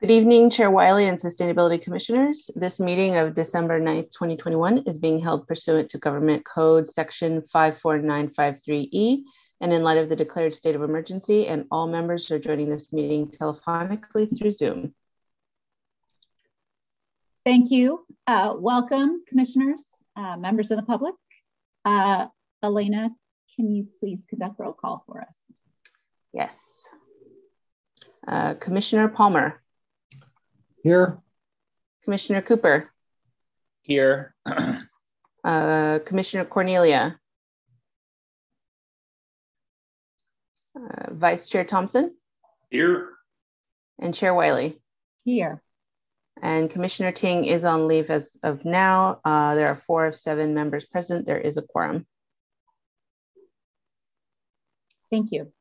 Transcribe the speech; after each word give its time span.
Good 0.00 0.12
evening, 0.12 0.48
Chair 0.50 0.70
Wiley 0.70 1.08
and 1.08 1.18
Sustainability 1.18 1.82
Commissioners. 1.82 2.52
This 2.54 2.78
meeting 2.78 3.16
of 3.16 3.34
December 3.34 3.80
9th, 3.80 4.12
2021 4.12 4.84
is 4.86 4.96
being 4.96 5.18
held 5.18 5.48
pursuant 5.48 5.90
to 5.90 5.98
Government 5.98 6.44
Code 6.44 6.88
Section 6.88 7.42
54953E 7.52 9.22
and 9.60 9.72
in 9.72 9.82
light 9.82 9.98
of 9.98 10.08
the 10.08 10.14
declared 10.14 10.54
state 10.54 10.76
of 10.76 10.84
emergency, 10.84 11.48
and 11.48 11.64
all 11.72 11.88
members 11.88 12.30
are 12.30 12.38
joining 12.38 12.68
this 12.68 12.92
meeting 12.92 13.26
telephonically 13.26 14.38
through 14.38 14.52
Zoom. 14.52 14.94
Thank 17.44 17.72
you. 17.72 18.06
Uh, 18.24 18.54
welcome, 18.56 19.24
commissioners, 19.26 19.84
uh, 20.14 20.36
members 20.36 20.70
of 20.70 20.76
the 20.76 20.84
public. 20.84 21.16
Uh, 21.84 22.28
Elena, 22.62 23.10
can 23.56 23.74
you 23.74 23.88
please 23.98 24.24
conduct 24.30 24.60
roll 24.60 24.74
call 24.74 25.02
for 25.06 25.22
us? 25.22 25.34
Yes. 26.32 26.56
Uh, 28.28 28.54
Commissioner 28.54 29.08
Palmer. 29.08 29.60
Here. 30.82 31.18
Commissioner 32.04 32.42
Cooper. 32.42 32.90
Here. 33.82 34.34
uh, 35.44 35.98
Commissioner 36.04 36.44
Cornelia. 36.44 37.18
Uh, 40.76 41.12
Vice 41.12 41.48
Chair 41.48 41.64
Thompson. 41.64 42.14
Here. 42.70 43.10
And 43.98 44.14
Chair 44.14 44.34
Wiley. 44.34 44.80
Here. 45.24 45.62
And 46.40 46.70
Commissioner 46.70 47.10
Ting 47.10 47.44
is 47.46 47.64
on 47.64 47.88
leave 47.88 48.10
as 48.10 48.36
of 48.44 48.64
now. 48.64 49.20
Uh, 49.24 49.56
there 49.56 49.66
are 49.66 49.82
four 49.86 50.06
of 50.06 50.16
seven 50.16 50.54
members 50.54 50.86
present. 50.86 51.26
There 51.26 51.40
is 51.40 51.56
a 51.56 51.62
quorum. 51.62 52.06
Thank 55.10 55.32
you. 55.32 55.52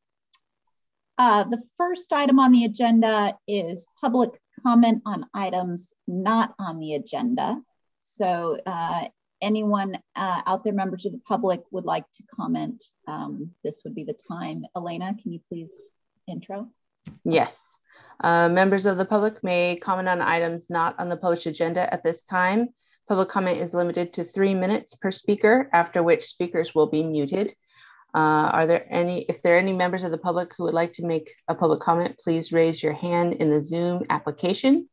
Uh, 1.18 1.44
the 1.44 1.62
first 1.78 2.14
item 2.14 2.40
on 2.40 2.52
the 2.52 2.66
agenda 2.66 3.36
is 3.48 3.88
public 4.00 4.30
comment 4.64 5.02
on 5.06 5.26
items 5.34 5.94
not 6.08 6.54
on 6.60 6.80
the 6.80 6.94
agenda. 6.94 7.60
So 8.04 8.58
uh, 8.66 9.06
anyone 9.42 9.98
uh, 10.16 10.42
out 10.46 10.64
there, 10.64 10.74
members 10.74 11.06
of 11.06 11.12
the 11.12 11.22
public, 11.28 11.62
would 11.72 11.86
like 11.86 12.06
to 12.14 12.24
comment, 12.34 12.84
um, 13.08 13.52
this 13.64 13.82
would 13.84 13.96
be 13.96 14.04
the 14.04 14.18
time. 14.32 14.64
Elena, 14.76 15.16
can 15.22 15.34
you 15.34 15.40
please 15.50 15.74
intro? 16.28 16.68
Yes. 17.24 17.78
Uh, 18.24 18.50
members 18.50 18.86
of 18.86 18.98
the 18.98 19.06
public 19.06 19.44
may 19.44 19.76
comment 19.76 20.08
on 20.08 20.22
items 20.22 20.70
not 20.70 21.00
on 21.00 21.10
the 21.10 21.18
published 21.18 21.46
agenda 21.46 21.92
at 21.92 22.04
this 22.04 22.24
time. 22.24 22.70
Public 23.08 23.30
comment 23.30 23.62
is 23.62 23.74
limited 23.74 24.14
to 24.14 24.26
three 24.26 24.54
minutes 24.54 24.96
per 24.96 25.12
speaker, 25.12 25.70
after 25.72 26.04
which 26.04 26.26
speakers 26.26 26.76
will 26.76 26.88
be 26.88 27.04
muted. 27.04 27.56
Uh, 28.16 28.50
are 28.54 28.68
there 28.68 28.86
any, 28.92 29.26
if 29.30 29.42
there 29.42 29.56
are 29.56 29.60
any 29.60 29.74
members 29.74 30.04
of 30.04 30.12
the 30.12 30.18
public 30.18 30.52
who 30.58 30.64
would 30.64 30.74
like 30.74 30.94
to 30.94 31.06
make 31.06 31.30
a 31.48 31.56
public 31.56 31.80
comment, 31.82 32.18
please 32.24 32.52
raise 32.52 32.82
your 32.82 32.94
hand 32.94 33.34
in 33.34 33.50
the 33.50 33.62
Zoom 33.62 34.04
application. 34.10 34.90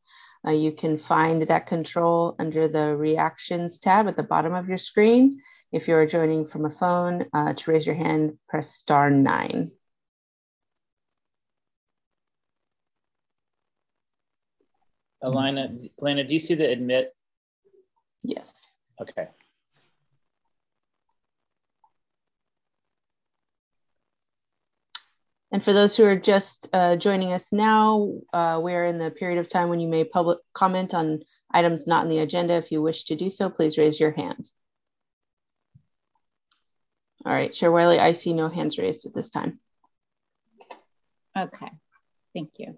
Uh, 0.46 0.50
you 0.50 0.72
can 0.72 0.98
find 0.98 1.42
that 1.42 1.66
control 1.66 2.36
under 2.38 2.68
the 2.68 2.94
reactions 2.94 3.78
tab 3.78 4.08
at 4.08 4.16
the 4.16 4.22
bottom 4.22 4.52
of 4.52 4.68
your 4.68 4.78
screen. 4.78 5.40
If 5.72 5.88
you're 5.88 6.06
joining 6.06 6.46
from 6.46 6.66
a 6.66 6.70
phone, 6.70 7.26
uh, 7.32 7.54
to 7.54 7.70
raise 7.70 7.86
your 7.86 7.94
hand, 7.94 8.38
press 8.48 8.74
star 8.74 9.10
nine. 9.10 9.70
Alina, 15.22 15.74
Elena, 16.02 16.24
do 16.24 16.34
you 16.34 16.38
see 16.38 16.54
the 16.54 16.70
admit? 16.70 17.14
Yes. 18.22 18.52
Okay. 19.00 19.28
And 25.54 25.62
for 25.62 25.72
those 25.72 25.96
who 25.96 26.04
are 26.04 26.16
just 26.16 26.68
uh, 26.72 26.96
joining 26.96 27.32
us 27.32 27.52
now, 27.52 28.12
uh, 28.32 28.58
we're 28.60 28.86
in 28.86 28.98
the 28.98 29.12
period 29.12 29.38
of 29.38 29.48
time 29.48 29.68
when 29.68 29.78
you 29.78 29.86
may 29.86 30.02
public 30.02 30.40
comment 30.52 30.92
on 30.92 31.20
items 31.48 31.86
not 31.86 32.02
in 32.02 32.10
the 32.10 32.18
agenda. 32.18 32.54
If 32.54 32.72
you 32.72 32.82
wish 32.82 33.04
to 33.04 33.14
do 33.14 33.30
so, 33.30 33.48
please 33.50 33.78
raise 33.78 34.00
your 34.00 34.10
hand. 34.10 34.50
All 37.24 37.32
right, 37.32 37.52
Chair 37.52 37.70
Wiley, 37.70 38.00
I 38.00 38.14
see 38.14 38.32
no 38.32 38.48
hands 38.48 38.78
raised 38.78 39.06
at 39.06 39.14
this 39.14 39.30
time. 39.30 39.60
Okay, 41.38 41.70
thank 42.34 42.50
you. 42.58 42.76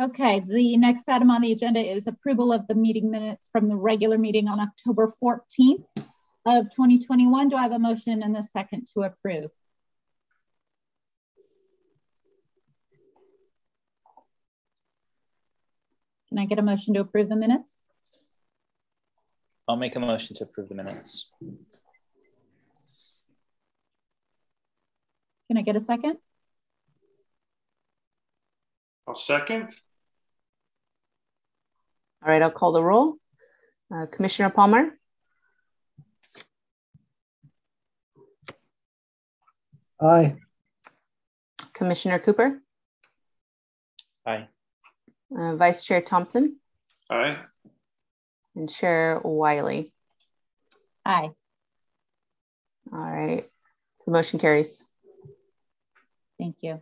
Okay, 0.00 0.38
the 0.38 0.76
next 0.76 1.08
item 1.08 1.32
on 1.32 1.42
the 1.42 1.50
agenda 1.50 1.80
is 1.80 2.06
approval 2.06 2.52
of 2.52 2.68
the 2.68 2.76
meeting 2.76 3.10
minutes 3.10 3.48
from 3.50 3.68
the 3.68 3.74
regular 3.74 4.16
meeting 4.16 4.46
on 4.46 4.60
October 4.60 5.12
14th 5.20 5.88
of 6.46 6.70
2021. 6.70 7.48
Do 7.48 7.56
I 7.56 7.62
have 7.62 7.72
a 7.72 7.80
motion 7.80 8.22
and 8.22 8.36
a 8.36 8.44
second 8.44 8.86
to 8.94 9.02
approve? 9.02 9.50
Can 16.38 16.44
I 16.44 16.46
get 16.46 16.60
a 16.60 16.62
motion 16.62 16.94
to 16.94 17.00
approve 17.00 17.28
the 17.28 17.34
minutes? 17.34 17.82
I'll 19.66 19.74
make 19.74 19.96
a 19.96 19.98
motion 19.98 20.36
to 20.36 20.44
approve 20.44 20.68
the 20.68 20.74
minutes. 20.76 21.32
Can 25.48 25.56
I 25.56 25.62
get 25.62 25.74
a 25.74 25.80
second? 25.80 26.18
I'll 29.08 29.16
second. 29.16 29.74
All 32.22 32.30
right, 32.30 32.40
I'll 32.40 32.52
call 32.52 32.70
the 32.70 32.84
roll. 32.84 33.16
Uh, 33.92 34.06
Commissioner 34.06 34.50
Palmer? 34.50 34.96
Aye. 40.00 40.36
Commissioner 41.74 42.20
Cooper? 42.20 42.62
Aye. 44.24 44.46
Uh, 45.36 45.56
Vice 45.56 45.84
Chair 45.84 46.00
Thompson? 46.00 46.56
Aye. 47.10 47.38
And 48.56 48.70
Chair 48.70 49.20
Wiley? 49.24 49.92
Aye. 51.04 51.30
All 52.92 52.98
right, 52.98 53.48
the 54.06 54.12
motion 54.12 54.38
carries. 54.38 54.82
Thank 56.38 56.56
you. 56.62 56.80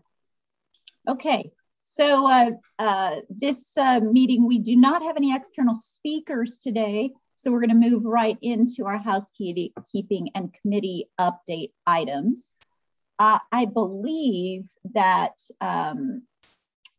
Okay, 1.08 1.50
so 1.82 2.30
uh, 2.30 2.50
uh, 2.78 3.16
this 3.28 3.76
uh, 3.76 4.00
meeting, 4.00 4.46
we 4.46 4.58
do 4.58 4.76
not 4.76 5.02
have 5.02 5.16
any 5.16 5.34
external 5.34 5.74
speakers 5.74 6.58
today, 6.58 7.12
so 7.34 7.50
we're 7.50 7.60
going 7.60 7.80
to 7.80 7.90
move 7.90 8.04
right 8.04 8.38
into 8.42 8.86
our 8.86 8.98
housekeeping 8.98 10.30
and 10.34 10.54
committee 10.62 11.08
update 11.20 11.72
items. 11.86 12.56
Uh, 13.18 13.38
I 13.50 13.64
believe 13.64 14.64
that 14.94 15.38
um, 15.60 16.22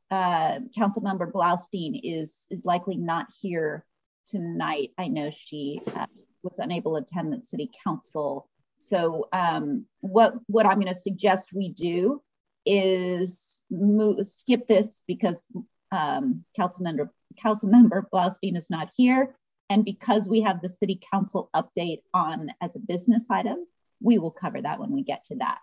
uh, 0.10 0.60
Council 0.76 1.02
Member 1.02 1.32
Blaustein 1.32 2.00
is 2.04 2.48
is 2.50 2.66
likely 2.66 2.98
not 2.98 3.28
here 3.42 3.86
tonight. 4.26 4.92
I 4.98 5.08
know 5.08 5.32
she 5.32 5.82
uh, 5.96 6.08
was 6.44 6.60
unable 6.60 6.96
to 6.96 7.04
attend 7.04 7.34
the 7.34 7.42
City 7.42 7.70
Council. 7.84 8.48
So 8.80 9.28
um, 9.34 9.86
what 10.02 10.36
what 10.48 10.66
I'm 10.66 10.80
going 10.80 10.94
to 10.94 11.00
suggest 11.00 11.54
we 11.54 11.70
do 11.70 12.22
is 12.66 13.64
move, 13.70 14.26
skip 14.28 14.68
this 14.68 15.04
because 15.08 15.46
um, 15.92 16.44
Council 16.56 16.84
Member 16.84 17.12
Council 17.42 17.70
Member 17.70 18.08
Blaustein 18.14 18.58
is 18.58 18.70
not 18.70 18.90
here, 18.96 19.36
and 19.70 19.84
because 19.84 20.28
we 20.28 20.42
have 20.42 20.62
the 20.62 20.70
City 20.70 21.00
Council 21.12 21.50
update 21.56 22.02
on 22.14 22.50
as 22.62 22.76
a 22.76 22.80
business 22.80 23.26
item, 23.30 23.66
we 24.02 24.18
will 24.18 24.32
cover 24.32 24.62
that 24.62 24.80
when 24.80 24.92
we 24.92 25.04
get 25.04 25.24
to 25.26 25.36
that. 25.38 25.60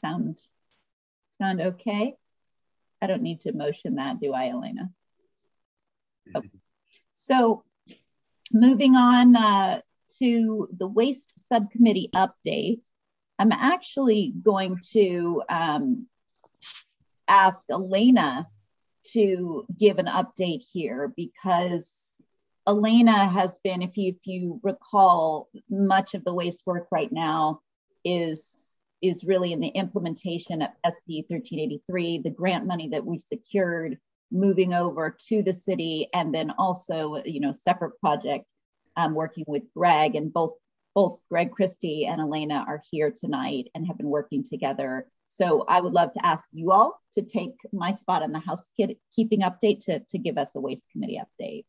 Sound 0.00 0.38
sound 1.38 1.60
okay? 1.60 2.14
I 3.02 3.08
don't 3.08 3.22
need 3.22 3.40
to 3.40 3.52
motion 3.52 3.96
that, 3.96 4.20
do 4.20 4.32
I, 4.32 4.50
Elena? 4.50 4.90
Okay. 6.36 6.48
So 7.12 7.64
moving 8.52 8.94
on 8.94 9.34
uh, 9.34 9.80
to 10.20 10.68
the 10.78 10.86
waste 10.86 11.32
subcommittee 11.48 12.10
update, 12.14 12.84
I'm 13.40 13.50
actually 13.50 14.32
going 14.40 14.78
to 14.92 15.42
um, 15.48 16.06
ask 17.26 17.68
Elena 17.68 18.46
to 19.14 19.66
give 19.78 19.98
an 19.98 20.06
update 20.06 20.62
here 20.72 21.12
because 21.16 22.20
Elena 22.68 23.26
has 23.26 23.58
been, 23.64 23.82
if 23.82 23.96
you, 23.96 24.10
if 24.10 24.26
you 24.26 24.60
recall, 24.62 25.48
much 25.68 26.14
of 26.14 26.22
the 26.22 26.32
waste 26.32 26.62
work 26.66 26.86
right 26.92 27.10
now 27.10 27.62
is 28.04 28.78
is 29.02 29.24
really 29.24 29.52
in 29.52 29.60
the 29.60 29.68
implementation 29.68 30.62
of 30.62 30.70
SB 30.86 31.24
1383, 31.28 32.18
the 32.18 32.30
grant 32.30 32.66
money 32.66 32.88
that 32.88 33.04
we 33.04 33.18
secured 33.18 33.98
moving 34.30 34.72
over 34.72 35.14
to 35.28 35.42
the 35.42 35.52
city, 35.52 36.08
and 36.14 36.34
then 36.34 36.52
also, 36.58 37.22
you 37.24 37.40
know, 37.40 37.52
separate 37.52 37.98
project 38.00 38.46
um, 38.96 39.14
working 39.14 39.44
with 39.46 39.62
Greg 39.74 40.14
and 40.14 40.32
both 40.32 40.52
both 40.94 41.20
Greg 41.30 41.50
Christie 41.50 42.06
and 42.06 42.20
Elena 42.20 42.64
are 42.68 42.82
here 42.90 43.10
tonight 43.10 43.68
and 43.74 43.86
have 43.86 43.96
been 43.96 44.10
working 44.10 44.42
together. 44.42 45.06
So 45.26 45.64
I 45.66 45.80
would 45.80 45.94
love 45.94 46.12
to 46.12 46.26
ask 46.26 46.46
you 46.52 46.72
all 46.72 47.00
to 47.14 47.22
take 47.22 47.54
my 47.72 47.92
spot 47.92 48.22
on 48.22 48.32
the 48.32 48.38
housekeeping 48.38 49.40
update 49.40 49.86
to, 49.86 50.00
to 50.00 50.18
give 50.18 50.36
us 50.36 50.54
a 50.54 50.60
waste 50.60 50.88
committee 50.92 51.18
update. 51.18 51.64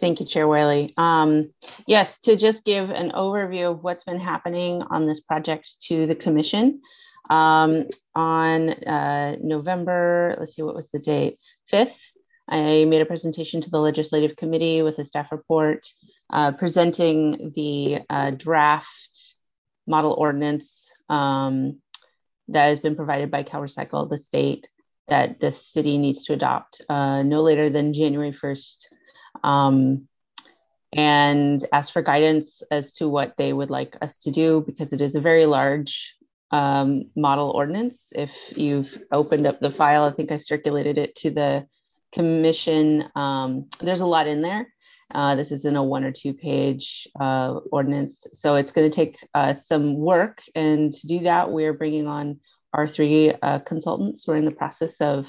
Thank 0.00 0.20
you, 0.20 0.26
Chair 0.26 0.46
Wiley. 0.48 0.94
Um, 0.96 1.52
yes, 1.86 2.18
to 2.20 2.36
just 2.36 2.64
give 2.64 2.90
an 2.90 3.12
overview 3.12 3.70
of 3.70 3.82
what's 3.82 4.04
been 4.04 4.20
happening 4.20 4.82
on 4.82 5.06
this 5.06 5.20
project 5.20 5.76
to 5.88 6.06
the 6.06 6.14
Commission. 6.14 6.80
Um, 7.30 7.86
on 8.14 8.70
uh, 8.70 9.36
November, 9.40 10.36
let's 10.38 10.54
see, 10.54 10.62
what 10.62 10.74
was 10.74 10.88
the 10.90 10.98
date? 10.98 11.38
5th, 11.72 11.96
I 12.48 12.84
made 12.84 13.00
a 13.00 13.06
presentation 13.06 13.60
to 13.62 13.70
the 13.70 13.78
Legislative 13.78 14.36
Committee 14.36 14.82
with 14.82 14.98
a 14.98 15.04
staff 15.04 15.32
report 15.32 15.86
uh, 16.30 16.52
presenting 16.52 17.52
the 17.54 18.00
uh, 18.10 18.30
draft 18.30 19.36
model 19.86 20.12
ordinance 20.12 20.90
um, 21.08 21.80
that 22.48 22.66
has 22.66 22.80
been 22.80 22.96
provided 22.96 23.30
by 23.30 23.44
CalRecycle, 23.44 24.10
the 24.10 24.18
state, 24.18 24.68
that 25.08 25.40
the 25.40 25.52
city 25.52 25.98
needs 25.98 26.24
to 26.24 26.32
adopt 26.32 26.82
uh, 26.88 27.22
no 27.22 27.42
later 27.42 27.70
than 27.70 27.94
January 27.94 28.32
1st. 28.32 28.86
Um, 29.42 30.08
and 30.94 31.64
ask 31.72 31.92
for 31.92 32.02
guidance 32.02 32.62
as 32.70 32.92
to 32.94 33.08
what 33.08 33.34
they 33.38 33.52
would 33.52 33.70
like 33.70 33.96
us 34.02 34.18
to 34.18 34.30
do 34.30 34.62
because 34.66 34.92
it 34.92 35.00
is 35.00 35.14
a 35.14 35.20
very 35.20 35.46
large 35.46 36.14
um, 36.50 37.04
model 37.16 37.50
ordinance. 37.50 37.98
If 38.12 38.30
you've 38.54 38.90
opened 39.10 39.46
up 39.46 39.58
the 39.58 39.70
file, 39.70 40.04
I 40.04 40.12
think 40.12 40.30
I 40.30 40.36
circulated 40.36 40.98
it 40.98 41.14
to 41.16 41.30
the 41.30 41.66
commission. 42.12 43.08
Um, 43.14 43.68
there's 43.80 44.02
a 44.02 44.06
lot 44.06 44.26
in 44.26 44.42
there. 44.42 44.68
Uh, 45.14 45.34
this 45.34 45.50
isn't 45.50 45.76
a 45.76 45.82
one 45.82 46.04
or 46.04 46.12
two 46.12 46.34
page 46.34 47.08
uh, 47.18 47.60
ordinance. 47.70 48.26
So 48.32 48.56
it's 48.56 48.72
going 48.72 48.90
to 48.90 48.94
take 48.94 49.16
uh, 49.34 49.54
some 49.54 49.96
work. 49.96 50.42
And 50.54 50.92
to 50.92 51.06
do 51.06 51.20
that, 51.20 51.50
we're 51.50 51.74
bringing 51.74 52.06
on 52.06 52.40
our 52.72 52.86
three 52.86 53.34
uh, 53.42 53.60
consultants. 53.60 54.26
We're 54.26 54.36
in 54.36 54.44
the 54.46 54.50
process 54.50 55.00
of, 55.00 55.26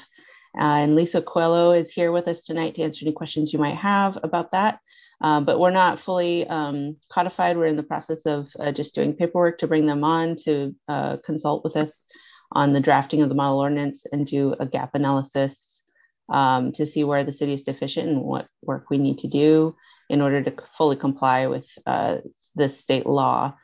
and 0.55 0.95
Lisa 0.95 1.21
Coelho 1.21 1.71
is 1.71 1.91
here 1.91 2.11
with 2.11 2.27
us 2.27 2.43
tonight 2.43 2.75
to 2.75 2.83
answer 2.83 3.05
any 3.05 3.13
questions 3.13 3.53
you 3.53 3.59
might 3.59 3.77
have 3.77 4.17
about 4.23 4.51
that. 4.51 4.79
Uh, 5.21 5.39
but 5.39 5.59
we're 5.59 5.71
not 5.71 5.99
fully 5.99 6.45
um, 6.47 6.97
codified. 7.09 7.57
We're 7.57 7.67
in 7.67 7.77
the 7.77 7.83
process 7.83 8.25
of 8.25 8.49
just 8.73 8.93
doing 8.93 9.13
paperwork 9.13 9.59
to 9.59 9.67
bring 9.67 9.85
them 9.85 10.03
on 10.03 10.35
to 10.43 10.75
consult 11.23 11.63
with 11.63 11.75
us 11.77 12.05
on 12.51 12.73
the 12.73 12.79
drafting 12.79 13.21
of 13.21 13.29
the 13.29 13.35
model 13.35 13.59
ordinance 13.59 14.05
and 14.11 14.27
do 14.27 14.55
a 14.59 14.65
gap 14.65 14.95
analysis 14.95 15.83
um, 16.29 16.71
to 16.73 16.85
see 16.85 17.03
where 17.03 17.23
the 17.23 17.33
city 17.33 17.53
is 17.53 17.63
deficient 17.63 18.09
and 18.09 18.21
what 18.21 18.47
work 18.61 18.89
we 18.89 18.97
need 18.97 19.19
to 19.19 19.27
do 19.27 19.75
in 20.09 20.21
order 20.21 20.43
to 20.43 20.53
fully 20.77 20.95
comply 20.95 21.47
with 21.47 21.67
uh, 21.85 22.17
the 22.55 22.69
state 22.69 23.05
law. 23.05 23.55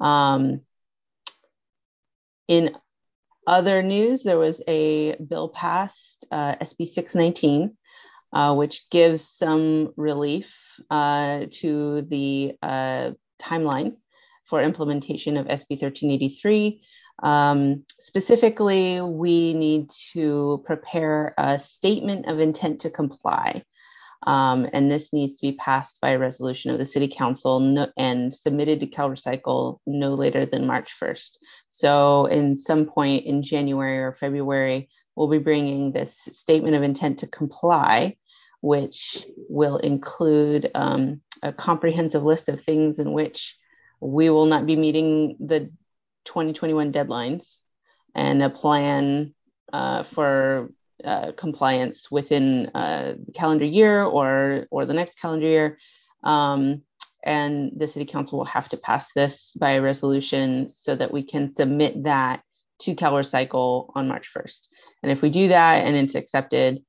Um, 0.00 0.62
in 2.46 2.74
other 3.48 3.82
news, 3.82 4.22
there 4.22 4.38
was 4.38 4.62
a 4.68 5.16
bill 5.16 5.48
passed, 5.48 6.26
uh, 6.30 6.56
SB 6.56 6.86
619, 6.86 7.76
uh, 8.32 8.54
which 8.54 8.88
gives 8.90 9.26
some 9.26 9.92
relief 9.96 10.52
uh, 10.90 11.46
to 11.50 12.02
the 12.02 12.56
uh, 12.62 13.12
timeline 13.40 13.96
for 14.44 14.60
implementation 14.60 15.38
of 15.38 15.46
SB 15.46 15.80
1383. 15.80 16.82
Um, 17.22 17.84
specifically, 17.98 19.00
we 19.00 19.54
need 19.54 19.90
to 20.12 20.62
prepare 20.66 21.34
a 21.38 21.58
statement 21.58 22.26
of 22.28 22.40
intent 22.40 22.80
to 22.80 22.90
comply. 22.90 23.62
Um, 24.26 24.68
and 24.72 24.90
this 24.90 25.12
needs 25.12 25.38
to 25.38 25.46
be 25.46 25.56
passed 25.56 26.00
by 26.00 26.10
a 26.10 26.18
resolution 26.18 26.70
of 26.70 26.78
the 26.78 26.86
City 26.86 27.08
Council 27.08 27.60
no, 27.60 27.86
and 27.96 28.34
submitted 28.34 28.80
to 28.80 28.86
CalRecycle 28.86 29.78
no 29.86 30.14
later 30.14 30.44
than 30.44 30.66
March 30.66 30.92
1st. 31.00 31.38
So, 31.78 32.26
in 32.26 32.56
some 32.56 32.86
point 32.86 33.24
in 33.24 33.44
January 33.44 34.00
or 34.00 34.12
February, 34.12 34.88
we'll 35.14 35.28
be 35.28 35.38
bringing 35.38 35.92
this 35.92 36.28
statement 36.32 36.74
of 36.74 36.82
intent 36.82 37.20
to 37.20 37.28
comply, 37.28 38.16
which 38.60 39.24
will 39.48 39.76
include 39.76 40.72
um, 40.74 41.20
a 41.40 41.52
comprehensive 41.52 42.24
list 42.24 42.48
of 42.48 42.60
things 42.60 42.98
in 42.98 43.12
which 43.12 43.56
we 44.00 44.28
will 44.28 44.46
not 44.46 44.66
be 44.66 44.74
meeting 44.74 45.36
the 45.38 45.70
2021 46.24 46.92
deadlines 46.92 47.58
and 48.12 48.42
a 48.42 48.50
plan 48.50 49.32
uh, 49.72 50.02
for 50.02 50.72
uh, 51.04 51.30
compliance 51.36 52.10
within 52.10 52.72
uh, 52.74 53.14
calendar 53.36 53.64
year 53.64 54.02
or 54.02 54.66
or 54.72 54.84
the 54.84 54.94
next 54.94 55.20
calendar 55.20 55.46
year. 55.46 55.78
Um, 56.24 56.82
and 57.24 57.72
the 57.76 57.88
city 57.88 58.04
council 58.04 58.38
will 58.38 58.46
have 58.46 58.68
to 58.68 58.76
pass 58.76 59.12
this 59.14 59.52
by 59.58 59.72
a 59.72 59.82
resolution 59.82 60.70
so 60.74 60.94
that 60.96 61.12
we 61.12 61.22
can 61.22 61.52
submit 61.52 62.04
that 62.04 62.42
to 62.80 62.94
CalRecycle 62.94 63.90
on 63.94 64.08
March 64.08 64.30
1st. 64.34 64.68
And 65.02 65.10
if 65.10 65.20
we 65.20 65.30
do 65.30 65.48
that 65.48 65.84
and 65.84 65.96
it's 65.96 66.14
accepted, 66.14 66.82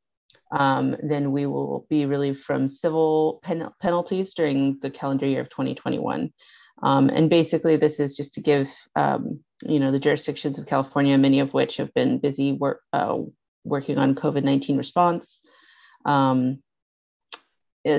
um, 0.52 0.96
then 1.04 1.32
we 1.32 1.46
will 1.46 1.86
be 1.90 2.06
relieved 2.06 2.42
from 2.42 2.68
civil 2.68 3.40
pen- 3.44 3.70
penalties 3.82 4.34
during 4.34 4.80
the 4.82 4.90
calendar 4.90 5.26
year 5.26 5.42
of 5.42 5.50
2021. 5.50 6.32
Um, 6.82 7.10
and 7.10 7.30
basically, 7.30 7.76
this 7.76 8.00
is 8.00 8.16
just 8.16 8.34
to 8.36 8.42
give 8.42 8.74
um, 8.96 9.42
you 9.64 9.80
know 9.80 9.92
the 9.92 10.00
jurisdictions 10.00 10.58
of 10.58 10.66
California, 10.66 11.18
many 11.18 11.40
of 11.42 11.54
which 11.54 11.78
have 11.78 11.94
been 11.94 12.20
busy 12.20 12.54
work, 12.54 12.82
uh, 12.94 13.18
working 13.66 13.98
on 13.98 14.16
COVID 14.16 14.44
nineteen 14.44 14.78
response, 14.78 15.42
um, 16.06 16.64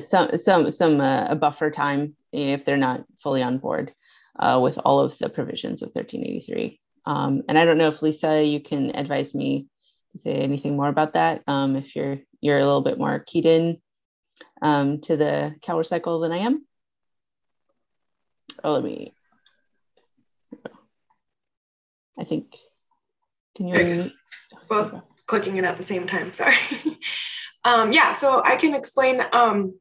some 0.00 0.38
some 0.38 0.72
some 0.72 1.00
uh, 1.00 1.26
a 1.28 1.36
buffer 1.36 1.70
time 1.70 2.16
if 2.32 2.64
they're 2.64 2.76
not 2.76 3.04
fully 3.22 3.42
on 3.42 3.58
board 3.58 3.92
uh, 4.38 4.58
with 4.62 4.78
all 4.84 5.00
of 5.00 5.16
the 5.18 5.28
provisions 5.28 5.82
of 5.82 5.88
1383. 5.88 6.80
Um, 7.06 7.42
and 7.48 7.58
I 7.58 7.64
don't 7.64 7.78
know 7.78 7.88
if 7.88 8.02
Lisa, 8.02 8.42
you 8.42 8.60
can 8.60 8.94
advise 8.94 9.34
me 9.34 9.66
to 10.12 10.18
say 10.18 10.34
anything 10.34 10.76
more 10.76 10.88
about 10.88 11.14
that. 11.14 11.42
Um, 11.46 11.76
if 11.76 11.94
you're 11.96 12.18
you're 12.40 12.58
a 12.58 12.64
little 12.64 12.80
bit 12.80 12.98
more 12.98 13.18
keyed 13.18 13.46
in 13.46 13.78
um, 14.62 15.00
to 15.02 15.16
the 15.16 15.54
CalRecycle 15.60 16.22
than 16.22 16.32
I 16.32 16.38
am. 16.38 16.66
Oh, 18.64 18.72
let 18.72 18.84
me. 18.84 19.14
I 22.18 22.24
think. 22.24 22.56
Can 23.56 23.68
you? 23.68 23.74
Okay. 23.74 24.12
Both 24.68 24.94
clicking 25.26 25.56
it 25.56 25.64
at 25.64 25.76
the 25.76 25.82
same 25.82 26.06
time. 26.06 26.32
Sorry. 26.32 26.56
um, 27.64 27.92
yeah, 27.92 28.12
so 28.12 28.42
I 28.44 28.56
can 28.56 28.74
explain. 28.74 29.22
Um, 29.32 29.78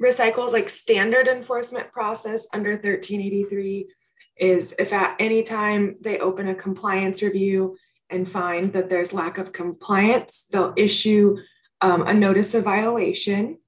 Recycle's 0.00 0.52
like 0.52 0.68
standard 0.68 1.28
enforcement 1.28 1.92
process 1.92 2.48
under 2.54 2.70
1383 2.70 3.88
is 4.36 4.74
if 4.78 4.92
at 4.92 5.16
any 5.18 5.42
time 5.42 5.96
they 6.02 6.18
open 6.18 6.48
a 6.48 6.54
compliance 6.54 7.22
review 7.22 7.76
and 8.08 8.28
find 8.28 8.72
that 8.72 8.88
there's 8.88 9.12
lack 9.12 9.38
of 9.38 9.52
compliance, 9.52 10.48
they'll 10.50 10.72
issue 10.76 11.36
um, 11.82 12.06
a 12.06 12.14
notice 12.14 12.54
of 12.54 12.64
violation 12.64 13.58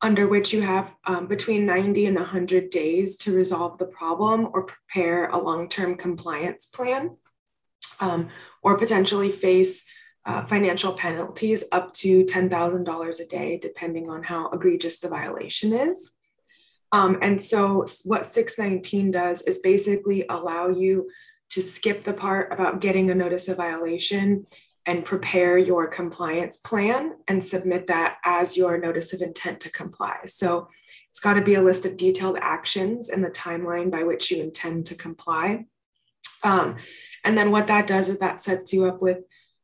under 0.00 0.28
which 0.28 0.52
you 0.52 0.60
have 0.60 0.94
um, 1.06 1.26
between 1.26 1.66
90 1.66 2.06
and 2.06 2.16
100 2.16 2.70
days 2.70 3.16
to 3.16 3.34
resolve 3.34 3.78
the 3.78 3.86
problem 3.86 4.48
or 4.52 4.64
prepare 4.64 5.28
a 5.28 5.38
long 5.38 5.68
term 5.68 5.96
compliance 5.96 6.66
plan, 6.66 7.16
um, 8.00 8.28
or 8.62 8.78
potentially 8.78 9.30
face 9.30 9.90
uh, 10.28 10.44
financial 10.44 10.92
penalties 10.92 11.64
up 11.72 11.90
to 11.94 12.22
$10,000 12.26 13.20
a 13.20 13.26
day, 13.26 13.58
depending 13.58 14.10
on 14.10 14.22
how 14.22 14.50
egregious 14.50 15.00
the 15.00 15.08
violation 15.08 15.72
is. 15.72 16.12
Um, 16.92 17.18
and 17.22 17.40
so, 17.40 17.86
what 18.04 18.26
619 18.26 19.10
does 19.10 19.40
is 19.42 19.58
basically 19.58 20.26
allow 20.28 20.68
you 20.68 21.08
to 21.50 21.62
skip 21.62 22.04
the 22.04 22.12
part 22.12 22.52
about 22.52 22.82
getting 22.82 23.10
a 23.10 23.14
notice 23.14 23.48
of 23.48 23.56
violation 23.56 24.44
and 24.84 25.04
prepare 25.04 25.56
your 25.56 25.86
compliance 25.86 26.58
plan 26.58 27.12
and 27.26 27.42
submit 27.42 27.86
that 27.86 28.18
as 28.22 28.54
your 28.54 28.78
notice 28.78 29.14
of 29.14 29.22
intent 29.22 29.60
to 29.60 29.72
comply. 29.72 30.16
So 30.26 30.68
it's 31.08 31.20
got 31.20 31.34
to 31.34 31.42
be 31.42 31.54
a 31.54 31.62
list 31.62 31.86
of 31.86 31.96
detailed 31.96 32.36
actions 32.40 33.08
and 33.08 33.24
the 33.24 33.30
timeline 33.30 33.90
by 33.90 34.02
which 34.02 34.30
you 34.30 34.42
intend 34.42 34.86
to 34.86 34.94
comply. 34.94 35.64
Um, 36.42 36.76
and 37.24 37.36
then 37.36 37.50
what 37.50 37.66
that 37.68 37.86
does 37.86 38.10
is 38.10 38.18
that 38.18 38.42
sets 38.42 38.74
you 38.74 38.86
up 38.86 39.00
with 39.00 39.18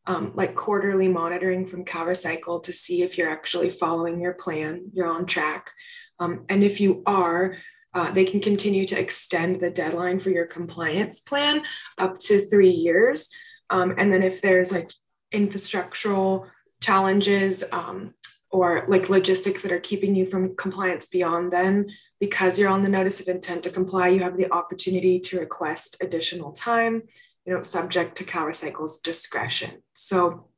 um, 0.06 0.32
like 0.34 0.54
quarterly 0.54 1.08
monitoring 1.08 1.64
from 1.64 1.84
CalRecycle 1.84 2.62
to 2.62 2.73
see 2.73 3.02
if 3.02 3.16
you're 3.16 3.30
actually 3.30 3.70
following 3.70 4.20
your 4.20 4.34
plan, 4.34 4.90
you're 4.92 5.08
on 5.08 5.26
track. 5.26 5.70
Um, 6.18 6.44
and 6.49 6.62
if 6.62 6.80
you 6.80 7.02
are, 7.06 7.56
uh, 7.94 8.11
they 8.11 8.25
can 8.25 8.40
continue 8.40 8.84
to 8.84 8.99
extend 8.99 9.61
the 9.61 9.70
deadline 9.70 10.20
for 10.20 10.30
your 10.30 10.46
compliance 10.46 11.20
plan 11.20 11.62
up 11.99 12.18
to 12.18 12.40
three 12.40 12.70
years. 12.70 13.30
Um, 13.70 13.94
and 13.96 14.12
then 14.12 14.23
if 14.23 14.42
there's 14.42 14.73
like 14.73 14.90
infrastructural 15.32 16.49
challenges 16.82 17.64
um, 17.73 18.14
or 18.50 18.84
like 18.88 19.08
logistics 19.08 19.62
that 19.62 19.73
are 19.73 19.80
keeping 19.80 20.14
you 20.14 20.26
from 20.26 20.56
compliance 20.56 21.06
beyond 21.06 21.52
then, 21.52 21.87
because 22.20 22.58
you're 22.58 22.68
on 22.68 22.84
the 22.84 22.90
notice 22.90 23.20
of 23.20 23.28
intent 23.28 23.62
to 23.62 23.70
comply, 23.70 24.08
you 24.08 24.20
have 24.20 24.37
the 24.37 24.52
opportunity 24.52 25.18
to 25.20 25.40
request 25.40 25.96
additional 26.00 26.52
time, 26.52 27.02
you 27.46 27.54
know, 27.54 27.62
subject 27.62 28.16
to 28.16 28.24
CalRecycle's 28.24 29.00
discretion. 29.00 29.82
So 29.92 30.48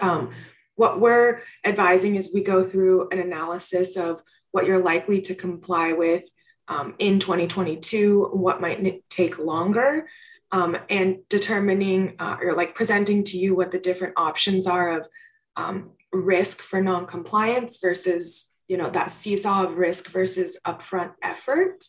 um, 0.00 0.32
what 0.74 1.00
we're 1.00 1.42
advising 1.64 2.16
is 2.16 2.32
we 2.34 2.42
go 2.42 2.64
through 2.64 3.08
an 3.10 3.18
analysis 3.18 3.96
of 3.96 4.22
what 4.50 4.66
you're 4.66 4.82
likely 4.82 5.20
to 5.22 5.34
comply 5.34 5.92
with 5.92 6.24
um, 6.68 6.94
in 6.98 7.20
2022, 7.20 8.30
what 8.32 8.60
might 8.60 9.08
take 9.10 9.38
longer, 9.38 10.08
um, 10.50 10.76
and 10.88 11.18
determining 11.28 12.14
uh, 12.18 12.36
or 12.40 12.54
like 12.54 12.74
presenting 12.74 13.24
to 13.24 13.38
you 13.38 13.54
what 13.54 13.70
the 13.70 13.78
different 13.78 14.14
options 14.16 14.66
are 14.66 14.98
of 14.98 15.08
um, 15.56 15.90
risk 16.12 16.60
for 16.60 16.80
non-compliance 16.80 17.78
versus 17.80 18.53
you 18.68 18.76
know, 18.76 18.90
that 18.90 19.10
seesaw 19.10 19.64
of 19.64 19.76
risk 19.76 20.10
versus 20.10 20.58
upfront 20.66 21.12
effort 21.22 21.84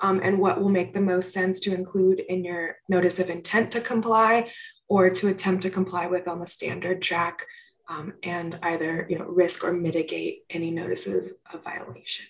um, 0.00 0.20
and 0.22 0.38
what 0.38 0.60
will 0.60 0.68
make 0.68 0.94
the 0.94 1.00
most 1.00 1.32
sense 1.32 1.60
to 1.60 1.74
include 1.74 2.20
in 2.20 2.44
your 2.44 2.76
notice 2.88 3.18
of 3.18 3.30
intent 3.30 3.72
to 3.72 3.80
comply 3.80 4.50
or 4.88 5.10
to 5.10 5.28
attempt 5.28 5.62
to 5.62 5.70
comply 5.70 6.06
with 6.06 6.28
on 6.28 6.40
the 6.40 6.46
standard 6.46 7.02
track 7.02 7.46
um, 7.88 8.14
and 8.22 8.58
either, 8.62 9.06
you 9.10 9.18
know, 9.18 9.24
risk 9.24 9.64
or 9.64 9.72
mitigate 9.72 10.44
any 10.50 10.70
notices 10.70 11.32
of 11.52 11.64
violation. 11.64 12.26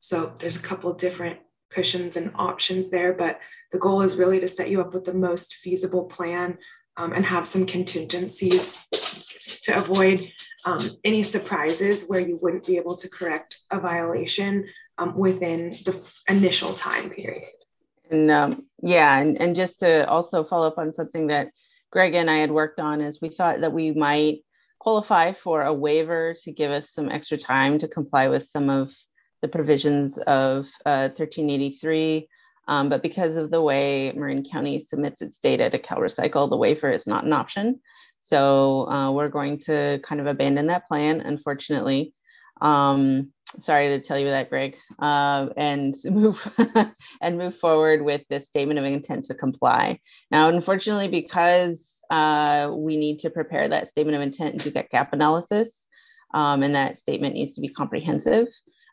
So 0.00 0.32
there's 0.38 0.56
a 0.56 0.62
couple 0.62 0.92
different 0.94 1.38
cushions 1.70 2.16
and 2.16 2.32
options 2.34 2.90
there, 2.90 3.12
but 3.12 3.40
the 3.70 3.78
goal 3.78 4.02
is 4.02 4.16
really 4.16 4.40
to 4.40 4.48
set 4.48 4.70
you 4.70 4.80
up 4.80 4.94
with 4.94 5.04
the 5.04 5.14
most 5.14 5.54
feasible 5.54 6.04
plan 6.04 6.58
um, 6.96 7.12
and 7.12 7.24
have 7.24 7.46
some 7.46 7.66
contingencies 7.66 8.84
to 9.62 9.76
avoid 9.76 10.30
um, 10.68 10.90
any 11.04 11.22
surprises 11.22 12.06
where 12.08 12.20
you 12.20 12.38
wouldn't 12.42 12.66
be 12.66 12.76
able 12.76 12.96
to 12.96 13.08
correct 13.08 13.60
a 13.70 13.80
violation 13.80 14.66
um, 14.98 15.16
within 15.16 15.70
the 15.84 15.98
initial 16.28 16.72
time 16.74 17.10
period. 17.10 17.48
And 18.10 18.30
um, 18.30 18.66
yeah, 18.82 19.18
and, 19.18 19.40
and 19.40 19.56
just 19.56 19.80
to 19.80 20.08
also 20.08 20.44
follow 20.44 20.66
up 20.66 20.78
on 20.78 20.92
something 20.92 21.28
that 21.28 21.48
Greg 21.90 22.14
and 22.14 22.30
I 22.30 22.38
had 22.38 22.50
worked 22.50 22.80
on 22.80 23.00
is 23.00 23.20
we 23.20 23.30
thought 23.30 23.60
that 23.60 23.72
we 23.72 23.92
might 23.92 24.40
qualify 24.78 25.32
for 25.32 25.62
a 25.62 25.72
waiver 25.72 26.34
to 26.42 26.52
give 26.52 26.70
us 26.70 26.90
some 26.90 27.10
extra 27.10 27.38
time 27.38 27.78
to 27.78 27.88
comply 27.88 28.28
with 28.28 28.46
some 28.46 28.68
of 28.68 28.92
the 29.40 29.48
provisions 29.48 30.18
of 30.18 30.66
uh, 30.84 31.08
1383. 31.08 32.28
Um, 32.66 32.90
but 32.90 33.02
because 33.02 33.36
of 33.36 33.50
the 33.50 33.62
way 33.62 34.12
Marin 34.14 34.44
County 34.44 34.84
submits 34.84 35.22
its 35.22 35.38
data 35.38 35.70
to 35.70 35.78
CalRecycle, 35.78 36.50
the 36.50 36.56
waiver 36.56 36.90
is 36.90 37.06
not 37.06 37.24
an 37.24 37.32
option. 37.32 37.80
So 38.28 38.86
uh, 38.90 39.10
we're 39.10 39.30
going 39.30 39.58
to 39.60 40.00
kind 40.04 40.20
of 40.20 40.26
abandon 40.26 40.66
that 40.66 40.86
plan, 40.86 41.22
unfortunately. 41.22 42.12
Um, 42.60 43.32
sorry 43.58 43.88
to 43.88 44.00
tell 44.00 44.18
you 44.18 44.26
that, 44.26 44.50
Greg, 44.50 44.76
uh, 44.98 45.46
and 45.56 45.94
move 46.04 46.46
and 47.22 47.38
move 47.38 47.56
forward 47.56 48.02
with 48.02 48.20
this 48.28 48.46
statement 48.46 48.78
of 48.78 48.84
intent 48.84 49.24
to 49.26 49.34
comply. 49.34 50.00
Now, 50.30 50.50
unfortunately, 50.50 51.08
because 51.08 52.02
uh, 52.10 52.70
we 52.70 52.98
need 52.98 53.20
to 53.20 53.30
prepare 53.30 53.66
that 53.66 53.88
statement 53.88 54.16
of 54.16 54.20
intent 54.20 54.56
and 54.56 54.62
do 54.62 54.72
that 54.72 54.90
gap 54.90 55.14
analysis, 55.14 55.86
um, 56.34 56.62
and 56.62 56.74
that 56.74 56.98
statement 56.98 57.32
needs 57.32 57.52
to 57.52 57.62
be 57.62 57.68
comprehensive. 57.68 58.48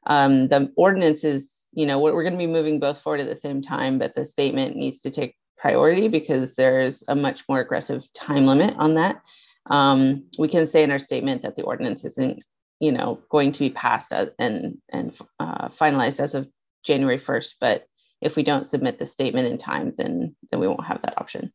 Um, 0.07 0.47
the 0.47 0.71
ordinance 0.77 1.25
is, 1.25 1.55
you 1.73 1.85
know, 1.85 1.99
we're, 1.99 2.13
we're 2.13 2.23
going 2.23 2.35
to 2.35 2.39
be 2.39 2.47
moving 2.47 2.79
both 2.79 3.01
forward 3.01 3.19
at 3.19 3.27
the 3.27 3.41
same 3.41 3.61
time, 3.61 3.99
but 3.99 4.15
the 4.15 4.25
statement 4.25 4.77
needs 4.77 5.01
to 5.01 5.09
take 5.09 5.35
priority 5.57 6.07
because 6.07 6.53
there's 6.55 7.03
a 7.07 7.15
much 7.15 7.43
more 7.47 7.59
aggressive 7.59 8.03
time 8.13 8.45
limit 8.45 8.75
on 8.77 8.95
that. 8.95 9.21
Um, 9.69 10.25
we 10.37 10.47
can 10.47 10.67
say 10.67 10.83
in 10.83 10.91
our 10.91 10.99
statement 10.99 11.41
that 11.41 11.55
the 11.55 11.63
ordinance 11.63 12.03
isn't, 12.05 12.43
you 12.79 12.91
know, 12.91 13.21
going 13.29 13.51
to 13.51 13.59
be 13.59 13.69
passed 13.69 14.11
and 14.11 14.77
and 14.89 15.13
uh, 15.39 15.69
finalized 15.69 16.19
as 16.19 16.35
of 16.35 16.47
January 16.85 17.19
1st. 17.19 17.55
But 17.59 17.85
if 18.21 18.35
we 18.35 18.43
don't 18.43 18.67
submit 18.67 18.99
the 18.99 19.05
statement 19.05 19.47
in 19.47 19.57
time, 19.57 19.93
then 19.97 20.35
then 20.51 20.59
we 20.59 20.67
won't 20.67 20.85
have 20.85 21.01
that 21.01 21.19
option. 21.19 21.51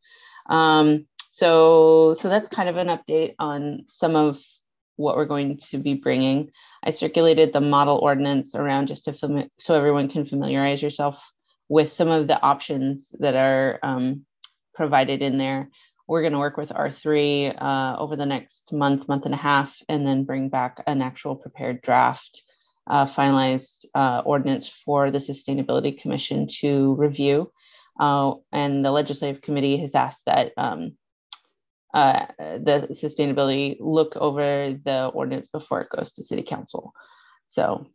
Um, 0.49 1.07
so 1.31 2.17
so 2.19 2.29
that's 2.29 2.49
kind 2.49 2.69
of 2.69 2.77
an 2.77 2.89
update 2.89 3.35
on 3.39 3.85
some 3.89 4.17
of 4.17 4.41
what 4.97 5.17
we're 5.17 5.25
going 5.25 5.57
to 5.57 5.79
be 5.79 5.95
bringing. 5.95 6.51
I 6.85 6.91
circulated 6.91 7.53
the 7.53 7.61
model 7.61 7.99
ordinance 7.99 8.55
around 8.55 8.89
just 8.89 9.05
to 9.07 9.13
fami- 9.13 9.49
so 9.59 9.75
everyone 9.75 10.11
can 10.11 10.27
familiarize 10.27 10.83
yourself 10.83 11.19
with 11.71 11.91
some 11.91 12.09
of 12.09 12.27
the 12.27 12.39
options 12.43 13.15
that 13.21 13.37
are 13.37 13.79
um, 13.85 14.27
provided 14.75 15.23
in 15.23 15.39
there. 15.39 15.71
We're 16.09 16.23
going 16.23 16.33
to 16.33 16.39
work 16.41 16.57
with 16.57 16.71
R3 16.71 17.63
uh, 17.63 17.97
over 17.97 18.17
the 18.17 18.27
next 18.27 18.73
month, 18.73 19.07
month 19.07 19.25
and 19.25 19.35
a 19.35 19.39
half, 19.39 19.73
and 19.89 20.05
then 20.05 20.25
bring 20.25 20.49
back 20.49 20.83
an 20.89 21.01
actual 21.01 21.37
prepared 21.37 21.81
draft, 21.83 22.43
uh, 22.89 23.07
finalized 23.07 23.87
uh, 23.95 24.21
ordinance 24.25 24.69
for 24.85 25.13
the 25.13 25.19
Sustainability 25.19 25.97
Commission 25.97 26.49
to 26.61 26.97
review. 26.97 27.53
Uh, 28.01 28.33
and 28.51 28.85
the 28.85 28.91
Legislative 28.91 29.41
Committee 29.41 29.77
has 29.77 29.95
asked 29.95 30.25
that 30.27 30.51
um, 30.57 30.97
uh, 31.95 32.27
the 32.39 32.89
sustainability 32.91 33.77
look 33.79 34.17
over 34.17 34.77
the 34.85 35.07
ordinance 35.15 35.47
before 35.47 35.83
it 35.83 35.97
goes 35.97 36.13
to 36.15 36.25
City 36.25 36.43
Council. 36.43 36.93
So 37.49 37.87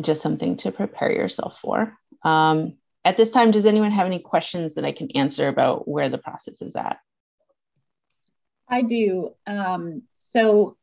just 0.00 0.20
something 0.20 0.58
to 0.58 0.72
prepare 0.72 1.12
yourself 1.12 1.58
for. 1.62 1.96
Um, 2.26 2.74
at 3.04 3.16
this 3.16 3.30
time, 3.30 3.52
does 3.52 3.66
anyone 3.66 3.92
have 3.92 4.06
any 4.06 4.18
questions 4.18 4.74
that 4.74 4.84
I 4.84 4.90
can 4.90 5.10
answer 5.12 5.46
about 5.46 5.86
where 5.86 6.08
the 6.08 6.18
process 6.18 6.60
is 6.60 6.74
at? 6.74 6.98
I 8.68 8.82
do. 8.82 9.30
Um, 9.46 10.02
so 10.12 10.76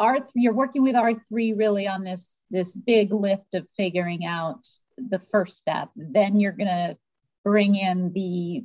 R3, 0.00 0.26
you're 0.34 0.52
working 0.52 0.82
with 0.82 0.96
R3 0.96 1.56
really 1.56 1.86
on 1.86 2.02
this, 2.02 2.44
this 2.50 2.74
big 2.74 3.12
lift 3.12 3.54
of 3.54 3.68
figuring 3.76 4.26
out 4.26 4.66
the 4.98 5.20
first 5.20 5.56
step. 5.56 5.90
Then 5.94 6.40
you're 6.40 6.52
to 6.52 6.96
bring 7.44 7.76
in 7.76 8.12
the 8.12 8.64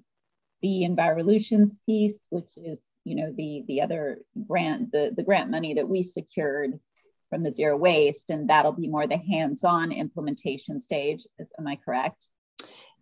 the 0.64 0.84
Envirolutions 0.88 1.72
piece, 1.88 2.26
which 2.30 2.50
is 2.56 2.80
you 3.04 3.16
know 3.16 3.34
the 3.36 3.64
the 3.68 3.82
other 3.82 4.20
grant 4.48 4.92
the 4.92 5.12
the 5.16 5.24
grant 5.24 5.50
money 5.50 5.74
that 5.76 5.90
we 5.90 6.04
secured 6.04 6.80
from 7.32 7.42
the 7.42 7.52
zero 7.52 7.76
waste, 7.76 8.30
and 8.30 8.48
that'll 8.50 8.74
be 8.74 8.88
more 8.88 9.08
the 9.08 9.18
hands-on 9.18 9.92
implementation 9.92 10.80
stage. 10.80 11.26
Is, 11.40 11.52
am 11.58 11.66
I 11.66 11.78
correct? 11.78 12.28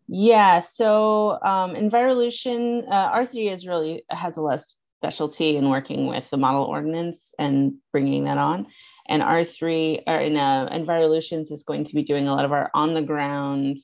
Yeah. 0.07 0.61
So 0.61 1.31
um, 1.43 1.73
Envirolution 1.73 2.87
uh, 2.89 3.11
R3 3.11 3.53
is 3.53 3.67
really 3.67 4.03
has 4.09 4.37
a 4.37 4.41
less 4.41 4.75
specialty 4.99 5.57
in 5.57 5.69
working 5.69 6.07
with 6.07 6.23
the 6.29 6.37
model 6.37 6.63
ordinance 6.63 7.33
and 7.37 7.73
bringing 7.91 8.25
that 8.25 8.37
on. 8.37 8.67
And 9.07 9.21
R3 9.21 10.03
or 10.07 10.17
in 10.17 10.37
uh, 10.37 10.69
Envirolutions 10.71 11.51
is 11.51 11.63
going 11.63 11.85
to 11.85 11.95
be 11.95 12.03
doing 12.03 12.27
a 12.27 12.33
lot 12.33 12.45
of 12.45 12.51
our 12.51 12.69
on 12.73 12.93
the 12.93 13.01
ground 13.01 13.79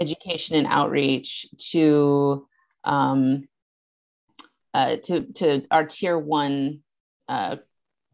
education 0.00 0.56
and 0.56 0.66
outreach 0.66 1.46
to 1.70 2.46
um, 2.84 3.48
uh, 4.74 4.96
to 5.04 5.32
to 5.34 5.66
our 5.70 5.84
tier 5.84 6.18
one 6.18 6.80
uh, 7.28 7.56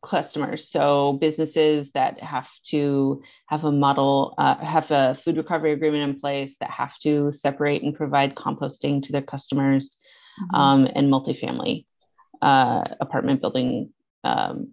customers. 0.05 0.69
So 0.69 1.15
businesses 1.15 1.91
that 1.93 2.21
have 2.21 2.49
to 2.67 3.23
have 3.47 3.65
a 3.65 3.73
model, 3.73 4.35
uh, 4.39 4.57
have 4.57 4.91
a 4.91 5.19
food 5.25 5.37
recovery 5.37 5.73
agreement 5.73 6.09
in 6.09 6.21
place 6.21 6.57
that 6.61 6.71
have 6.71 6.97
to 7.01 7.33
separate 7.33 7.83
and 7.83 7.95
provide 7.95 8.35
composting 8.35 9.03
to 9.05 9.13
their 9.13 9.23
customers, 9.23 9.99
mm-hmm. 10.41 10.55
um, 10.55 10.89
and 10.95 11.11
multifamily 11.13 11.87
uh, 12.43 12.85
apartment 13.01 13.41
building 13.41 13.93
um, 14.25 14.73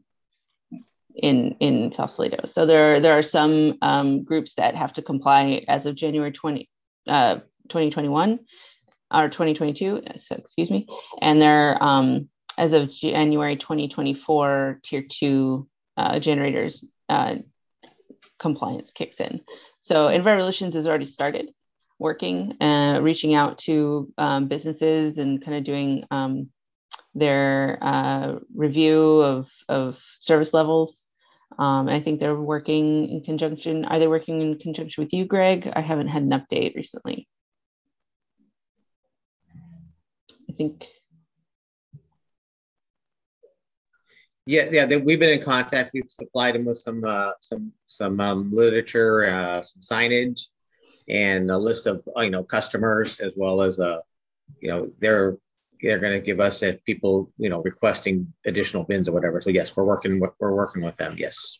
in 1.15 1.55
in 1.59 1.93
Sausalito. 1.93 2.47
So 2.47 2.65
there 2.65 2.99
there 2.99 3.17
are 3.17 3.23
some 3.23 3.77
um, 3.81 4.23
groups 4.23 4.53
that 4.57 4.75
have 4.75 4.93
to 4.93 5.01
comply 5.01 5.63
as 5.67 5.85
of 5.85 5.95
January 5.95 6.31
20, 6.31 6.69
uh, 7.07 7.35
2021 7.69 8.39
or 9.13 9.29
2022. 9.29 10.01
So 10.19 10.35
excuse 10.35 10.69
me, 10.69 10.87
and 11.21 11.41
they're 11.41 11.81
um, 11.81 12.29
as 12.57 12.73
of 12.73 12.91
January 12.91 13.57
2024, 13.57 14.79
tier 14.83 15.03
two 15.07 15.67
uh, 15.97 16.19
generators 16.19 16.83
uh, 17.09 17.35
compliance 18.39 18.91
kicks 18.91 19.19
in. 19.19 19.41
So 19.81 20.07
Envirolutions 20.07 20.73
has 20.73 20.87
already 20.87 21.07
started 21.07 21.51
working, 21.99 22.61
uh, 22.61 22.99
reaching 23.01 23.33
out 23.35 23.57
to 23.59 24.11
um, 24.17 24.47
businesses 24.47 25.17
and 25.17 25.43
kind 25.43 25.57
of 25.57 25.63
doing 25.63 26.05
um, 26.11 26.49
their 27.13 27.77
uh, 27.81 28.35
review 28.53 29.21
of, 29.21 29.49
of 29.69 29.97
service 30.19 30.53
levels. 30.53 31.05
Um, 31.57 31.87
I 31.87 32.01
think 32.01 32.19
they're 32.19 32.35
working 32.35 33.09
in 33.09 33.21
conjunction. 33.21 33.85
Are 33.85 33.99
they 33.99 34.07
working 34.07 34.41
in 34.41 34.59
conjunction 34.59 35.03
with 35.03 35.13
you, 35.13 35.25
Greg? 35.25 35.71
I 35.73 35.81
haven't 35.81 36.07
had 36.07 36.23
an 36.23 36.31
update 36.31 36.75
recently. 36.75 37.27
I 40.49 40.53
think 40.57 40.85
Yeah, 44.45 44.69
yeah. 44.71 44.97
We've 44.97 45.19
been 45.19 45.31
in 45.31 45.43
contact. 45.43 45.91
We've 45.93 46.07
supplied 46.07 46.53
them 46.53 46.65
with 46.65 46.77
some 46.77 47.03
uh, 47.03 47.31
some 47.41 47.71
some 47.87 48.19
um, 48.19 48.51
literature, 48.51 49.25
uh, 49.25 49.63
some 49.63 49.81
signage, 49.81 50.47
and 51.09 51.49
a 51.49 51.57
list 51.57 51.87
of 51.87 52.07
you 52.17 52.29
know 52.29 52.43
customers 52.43 53.19
as 53.19 53.31
well 53.35 53.61
as 53.61 53.79
uh, 53.79 53.99
you 54.61 54.69
know 54.69 54.87
they're 54.99 55.37
they're 55.81 55.99
going 55.99 56.13
to 56.13 56.25
give 56.25 56.39
us 56.39 56.61
if 56.61 56.83
people 56.85 57.31
you 57.37 57.49
know 57.49 57.61
requesting 57.63 58.31
additional 58.45 58.83
bins 58.83 59.07
or 59.07 59.13
whatever. 59.13 59.41
So 59.41 59.49
yes, 59.49 59.75
we're 59.75 59.83
working 59.83 60.19
with, 60.19 60.31
we're 60.39 60.53
working 60.53 60.83
with 60.83 60.95
them. 60.97 61.15
Yes. 61.17 61.59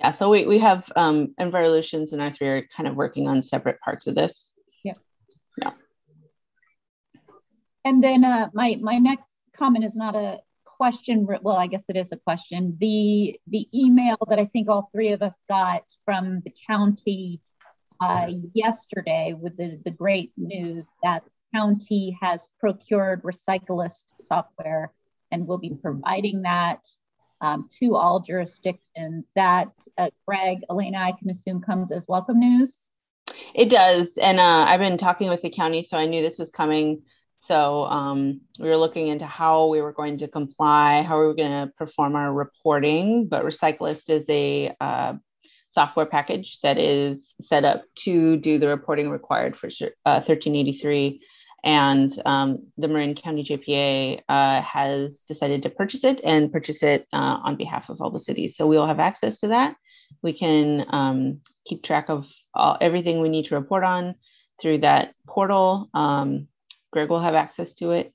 Yeah, 0.00 0.12
so 0.12 0.30
we, 0.30 0.46
we 0.46 0.58
have 0.58 0.90
um, 0.96 1.34
Envirolutions 1.38 2.12
and 2.12 2.22
R3 2.22 2.40
are 2.42 2.68
kind 2.74 2.88
of 2.88 2.96
working 2.96 3.28
on 3.28 3.42
separate 3.42 3.78
parts 3.80 4.06
of 4.06 4.14
this. 4.14 4.50
Yeah. 4.82 4.94
Yeah. 5.58 5.72
And 7.84 8.02
then 8.02 8.24
uh, 8.24 8.48
my 8.52 8.78
my 8.80 8.98
next 8.98 9.30
comment 9.56 9.84
is 9.84 9.96
not 9.96 10.14
a 10.14 10.38
question. 10.64 11.26
Well, 11.42 11.56
I 11.56 11.66
guess 11.66 11.84
it 11.88 11.96
is 11.96 12.12
a 12.12 12.16
question. 12.16 12.76
The 12.80 13.38
the 13.46 13.68
email 13.74 14.16
that 14.28 14.38
I 14.38 14.46
think 14.46 14.68
all 14.68 14.90
three 14.92 15.12
of 15.12 15.22
us 15.22 15.42
got 15.48 15.84
from 16.04 16.40
the 16.44 16.52
county 16.68 17.40
uh, 18.00 18.28
yesterday 18.54 19.34
with 19.38 19.56
the 19.56 19.80
the 19.84 19.90
great 19.90 20.32
news 20.36 20.92
that 21.02 21.24
the 21.24 21.58
county 21.58 22.16
has 22.20 22.48
procured 22.58 23.22
Recyclist 23.22 24.06
software 24.18 24.92
and 25.30 25.46
will 25.46 25.58
be 25.58 25.70
providing 25.70 26.42
that 26.42 26.86
um, 27.40 27.68
to 27.78 27.96
all 27.96 28.20
jurisdictions. 28.20 29.30
That, 29.34 29.68
uh, 29.98 30.10
Greg, 30.26 30.60
Elena, 30.70 30.98
I 30.98 31.12
can 31.12 31.30
assume 31.30 31.60
comes 31.60 31.92
as 31.92 32.04
welcome 32.08 32.38
news. 32.38 32.90
It 33.54 33.70
does. 33.70 34.16
And 34.18 34.40
uh, 34.40 34.64
I've 34.68 34.80
been 34.80 34.98
talking 34.98 35.28
with 35.28 35.42
the 35.42 35.50
county, 35.50 35.82
so 35.82 35.96
I 35.96 36.06
knew 36.06 36.22
this 36.22 36.38
was 36.38 36.50
coming. 36.50 37.02
So 37.42 37.86
um, 37.86 38.42
we 38.58 38.68
were 38.68 38.76
looking 38.76 39.08
into 39.08 39.24
how 39.24 39.68
we 39.68 39.80
were 39.80 39.94
going 39.94 40.18
to 40.18 40.28
comply, 40.28 41.00
how 41.02 41.18
we 41.18 41.26
were 41.26 41.34
going 41.34 41.66
to 41.66 41.72
perform 41.78 42.14
our 42.14 42.30
reporting. 42.30 43.28
But 43.28 43.46
Recyclist 43.46 44.10
is 44.10 44.26
a 44.28 44.76
uh, 44.78 45.14
software 45.70 46.04
package 46.04 46.58
that 46.62 46.76
is 46.76 47.32
set 47.40 47.64
up 47.64 47.84
to 48.00 48.36
do 48.36 48.58
the 48.58 48.68
reporting 48.68 49.08
required 49.08 49.56
for 49.56 49.68
uh, 50.04 50.20
1383. 50.20 51.18
And 51.64 52.12
um, 52.26 52.66
the 52.76 52.88
Marin 52.88 53.14
County 53.14 53.42
JPA 53.42 54.20
uh, 54.28 54.60
has 54.60 55.22
decided 55.26 55.62
to 55.62 55.70
purchase 55.70 56.04
it 56.04 56.20
and 56.22 56.52
purchase 56.52 56.82
it 56.82 57.06
uh, 57.14 57.38
on 57.42 57.56
behalf 57.56 57.88
of 57.88 58.02
all 58.02 58.10
the 58.10 58.20
cities. 58.20 58.54
So 58.54 58.66
we 58.66 58.76
will 58.76 58.86
have 58.86 59.00
access 59.00 59.40
to 59.40 59.48
that. 59.48 59.76
We 60.22 60.34
can 60.34 60.84
um, 60.90 61.40
keep 61.66 61.82
track 61.82 62.10
of 62.10 62.26
all, 62.52 62.76
everything 62.82 63.22
we 63.22 63.30
need 63.30 63.46
to 63.46 63.54
report 63.54 63.82
on 63.82 64.16
through 64.60 64.80
that 64.80 65.14
portal. 65.26 65.88
Um, 65.94 66.48
Greg 66.92 67.08
will 67.08 67.20
have 67.20 67.34
access 67.34 67.72
to 67.74 67.92
it, 67.92 68.12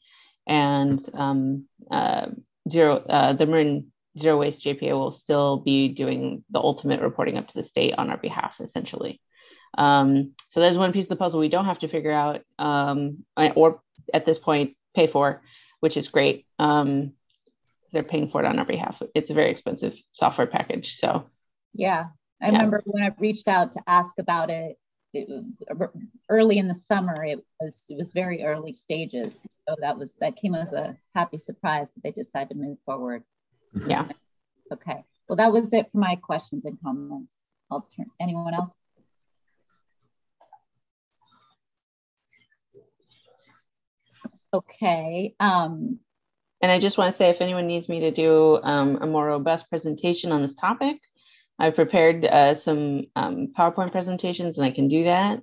and 0.48 1.00
um, 1.14 1.66
uh, 1.92 2.28
zero 2.70 2.98
uh, 2.98 3.34
the 3.34 3.46
Marin 3.46 3.92
Zero 4.18 4.40
Waste 4.40 4.64
JPA 4.64 4.92
will 4.94 5.12
still 5.12 5.58
be 5.58 5.90
doing 5.90 6.44
the 6.50 6.60
ultimate 6.60 7.02
reporting 7.02 7.38
up 7.38 7.48
to 7.48 7.54
the 7.54 7.64
state 7.64 7.96
on 7.98 8.10
our 8.10 8.18
behalf, 8.18 8.56
essentially. 8.60 9.22
Um, 9.78 10.34
so 10.50 10.62
there's 10.62 10.78
one 10.78 10.94
piece 10.94 11.06
of 11.06 11.10
the 11.10 11.16
puzzle 11.18 11.40
we 11.40 11.50
don't 11.50 11.66
have 11.66 11.80
to 11.80 11.90
figure 11.90 12.12
out, 12.12 12.42
um, 12.58 13.26
or 13.56 13.82
at 14.14 14.26
this 14.26 14.40
point 14.40 14.78
pay 14.96 15.08
for, 15.08 15.42
which 15.82 15.98
is 15.98 16.08
great. 16.08 16.46
Um, 16.60 17.14
they're 17.92 18.04
paying 18.04 18.30
for 18.30 18.42
it 18.42 18.48
on 18.48 18.58
our 18.58 18.66
behalf. 18.66 19.02
It's 19.14 19.30
a 19.30 19.34
very 19.34 19.52
expensive 19.52 19.96
software 20.14 20.48
package, 20.48 20.96
so 20.96 21.30
yeah. 21.74 22.06
I 22.42 22.48
yeah. 22.48 22.52
remember 22.52 22.82
when 22.86 23.04
I 23.04 23.12
reached 23.18 23.48
out 23.48 23.74
to 23.74 23.82
ask 23.88 24.18
about 24.20 24.50
it, 24.50 24.78
it 25.16 25.30
early 26.30 26.58
in 26.58 26.68
the 26.68 26.76
summer. 26.76 27.24
It 27.24 27.40
was 27.60 27.86
it 27.90 27.98
was 27.98 28.12
very 28.12 28.44
early 28.44 28.74
stages, 28.74 29.40
so 29.68 29.76
that 29.82 29.98
was 29.98 30.16
that 30.18 30.36
came 30.36 30.56
as 30.56 30.74
a 30.74 30.96
happy 31.14 31.38
surprise 31.38 31.94
that 31.94 32.04
they 32.04 32.12
decided 32.12 32.50
to 32.50 32.56
move 32.56 32.78
forward. 32.86 33.24
Yeah. 33.88 34.08
Okay. 34.72 35.04
Well, 35.28 35.38
that 35.38 35.52
was 35.52 35.74
it 35.74 35.92
for 35.92 35.98
my 35.98 36.16
questions 36.16 36.66
and 36.66 36.78
comments. 36.82 37.44
I'll 37.72 37.88
turn. 37.96 38.08
Anyone 38.20 38.54
else? 38.54 38.78
Okay. 44.54 45.36
Um, 45.40 46.00
and 46.62 46.72
I 46.72 46.80
just 46.80 46.98
want 46.98 47.12
to 47.12 47.18
say 47.18 47.30
if 47.30 47.42
anyone 47.42 47.68
needs 47.68 47.90
me 47.90 48.00
to 48.02 48.12
do 48.12 48.62
um, 48.64 48.98
a 49.02 49.06
more 49.06 49.26
robust 49.26 49.70
presentation 49.70 50.32
on 50.32 50.42
this 50.42 50.54
topic, 50.54 50.98
I've 51.58 51.76
prepared 51.76 52.26
uh, 52.26 52.56
some 52.56 53.04
um, 53.16 53.54
PowerPoint 53.58 53.92
presentations 53.92 54.58
and 54.58 54.66
I 54.66 54.72
can 54.72 54.88
do 54.88 55.06
that. 55.06 55.42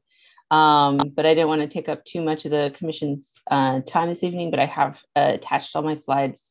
Um, 0.51 0.99
but 1.17 1.25
I 1.25 1.33
didn't 1.35 1.49
want 1.49 1.63
to 1.63 1.69
take 1.69 1.89
up 1.89 2.05
too 2.05 2.21
much 2.21 2.45
of 2.45 2.51
the 2.51 2.75
commission's 2.77 3.41
uh, 3.51 3.81
time 3.87 4.11
this 4.11 4.23
evening, 4.23 4.51
but 4.51 4.61
I 4.61 4.67
have 4.67 4.99
uh, 5.17 5.31
attached 5.33 5.75
all 5.75 5.83
my 5.83 5.97
slides 5.97 6.51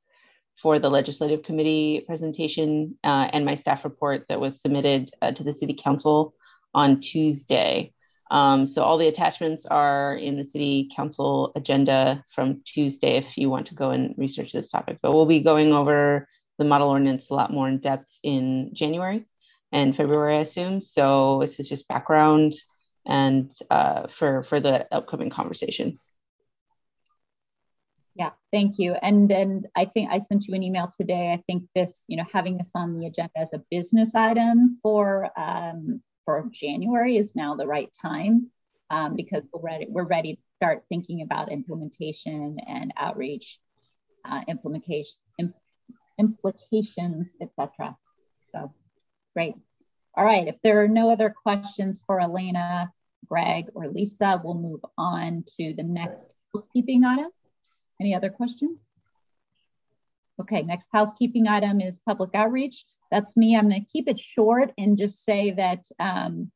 for 0.60 0.80
the 0.80 0.90
legislative 0.90 1.44
committee 1.44 2.04
presentation 2.08 2.98
uh, 3.04 3.30
and 3.32 3.46
my 3.46 3.54
staff 3.54 3.84
report 3.84 4.26
that 4.28 4.40
was 4.40 4.60
submitted 4.60 5.12
uh, 5.22 5.32
to 5.32 5.44
the 5.44 5.54
city 5.54 5.78
council 5.82 6.34
on 6.74 7.00
Tuesday. 7.00 7.94
Um, 8.32 8.66
so 8.66 8.82
all 8.82 8.98
the 8.98 9.08
attachments 9.08 9.68
are 9.68 10.16
in 10.16 10.38
the 10.38 10.48
city 10.48 10.90
council 10.96 11.52
agenda 11.56 12.24
from 12.34 12.62
Tuesday 12.66 13.18
if 13.18 13.38
you 13.38 13.52
want 13.52 13.68
to 13.68 13.76
go 13.76 13.92
and 13.92 14.16
research 14.18 14.52
this 14.52 14.70
topic. 14.70 14.98
But 15.02 15.12
we'll 15.12 15.26
be 15.26 15.42
going 15.42 15.74
over 15.74 16.28
the 16.58 16.66
model 16.66 16.90
ordinance 16.90 17.30
a 17.30 17.36
lot 17.36 17.52
more 17.52 17.68
in 17.68 17.80
depth 17.80 18.10
in 18.24 18.72
January 18.74 19.26
and 19.72 19.96
February, 19.96 20.38
I 20.38 20.42
assume. 20.42 20.82
So 20.82 21.40
this 21.42 21.60
is 21.60 21.70
just 21.70 21.88
background 21.88 22.54
and 23.06 23.52
uh, 23.70 24.08
for 24.18 24.44
for 24.44 24.60
the 24.60 24.88
upcoming 24.94 25.30
conversation. 25.30 26.00
Yeah, 28.16 28.32
thank 28.52 28.78
you. 28.78 28.94
And 29.02 29.30
then 29.30 29.64
I 29.76 29.86
think 29.86 30.12
I 30.12 30.20
sent 30.20 30.46
you 30.46 30.54
an 30.54 30.64
email 30.64 30.92
today. 30.96 31.32
I 31.32 31.42
think 31.48 31.64
this, 31.74 32.04
you 32.08 32.18
know, 32.18 32.26
having 32.32 32.58
this 32.58 32.72
on 32.76 33.00
the 33.00 33.08
agenda 33.08 33.32
as 33.38 33.54
a 33.54 33.64
business 33.72 34.14
item 34.14 34.80
for 34.84 35.30
um, 35.38 36.02
for 36.26 36.48
January 36.52 37.18
is 37.18 37.36
now 37.36 37.56
the 37.56 37.66
right 37.66 37.90
time 38.00 38.52
um, 38.90 39.16
because 39.16 39.44
we're 39.54 39.62
ready. 39.62 39.88
We're 39.90 40.08
ready 40.08 40.36
to 40.36 40.42
start 40.58 40.84
thinking 40.90 41.22
about 41.22 41.52
implementation 41.52 42.58
and 42.68 42.94
outreach, 42.98 43.60
uh, 44.26 44.42
implementation, 44.48 45.16
imp- 45.40 45.56
implications, 46.20 47.34
etc. 47.42 47.96
So 48.54 48.74
Great. 49.34 49.56
All 50.16 50.26
right, 50.26 50.48
if 50.48 50.56
there 50.62 50.84
are 50.84 50.90
no 50.90 51.12
other 51.12 51.30
questions 51.30 52.02
for 52.06 52.20
Elena, 52.20 52.92
Greg, 53.28 53.68
or 53.74 53.88
Lisa, 53.88 54.42
we'll 54.44 54.56
move 54.56 54.82
on 54.98 55.46
to 55.58 55.74
the 55.76 55.84
next 55.84 56.34
housekeeping 56.54 57.06
item. 57.06 57.32
Any 58.00 58.14
other 58.14 58.30
questions? 58.30 58.84
Okay, 60.40 60.64
next 60.64 60.90
housekeeping 60.92 61.48
item 61.48 61.80
is 61.80 62.00
public 62.00 62.32
outreach. 62.34 62.84
That's 63.10 63.38
me. 63.38 63.56
I'm 63.56 63.70
going 63.70 63.86
to 63.86 63.92
keep 63.92 64.10
it 64.10 64.20
short 64.20 64.74
and 64.78 64.98
just 64.98 65.24
say 65.24 65.52
that 65.52 65.86
um, 66.00 66.52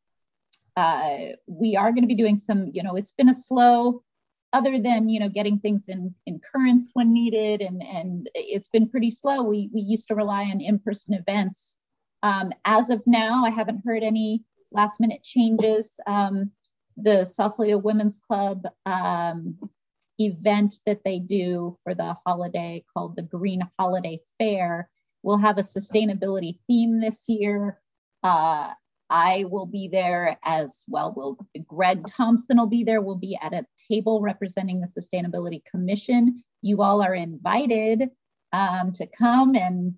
uh, 0.75 1.17
we 1.47 1.77
are 1.77 1.91
going 1.91 2.03
to 2.03 2.07
be 2.07 2.15
doing 2.15 2.35
some, 2.35 2.71
you 2.73 2.83
know, 2.83 2.95
it's 2.95 3.13
been 3.13 3.29
a 3.29 3.33
slow, 3.33 4.03
other 4.51 4.79
than, 4.79 5.07
you 5.07 5.19
know, 5.19 5.29
getting 5.29 5.59
things 5.59 5.85
in, 5.87 6.13
in 6.25 6.41
currents 6.51 6.89
when 6.93 7.13
needed, 7.13 7.61
and, 7.61 7.81
and 7.81 8.29
it's 8.33 8.67
been 8.67 8.89
pretty 8.89 9.11
slow. 9.11 9.43
We, 9.43 9.69
we 9.73 9.81
used 9.81 10.07
to 10.09 10.15
rely 10.15 10.43
on 10.45 10.59
in-person 10.59 11.13
events 11.13 11.77
um, 12.25 12.51
as 12.65 12.89
of 12.89 13.03
now, 13.05 13.45
I 13.45 13.51
haven't 13.51 13.83
heard 13.85 14.01
any 14.01 14.43
last 14.71 14.99
minute 14.99 15.21
changes. 15.21 15.99
Um, 16.07 16.49
the 16.97 17.23
Sausalito 17.23 17.77
Women's 17.77 18.17
Club 18.17 18.65
um, 18.87 19.59
event 20.19 20.79
that 20.87 21.03
they 21.03 21.19
do 21.19 21.75
for 21.83 21.93
the 21.93 22.15
holiday 22.25 22.83
called 22.91 23.15
the 23.15 23.21
Green 23.21 23.61
Holiday 23.77 24.21
Fair 24.39 24.89
will 25.21 25.37
have 25.37 25.59
a 25.59 25.61
sustainability 25.61 26.57
theme 26.65 26.99
this 26.99 27.25
year. 27.27 27.79
Uh, 28.23 28.71
I 29.07 29.45
will 29.47 29.67
be 29.67 29.87
there 29.87 30.39
as 30.43 30.83
well. 30.87 31.13
Will 31.15 31.37
Greg 31.67 32.07
Thompson 32.07 32.57
will 32.57 32.65
be 32.65 32.83
there. 32.83 33.01
We'll 33.01 33.17
be 33.17 33.37
at 33.39 33.53
a 33.53 33.67
table 33.87 34.19
representing 34.19 34.81
the 34.81 34.87
Sustainability 34.87 35.63
Commission. 35.65 36.43
You 36.63 36.81
all 36.81 37.03
are 37.03 37.13
invited 37.13 38.09
um, 38.51 38.93
to 38.93 39.05
come 39.05 39.55
and 39.55 39.93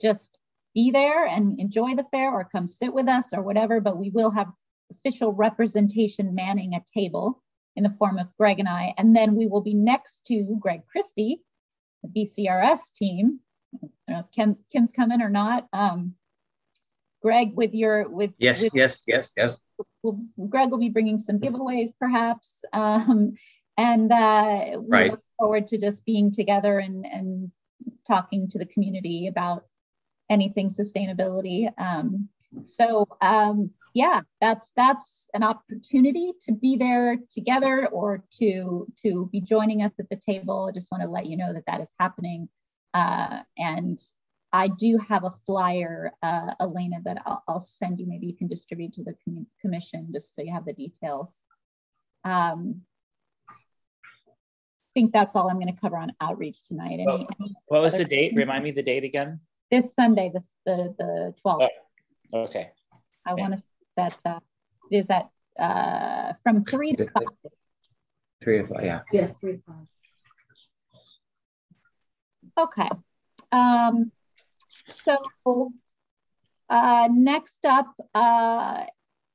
just 0.00 0.38
be 0.74 0.90
there 0.90 1.26
and 1.26 1.58
enjoy 1.58 1.94
the 1.94 2.06
fair 2.10 2.32
or 2.32 2.48
come 2.50 2.66
sit 2.66 2.92
with 2.92 3.08
us 3.08 3.32
or 3.32 3.42
whatever, 3.42 3.80
but 3.80 3.98
we 3.98 4.10
will 4.10 4.30
have 4.30 4.52
official 4.90 5.32
representation 5.32 6.34
manning 6.34 6.74
a 6.74 6.82
table 6.98 7.42
in 7.76 7.84
the 7.84 7.90
form 7.90 8.18
of 8.18 8.34
Greg 8.36 8.58
and 8.58 8.68
I. 8.68 8.94
And 8.98 9.14
then 9.14 9.34
we 9.34 9.46
will 9.46 9.60
be 9.60 9.74
next 9.74 10.26
to 10.26 10.56
Greg 10.60 10.82
Christie, 10.90 11.40
the 12.02 12.08
BCRS 12.08 12.92
team. 12.94 13.40
I 13.74 13.78
don't 13.80 13.92
know 14.08 14.18
if 14.20 14.30
Kim's, 14.32 14.62
Kim's 14.72 14.92
coming 14.92 15.20
or 15.22 15.30
not. 15.30 15.68
Um, 15.72 16.14
Greg, 17.22 17.54
with 17.54 17.74
your 17.74 18.08
with 18.08 18.30
yes, 18.38 18.62
with, 18.62 18.74
yes, 18.74 19.02
yes, 19.06 19.32
yes. 19.36 19.60
We'll, 20.02 20.20
Greg 20.48 20.70
will 20.70 20.78
be 20.78 20.90
bringing 20.90 21.18
some 21.18 21.40
giveaways, 21.40 21.90
perhaps, 21.98 22.64
um, 22.72 23.34
and 23.76 24.12
uh, 24.12 24.78
we 24.80 24.86
right. 24.88 25.10
look 25.10 25.22
forward 25.36 25.66
to 25.68 25.78
just 25.78 26.04
being 26.04 26.30
together 26.30 26.78
and 26.78 27.04
and 27.04 27.50
talking 28.06 28.48
to 28.48 28.58
the 28.58 28.66
community 28.66 29.26
about 29.26 29.64
anything 30.30 30.68
sustainability. 30.68 31.68
Um, 31.78 32.28
so 32.62 33.06
um, 33.20 33.70
yeah, 33.94 34.22
that's 34.40 34.72
that's 34.76 35.28
an 35.34 35.42
opportunity 35.42 36.32
to 36.42 36.52
be 36.52 36.76
there 36.76 37.16
together 37.32 37.86
or 37.88 38.24
to 38.38 38.86
to 39.02 39.28
be 39.32 39.40
joining 39.40 39.82
us 39.82 39.92
at 39.98 40.08
the 40.08 40.16
table. 40.16 40.68
I 40.68 40.72
just 40.72 40.90
want 40.90 41.02
to 41.02 41.10
let 41.10 41.26
you 41.26 41.36
know 41.36 41.52
that 41.52 41.66
that 41.66 41.80
is 41.80 41.94
happening, 41.98 42.48
uh, 42.94 43.40
and 43.56 43.98
I 44.52 44.68
do 44.68 44.98
have 45.08 45.24
a 45.24 45.30
flyer, 45.30 46.12
uh, 46.22 46.54
Elena, 46.58 46.96
that 47.04 47.22
I'll, 47.26 47.42
I'll, 47.46 47.60
send 47.60 48.00
you. 48.00 48.06
Maybe 48.06 48.26
you 48.26 48.34
can 48.34 48.48
distribute 48.48 48.94
to 48.94 49.04
the 49.04 49.14
com 49.24 49.46
commission 49.60 50.08
just 50.12 50.34
so 50.34 50.42
you 50.42 50.52
have 50.52 50.64
the 50.64 50.72
details. 50.72 51.42
Um, 52.24 52.82
I 53.50 55.00
think 55.00 55.12
that's 55.12 55.36
all 55.36 55.50
I'm 55.50 55.60
going 55.60 55.72
to 55.72 55.80
cover 55.80 55.98
on 55.98 56.12
outreach 56.20 56.66
tonight. 56.66 56.94
Any, 56.94 57.06
well, 57.06 57.28
any 57.40 57.54
what 57.66 57.82
was 57.82 57.98
the 57.98 58.06
date? 58.06 58.32
Remind 58.34 58.64
me 58.64 58.70
the 58.70 58.82
date 58.82 59.04
again 59.04 59.40
this 59.70 59.86
Sunday, 59.94 60.30
the 60.32 60.42
the, 60.66 60.94
the 60.98 61.34
12th. 61.44 61.68
Oh, 62.32 62.40
okay. 62.40 62.70
I 63.26 63.34
want 63.34 63.56
to 63.56 63.62
that 63.96 64.20
uh, 64.24 64.40
is 64.90 65.06
that 65.08 65.28
uh, 65.58 66.32
from 66.42 66.64
three 66.64 66.92
to 66.94 67.08
five. 67.10 67.52
Three 68.40 68.58
to 68.58 68.66
five, 68.66 68.84
yeah. 68.84 69.00
Yeah, 69.12 69.26
three 69.26 69.54
to 69.54 69.62
five. 69.66 69.86
Okay. 72.58 72.88
Um, 73.52 74.12
so 75.04 75.72
uh, 76.68 77.08
next 77.10 77.64
up, 77.64 77.94
uh, 78.14 78.84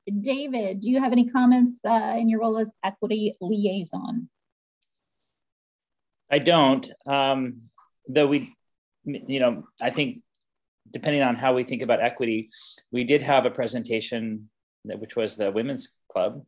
David, 0.08 0.82
do 0.82 0.89
you 0.89 1.00
have 1.00 1.12
any 1.12 1.30
comments 1.30 1.80
uh, 1.86 2.15
in 2.17 2.30
your 2.30 2.41
role 2.41 2.60
as 2.60 2.72
equity 2.84 3.36
liaison? 3.39 4.30
I 6.30 6.39
don't. 6.39 6.89
Um, 7.06 7.62
though 8.08 8.28
we 8.28 8.56
you 9.06 9.39
know, 9.39 9.66
I 9.82 9.89
think 9.89 10.20
depending 10.92 11.22
on 11.22 11.36
how 11.36 11.54
we 11.54 11.63
think 11.63 11.82
about 11.82 12.02
equity, 12.02 12.50
we 12.92 13.04
did 13.04 13.22
have 13.22 13.46
a 13.46 13.52
presentation 13.52 14.50
that, 14.86 15.00
which 15.00 15.16
was 15.16 15.36
the 15.36 15.52
women's 15.52 15.89
club, 16.12 16.46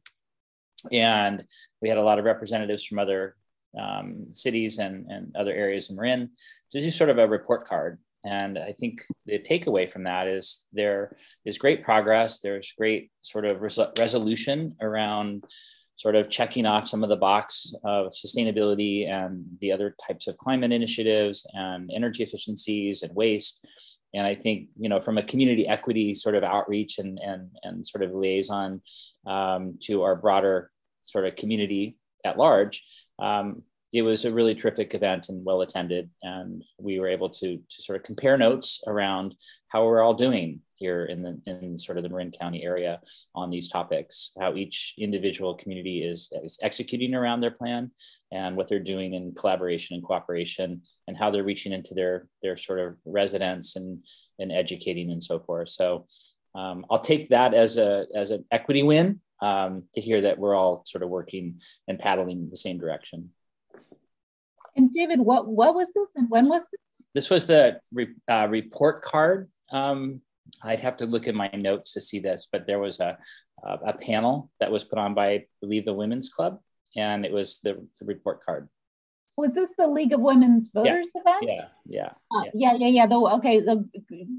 and 0.92 1.44
we 1.82 1.90
had 1.90 1.98
a 1.98 2.04
lot 2.04 2.20
of 2.20 2.26
representatives 2.26 2.84
from 2.84 3.00
other 3.00 3.36
um, 3.80 4.28
cities 4.32 4.80
and, 4.80 5.06
and 5.10 5.36
other 5.36 5.54
areas 5.54 5.90
in 5.90 5.96
Marin 5.96 6.30
to 6.72 6.82
do 6.82 6.92
sort 6.92 7.10
of 7.10 7.18
a 7.18 7.28
report 7.28 7.66
card. 7.66 8.00
And 8.24 8.58
I 8.58 8.72
think 8.72 9.04
the 9.26 9.40
takeaway 9.40 9.90
from 9.90 10.04
that 10.04 10.28
is 10.28 10.66
there 10.74 11.12
is 11.46 11.58
great 11.58 11.84
progress. 11.84 12.40
There's 12.40 12.74
great 12.78 13.12
sort 13.22 13.46
of 13.46 13.62
res- 13.62 13.80
resolution 14.00 14.76
around 14.82 15.44
sort 15.96 16.16
of 16.16 16.30
checking 16.30 16.66
off 16.66 16.88
some 16.88 17.04
of 17.04 17.10
the 17.10 17.16
box 17.16 17.74
of 17.84 18.12
sustainability 18.12 19.10
and 19.10 19.46
the 19.62 19.72
other 19.72 19.96
types 20.06 20.28
of 20.28 20.38
climate 20.38 20.72
initiatives 20.72 21.46
and 21.54 21.90
energy 21.94 22.24
efficiencies 22.24 23.02
and 23.02 23.16
waste. 23.16 23.66
And 24.14 24.26
I 24.26 24.36
think, 24.36 24.70
you 24.76 24.90
know, 24.90 25.02
from 25.02 25.18
a 25.18 25.24
community 25.24 25.68
equity 25.68 26.14
sort 26.14 26.36
of 26.36 26.44
outreach 26.44 27.00
and, 27.00 27.20
and, 27.20 27.50
and 27.64 27.86
sort 27.86 28.04
of 28.04 28.12
liaison 28.12 28.82
um, 29.26 29.78
to 29.84 30.04
our 30.04 30.16
broader 30.16 30.72
sort 31.04 31.26
of 31.26 31.36
community 31.36 31.98
at 32.24 32.38
large, 32.38 32.84
um, 33.20 33.64
it 33.94 34.02
was 34.02 34.26
a 34.26 34.32
really 34.32 34.56
terrific 34.56 34.94
event 34.94 35.30
and 35.30 35.46
well 35.46 35.62
attended. 35.62 36.10
And 36.24 36.64
we 36.80 37.00
were 37.00 37.08
able 37.08 37.30
to, 37.30 37.58
to 37.58 37.82
sort 37.82 37.98
of 37.98 38.04
compare 38.04 38.38
notes 38.38 38.82
around 38.88 39.36
how 39.70 39.86
we're 39.86 40.02
all 40.02 40.14
doing 40.14 40.62
here 40.78 41.06
in 41.06 41.22
the 41.22 41.42
in 41.46 41.78
sort 41.78 41.98
of 41.98 42.04
the 42.04 42.10
Marin 42.10 42.32
County 42.32 42.64
area 42.64 43.00
on 43.34 43.50
these 43.50 43.70
topics, 43.70 44.32
how 44.40 44.56
each 44.56 44.94
individual 44.98 45.56
community 45.56 46.04
is, 46.04 46.32
is 46.44 46.60
executing 46.62 47.14
around 47.14 47.42
their 47.42 47.52
plan 47.52 47.92
and 48.32 48.56
what 48.56 48.68
they're 48.68 48.80
doing 48.80 49.14
in 49.14 49.34
collaboration 49.34 49.96
and 49.96 50.04
cooperation 50.04 50.82
and 51.08 51.18
how 51.18 51.32
they're 51.32 51.44
reaching 51.44 51.72
into 51.72 51.94
their 51.94 52.28
their 52.44 52.58
sort 52.58 52.80
of 52.80 52.96
residents 53.06 53.76
and 53.76 54.06
and 54.40 54.52
educating 54.52 55.12
and 55.12 55.24
so 55.24 55.40
forth. 55.40 55.70
So 55.70 56.06
um, 56.56 56.86
I'll 56.90 57.00
take 57.00 57.30
that 57.30 57.54
as 57.54 57.78
a 57.78 58.06
as 58.16 58.32
an 58.32 58.46
equity 58.52 58.84
win 58.84 59.22
um, 59.42 59.84
to 59.94 60.02
hear 60.02 60.22
that 60.22 60.40
we're 60.40 60.56
all 60.56 60.84
sort 60.86 61.04
of 61.04 61.10
working 61.10 61.60
and 61.88 62.00
paddling 62.00 62.50
the 62.50 62.58
same 62.58 62.78
direction. 62.80 63.32
And 64.76 64.92
David, 64.92 65.20
what 65.20 65.48
what 65.48 65.76
was 65.76 65.92
this 65.94 66.10
and 66.16 66.30
when 66.30 66.48
was 66.48 66.64
this? 66.72 66.82
This 67.14 67.30
was 67.30 67.48
the 67.48 67.80
re, 67.94 68.08
uh, 68.30 68.48
report 68.50 69.02
card 69.02 69.50
um, 69.72 70.22
I'd 70.64 70.80
have 70.80 70.98
to 70.98 71.06
look 71.06 71.28
at 71.28 71.36
my 71.36 71.50
notes 71.54 71.94
to 71.94 72.02
see 72.02 72.20
this, 72.20 72.48
but 72.52 72.68
there 72.68 72.80
was 72.80 73.00
a, 73.00 73.18
a, 73.64 73.70
a 73.88 73.94
panel 73.94 74.52
that 74.60 74.72
was 74.72 74.84
put 74.84 75.00
on 75.00 75.14
by, 75.14 75.28
I 75.32 75.46
believe, 75.62 75.86
the 75.86 75.94
Women's 75.94 76.30
Club, 76.30 76.60
and 76.96 77.26
it 77.26 77.32
was 77.32 77.60
the, 77.62 77.74
the 78.00 78.06
report 78.06 78.44
card. 78.44 78.70
Was 79.38 79.54
this 79.54 79.72
the 79.78 79.88
League 79.88 80.14
of 80.14 80.22
Women's 80.22 80.72
Voters 80.74 81.12
yeah. 81.14 81.22
event? 81.22 81.44
Yeah, 81.44 81.68
yeah, 81.86 82.10
uh, 82.34 82.44
yeah, 82.54 82.74
yeah, 82.76 82.88
yeah. 82.88 83.06
Though, 83.06 83.30
okay, 83.36 83.62
so 83.62 83.84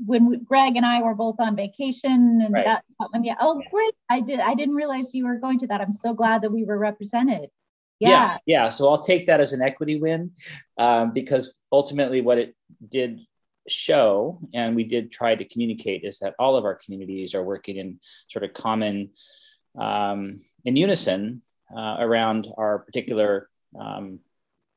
when 0.06 0.26
we, 0.26 0.38
Greg 0.38 0.76
and 0.76 0.86
I 0.86 1.02
were 1.02 1.14
both 1.14 1.36
on 1.38 1.54
vacation, 1.54 2.40
and 2.42 2.54
right. 2.54 2.64
that, 2.64 2.82
um, 3.14 3.22
yeah. 3.22 3.34
Oh, 3.38 3.60
yeah. 3.60 3.68
great! 3.70 3.94
I 4.08 4.20
did. 4.20 4.40
I 4.40 4.54
didn't 4.54 4.74
realize 4.74 5.12
you 5.12 5.26
were 5.26 5.38
going 5.38 5.58
to 5.58 5.66
that. 5.66 5.82
I'm 5.82 5.92
so 5.92 6.14
glad 6.14 6.40
that 6.42 6.50
we 6.50 6.64
were 6.64 6.78
represented. 6.78 7.50
Yeah, 8.00 8.08
yeah. 8.08 8.38
yeah. 8.46 8.68
So 8.70 8.88
I'll 8.88 9.02
take 9.02 9.26
that 9.26 9.38
as 9.38 9.52
an 9.52 9.60
equity 9.60 10.00
win, 10.00 10.30
um, 10.78 11.12
because 11.12 11.54
ultimately, 11.70 12.22
what 12.22 12.38
it 12.38 12.56
did 12.88 13.20
show, 13.68 14.40
and 14.54 14.76
we 14.76 14.84
did 14.84 15.12
try 15.12 15.34
to 15.34 15.44
communicate, 15.44 16.04
is 16.04 16.18
that 16.20 16.34
all 16.38 16.56
of 16.56 16.64
our 16.64 16.74
communities 16.74 17.34
are 17.34 17.44
working 17.44 17.76
in 17.76 18.00
sort 18.28 18.44
of 18.44 18.52
common, 18.52 19.10
um, 19.78 20.40
in 20.64 20.76
unison 20.76 21.42
uh, 21.76 21.96
around 21.98 22.48
our 22.56 22.80
particular 22.80 23.48
um, 23.78 24.20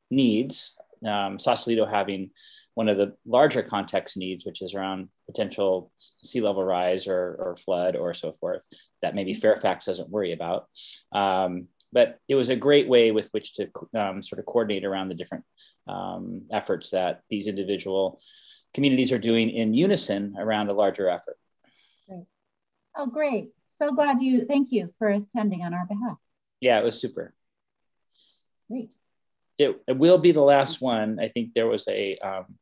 needs. 0.10 0.78
Um, 1.06 1.40
Sausalito 1.40 1.86
having 1.86 2.32
one 2.74 2.90
of 2.90 2.98
the 2.98 3.16
larger 3.26 3.64
context 3.64 4.18
needs, 4.18 4.46
which 4.46 4.62
is 4.62 4.74
around 4.74 5.10
potential 5.28 5.92
sea 5.98 6.42
level 6.42 6.64
rise 6.64 7.08
or, 7.08 7.36
or 7.40 7.58
flood 7.58 7.96
or 7.96 8.14
so 8.14 8.34
forth, 8.34 8.64
that 9.02 9.16
maybe 9.16 9.34
Fairfax 9.34 9.86
doesn't 9.86 10.10
worry 10.10 10.34
about. 10.34 10.68
Um, 11.12 11.68
but 11.92 12.20
it 12.28 12.36
was 12.36 12.50
a 12.50 12.56
great 12.56 12.88
way 12.88 13.12
with 13.12 13.30
which 13.32 13.54
to 13.56 13.70
um, 13.98 14.22
sort 14.22 14.40
of 14.40 14.46
coordinate 14.46 14.86
around 14.86 15.10
the 15.10 15.16
different 15.16 15.44
um, 15.88 16.44
efforts 16.52 16.92
that 16.92 17.22
these 17.30 17.48
individual 17.48 18.20
communities 18.74 19.12
are 19.12 19.20
doing 19.20 19.50
in 19.50 19.74
unison 19.74 20.36
around 20.38 20.70
a 20.70 20.74
larger 20.74 21.08
effort. 21.08 21.38
Great. 22.08 22.26
Oh, 22.96 23.08
great. 23.08 23.50
So 23.66 23.92
glad 23.92 24.22
you, 24.22 24.46
thank 24.46 24.72
you 24.72 24.94
for 24.98 25.10
attending 25.10 25.64
on 25.64 25.74
our 25.74 25.86
behalf. 25.86 26.18
Yeah, 26.60 26.80
it 26.80 26.84
was 26.84 27.00
super. 27.00 27.34
Great. 28.70 28.90
It, 29.58 29.82
it 29.88 29.98
will 29.98 30.18
be 30.18 30.32
the 30.32 30.42
last 30.42 30.82
one. 30.82 31.20
I 31.20 31.28
think 31.28 31.54
there 31.54 31.68
was 31.68 31.88
a, 31.88 32.18
um, 32.18 32.58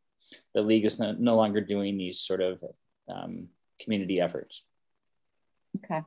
the 0.53 0.61
league 0.61 0.85
is 0.85 0.99
no, 0.99 1.15
no, 1.17 1.35
longer 1.35 1.61
doing 1.61 1.97
these 1.97 2.19
sort 2.19 2.41
of 2.41 2.63
um, 3.09 3.49
community 3.79 4.19
efforts. 4.19 4.63
Okay. 5.77 6.01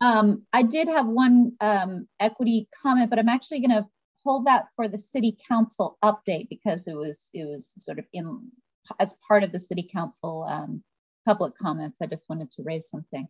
Um, 0.00 0.42
I 0.52 0.62
did 0.62 0.88
have 0.88 1.06
one 1.06 1.52
um, 1.60 2.08
equity 2.20 2.68
comment, 2.82 3.10
but 3.10 3.18
I'm 3.18 3.28
actually 3.28 3.60
going 3.60 3.82
to 3.82 3.86
hold 4.24 4.46
that 4.46 4.66
for 4.74 4.88
the 4.88 4.98
city 4.98 5.36
council 5.48 5.98
update 6.02 6.48
because 6.48 6.86
it 6.86 6.96
was 6.96 7.28
it 7.32 7.44
was 7.44 7.72
sort 7.78 7.98
of 7.98 8.06
in 8.12 8.50
as 8.98 9.14
part 9.26 9.42
of 9.42 9.52
the 9.52 9.60
city 9.60 9.88
council 9.90 10.46
um, 10.48 10.82
public 11.26 11.56
comments, 11.56 12.00
I 12.02 12.06
just 12.06 12.28
wanted 12.28 12.50
to 12.52 12.62
raise 12.62 12.88
something. 12.88 13.26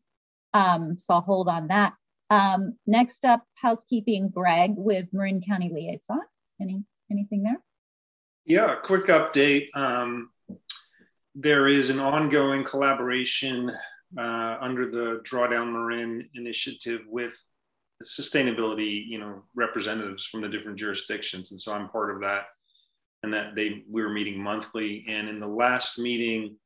Um, 0.53 0.99
so 0.99 1.15
I'll 1.15 1.21
hold 1.21 1.49
on 1.49 1.69
that. 1.69 1.95
Um, 2.31 2.77
next 2.87 3.25
up, 3.25 3.45
housekeeping, 3.55 4.29
Greg 4.29 4.75
with 4.77 5.07
Marin 5.13 5.43
County 5.43 5.71
Liaison. 5.73 6.21
Any 6.61 6.83
anything 7.11 7.43
there? 7.43 7.61
Yeah, 8.47 8.77
quick 8.83 9.07
update. 9.07 9.69
Um, 9.75 10.31
there 11.35 11.67
is 11.67 11.91
an 11.91 12.01
ongoing 12.01 12.65
collaboration 12.65 13.73
uh, 14.17 14.57
under 14.61 14.91
the 14.91 15.21
Drawdown 15.25 15.73
Marin 15.73 16.29
initiative 16.35 17.03
with 17.09 17.43
sustainability, 18.05 19.05
you 19.07 19.19
know, 19.19 19.43
representatives 19.55 20.27
from 20.27 20.43
the 20.43 20.49
different 20.49 20.79
jurisdictions, 20.79 21.51
and 21.51 21.61
so 21.61 21.73
I'm 21.73 21.89
part 21.89 22.15
of 22.15 22.21
that 22.21 22.45
and 23.25 23.33
that 23.33 23.55
they 23.57 23.83
we 23.91 24.03
were 24.03 24.11
meeting 24.11 24.39
monthly. 24.41 25.05
And 25.09 25.29
in 25.29 25.41
the 25.41 25.49
last 25.49 25.99
meeting, 25.99 26.57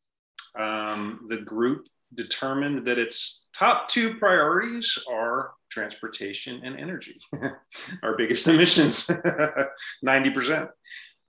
um, 0.59 1.27
the 1.29 1.39
group 1.39 1.87
determined 2.15 2.85
that 2.87 2.99
its 2.99 3.49
top 3.55 3.89
two 3.89 4.15
priorities 4.17 4.99
are 5.11 5.53
transportation 5.71 6.61
and 6.65 6.79
energy, 6.79 7.19
our 8.03 8.17
biggest 8.17 8.49
emissions, 8.49 9.07
90%. 10.07 10.69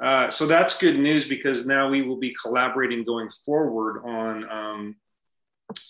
Uh, 0.02 0.30
so 0.30 0.48
that's 0.48 0.78
good 0.78 0.98
news 0.98 1.28
because 1.28 1.66
now 1.66 1.90
we 1.90 2.02
will 2.02 2.18
be 2.18 2.34
collaborating 2.42 3.04
going 3.04 3.30
forward 3.46 4.02
on 4.06 4.50
um, 4.50 4.96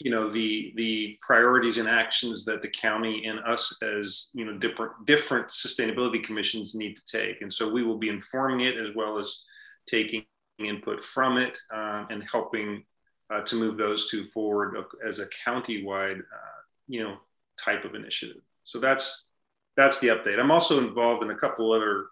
you 0.02 0.12
know 0.12 0.30
the 0.30 0.74
the 0.76 1.18
priorities 1.22 1.78
and 1.78 1.88
actions 1.88 2.46
that 2.46 2.62
the 2.62 2.68
county 2.70 3.26
and 3.26 3.40
us 3.40 3.78
as 3.82 4.30
you 4.34 4.46
know 4.46 4.58
different 4.58 4.92
different 5.06 5.48
sustainability 5.48 6.24
commissions 6.24 6.76
need 6.76 6.96
to 6.96 7.04
take. 7.06 7.42
And 7.42 7.52
so 7.52 7.70
we 7.70 7.84
will 7.84 7.98
be 7.98 8.10
informing 8.10 8.62
it 8.62 8.78
as 8.78 8.96
well 8.96 9.18
as 9.18 9.44
taking 9.88 10.26
input 10.60 11.04
from 11.04 11.38
it 11.38 11.58
um, 11.74 12.08
and 12.10 12.24
helping 12.24 12.84
uh, 13.30 13.42
to 13.42 13.56
move 13.56 13.78
those 13.78 14.10
two 14.10 14.26
forward 14.28 14.76
as 15.06 15.20
a 15.20 15.28
county-wide 15.46 16.18
uh, 16.18 16.60
you 16.88 17.04
know 17.04 17.18
type 17.58 17.86
of 17.86 17.96
initiative. 17.96 18.42
So 18.64 18.80
that's 18.80 19.30
that's 19.78 20.00
the 20.00 20.10
update. 20.10 20.40
I'm 20.40 20.52
also 20.52 20.80
involved 20.80 21.24
in 21.24 21.32
a 21.32 21.38
couple 21.38 21.72
other 21.72 22.08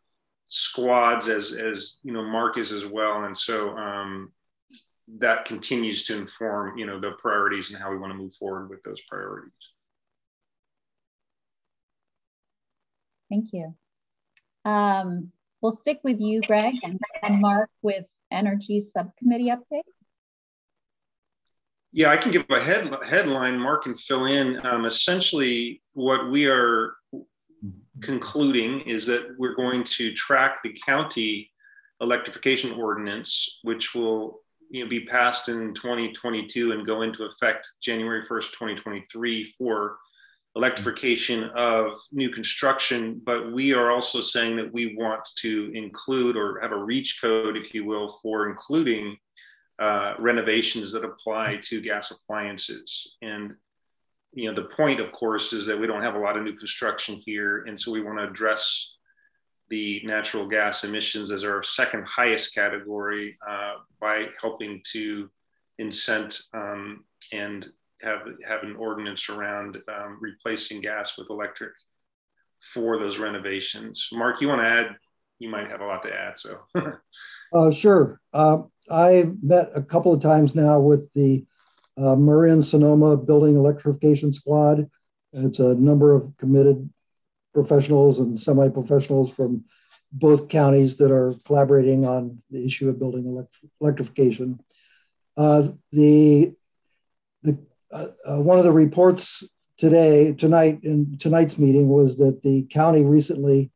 squads 0.47 1.27
as 1.27 1.51
as 1.51 1.99
you 2.03 2.13
know 2.13 2.23
mark 2.23 2.57
is 2.57 2.71
as 2.71 2.85
well. 2.85 3.25
And 3.25 3.37
so 3.37 3.75
um, 3.77 4.31
that 5.07 5.45
continues 5.45 6.03
to 6.03 6.17
inform 6.17 6.77
you 6.77 6.85
know 6.85 6.99
the 6.99 7.11
priorities 7.11 7.69
and 7.69 7.79
how 7.79 7.91
we 7.91 7.97
want 7.97 8.11
to 8.11 8.17
move 8.17 8.33
forward 8.35 8.69
with 8.69 8.83
those 8.83 9.01
priorities. 9.09 9.51
Thank 13.29 13.51
you. 13.53 13.75
Um, 14.65 15.31
we'll 15.61 15.71
stick 15.71 15.99
with 16.03 16.19
you 16.19 16.41
greg 16.41 16.75
and, 16.83 16.99
and 17.23 17.41
mark 17.41 17.69
with 17.81 18.05
energy 18.31 18.79
subcommittee 18.79 19.49
update. 19.49 19.81
Yeah 21.93 22.09
i 22.09 22.17
can 22.17 22.31
give 22.31 22.45
a 22.49 22.59
head, 22.59 22.93
headline. 23.05 23.57
Mark 23.57 23.83
can 23.83 23.95
fill 23.95 24.25
in. 24.25 24.65
Um, 24.65 24.85
essentially 24.85 25.81
what 25.93 26.29
we 26.29 26.47
are 26.47 26.93
concluding 28.01 28.81
is 28.81 29.05
that 29.07 29.35
we're 29.37 29.55
going 29.55 29.83
to 29.83 30.13
track 30.13 30.61
the 30.63 30.77
county 30.85 31.49
electrification 32.01 32.73
ordinance 32.73 33.59
which 33.63 33.95
will 33.95 34.41
you 34.69 34.83
know, 34.83 34.89
be 34.89 35.05
passed 35.05 35.49
in 35.49 35.73
2022 35.73 36.71
and 36.71 36.85
go 36.85 37.01
into 37.01 37.23
effect 37.23 37.67
January 37.81 38.23
1st, 38.23 38.51
2023 38.51 39.55
for 39.57 39.97
electrification 40.55 41.45
of 41.55 41.93
new 42.11 42.29
construction. 42.29 43.21
But 43.23 43.51
we 43.51 43.73
are 43.73 43.91
also 43.91 44.21
saying 44.21 44.57
that 44.57 44.73
we 44.73 44.95
want 44.95 45.21
to 45.37 45.71
include 45.73 46.35
or 46.35 46.59
have 46.61 46.71
a 46.71 46.83
reach 46.83 47.19
code, 47.21 47.55
if 47.55 47.73
you 47.73 47.85
will, 47.85 48.07
for 48.21 48.49
including 48.49 49.17
uh, 49.79 50.15
renovations 50.17 50.91
that 50.91 51.05
apply 51.05 51.59
to 51.63 51.81
gas 51.81 52.11
appliances. 52.11 53.15
And 53.21 53.53
you 54.33 54.49
know, 54.49 54.55
the 54.55 54.69
point, 54.75 54.99
of 54.99 55.11
course, 55.11 55.53
is 55.53 55.65
that 55.67 55.79
we 55.79 55.87
don't 55.87 56.03
have 56.03 56.15
a 56.15 56.19
lot 56.19 56.37
of 56.37 56.43
new 56.43 56.55
construction 56.55 57.21
here, 57.25 57.63
and 57.65 57.79
so 57.79 57.91
we 57.91 58.01
want 58.01 58.19
to 58.19 58.27
address 58.27 58.96
the 59.69 60.01
natural 60.03 60.47
gas 60.47 60.83
emissions 60.83 61.31
as 61.31 61.43
our 61.43 61.61
second 61.61 62.05
highest 62.05 62.53
category 62.53 63.37
uh, 63.47 63.75
by 63.99 64.25
helping 64.39 64.81
to 64.91 65.29
incent 65.79 66.41
um, 66.53 67.03
and 67.31 67.69
have 68.01 68.21
have 68.45 68.63
an 68.63 68.75
ordinance 68.75 69.29
around 69.29 69.77
um, 69.87 70.17
replacing 70.21 70.81
gas 70.81 71.17
with 71.17 71.29
electric 71.29 71.71
for 72.73 72.97
those 72.97 73.17
renovations. 73.17 74.09
Mark, 74.11 74.41
you 74.41 74.47
want 74.47 74.61
to 74.61 74.67
add? 74.67 74.95
You 75.39 75.49
might 75.49 75.69
have 75.69 75.81
a 75.81 75.85
lot 75.85 76.03
to 76.03 76.13
add. 76.13 76.39
So, 76.39 76.59
uh, 77.53 77.71
sure. 77.71 78.19
Uh, 78.33 78.59
I 78.89 79.29
met 79.41 79.69
a 79.75 79.81
couple 79.81 80.13
of 80.13 80.21
times 80.21 80.55
now 80.55 80.79
with 80.79 81.11
the 81.13 81.45
uh, 81.97 82.15
Marin 82.15 82.61
Sonoma 82.61 83.17
Building 83.17 83.55
Electrification 83.55 84.31
Squad. 84.31 84.89
It's 85.33 85.59
a 85.59 85.75
number 85.75 86.13
of 86.13 86.31
committed 86.37 86.89
professionals 87.57 88.19
and 88.19 88.39
semi-professionals 88.39 89.31
from 89.31 89.63
both 90.11 90.47
counties 90.47 90.95
that 90.97 91.11
are 91.11 91.33
collaborating 91.43 92.05
on 92.05 92.39
the 92.51 92.63
issue 92.63 92.87
of 92.87 92.99
building 92.99 93.25
elect- 93.25 93.65
electrification. 93.81 94.59
Uh, 95.35 95.69
the 95.91 96.53
the 97.41 97.57
uh, 97.91 98.07
uh, 98.29 98.39
one 98.39 98.59
of 98.59 98.63
the 98.63 98.71
reports 98.71 99.43
today 99.75 100.33
tonight 100.33 100.79
in 100.83 101.17
tonight's 101.17 101.57
meeting 101.57 101.87
was 101.87 102.17
that 102.17 102.43
the 102.43 102.61
county 102.69 103.03
recently 103.03 103.71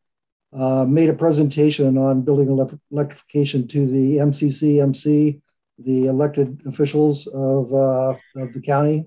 uh, 0.54 0.86
made 0.86 1.10
a 1.10 1.14
presentation 1.14 1.98
on 1.98 2.22
building 2.22 2.50
electrification 2.92 3.68
to 3.68 3.88
the 3.88 4.18
MCCMC, 4.18 5.42
the 5.80 6.06
elected 6.06 6.62
officials 6.68 7.26
of, 7.28 7.74
uh, 7.74 8.14
of 8.36 8.54
the 8.54 8.62
county, 8.62 9.06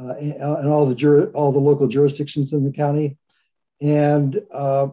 uh, 0.00 0.14
and, 0.20 0.34
and, 0.34 0.68
all 0.68 0.86
the 0.86 0.94
jur- 0.94 1.30
all 1.32 1.50
the 1.50 1.58
local 1.58 1.88
jurisdictions 1.88 2.52
in 2.52 2.62
the 2.64 2.72
county, 2.72 3.17
and 3.80 4.40
uh, 4.52 4.88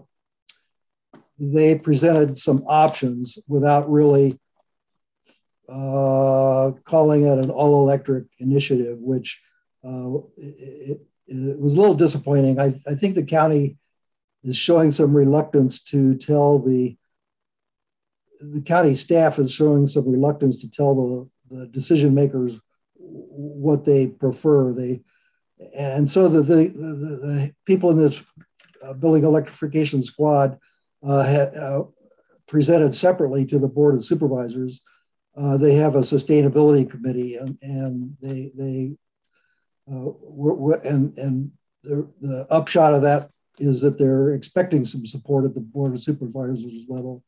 they 1.40 1.78
presented 1.78 2.38
some 2.38 2.64
options 2.68 3.38
without 3.48 3.90
really 3.90 4.40
uh, 5.68 6.72
calling 6.84 7.26
it 7.26 7.40
an 7.40 7.50
all 7.50 7.82
electric 7.82 8.26
initiative, 8.40 9.00
which 9.00 9.42
uh, 9.84 10.18
it, 10.38 11.02
it, 11.28 11.60
was 11.60 11.74
a 11.74 11.80
little 11.80 11.96
disappointing. 11.96 12.60
I, 12.60 12.80
I 12.88 12.96
think 12.96 13.16
the 13.16 13.24
county 13.24 13.78
is 14.44 14.58
showing 14.58 14.92
some 14.92 15.16
reluctance 15.16 15.84
to 15.86 16.16
tell 16.16 16.60
the 16.60 16.98
the 18.42 18.62
county 18.62 18.96
staff 18.96 19.40
is 19.40 19.52
showing 19.52 19.88
some 19.88 20.08
reluctance 20.08 20.58
to 20.58 20.70
tell 20.70 21.30
the, 21.50 21.56
the 21.56 21.68
decision 21.68 22.14
makers 22.14 22.60
what 22.98 23.86
they 23.86 24.08
prefer. 24.08 24.74
They 24.74 25.02
and 25.76 26.10
so 26.10 26.28
the 26.28 26.42
the, 26.42 26.68
the, 26.68 26.96
the 26.96 27.56
people 27.66 27.92
in 27.92 27.98
this 27.98 28.22
building 28.94 29.24
electrification 29.24 30.02
squad 30.02 30.58
uh, 31.06 31.10
uh, 31.10 31.84
presented 32.48 32.96
separately 32.96 33.46
to 33.46 33.60
the 33.60 33.68
board 33.68 33.96
of 33.96 34.06
supervisors. 34.06 34.82
Uh, 35.36 35.58
they 35.58 35.76
have 35.76 35.96
a 35.96 36.00
sustainability 36.00 36.90
committee, 36.90 37.36
and, 37.36 37.58
and 37.62 38.16
they 38.22 38.52
they 38.56 38.96
uh, 39.92 40.10
and 40.84 41.18
and 41.18 41.52
the, 41.84 42.08
the 42.22 42.48
upshot 42.50 42.94
of 42.94 43.02
that 43.02 43.30
is 43.60 43.82
that 43.82 43.98
they're 43.98 44.34
expecting 44.34 44.86
some 44.86 45.06
support 45.06 45.46
at 45.46 45.54
the 45.54 45.62
board 45.62 45.94
of 45.94 46.02
supervisors 46.02 46.86
level. 46.88 47.24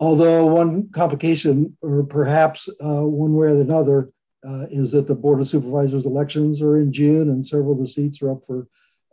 Although 0.00 0.46
one 0.46 0.90
complication, 0.90 1.76
or 1.80 2.02
perhaps 2.02 2.68
uh, 2.68 3.04
one 3.04 3.34
way 3.34 3.48
or 3.48 3.60
another, 3.60 4.10
uh, 4.44 4.66
is 4.70 4.90
that 4.92 5.06
the 5.06 5.14
board 5.14 5.40
of 5.40 5.48
supervisors 5.48 6.06
elections 6.06 6.60
are 6.60 6.78
in 6.78 6.92
June, 6.92 7.30
and 7.30 7.46
several 7.46 7.72
of 7.72 7.78
the 7.78 7.86
seats 7.86 8.20
are 8.20 8.32
up 8.32 8.44
for 8.44 8.66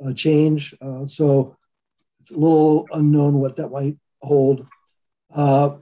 uh, 0.06 0.14
change. 0.14 0.76
Uh, 0.82 1.06
so 1.06 1.56
it's 2.20 2.32
a 2.32 2.38
little 2.38 2.88
unknown 2.92 3.36
what 3.36 3.58
that 3.58 3.70
might 3.70 3.98
hold. 4.22 4.66
Uh, 5.34 5.78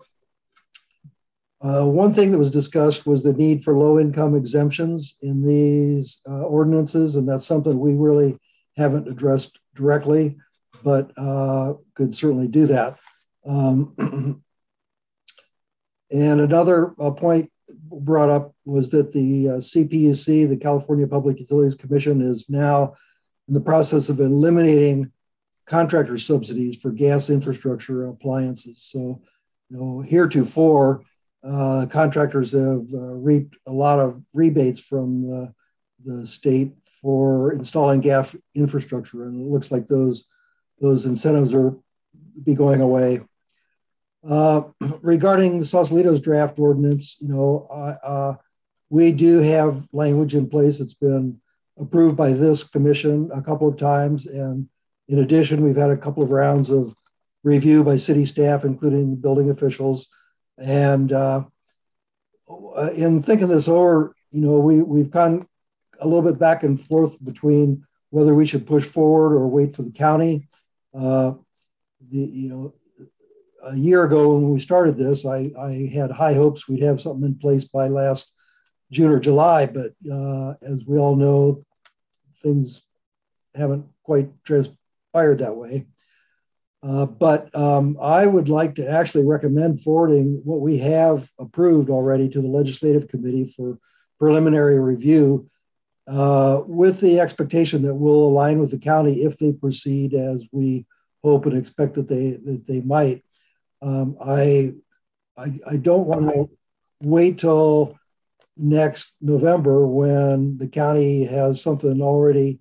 uh, 1.59 1.83
one 1.83 2.13
thing 2.13 2.31
that 2.31 2.37
was 2.37 2.51
discussed 2.51 3.07
was 3.07 3.23
the 3.23 3.33
need 3.33 3.63
for 3.63 3.75
low 3.75 3.99
income 3.99 4.35
exemptions 4.35 5.15
in 5.21 5.43
these 5.43 6.19
uh, 6.29 6.43
ordinances, 6.43 7.15
and 7.15 7.27
that's 7.27 7.45
something 7.45 7.79
we 7.79 7.93
really 7.93 8.37
haven't 8.75 9.07
addressed 9.07 9.57
directly, 9.73 10.37
but 10.83 11.11
uh, 11.17 11.73
could 11.95 12.13
certainly 12.13 12.47
do 12.47 12.67
that. 12.67 12.99
Um, 13.45 13.95
and 16.11 16.41
another 16.41 16.93
point 17.17 17.51
brought 17.89 18.29
up 18.29 18.53
was 18.65 18.89
that 18.89 19.11
the 19.11 19.45
CPUC, 19.45 20.47
the 20.47 20.57
California 20.57 21.07
Public 21.07 21.39
Utilities 21.39 21.75
Commission, 21.75 22.21
is 22.21 22.47
now 22.49 22.93
in 23.47 23.53
the 23.53 23.61
process 23.61 24.09
of 24.09 24.19
eliminating 24.19 25.11
contractor 25.65 26.17
subsidies 26.17 26.77
for 26.77 26.91
gas 26.91 27.29
infrastructure 27.29 28.07
appliances. 28.07 28.87
So, 28.91 29.21
you 29.69 29.77
know, 29.77 30.01
heretofore, 30.01 31.03
uh, 31.43 31.85
contractors 31.89 32.51
have 32.51 32.85
uh, 32.93 33.13
reaped 33.13 33.57
a 33.67 33.71
lot 33.71 33.99
of 33.99 34.21
rebates 34.33 34.79
from 34.79 35.21
the, 35.23 35.53
the 36.03 36.25
state 36.25 36.73
for 37.01 37.53
installing 37.53 38.01
gas 38.01 38.35
infrastructure, 38.55 39.25
and 39.25 39.41
it 39.41 39.51
looks 39.51 39.71
like 39.71 39.87
those 39.87 40.25
those 40.79 41.05
incentives 41.05 41.53
are 41.53 41.75
be 42.43 42.53
going 42.53 42.81
away. 42.81 43.21
Uh, 44.27 44.63
regarding 45.01 45.59
the 45.59 45.65
Sausalito's 45.65 46.19
draft 46.19 46.59
ordinance, 46.59 47.17
you 47.19 47.29
know, 47.29 47.67
uh, 47.71 48.35
we 48.89 49.11
do 49.11 49.39
have 49.39 49.87
language 49.91 50.35
in 50.35 50.49
place 50.49 50.79
that's 50.79 50.93
been 50.93 51.39
approved 51.79 52.15
by 52.15 52.33
this 52.33 52.63
commission 52.63 53.29
a 53.33 53.41
couple 53.41 53.67
of 53.67 53.77
times, 53.77 54.25
and 54.25 54.67
in 55.07 55.19
addition, 55.19 55.63
we've 55.63 55.75
had 55.75 55.89
a 55.89 55.97
couple 55.97 56.23
of 56.23 56.31
rounds 56.31 56.69
of 56.69 56.93
review 57.43 57.83
by 57.83 57.95
city 57.95 58.25
staff, 58.25 58.65
including 58.65 59.15
building 59.15 59.49
officials. 59.49 60.07
And 60.57 61.11
uh, 61.11 61.45
in 62.93 63.23
thinking 63.23 63.47
this 63.47 63.67
over, 63.67 64.15
you 64.31 64.41
know, 64.41 64.59
we, 64.59 64.81
we've 64.81 65.11
gone 65.11 65.47
a 65.99 66.07
little 66.07 66.21
bit 66.21 66.39
back 66.39 66.63
and 66.63 66.79
forth 66.79 67.23
between 67.23 67.85
whether 68.09 68.33
we 68.33 68.45
should 68.45 68.67
push 68.67 68.85
forward 68.85 69.35
or 69.35 69.47
wait 69.47 69.75
for 69.75 69.83
the 69.83 69.91
county. 69.91 70.47
Uh, 70.93 71.33
the, 72.09 72.19
you 72.19 72.49
know, 72.49 72.73
a 73.63 73.75
year 73.75 74.03
ago 74.03 74.33
when 74.33 74.49
we 74.49 74.59
started 74.59 74.97
this, 74.97 75.25
I, 75.25 75.51
I 75.59 75.89
had 75.93 76.11
high 76.11 76.33
hopes 76.33 76.67
we'd 76.67 76.83
have 76.83 77.01
something 77.01 77.25
in 77.25 77.35
place 77.35 77.65
by 77.65 77.87
last 77.87 78.31
June 78.91 79.11
or 79.11 79.19
July, 79.19 79.65
but 79.65 79.93
uh, 80.11 80.53
as 80.61 80.85
we 80.85 80.97
all 80.97 81.15
know, 81.15 81.65
things 82.41 82.81
haven't 83.55 83.85
quite 84.03 84.29
transpired 84.43 85.39
that 85.39 85.55
way. 85.55 85.85
Uh, 86.83 87.05
but 87.05 87.53
um, 87.55 87.97
I 87.99 88.25
would 88.25 88.49
like 88.49 88.75
to 88.75 88.87
actually 88.87 89.25
recommend 89.25 89.81
forwarding 89.81 90.41
what 90.43 90.61
we 90.61 90.77
have 90.77 91.29
approved 91.39 91.89
already 91.89 92.29
to 92.29 92.41
the 92.41 92.47
legislative 92.47 93.07
committee 93.07 93.53
for 93.55 93.79
preliminary 94.19 94.79
review 94.79 95.49
uh, 96.07 96.61
with 96.65 96.99
the 96.99 97.19
expectation 97.19 97.81
that 97.81 97.95
we'll 97.95 98.27
align 98.27 98.59
with 98.59 98.71
the 98.71 98.77
county 98.77 99.23
if 99.23 99.37
they 99.37 99.51
proceed 99.51 100.13
as 100.13 100.47
we 100.51 100.85
hope 101.23 101.45
and 101.45 101.57
expect 101.57 101.95
that 101.95 102.07
they 102.07 102.31
that 102.31 102.65
they 102.67 102.79
might. 102.81 103.23
Um, 103.81 104.17
I, 104.21 104.73
I 105.35 105.59
I 105.67 105.75
don't 105.77 106.07
want 106.07 106.33
to 106.33 106.49
wait 107.01 107.39
till 107.39 107.97
next 108.57 109.11
November 109.21 109.85
when 109.85 110.57
the 110.57 110.67
county 110.67 111.25
has 111.25 111.61
something 111.61 112.01
already 112.01 112.59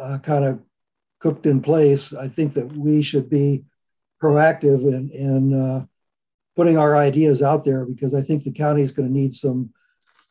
uh, 0.00 0.18
kind 0.18 0.44
of 0.44 0.60
cooked 1.18 1.46
in 1.46 1.60
place, 1.60 2.12
I 2.12 2.28
think 2.28 2.54
that 2.54 2.70
we 2.76 3.02
should 3.02 3.30
be 3.30 3.64
proactive 4.22 4.82
in, 4.86 5.10
in 5.10 5.54
uh, 5.54 5.86
putting 6.56 6.78
our 6.78 6.96
ideas 6.96 7.42
out 7.42 7.64
there 7.64 7.84
because 7.84 8.14
I 8.14 8.22
think 8.22 8.44
the 8.44 8.52
county 8.52 8.82
is 8.82 8.92
going 8.92 9.08
to 9.08 9.14
need 9.14 9.34
some 9.34 9.70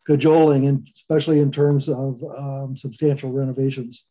cajoling, 0.06 0.68
and 0.68 0.88
especially 0.94 1.40
in 1.40 1.52
terms 1.52 1.88
of 1.90 2.24
um, 2.24 2.76
substantial 2.76 3.32
renovations. 3.32 4.06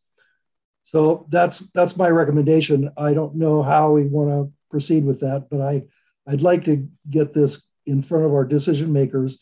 So 0.85 1.27
that's 1.31 1.63
that's 1.75 1.97
my 1.97 2.09
recommendation. 2.09 2.91
I 2.97 3.15
don't 3.15 3.37
know 3.37 3.63
how 3.63 3.93
we 3.93 4.07
want 4.07 4.31
to 4.31 4.53
proceed 4.71 5.05
with 5.05 5.21
that, 5.21 5.49
but 5.51 5.61
I 5.61 5.85
I'd 6.27 6.43
like 6.43 6.65
to 6.65 6.89
get 7.09 7.33
this 7.33 7.63
in 7.87 8.03
front 8.03 8.25
of 8.25 8.33
our 8.33 8.45
decision 8.45 8.93
makers 8.93 9.39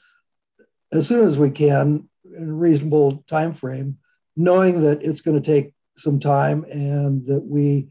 as 0.93 1.07
soon 1.07 1.27
as 1.27 1.39
we 1.39 1.51
can 1.51 2.09
in 2.37 2.51
a 2.51 2.55
reasonable 2.55 3.25
time 3.29 3.55
frame, 3.55 3.99
knowing 4.37 4.83
that 4.83 5.03
it's 5.03 5.21
going 5.21 5.41
to 5.41 5.53
take 5.53 5.75
some 5.97 6.21
time 6.21 6.65
and 6.65 7.27
that 7.27 7.45
we 7.45 7.89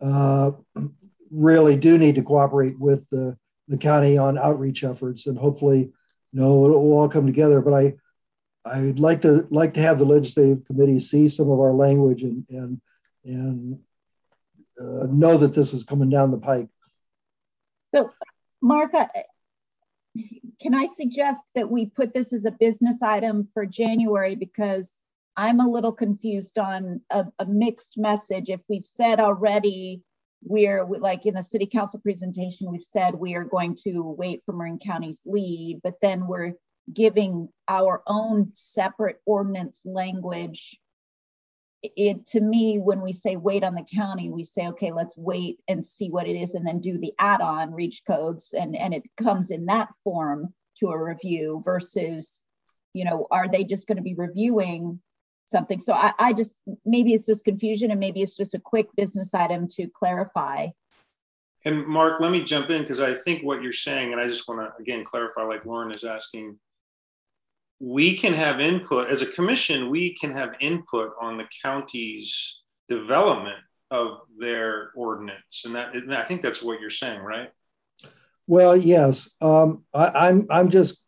uh, 0.00 0.52
really 1.30 1.76
do 1.76 1.98
need 1.98 2.14
to 2.14 2.22
cooperate 2.22 2.78
with 2.78 3.08
the, 3.10 3.36
the 3.68 3.76
county 3.78 4.16
on 4.16 4.38
outreach 4.38 4.84
efforts 4.84 5.26
and 5.26 5.36
hopefully 5.36 5.80
you 6.32 6.40
know 6.40 6.66
it 6.66 6.68
will 6.68 6.92
all 6.92 7.08
come 7.08 7.26
together. 7.26 7.60
But 7.60 7.74
i 7.74 7.94
i'd 8.66 8.98
like 8.98 9.22
to 9.22 9.46
like 9.50 9.74
to 9.74 9.80
have 9.80 9.98
the 9.98 10.04
legislative 10.04 10.64
committee 10.64 10.98
see 10.98 11.28
some 11.28 11.48
of 11.48 11.60
our 11.60 11.72
language 11.72 12.24
and 12.24 12.44
and 12.50 12.80
and 13.24 13.78
uh, 14.80 15.06
know 15.08 15.36
that 15.36 15.54
this 15.54 15.72
is 15.72 15.84
coming 15.84 16.10
down 16.10 16.30
the 16.30 16.38
pike. 16.38 16.68
So 17.94 18.10
mark 18.60 18.92
can 20.60 20.74
i 20.74 20.86
suggest 20.96 21.40
that 21.54 21.70
we 21.70 21.86
put 21.86 22.14
this 22.14 22.32
as 22.32 22.44
a 22.44 22.50
business 22.50 23.02
item 23.02 23.48
for 23.54 23.66
january 23.66 24.34
because 24.34 25.00
I'm 25.36 25.60
a 25.60 25.68
little 25.68 25.92
confused 25.92 26.58
on 26.58 27.02
a, 27.10 27.26
a 27.38 27.44
mixed 27.44 27.98
message. 27.98 28.48
If 28.48 28.62
we've 28.68 28.86
said 28.86 29.20
already, 29.20 30.02
we're 30.42 30.86
like 30.86 31.26
in 31.26 31.34
the 31.34 31.42
city 31.42 31.66
council 31.66 32.00
presentation, 32.00 32.70
we've 32.70 32.82
said 32.82 33.14
we 33.14 33.34
are 33.34 33.44
going 33.44 33.76
to 33.84 34.02
wait 34.02 34.42
for 34.46 34.52
Marin 34.52 34.78
County's 34.78 35.22
lead, 35.26 35.80
but 35.84 36.00
then 36.00 36.26
we're 36.26 36.54
giving 36.92 37.48
our 37.68 38.02
own 38.06 38.50
separate 38.54 39.20
ordinance 39.26 39.82
language 39.84 40.78
it 41.96 42.26
to 42.26 42.40
me 42.40 42.78
when 42.78 43.00
we 43.00 43.12
say 43.12 43.36
wait 43.36 43.64
on 43.64 43.74
the 43.74 43.86
county 43.94 44.30
we 44.30 44.44
say 44.44 44.68
okay 44.68 44.92
let's 44.92 45.16
wait 45.16 45.58
and 45.68 45.84
see 45.84 46.10
what 46.10 46.26
it 46.26 46.36
is 46.36 46.54
and 46.54 46.66
then 46.66 46.80
do 46.80 46.98
the 46.98 47.12
add-on 47.18 47.72
reach 47.72 48.02
codes 48.06 48.54
and 48.58 48.76
and 48.76 48.94
it 48.94 49.02
comes 49.16 49.50
in 49.50 49.66
that 49.66 49.88
form 50.04 50.52
to 50.78 50.88
a 50.88 51.02
review 51.02 51.60
versus 51.64 52.40
you 52.92 53.04
know 53.04 53.26
are 53.30 53.48
they 53.48 53.64
just 53.64 53.86
going 53.86 53.96
to 53.96 54.02
be 54.02 54.14
reviewing 54.14 55.00
something? 55.46 55.78
So 55.80 55.94
I, 55.94 56.12
I 56.18 56.32
just 56.32 56.54
maybe 56.84 57.14
it's 57.14 57.26
just 57.26 57.44
confusion 57.44 57.90
and 57.90 58.00
maybe 58.00 58.20
it's 58.20 58.36
just 58.36 58.54
a 58.54 58.60
quick 58.60 58.88
business 58.96 59.32
item 59.32 59.66
to 59.68 59.88
clarify. 59.88 60.68
And 61.64 61.86
mark 61.86 62.20
let 62.20 62.30
me 62.30 62.42
jump 62.42 62.70
in 62.70 62.82
because 62.82 63.00
i 63.00 63.12
think 63.12 63.42
what 63.42 63.60
you're 63.60 63.72
saying 63.72 64.12
and 64.12 64.20
i 64.20 64.28
just 64.28 64.46
want 64.46 64.60
to 64.60 64.80
again 64.80 65.02
clarify 65.02 65.42
like 65.42 65.66
lauren 65.66 65.90
is 65.90 66.04
asking 66.04 66.56
we 67.78 68.16
can 68.16 68.32
have 68.32 68.60
input 68.60 69.10
as 69.10 69.22
a 69.22 69.26
commission 69.26 69.90
we 69.90 70.14
can 70.14 70.32
have 70.32 70.54
input 70.60 71.12
on 71.20 71.36
the 71.36 71.44
county's 71.62 72.60
development 72.88 73.58
of 73.90 74.20
their 74.38 74.90
ordinance. 74.96 75.62
And 75.64 75.74
that 75.74 75.94
and 75.94 76.14
i 76.14 76.24
think 76.24 76.42
that's 76.42 76.62
what 76.62 76.80
you're 76.80 76.90
saying 76.90 77.20
right? 77.20 77.50
Well 78.46 78.76
yes. 78.76 79.28
Um, 79.40 79.84
I, 79.92 80.06
am 80.06 80.12
I'm, 80.14 80.46
I'm 80.50 80.70
just 80.70 80.98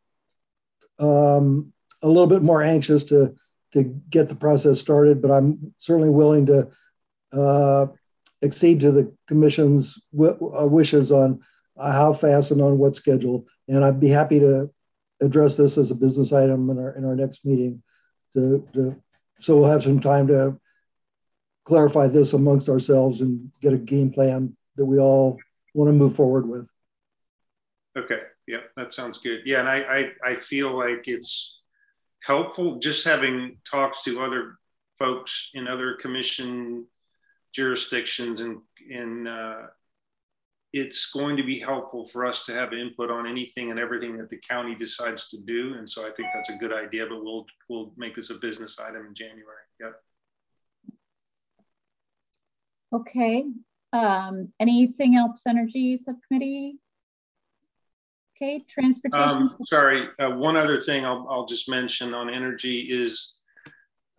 um, 0.99 1.73
a 2.03 2.09
little 2.09 2.27
bit 2.27 2.43
more 2.43 2.63
anxious 2.63 3.05
to 3.05 3.35
to 3.73 3.83
get 4.11 4.29
the 4.29 4.35
process 4.35 4.81
started 4.81 5.21
but 5.21 5.31
i'm 5.31 5.75
certainly 5.77 6.09
willing 6.09 6.47
to 6.47 6.69
uh, 7.33 7.87
accede 8.43 8.81
to 8.81 8.91
the 8.91 9.13
commission's 9.27 9.99
w- 10.13 10.57
uh, 10.59 10.65
wishes 10.65 11.13
on 11.13 11.41
uh, 11.77 11.93
how 11.93 12.13
fast 12.13 12.51
and 12.51 12.63
on 12.63 12.79
what 12.79 12.97
schedule. 12.97 13.47
And 13.69 13.85
i'd 13.85 14.01
be 14.01 14.09
happy 14.09 14.41
to 14.41 14.71
address 15.21 15.57
this 15.57 15.79
as 15.79 15.91
a 15.91 15.95
business 15.95 16.33
item 16.33 16.71
in 16.71 16.79
our 16.79 16.93
in 16.97 17.05
our 17.05 17.17
next 17.17 17.45
meeting. 17.45 17.83
To, 18.35 18.67
to, 18.75 18.97
so 19.39 19.57
we'll 19.57 19.71
have 19.71 19.83
some 19.83 20.01
time 20.01 20.27
to 20.29 20.59
clarify 21.65 22.09
this 22.09 22.33
amongst 22.35 22.69
ourselves 22.69 23.21
and 23.21 23.51
get 23.61 23.73
a 23.73 23.79
game 23.79 24.11
plan 24.11 24.57
that 24.77 24.85
we 24.85 24.99
all 24.99 25.39
want 25.75 25.89
to 25.89 25.93
move 25.93 26.15
forward 26.15 26.49
with. 26.49 26.69
Okay. 27.97 28.21
Yeah, 28.47 28.61
that 28.77 28.93
sounds 28.93 29.19
good. 29.19 29.41
Yeah, 29.45 29.61
and 29.61 29.69
I 29.69 30.13
I, 30.25 30.33
I 30.33 30.37
feel 30.37 30.77
like 30.77 31.07
it's 31.07 31.61
helpful 32.23 32.79
just 32.79 33.07
having 33.07 33.59
talked 33.71 34.05
to 34.05 34.23
other 34.23 34.57
folks 34.99 35.51
in 35.55 35.69
other 35.69 35.95
commission 35.95 36.87
jurisdictions 37.53 38.41
and 38.41 38.59
in 38.89 39.27
uh, 39.27 39.67
it's 40.73 41.11
going 41.13 41.37
to 41.37 41.43
be 41.43 41.59
helpful 41.59 42.07
for 42.07 42.27
us 42.27 42.45
to 42.45 42.53
have 42.53 42.73
input 42.73 43.11
on 43.11 43.27
anything 43.27 43.71
and 43.71 43.81
everything 43.81 44.17
that 44.17 44.29
the 44.29 44.37
county 44.37 44.75
decides 44.75 45.29
to 45.31 45.39
do. 45.41 45.75
And 45.75 45.89
so 45.89 46.07
I 46.07 46.13
think 46.13 46.29
that's 46.35 46.51
a 46.51 46.57
good 46.57 46.73
idea, 46.73 47.07
but 47.09 47.25
we'll, 47.25 47.47
we'll 47.69 47.93
make 47.97 48.15
this 48.15 48.31
a 48.31 48.35
business 48.35 48.79
item 48.79 49.07
in 49.07 49.15
January. 49.15 49.65
Yep. 49.81 49.95
Okay. 52.93 53.45
Um, 53.93 54.53
anything 54.61 55.17
else, 55.17 55.43
Energy 55.47 55.97
Subcommittee? 55.97 56.77
Okay, 58.37 58.63
transportation. 58.69 59.29
Um, 59.29 59.57
sorry, 59.63 60.09
uh, 60.19 60.31
one 60.31 60.57
other 60.57 60.81
thing 60.81 61.05
I'll, 61.05 61.27
I'll 61.29 61.47
just 61.47 61.69
mention 61.69 62.15
on 62.15 62.33
energy 62.33 62.81
is 62.83 63.37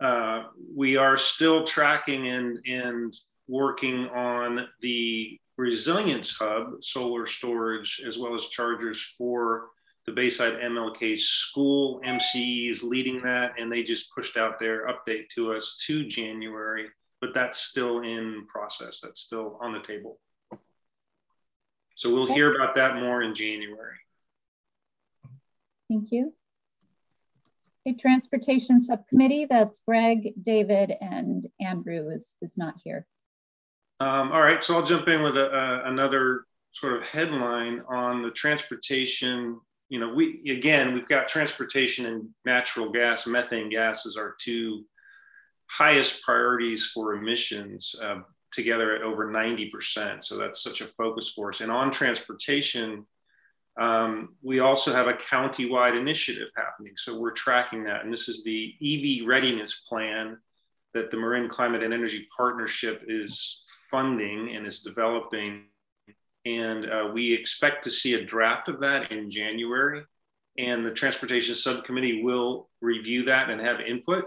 uh, 0.02 0.44
we 0.76 0.98
are 0.98 1.18
still 1.18 1.64
tracking 1.64 2.28
and, 2.28 2.60
and 2.66 3.16
working 3.48 4.08
on 4.10 4.68
the 4.82 5.40
resilience 5.60 6.32
hub, 6.32 6.82
solar 6.82 7.26
storage, 7.26 8.02
as 8.08 8.17
well 8.17 8.34
as 8.34 8.48
chargers 8.48 9.13
for 9.17 9.67
the 10.06 10.12
Bayside 10.13 10.54
MLK 10.54 11.19
school. 11.19 12.00
MCE 12.06 12.72
is 12.72 12.82
leading 12.82 13.22
that, 13.24 13.60
and 13.60 13.69
they 13.69 13.84
just 13.84 14.15
pushed 14.15 14.38
out 14.38 14.58
their 14.58 14.88
update 14.88 15.28
to 15.36 15.52
us 15.52 15.76
to 15.86 16.06
January, 16.06 16.88
but 17.19 17.34
that's 17.34 17.60
still 17.60 18.00
in 18.00 18.48
process. 18.48 19.02
That's 19.02 19.19
still 19.19 19.60
on 19.62 19.74
the 19.74 19.82
table. 19.82 20.19
So 21.95 22.13
we'll 22.13 22.34
hear 22.34 22.56
about 22.56 22.76
that 22.76 22.95
more 22.95 23.22
in 23.22 23.36
January. 23.36 23.98
Thank 25.89 26.13
you. 26.13 26.34
Okay, 27.86 27.98
Transportation 27.98 28.80
Subcommittee, 28.80 29.45
that's 29.45 29.82
Greg, 29.86 30.34
David, 30.41 30.93
and 31.02 31.50
Andrew 31.60 32.10
is, 32.10 32.38
is 32.41 32.58
not 32.58 32.76
here. 32.82 33.06
Um, 34.02 34.32
all 34.32 34.42
right, 34.42 34.64
so 34.64 34.76
I'll 34.76 34.86
jump 34.86 35.08
in 35.10 35.24
with 35.24 35.38
a, 35.38 35.52
a, 35.54 35.90
another 35.90 36.46
sort 36.72 36.94
of 36.94 37.04
headline 37.04 37.84
on 37.90 38.22
the 38.22 38.32
transportation. 38.32 39.60
You 39.90 40.00
know, 40.00 40.14
we 40.14 40.42
again 40.50 40.94
we've 40.94 41.08
got 41.08 41.28
transportation 41.28 42.06
and 42.06 42.30
natural 42.46 42.92
gas, 42.92 43.28
methane 43.28 43.70
gas 43.70 44.06
is 44.06 44.16
our 44.16 44.36
two 44.40 44.86
highest 45.70 46.24
priorities 46.24 46.86
for 46.86 47.14
emissions 47.14 47.94
uh, 48.02 48.20
together 48.52 48.96
at 48.96 49.02
over 49.02 49.32
90%. 49.32 50.24
So 50.24 50.38
that's 50.38 50.64
such 50.64 50.82
a 50.82 50.88
focus 50.88 51.32
for 51.36 51.50
us. 51.50 51.62
And 51.62 51.72
on 51.72 51.92
transportation, 51.92 53.06
um, 53.80 54.36
we 54.42 54.60
also 54.60 54.92
have 54.94 55.08
a 55.08 55.14
county-wide 55.14 55.96
initiative 55.96 56.48
happening. 56.56 56.94
So 56.98 57.18
we're 57.18 57.32
tracking 57.32 57.84
that. 57.84 58.04
And 58.04 58.12
this 58.12 58.28
is 58.28 58.44
the 58.44 58.74
EV 58.82 59.28
readiness 59.28 59.82
plan 59.88 60.38
that 60.93 61.12
the 61.12 61.17
Marin 61.17 61.49
Climate 61.49 61.84
and 61.84 61.93
Energy 61.93 62.28
Partnership 62.36 63.04
is 63.08 63.62
funding 63.91 64.56
and 64.56 64.65
is 64.65 64.82
developing. 64.82 65.65
And 66.45 66.89
uh, 66.89 67.10
we 67.13 67.34
expect 67.34 67.84
to 67.84 67.91
see 67.91 68.15
a 68.15 68.25
draft 68.25 68.69
of 68.69 68.80
that 68.82 69.12
in 69.12 69.30
January. 69.30 70.04
And 70.58 70.86
the 70.86 70.93
Transportation 70.93 71.56
Subcommittee 71.56 72.23
will 72.23 72.69
review 72.82 73.23
that 73.25 73.49
and 73.49 73.62
have 73.62 73.80
input. 73.82 74.25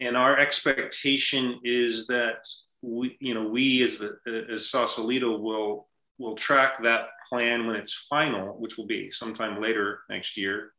And 0.00 0.16
our 0.16 0.38
expectation 0.38 1.60
is 1.64 2.06
that 2.06 2.46
we, 2.82 3.16
you 3.20 3.34
know, 3.34 3.48
we 3.48 3.82
as 3.82 3.98
the 3.98 4.16
as 4.50 4.70
Sausalito 4.70 5.38
will 5.38 5.88
will 6.18 6.36
track 6.36 6.82
that 6.82 7.08
plan 7.28 7.66
when 7.66 7.76
it's 7.76 8.06
final, 8.08 8.58
which 8.58 8.76
will 8.76 8.86
be 8.86 9.10
sometime 9.10 9.60
later 9.60 10.00
next 10.08 10.36
year 10.36 10.72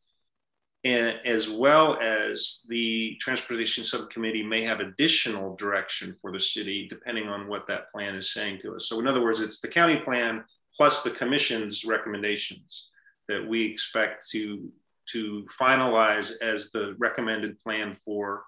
and 0.83 1.15
as 1.25 1.47
well 1.49 1.99
as 2.01 2.61
the 2.67 3.15
transportation 3.19 3.83
subcommittee 3.83 4.41
may 4.41 4.63
have 4.63 4.79
additional 4.79 5.55
direction 5.55 6.15
for 6.19 6.31
the 6.31 6.39
city 6.39 6.87
depending 6.89 7.27
on 7.27 7.47
what 7.47 7.67
that 7.67 7.91
plan 7.91 8.15
is 8.15 8.33
saying 8.33 8.57
to 8.59 8.75
us. 8.75 8.87
So 8.87 8.99
in 8.99 9.07
other 9.07 9.21
words 9.21 9.41
it's 9.41 9.59
the 9.59 9.67
county 9.67 9.97
plan 9.97 10.43
plus 10.75 11.03
the 11.03 11.11
commission's 11.11 11.85
recommendations 11.85 12.89
that 13.27 13.47
we 13.47 13.63
expect 13.63 14.27
to 14.29 14.71
to 15.09 15.45
finalize 15.59 16.31
as 16.41 16.69
the 16.71 16.95
recommended 16.97 17.59
plan 17.59 17.95
for 18.05 18.43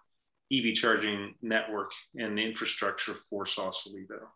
ev 0.51 0.73
charging 0.75 1.33
network 1.41 1.91
and 2.15 2.39
infrastructure 2.39 3.15
for 3.29 3.45
sausalito 3.45 4.29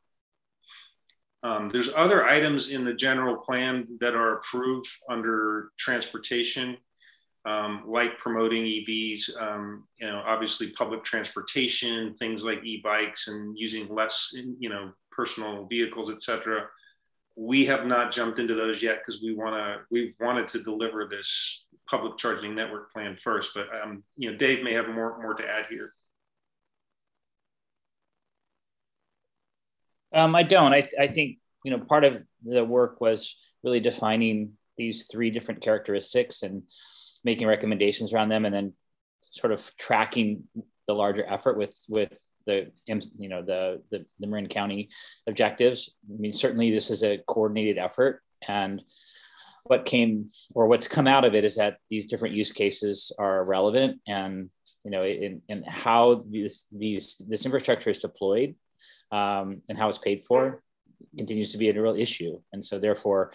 um, 1.43 1.69
there's 1.69 1.91
other 1.95 2.25
items 2.25 2.71
in 2.71 2.83
the 2.83 2.93
general 2.93 3.37
plan 3.37 3.85
that 3.99 4.15
are 4.15 4.37
approved 4.37 4.89
under 5.09 5.69
transportation 5.77 6.77
um, 7.47 7.83
like 7.87 8.17
promoting 8.17 8.63
EVs, 8.63 9.41
um, 9.41 9.85
you 10.01 10.07
know, 10.07 10.21
obviously 10.25 10.71
public 10.71 11.01
transportation, 11.05 12.13
things 12.19 12.43
like 12.43 12.61
e-bikes 12.65 13.29
and 13.29 13.57
using 13.57 13.87
less, 13.87 14.33
you 14.59 14.67
know, 14.67 14.91
personal 15.11 15.65
vehicles, 15.65 16.11
et 16.11 16.21
cetera. 16.21 16.65
We 17.37 17.65
have 17.67 17.85
not 17.85 18.11
jumped 18.11 18.39
into 18.39 18.53
those 18.53 18.83
yet 18.83 18.97
because 18.99 19.21
we 19.21 19.33
want 19.33 19.55
to, 19.55 19.77
we've 19.89 20.13
wanted 20.19 20.49
to 20.49 20.61
deliver 20.61 21.07
this 21.07 21.65
public 21.89 22.17
charging 22.17 22.53
network 22.53 22.91
plan 22.91 23.15
first, 23.15 23.51
but, 23.55 23.67
um, 23.81 24.03
you 24.17 24.29
know, 24.29 24.37
Dave 24.37 24.61
may 24.61 24.73
have 24.73 24.89
more, 24.89 25.17
more 25.21 25.33
to 25.35 25.43
add 25.43 25.67
here. 25.69 25.93
Um, 30.13 30.35
I 30.35 30.43
don't, 30.43 30.73
I, 30.73 30.85
I 30.99 31.07
think, 31.07 31.37
you 31.63 31.71
know, 31.71 31.79
part 31.79 32.03
of 32.03 32.21
the 32.43 32.65
work 32.65 32.99
was 32.99 33.37
really 33.63 33.79
defining 33.79 34.53
these 34.77 35.07
three 35.09 35.31
different 35.31 35.61
characteristics 35.61 36.43
and 36.43 36.63
making 37.27 37.47
recommendations 37.47 38.13
around 38.13 38.29
them 38.29 38.45
and 38.45 38.55
then 38.55 38.73
sort 39.21 39.53
of 39.53 39.71
tracking 39.77 40.45
the 40.87 40.93
larger 40.93 41.25
effort 41.27 41.57
with 41.57 41.75
with 41.87 42.17
the 42.47 42.71
you 42.85 43.29
know 43.29 43.43
the, 43.43 43.83
the 43.91 44.05
the, 44.19 44.25
Marin 44.25 44.47
County 44.47 44.89
objectives. 45.27 45.91
I 46.09 46.19
mean, 46.19 46.33
certainly 46.33 46.71
this 46.71 46.89
is 46.89 47.03
a 47.03 47.19
coordinated 47.27 47.77
effort, 47.77 48.23
and 48.47 48.81
what 49.65 49.85
came 49.85 50.29
or 50.55 50.67
what's 50.67 50.87
come 50.87 51.07
out 51.07 51.25
of 51.25 51.35
it 51.35 51.43
is 51.43 51.57
that 51.57 51.77
these 51.89 52.07
different 52.07 52.33
use 52.33 52.51
cases 52.51 53.11
are 53.19 53.45
relevant, 53.45 53.99
and 54.07 54.49
you 54.83 54.91
know, 54.91 55.01
in, 55.01 55.41
in 55.49 55.63
how 55.63 56.23
these 56.29 56.65
these 56.71 57.21
this 57.27 57.45
infrastructure 57.45 57.89
is 57.89 57.99
deployed 57.99 58.55
um, 59.11 59.57
and 59.67 59.77
how 59.77 59.89
it's 59.89 59.99
paid 59.99 60.23
for 60.25 60.63
continues 61.17 61.51
to 61.51 61.57
be 61.57 61.69
a 61.69 61.81
real 61.81 61.95
issue, 61.95 62.39
and 62.53 62.65
so 62.65 62.79
therefore, 62.79 63.33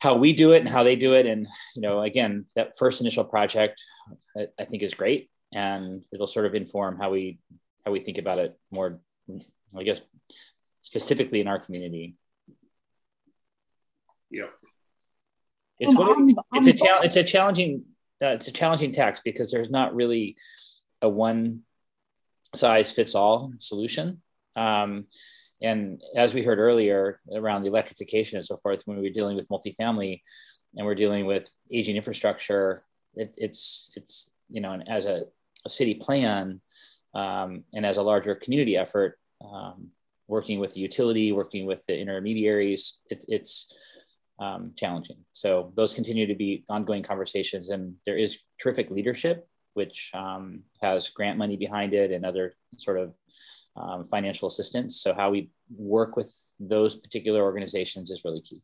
how 0.00 0.16
we 0.16 0.32
do 0.32 0.52
it 0.52 0.60
and 0.60 0.68
how 0.68 0.82
they 0.82 0.96
do 0.96 1.14
it. 1.14 1.26
And, 1.26 1.46
you 1.74 1.82
know, 1.82 2.02
again, 2.02 2.46
that 2.56 2.76
first 2.78 3.00
initial 3.00 3.24
project, 3.24 3.82
I, 4.36 4.48
I 4.58 4.64
think 4.64 4.82
is 4.82 4.94
great. 4.94 5.30
And 5.52 6.02
it'll 6.12 6.26
sort 6.26 6.46
of 6.46 6.54
inform 6.54 6.98
how 6.98 7.10
we, 7.10 7.38
how 7.84 7.92
we 7.92 8.00
think 8.00 8.18
about 8.18 8.38
it 8.38 8.58
more, 8.70 9.00
I 9.76 9.82
guess, 9.82 10.00
specifically 10.82 11.40
in 11.40 11.48
our 11.48 11.58
community. 11.58 12.16
Yeah. 14.30 14.48
It's, 15.78 15.94
what, 15.94 16.16
it's, 16.52 16.80
a, 16.80 17.04
it's 17.04 17.16
a 17.16 17.24
challenging 17.24 17.84
uh, 18.22 18.28
it's 18.28 18.48
a 18.48 18.52
challenging 18.52 18.92
tax 18.92 19.20
because 19.20 19.50
there's 19.50 19.70
not 19.70 19.94
really 19.94 20.36
a 21.02 21.08
one 21.08 21.62
size 22.54 22.92
fits 22.92 23.14
all 23.14 23.52
solution. 23.58 24.22
Um, 24.56 25.06
and 25.62 26.02
as 26.16 26.34
we 26.34 26.42
heard 26.42 26.58
earlier 26.58 27.20
around 27.34 27.62
the 27.62 27.68
electrification 27.68 28.36
and 28.36 28.44
so 28.44 28.58
forth, 28.58 28.82
when 28.84 28.98
we're 28.98 29.12
dealing 29.12 29.36
with 29.36 29.48
multifamily 29.48 30.20
and 30.76 30.86
we're 30.86 30.94
dealing 30.94 31.26
with 31.26 31.48
aging 31.72 31.96
infrastructure, 31.96 32.82
it, 33.14 33.34
it's 33.38 33.92
it's 33.96 34.30
you 34.48 34.60
know, 34.60 34.72
and 34.72 34.88
as 34.88 35.06
a, 35.06 35.22
a 35.64 35.70
city 35.70 35.94
plan 35.94 36.60
um, 37.14 37.64
and 37.72 37.86
as 37.86 37.96
a 37.96 38.02
larger 38.02 38.34
community 38.34 38.76
effort, 38.76 39.18
um, 39.44 39.88
working 40.28 40.58
with 40.58 40.74
the 40.74 40.80
utility, 40.80 41.32
working 41.32 41.66
with 41.66 41.84
the 41.86 41.98
intermediaries, 41.98 42.98
it's 43.08 43.24
it's 43.28 43.74
um, 44.40 44.72
challenging. 44.76 45.18
So 45.32 45.72
those 45.76 45.94
continue 45.94 46.26
to 46.26 46.34
be 46.34 46.64
ongoing 46.68 47.02
conversations, 47.02 47.68
and 47.68 47.94
there 48.04 48.16
is 48.16 48.38
terrific 48.60 48.90
leadership, 48.90 49.46
which 49.74 50.10
um, 50.14 50.62
has 50.80 51.08
grant 51.08 51.38
money 51.38 51.56
behind 51.56 51.94
it 51.94 52.10
and 52.10 52.24
other 52.24 52.56
sort 52.76 52.98
of 52.98 53.14
um, 53.76 54.04
financial 54.04 54.48
assistance. 54.48 55.00
So 55.00 55.14
how 55.14 55.30
we 55.30 55.50
work 55.76 56.16
with 56.16 56.34
those 56.60 56.96
particular 56.96 57.42
organizations 57.42 58.10
is 58.10 58.24
really 58.24 58.40
key. 58.40 58.62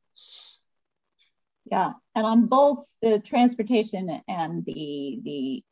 Yeah, 1.70 1.92
and 2.14 2.26
on 2.26 2.46
both 2.46 2.84
the 3.02 3.20
transportation 3.20 4.22
and 4.28 4.64
the 4.64 5.20
the 5.24 5.64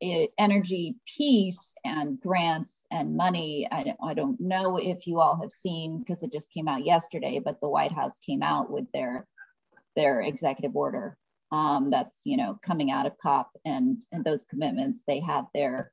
energy 0.00 0.96
piece 1.16 1.74
and 1.84 2.20
grants 2.20 2.86
and 2.90 3.16
money. 3.16 3.66
I, 3.70 3.94
I 4.02 4.14
don't 4.14 4.38
know 4.40 4.76
if 4.76 5.06
you 5.06 5.20
all 5.20 5.40
have 5.40 5.50
seen 5.50 5.98
because 5.98 6.22
it 6.22 6.32
just 6.32 6.52
came 6.52 6.68
out 6.68 6.84
yesterday, 6.84 7.40
but 7.44 7.60
the 7.60 7.68
White 7.68 7.92
House 7.92 8.18
came 8.20 8.42
out 8.42 8.70
with 8.70 8.84
their 8.92 9.26
their 9.96 10.20
executive 10.20 10.76
order 10.76 11.16
um, 11.50 11.90
that's 11.90 12.20
you 12.24 12.36
know 12.36 12.58
coming 12.64 12.90
out 12.90 13.06
of 13.06 13.18
COP 13.18 13.50
and 13.64 14.02
and 14.12 14.24
those 14.24 14.44
commitments. 14.44 15.02
They 15.06 15.20
have 15.20 15.46
their 15.54 15.92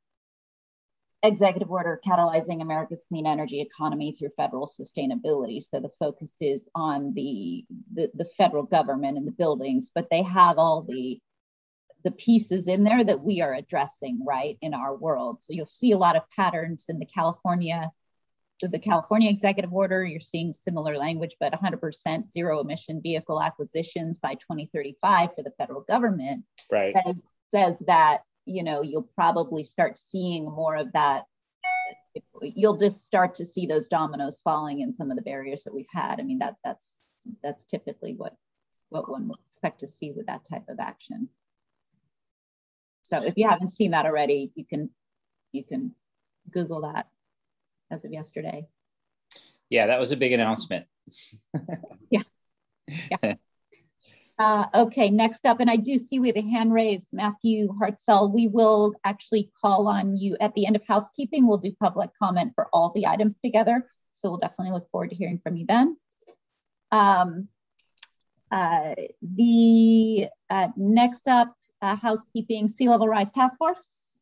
executive 1.27 1.71
order 1.71 1.99
catalyzing 2.05 2.61
America's 2.61 3.03
clean 3.09 3.25
energy 3.25 3.61
economy 3.61 4.13
through 4.13 4.29
federal 4.37 4.67
sustainability. 4.67 5.63
So 5.63 5.79
the 5.79 5.89
focus 5.99 6.35
is 6.41 6.69
on 6.75 7.13
the, 7.13 7.65
the, 7.93 8.11
the 8.13 8.25
federal 8.37 8.63
government 8.63 9.17
and 9.17 9.27
the 9.27 9.31
buildings, 9.31 9.91
but 9.93 10.07
they 10.09 10.23
have 10.23 10.57
all 10.57 10.81
the 10.81 11.19
the 12.05 12.11
pieces 12.11 12.67
in 12.67 12.83
there 12.83 13.03
that 13.03 13.23
we 13.23 13.41
are 13.41 13.55
addressing 13.55 14.23
right 14.23 14.57
in 14.61 14.75
our 14.75 14.95
world. 14.95 15.41
So 15.41 15.53
you'll 15.53 15.65
see 15.65 15.91
a 15.91 15.97
lot 15.97 16.15
of 16.15 16.21
patterns 16.29 16.85
in 16.87 16.99
the 16.99 17.05
California, 17.07 17.89
the 18.61 18.77
California 18.77 19.29
executive 19.29 19.73
order. 19.73 20.05
You're 20.05 20.19
seeing 20.19 20.53
similar 20.53 20.97
language, 20.97 21.35
but 21.39 21.51
100% 21.51 22.31
zero 22.31 22.59
emission 22.59 23.01
vehicle 23.01 23.41
acquisitions 23.41 24.19
by 24.19 24.35
2035 24.35 25.29
for 25.35 25.41
the 25.41 25.51
federal 25.57 25.81
government 25.81 26.45
right. 26.71 26.95
says, 27.03 27.23
says 27.51 27.77
that 27.87 28.21
you 28.45 28.63
know 28.63 28.81
you'll 28.81 29.09
probably 29.15 29.63
start 29.63 29.97
seeing 29.97 30.45
more 30.45 30.75
of 30.75 30.91
that. 30.93 31.23
You'll 32.41 32.77
just 32.77 33.05
start 33.05 33.35
to 33.35 33.45
see 33.45 33.65
those 33.65 33.87
dominoes 33.87 34.39
falling 34.43 34.81
in 34.81 34.93
some 34.93 35.11
of 35.11 35.17
the 35.17 35.23
barriers 35.23 35.63
that 35.63 35.73
we've 35.73 35.85
had. 35.91 36.19
I 36.19 36.23
mean 36.23 36.39
that 36.39 36.55
that's 36.63 37.01
that's 37.43 37.63
typically 37.65 38.13
what 38.13 38.35
what 38.89 39.09
one 39.09 39.27
would 39.27 39.39
expect 39.47 39.79
to 39.79 39.87
see 39.87 40.11
with 40.11 40.27
that 40.27 40.47
type 40.49 40.69
of 40.69 40.79
action. 40.79 41.29
So 43.01 43.23
if 43.23 43.33
you 43.37 43.47
haven't 43.47 43.69
seen 43.69 43.91
that 43.91 44.05
already, 44.05 44.51
you 44.55 44.65
can 44.65 44.89
you 45.51 45.63
can 45.63 45.93
Google 46.51 46.81
that 46.81 47.07
as 47.91 48.05
of 48.05 48.11
yesterday. 48.11 48.67
Yeah, 49.69 49.87
that 49.87 49.99
was 49.99 50.11
a 50.11 50.17
big 50.17 50.33
announcement. 50.33 50.85
yeah. 52.09 52.21
Yeah. 52.87 53.35
Uh, 54.37 54.65
okay, 54.73 55.09
next 55.09 55.45
up, 55.45 55.61
and 55.61 55.69
I 55.69 55.77
do 55.77 55.97
see 55.97 56.19
we 56.19 56.27
have 56.27 56.35
a 56.35 56.41
hand 56.41 56.73
raised, 56.73 57.07
Matthew 57.13 57.69
Hartzell. 57.79 58.31
We 58.31 58.47
will 58.47 58.93
actually 59.05 59.49
call 59.61 59.87
on 59.87 60.17
you 60.17 60.35
at 60.41 60.53
the 60.55 60.65
end 60.65 60.75
of 60.75 60.81
housekeeping. 60.85 61.47
We'll 61.47 61.57
do 61.57 61.71
public 61.79 62.09
comment 62.21 62.51
for 62.53 62.67
all 62.73 62.89
the 62.89 63.07
items 63.07 63.35
together. 63.43 63.89
So 64.11 64.29
we'll 64.29 64.39
definitely 64.39 64.73
look 64.73 64.89
forward 64.91 65.11
to 65.11 65.15
hearing 65.15 65.39
from 65.39 65.55
you 65.55 65.65
then. 65.65 65.97
Um, 66.91 67.47
uh, 68.51 68.95
the 69.21 70.27
uh, 70.49 70.67
next 70.75 71.27
up 71.27 71.55
uh, 71.81 71.95
housekeeping 71.95 72.67
sea 72.67 72.89
level 72.89 73.07
rise 73.07 73.31
task 73.31 73.57
force? 73.57 74.17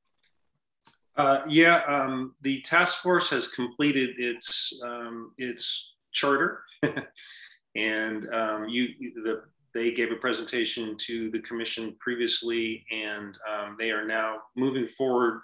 Uh, 1.16 1.41
yeah, 1.47 1.78
um, 1.88 2.34
the 2.41 2.61
task 2.61 3.03
force 3.03 3.30
has 3.30 3.47
completed 3.47 4.11
its 4.18 4.80
um, 4.84 5.32
its 5.38 5.93
charter, 6.11 6.64
and 7.76 8.28
um, 8.34 8.68
you 8.68 8.88
the 9.24 9.43
they 9.74 9.91
gave 9.91 10.11
a 10.11 10.15
presentation 10.15 10.95
to 10.99 11.32
the 11.32 11.39
commission 11.39 11.95
previously, 11.99 12.86
and 12.91 13.38
um, 13.49 13.76
they 13.80 13.91
are 13.91 14.05
now 14.05 14.38
moving 14.55 14.88
forward 14.88 15.41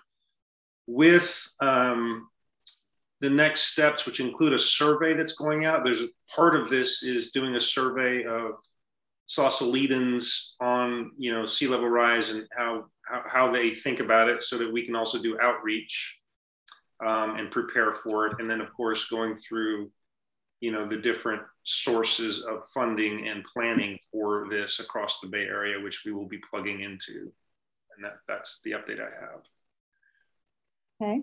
with 0.88 1.48
um, 1.60 2.28
the 3.22 3.30
next 3.30 3.72
steps, 3.72 4.06
which 4.06 4.20
include 4.20 4.54
a 4.54 4.60
survey 4.60 5.14
that's 5.14 5.34
going 5.34 5.66
out. 5.66 5.84
There's 5.84 6.02
a 6.02 6.10
part 6.34 6.56
of 6.56 6.70
this 6.70 7.04
is 7.04 7.32
doing 7.32 7.56
a 7.56 7.60
survey 7.60 8.24
of 8.24 8.54
Sausalitans 9.28 10.50
on 10.60 11.12
you 11.18 11.32
know 11.32 11.46
sea 11.46 11.68
level 11.68 11.88
rise 11.88 12.30
and 12.30 12.48
how, 12.52 12.86
how, 13.04 13.24
how 13.28 13.52
they 13.52 13.74
think 13.76 14.00
about 14.00 14.30
it, 14.30 14.44
so 14.44 14.58
that 14.58 14.72
we 14.72 14.86
can 14.86 14.96
also 14.96 15.22
do 15.22 15.40
outreach 15.40 16.18
um, 17.06 17.36
and 17.38 17.52
prepare 17.52 17.92
for 17.92 18.28
it. 18.28 18.40
And 18.40 18.50
then 18.50 18.62
of 18.62 18.74
course 18.74 19.10
going 19.10 19.38
through 19.38 19.92
you 20.60 20.72
know 20.72 20.88
the 20.88 20.98
different 20.98 21.42
sources 21.64 22.42
of 22.42 22.66
funding 22.74 23.28
and 23.28 23.44
planning 23.46 23.98
for 24.12 24.48
this 24.50 24.80
across 24.80 25.20
the 25.20 25.28
Bay 25.28 25.44
Area, 25.44 25.80
which 25.80 26.04
we 26.06 26.12
will 26.12 26.28
be 26.28 26.40
plugging 26.50 26.82
into. 26.82 27.32
And 27.96 28.06
that, 28.06 28.18
that's 28.28 28.60
the 28.64 28.72
update 28.72 29.00
I 29.00 29.10
have. 29.22 29.42
Okay. 31.02 31.22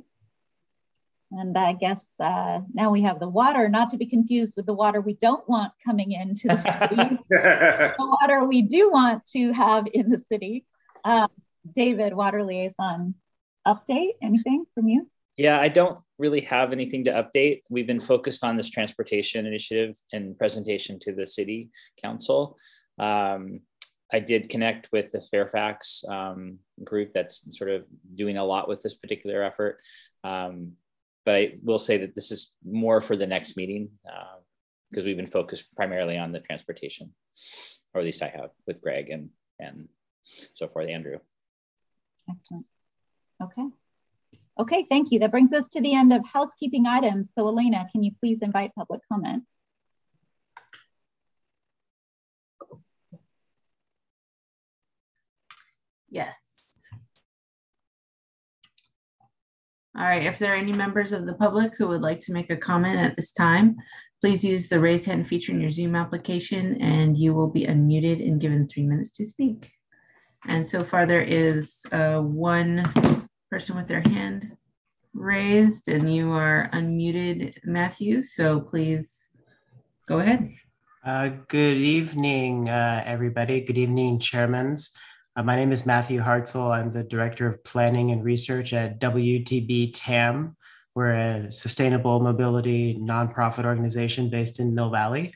And 1.32 1.58
I 1.58 1.72
guess 1.72 2.08
uh, 2.20 2.60
now 2.72 2.90
we 2.90 3.02
have 3.02 3.18
the 3.18 3.28
water, 3.28 3.68
not 3.68 3.90
to 3.90 3.96
be 3.96 4.06
confused 4.06 4.54
with 4.56 4.64
the 4.64 4.72
water 4.72 5.00
we 5.00 5.14
don't 5.14 5.46
want 5.48 5.72
coming 5.84 6.12
into 6.12 6.48
the 6.48 6.56
city, 6.56 7.18
the 7.30 7.94
water 7.98 8.44
we 8.44 8.62
do 8.62 8.90
want 8.90 9.26
to 9.32 9.52
have 9.52 9.86
in 9.92 10.08
the 10.08 10.18
city. 10.18 10.64
Uh, 11.04 11.26
David, 11.74 12.14
water 12.14 12.44
liaison 12.44 13.14
update, 13.66 14.12
anything 14.22 14.66
from 14.74 14.88
you? 14.88 15.10
Yeah, 15.36 15.60
I 15.60 15.68
don't 15.68 15.98
really 16.18 16.40
have 16.42 16.72
anything 16.72 17.04
to 17.04 17.10
update. 17.12 17.62
We've 17.68 17.86
been 17.86 18.00
focused 18.00 18.42
on 18.44 18.56
this 18.56 18.70
transportation 18.70 19.46
initiative 19.46 19.96
and 20.12 20.36
presentation 20.38 20.98
to 21.00 21.12
the 21.12 21.26
city 21.26 21.70
council. 22.02 22.56
Um, 22.98 23.60
I 24.12 24.20
did 24.20 24.48
connect 24.48 24.88
with 24.92 25.12
the 25.12 25.20
Fairfax 25.20 26.04
um, 26.08 26.58
group 26.84 27.10
that's 27.12 27.44
sort 27.56 27.70
of 27.70 27.84
doing 28.14 28.38
a 28.38 28.44
lot 28.44 28.68
with 28.68 28.80
this 28.82 28.94
particular 28.94 29.42
effort. 29.42 29.78
Um, 30.22 30.72
but 31.24 31.34
I 31.34 31.54
will 31.62 31.80
say 31.80 31.98
that 31.98 32.14
this 32.14 32.30
is 32.30 32.54
more 32.64 33.00
for 33.00 33.16
the 33.16 33.26
next 33.26 33.56
meeting 33.56 33.90
because 34.90 35.02
uh, 35.02 35.06
we've 35.06 35.16
been 35.16 35.26
focused 35.26 35.74
primarily 35.74 36.16
on 36.16 36.30
the 36.30 36.38
transportation, 36.40 37.12
or 37.92 38.00
at 38.00 38.04
least 38.04 38.22
I 38.22 38.28
have 38.28 38.50
with 38.66 38.80
Greg 38.80 39.10
and 39.10 39.30
and 39.58 39.88
so 40.54 40.68
forth, 40.68 40.88
Andrew. 40.88 41.18
Excellent. 42.30 42.66
Okay. 43.42 43.68
Okay, 44.58 44.86
thank 44.88 45.10
you. 45.10 45.18
That 45.18 45.30
brings 45.30 45.52
us 45.52 45.68
to 45.68 45.80
the 45.80 45.94
end 45.94 46.12
of 46.12 46.24
housekeeping 46.24 46.86
items. 46.86 47.28
So 47.34 47.46
Elena, 47.46 47.86
can 47.92 48.02
you 48.02 48.12
please 48.20 48.40
invite 48.40 48.74
public 48.74 49.02
comment? 49.10 49.44
Yes. 56.08 56.82
All 59.98 60.04
right, 60.04 60.24
if 60.24 60.38
there 60.38 60.52
are 60.52 60.56
any 60.56 60.72
members 60.72 61.12
of 61.12 61.26
the 61.26 61.34
public 61.34 61.72
who 61.76 61.88
would 61.88 62.02
like 62.02 62.20
to 62.22 62.32
make 62.32 62.50
a 62.50 62.56
comment 62.56 62.98
at 62.98 63.16
this 63.16 63.32
time, 63.32 63.76
please 64.22 64.42
use 64.42 64.68
the 64.68 64.80
raise 64.80 65.04
hand 65.04 65.28
feature 65.28 65.52
in 65.52 65.60
your 65.60 65.70
Zoom 65.70 65.94
application 65.94 66.80
and 66.80 67.16
you 67.16 67.34
will 67.34 67.48
be 67.48 67.64
unmuted 67.64 68.26
and 68.26 68.40
given 68.40 68.66
three 68.66 68.82
minutes 68.82 69.10
to 69.12 69.26
speak. 69.26 69.70
And 70.46 70.66
so 70.66 70.84
far 70.84 71.06
there 71.06 71.22
is 71.22 71.80
uh, 71.92 72.20
one 72.20 72.84
person 73.50 73.76
with 73.76 73.86
their 73.86 74.00
hand 74.00 74.56
raised 75.14 75.88
and 75.88 76.12
you 76.12 76.32
are 76.32 76.68
unmuted, 76.72 77.54
Matthew. 77.64 78.22
So 78.22 78.60
please 78.60 79.28
go 80.08 80.18
ahead. 80.18 80.52
Uh, 81.04 81.30
good 81.48 81.76
evening, 81.76 82.68
uh, 82.68 83.02
everybody. 83.06 83.60
Good 83.60 83.78
evening, 83.78 84.18
chairmans. 84.18 84.90
Uh, 85.36 85.44
my 85.44 85.54
name 85.54 85.70
is 85.70 85.86
Matthew 85.86 86.20
Hartzell. 86.20 86.76
I'm 86.76 86.90
the 86.90 87.04
Director 87.04 87.46
of 87.46 87.62
Planning 87.62 88.10
and 88.10 88.24
Research 88.24 88.72
at 88.72 89.00
WTB 89.00 89.92
TAM. 89.94 90.56
We're 90.96 91.12
a 91.12 91.52
sustainable 91.52 92.18
mobility 92.20 92.98
nonprofit 92.98 93.64
organization 93.64 94.30
based 94.30 94.58
in 94.58 94.74
Mill 94.74 94.90
Valley. 94.90 95.34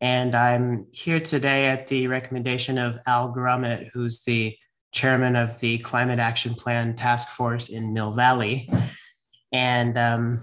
And 0.00 0.36
I'm 0.36 0.86
here 0.92 1.18
today 1.18 1.66
at 1.66 1.88
the 1.88 2.06
recommendation 2.06 2.78
of 2.78 2.98
Al 3.06 3.32
Grummet, 3.32 3.88
who's 3.92 4.22
the 4.22 4.56
chairman 4.92 5.36
of 5.36 5.58
the 5.60 5.78
Climate 5.78 6.18
Action 6.18 6.54
Plan 6.54 6.96
Task 6.96 7.28
Force 7.28 7.68
in 7.68 7.92
Mill 7.92 8.12
Valley. 8.12 8.70
And 9.52 9.96
um, 9.98 10.40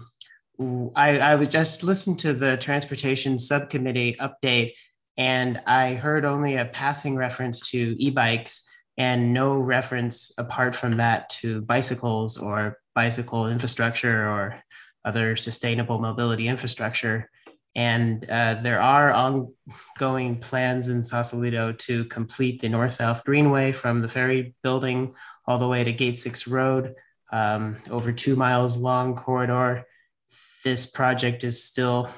I, 0.96 1.20
I 1.20 1.36
was 1.36 1.50
just 1.50 1.84
listening 1.84 2.18
to 2.18 2.34
the 2.34 2.58
Transportation 2.58 3.38
Subcommittee 3.40 4.16
update, 4.20 4.74
and 5.18 5.62
I 5.66 5.96
heard 5.96 6.26
only 6.26 6.56
a 6.58 6.66
passing 6.66 7.16
reference 7.16 7.70
to 7.72 7.96
e 8.00 8.10
bikes 8.10 8.70
and 8.98 9.34
no 9.34 9.58
reference 9.58 10.32
apart 10.38 10.76
from 10.76 10.98
that 10.98 11.30
to 11.30 11.62
bicycles 11.62 12.38
or 12.38 12.78
bicycle 12.94 13.48
infrastructure 13.48 14.28
or 14.30 14.64
other 15.04 15.36
sustainable 15.36 16.00
mobility 16.00 16.48
infrastructure. 16.48 17.30
And 17.76 18.30
uh, 18.30 18.62
there 18.62 18.82
are 18.82 19.12
ongoing 19.12 20.40
plans 20.40 20.88
in 20.88 21.04
Sausalito 21.04 21.74
to 21.74 22.06
complete 22.06 22.62
the 22.62 22.70
north 22.70 22.94
south 22.94 23.26
greenway 23.26 23.74
from 23.74 24.02
the 24.02 24.08
ferry 24.08 24.56
building 24.64 25.14
all 25.46 25.58
the 25.58 25.68
way 25.68 25.84
to 25.84 25.92
Gate 25.92 26.18
6 26.18 26.48
Road, 26.48 26.96
um, 27.32 27.78
over 27.90 28.14
two 28.14 28.36
miles 28.38 28.78
long 28.78 29.16
corridor. 29.16 29.86
This 30.64 30.86
project 30.86 31.44
is 31.44 31.64
still, 31.64 32.10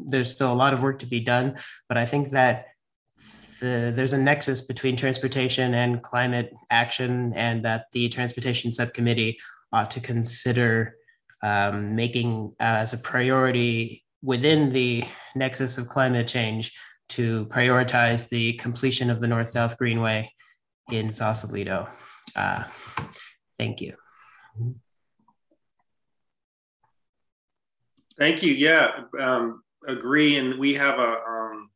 there's 0.00 0.32
still 0.32 0.52
a 0.52 0.54
lot 0.54 0.72
of 0.72 0.82
work 0.82 1.00
to 1.00 1.06
be 1.06 1.20
done, 1.20 1.58
but 1.88 1.98
I 1.98 2.06
think 2.06 2.30
that 2.30 2.66
the, 3.60 3.92
there's 3.94 4.12
a 4.14 4.18
nexus 4.18 4.62
between 4.62 4.96
transportation 4.96 5.74
and 5.74 6.02
climate 6.02 6.52
action, 6.70 7.32
and 7.34 7.64
that 7.64 7.86
the 7.92 8.08
transportation 8.08 8.72
subcommittee 8.72 9.38
ought 9.72 9.90
to 9.92 10.00
consider 10.00 10.96
um, 11.42 11.94
making 11.94 12.54
uh, 12.58 12.80
as 12.82 12.92
a 12.92 12.98
priority 12.98 14.03
within 14.24 14.72
the 14.72 15.04
nexus 15.36 15.76
of 15.76 15.88
climate 15.88 16.26
change 16.26 16.72
to 17.10 17.44
prioritize 17.46 18.28
the 18.28 18.54
completion 18.54 19.10
of 19.10 19.20
the 19.20 19.26
North 19.26 19.48
South 19.48 19.76
Greenway 19.76 20.32
in 20.90 21.12
Sausalito. 21.12 21.86
Uh, 22.34 22.64
thank 23.58 23.80
you. 23.80 23.94
Thank 28.18 28.42
you. 28.42 28.54
Yeah, 28.54 28.88
um, 29.20 29.62
agree. 29.86 30.36
And 30.36 30.58
we 30.58 30.72
have 30.74 30.98
a 30.98 31.16
um, 31.28 31.70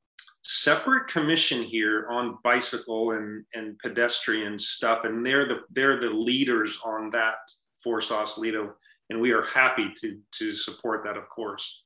separate 0.44 1.08
commission 1.08 1.62
here 1.62 2.06
on 2.08 2.38
bicycle 2.42 3.12
and, 3.12 3.44
and 3.54 3.78
pedestrian 3.80 4.58
stuff, 4.58 5.00
and 5.04 5.26
they're 5.26 5.46
the 5.46 5.60
they're 5.70 6.00
the 6.00 6.10
leaders 6.10 6.78
on 6.84 7.10
that 7.10 7.36
for 7.82 8.00
Sausalito, 8.00 8.74
and 9.10 9.20
we 9.20 9.32
are 9.32 9.42
happy 9.42 9.92
to 10.00 10.18
to 10.32 10.52
support 10.52 11.04
that, 11.04 11.16
of 11.16 11.28
course. 11.28 11.82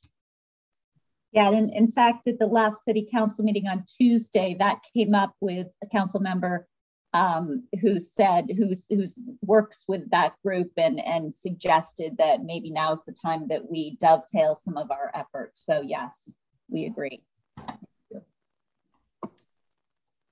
Yeah, 1.33 1.51
and 1.51 1.72
in 1.72 1.91
fact, 1.91 2.26
at 2.26 2.39
the 2.39 2.47
last 2.47 2.85
city 2.85 3.09
council 3.11 3.45
meeting 3.45 3.66
on 3.66 3.85
Tuesday, 3.87 4.55
that 4.59 4.80
came 4.95 5.14
up 5.14 5.35
with 5.41 5.66
a 5.83 5.87
council 5.87 6.20
member 6.20 6.68
um, 7.14 7.64
who 7.80 8.01
said 8.01 8.51
who's 8.57 8.87
who's 8.89 9.18
works 9.43 9.85
with 9.89 10.11
that 10.11 10.35
group 10.45 10.70
and 10.76 11.01
and 11.01 11.35
suggested 11.35 12.16
that 12.18 12.43
maybe 12.43 12.70
now's 12.70 13.05
the 13.05 13.12
time 13.12 13.49
that 13.49 13.70
we 13.70 13.97
dovetail 13.97 14.57
some 14.57 14.76
of 14.76 14.91
our 14.91 15.11
efforts. 15.14 15.64
So 15.64 15.83
yes, 15.83 16.35
we 16.68 16.85
agree. 16.87 17.22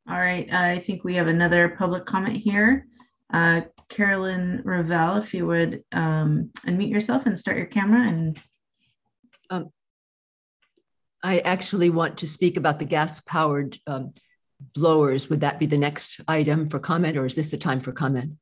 All 0.08 0.18
right, 0.18 0.52
I 0.52 0.78
think 0.80 1.04
we 1.04 1.14
have 1.14 1.28
another 1.28 1.68
public 1.68 2.04
comment 2.04 2.36
here. 2.36 2.86
Uh, 3.32 3.62
Carolyn 3.88 4.60
Ravel, 4.64 5.18
if 5.18 5.32
you 5.32 5.46
would 5.46 5.84
um, 5.92 6.50
unmute 6.66 6.90
yourself 6.90 7.26
and 7.26 7.38
start 7.38 7.56
your 7.56 7.66
camera 7.66 8.06
and. 8.06 8.38
Um, 9.50 9.70
I 11.22 11.40
actually 11.40 11.90
want 11.90 12.18
to 12.18 12.26
speak 12.26 12.56
about 12.56 12.78
the 12.78 12.84
gas 12.84 13.20
powered 13.20 13.78
um, 13.86 14.12
blowers. 14.74 15.28
Would 15.28 15.40
that 15.40 15.58
be 15.58 15.66
the 15.66 15.78
next 15.78 16.20
item 16.28 16.68
for 16.68 16.78
comment 16.78 17.16
or 17.16 17.26
is 17.26 17.36
this 17.36 17.50
the 17.50 17.58
time 17.58 17.80
for 17.80 17.92
comment? 17.92 18.32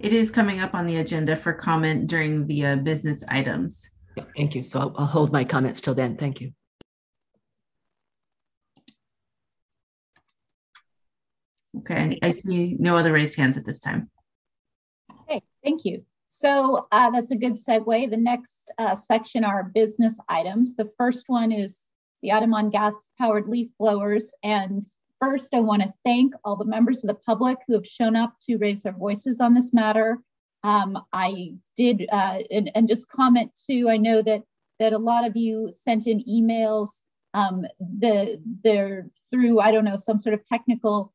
It 0.00 0.12
is 0.12 0.30
coming 0.30 0.60
up 0.60 0.74
on 0.74 0.86
the 0.86 0.96
agenda 0.96 1.36
for 1.36 1.52
comment 1.52 2.06
during 2.06 2.46
the 2.46 2.66
uh, 2.66 2.76
business 2.76 3.22
items. 3.28 3.88
Thank 4.36 4.54
you. 4.54 4.64
So 4.64 4.80
I'll, 4.80 4.94
I'll 4.96 5.06
hold 5.06 5.32
my 5.32 5.44
comments 5.44 5.80
till 5.80 5.94
then. 5.94 6.16
Thank 6.16 6.40
you. 6.40 6.52
Okay, 11.78 12.18
I 12.22 12.30
see 12.30 12.76
no 12.78 12.96
other 12.96 13.12
raised 13.12 13.36
hands 13.36 13.56
at 13.56 13.66
this 13.66 13.80
time. 13.80 14.08
Okay, 15.22 15.42
thank 15.62 15.84
you. 15.84 16.04
So 16.28 16.86
uh, 16.92 17.10
that's 17.10 17.32
a 17.32 17.36
good 17.36 17.54
segue. 17.54 18.10
The 18.10 18.16
next 18.16 18.70
uh, 18.78 18.94
section 18.94 19.44
are 19.44 19.64
business 19.64 20.18
items. 20.28 20.76
The 20.76 20.88
first 20.96 21.24
one 21.26 21.50
is 21.50 21.84
the 22.24 22.32
item 22.32 22.70
gas 22.70 23.10
powered 23.18 23.48
leaf 23.48 23.68
blowers. 23.78 24.34
And 24.42 24.82
first, 25.20 25.52
I 25.52 25.60
want 25.60 25.82
to 25.82 25.92
thank 26.04 26.32
all 26.42 26.56
the 26.56 26.64
members 26.64 27.04
of 27.04 27.08
the 27.08 27.14
public 27.14 27.58
who 27.66 27.74
have 27.74 27.86
shown 27.86 28.16
up 28.16 28.34
to 28.46 28.56
raise 28.56 28.82
their 28.82 28.94
voices 28.94 29.40
on 29.40 29.52
this 29.52 29.74
matter. 29.74 30.18
Um, 30.64 30.98
I 31.12 31.54
did, 31.76 32.06
uh, 32.10 32.38
and, 32.50 32.70
and, 32.74 32.88
just 32.88 33.10
comment 33.10 33.50
too, 33.68 33.90
I 33.90 33.98
know 33.98 34.22
that, 34.22 34.42
that 34.80 34.94
a 34.94 34.98
lot 34.98 35.26
of 35.26 35.36
you 35.36 35.70
sent 35.70 36.06
in 36.06 36.24
emails 36.24 37.02
um, 37.34 37.66
the, 37.78 38.40
they're 38.62 39.10
through, 39.30 39.60
I 39.60 39.70
don't 39.70 39.84
know, 39.84 39.96
some 39.96 40.18
sort 40.18 40.32
of 40.32 40.42
technical 40.44 41.12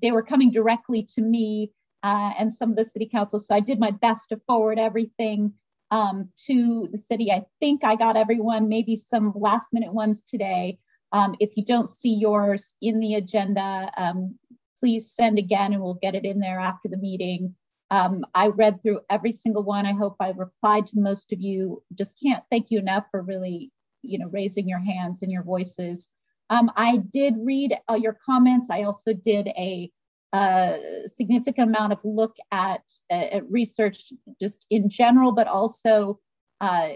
they 0.00 0.12
were 0.12 0.22
coming 0.22 0.50
directly 0.50 1.02
to 1.14 1.20
me 1.20 1.72
uh, 2.02 2.32
and 2.38 2.50
some 2.50 2.70
of 2.70 2.76
the 2.76 2.86
city 2.86 3.06
council. 3.06 3.38
So 3.38 3.54
I 3.54 3.60
did 3.60 3.78
my 3.78 3.90
best 3.90 4.30
to 4.30 4.40
forward 4.46 4.78
everything 4.78 5.52
um, 5.90 6.28
to 6.46 6.88
the 6.90 6.98
city. 6.98 7.30
I 7.30 7.44
think 7.58 7.84
I 7.84 7.96
got 7.96 8.16
everyone, 8.16 8.68
maybe 8.68 8.96
some 8.96 9.32
last 9.34 9.72
minute 9.72 9.92
ones 9.92 10.24
today. 10.24 10.78
Um, 11.12 11.34
if 11.40 11.56
you 11.56 11.64
don't 11.64 11.90
see 11.90 12.14
yours 12.14 12.74
in 12.80 13.00
the 13.00 13.14
agenda, 13.14 13.90
um, 13.96 14.38
please 14.78 15.10
send 15.12 15.38
again 15.38 15.72
and 15.72 15.82
we'll 15.82 15.94
get 15.94 16.14
it 16.14 16.24
in 16.24 16.38
there 16.38 16.60
after 16.60 16.88
the 16.88 16.96
meeting. 16.96 17.54
Um, 17.90 18.24
I 18.34 18.48
read 18.48 18.82
through 18.82 19.00
every 19.10 19.32
single 19.32 19.64
one. 19.64 19.84
I 19.84 19.92
hope 19.92 20.16
I 20.20 20.30
replied 20.30 20.86
to 20.88 21.00
most 21.00 21.32
of 21.32 21.40
you. 21.40 21.82
Just 21.94 22.20
can't 22.22 22.44
thank 22.50 22.70
you 22.70 22.78
enough 22.78 23.06
for 23.10 23.22
really, 23.22 23.72
you 24.02 24.18
know, 24.18 24.28
raising 24.28 24.68
your 24.68 24.78
hands 24.78 25.22
and 25.22 25.32
your 25.32 25.42
voices. 25.42 26.10
Um, 26.50 26.70
I 26.76 26.98
did 26.98 27.34
read 27.38 27.76
uh, 27.88 27.94
your 27.94 28.16
comments. 28.24 28.70
I 28.70 28.82
also 28.82 29.12
did 29.12 29.48
a, 29.48 29.90
a 30.32 30.78
significant 31.06 31.68
amount 31.68 31.92
of 31.92 32.00
look 32.04 32.36
at, 32.52 32.82
at, 33.10 33.50
research 33.50 34.12
just 34.40 34.66
in 34.70 34.88
general, 34.88 35.32
but 35.32 35.48
also 35.48 36.20
uh, 36.60 36.90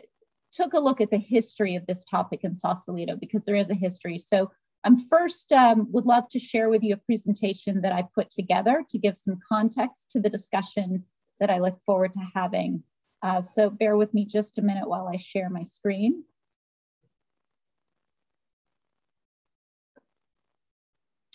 took 0.52 0.74
a 0.74 0.78
look 0.78 1.00
at 1.00 1.10
the 1.10 1.18
history 1.18 1.74
of 1.74 1.86
this 1.86 2.04
topic 2.04 2.40
in 2.44 2.54
Sausalito 2.54 3.16
because 3.16 3.44
there 3.44 3.56
is 3.56 3.70
a 3.70 3.74
history. 3.74 4.18
So 4.18 4.50
I'm 4.84 4.98
first 4.98 5.50
um, 5.50 5.90
would 5.90 6.06
love 6.06 6.28
to 6.30 6.38
share 6.38 6.68
with 6.68 6.82
you 6.82 6.94
a 6.94 6.98
presentation 6.98 7.80
that 7.80 7.92
I 7.92 8.04
put 8.14 8.30
together 8.30 8.84
to 8.88 8.98
give 8.98 9.16
some 9.16 9.38
context 9.48 10.10
to 10.12 10.20
the 10.20 10.30
discussion 10.30 11.04
that 11.40 11.50
I 11.50 11.58
look 11.58 11.78
forward 11.84 12.12
to 12.12 12.28
having. 12.34 12.82
Uh, 13.22 13.40
so 13.42 13.70
bear 13.70 13.96
with 13.96 14.12
me 14.14 14.26
just 14.26 14.58
a 14.58 14.62
minute 14.62 14.88
while 14.88 15.08
I 15.08 15.16
share 15.16 15.48
my 15.48 15.62
screen. 15.62 16.24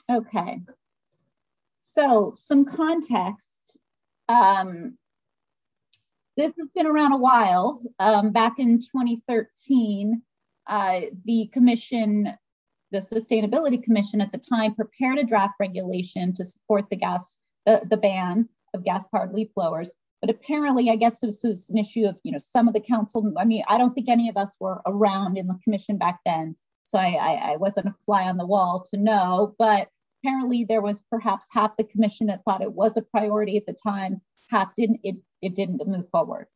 Okay. 0.09 0.61
So 1.91 2.33
some 2.35 2.65
context. 2.65 3.77
Um, 4.27 4.97
this 6.37 6.53
has 6.59 6.69
been 6.75 6.85
around 6.85 7.13
a 7.13 7.17
while. 7.17 7.81
Um, 7.97 8.31
back 8.31 8.59
in 8.59 8.79
2013, 8.79 10.21
uh, 10.67 11.01
the 11.25 11.47
commission, 11.51 12.31
the 12.91 12.99
Sustainability 12.99 13.81
Commission 13.81 14.21
at 14.21 14.31
the 14.31 14.37
time, 14.37 14.75
prepared 14.75 15.17
a 15.17 15.23
draft 15.23 15.55
regulation 15.59 16.31
to 16.35 16.45
support 16.45 16.89
the 16.91 16.95
gas, 16.95 17.41
the, 17.65 17.81
the 17.89 17.97
ban 17.97 18.47
of 18.75 18.85
gas-powered 18.85 19.33
leaf 19.33 19.49
blowers. 19.55 19.91
But 20.21 20.29
apparently, 20.29 20.91
I 20.91 20.95
guess 20.95 21.19
this 21.19 21.41
was 21.43 21.71
an 21.71 21.79
issue 21.79 22.05
of, 22.05 22.19
you 22.23 22.31
know, 22.31 22.39
some 22.39 22.67
of 22.67 22.75
the 22.75 22.81
council. 22.81 23.33
I 23.35 23.45
mean, 23.45 23.63
I 23.67 23.79
don't 23.79 23.95
think 23.95 24.09
any 24.09 24.29
of 24.29 24.37
us 24.37 24.49
were 24.59 24.81
around 24.85 25.39
in 25.39 25.47
the 25.47 25.57
commission 25.63 25.97
back 25.97 26.19
then, 26.23 26.55
so 26.83 26.99
I, 26.99 27.17
I, 27.19 27.53
I 27.53 27.55
wasn't 27.55 27.87
a 27.87 27.95
fly 28.05 28.25
on 28.25 28.37
the 28.37 28.45
wall 28.45 28.85
to 28.91 28.97
know. 28.97 29.55
But 29.57 29.89
apparently 30.21 30.63
there 30.63 30.81
was 30.81 31.01
perhaps 31.09 31.47
half 31.51 31.77
the 31.77 31.83
commission 31.83 32.27
that 32.27 32.43
thought 32.43 32.61
it 32.61 32.73
was 32.73 32.97
a 32.97 33.01
priority 33.01 33.57
at 33.57 33.65
the 33.65 33.73
time, 33.73 34.21
half 34.49 34.73
didn't, 34.75 34.99
it, 35.03 35.15
it 35.41 35.55
didn't 35.55 35.85
move 35.87 36.09
forward. 36.09 36.47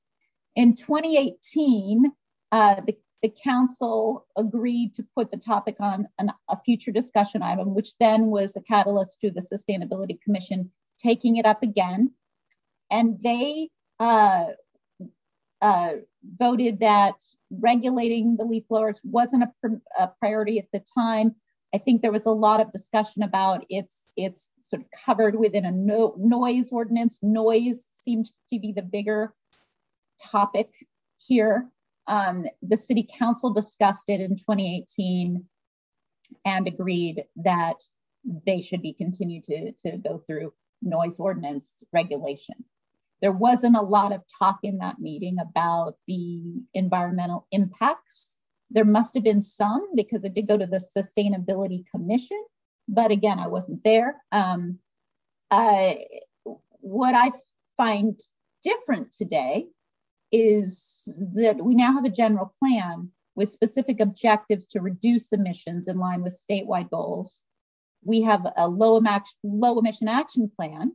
In 0.56 0.76
2018, 0.76 2.12
uh, 2.52 2.76
the, 2.86 2.96
the 3.22 3.34
council 3.44 4.28
agreed 4.38 4.94
to 4.96 5.06
put 5.16 5.32
the 5.32 5.38
topic 5.38 5.78
on 5.80 6.08
an, 6.20 6.32
a 6.50 6.60
future 6.64 6.92
discussion 6.92 7.42
item, 7.42 7.74
which 7.74 7.98
then 8.00 8.28
was 8.28 8.56
a 8.56 8.62
catalyst 8.62 9.22
to 9.22 9.32
the 9.32 9.42
Sustainability 9.42 10.22
Commission 10.22 10.72
taking 11.02 11.38
it 11.38 11.46
up 11.46 11.64
again. 11.64 12.12
And 12.92 13.18
they 13.24 13.70
uh, 14.00 14.48
uh, 15.62 15.94
voted 16.24 16.82
that 16.82 17.16
regulating 17.50 18.36
the 18.38 18.46
leaf 18.46 18.64
blowers 18.70 19.00
wasn't 19.04 19.44
a, 19.44 19.70
a 20.00 20.12
priority 20.20 20.60
at 20.60 20.68
the 20.72 20.84
time 20.96 21.36
I 21.74 21.80
think 21.80 22.02
there 22.02 22.12
was 22.12 22.28
a 22.28 22.32
lot 22.32 22.62
of 22.62 22.72
discussion 22.72 23.24
about 23.24 23.66
it's 23.70 24.10
it's 24.16 24.52
sort 24.62 24.84
of 24.84 24.88
covered 25.06 25.36
within 25.36 25.66
a 25.66 25.72
no, 25.72 26.14
noise 26.18 26.72
ordinance. 26.72 27.20
Noise 27.24 27.88
seemed 27.92 28.28
to 28.52 28.60
be 28.60 28.74
the 28.74 28.84
bigger 28.84 29.34
topic 30.22 30.70
here. 31.18 31.68
Um, 32.06 32.46
the 32.62 32.78
city 32.78 33.08
council 33.18 33.52
discussed 33.52 34.06
it 34.08 34.20
in 34.22 34.36
2018 34.36 35.46
and 36.46 36.68
agreed 36.68 37.24
that 37.38 37.78
they 38.46 38.62
should 38.62 38.82
be 38.82 38.94
continued 38.94 39.46
to, 39.46 39.72
to 39.86 39.98
go 39.98 40.20
through 40.20 40.54
noise 40.82 41.20
ordinance 41.20 41.84
regulation. 41.92 42.56
There 43.22 43.32
wasn't 43.32 43.78
a 43.78 43.82
lot 43.82 44.12
of 44.12 44.22
talk 44.38 44.60
in 44.64 44.80
that 44.80 45.00
meeting 45.00 45.38
about 45.40 45.96
the 46.08 46.62
environmental 46.74 47.48
impacts 47.52 48.38
there 48.74 48.86
must 48.86 49.14
have 49.14 49.24
been 49.24 49.42
some 49.42 49.96
because 49.96 50.24
it 50.24 50.34
did 50.34 50.48
go 50.48 50.58
to 50.58 50.66
the 50.66 50.84
Sustainability 50.98 51.86
Commission, 51.92 52.44
but 52.88 53.12
again, 53.12 53.40
I 53.40 53.48
wasn't 53.48 53.84
there. 53.84 54.22
Um, 54.32 54.80
I, 55.50 56.06
what 56.82 57.16
I 57.16 57.32
find 57.78 58.20
different 58.64 59.12
today 59.12 59.68
is 60.32 61.08
that 61.36 61.64
we 61.64 61.76
now 61.76 61.94
have 61.94 62.06
a 62.06 62.10
general 62.10 62.54
plan 62.60 63.12
with 63.36 63.50
specific 63.50 64.00
objectives 64.00 64.68
to 64.68 64.82
reduce 64.82 65.32
emissions 65.32 65.88
in 65.88 65.98
line 65.98 66.24
with 66.24 66.40
statewide 66.50 66.90
goals. 66.90 67.44
We 68.04 68.24
have 68.24 68.46
a 68.58 68.68
low, 68.68 69.02
low 69.44 69.80
emission 69.80 70.08
action 70.08 70.52
plan, 70.56 70.94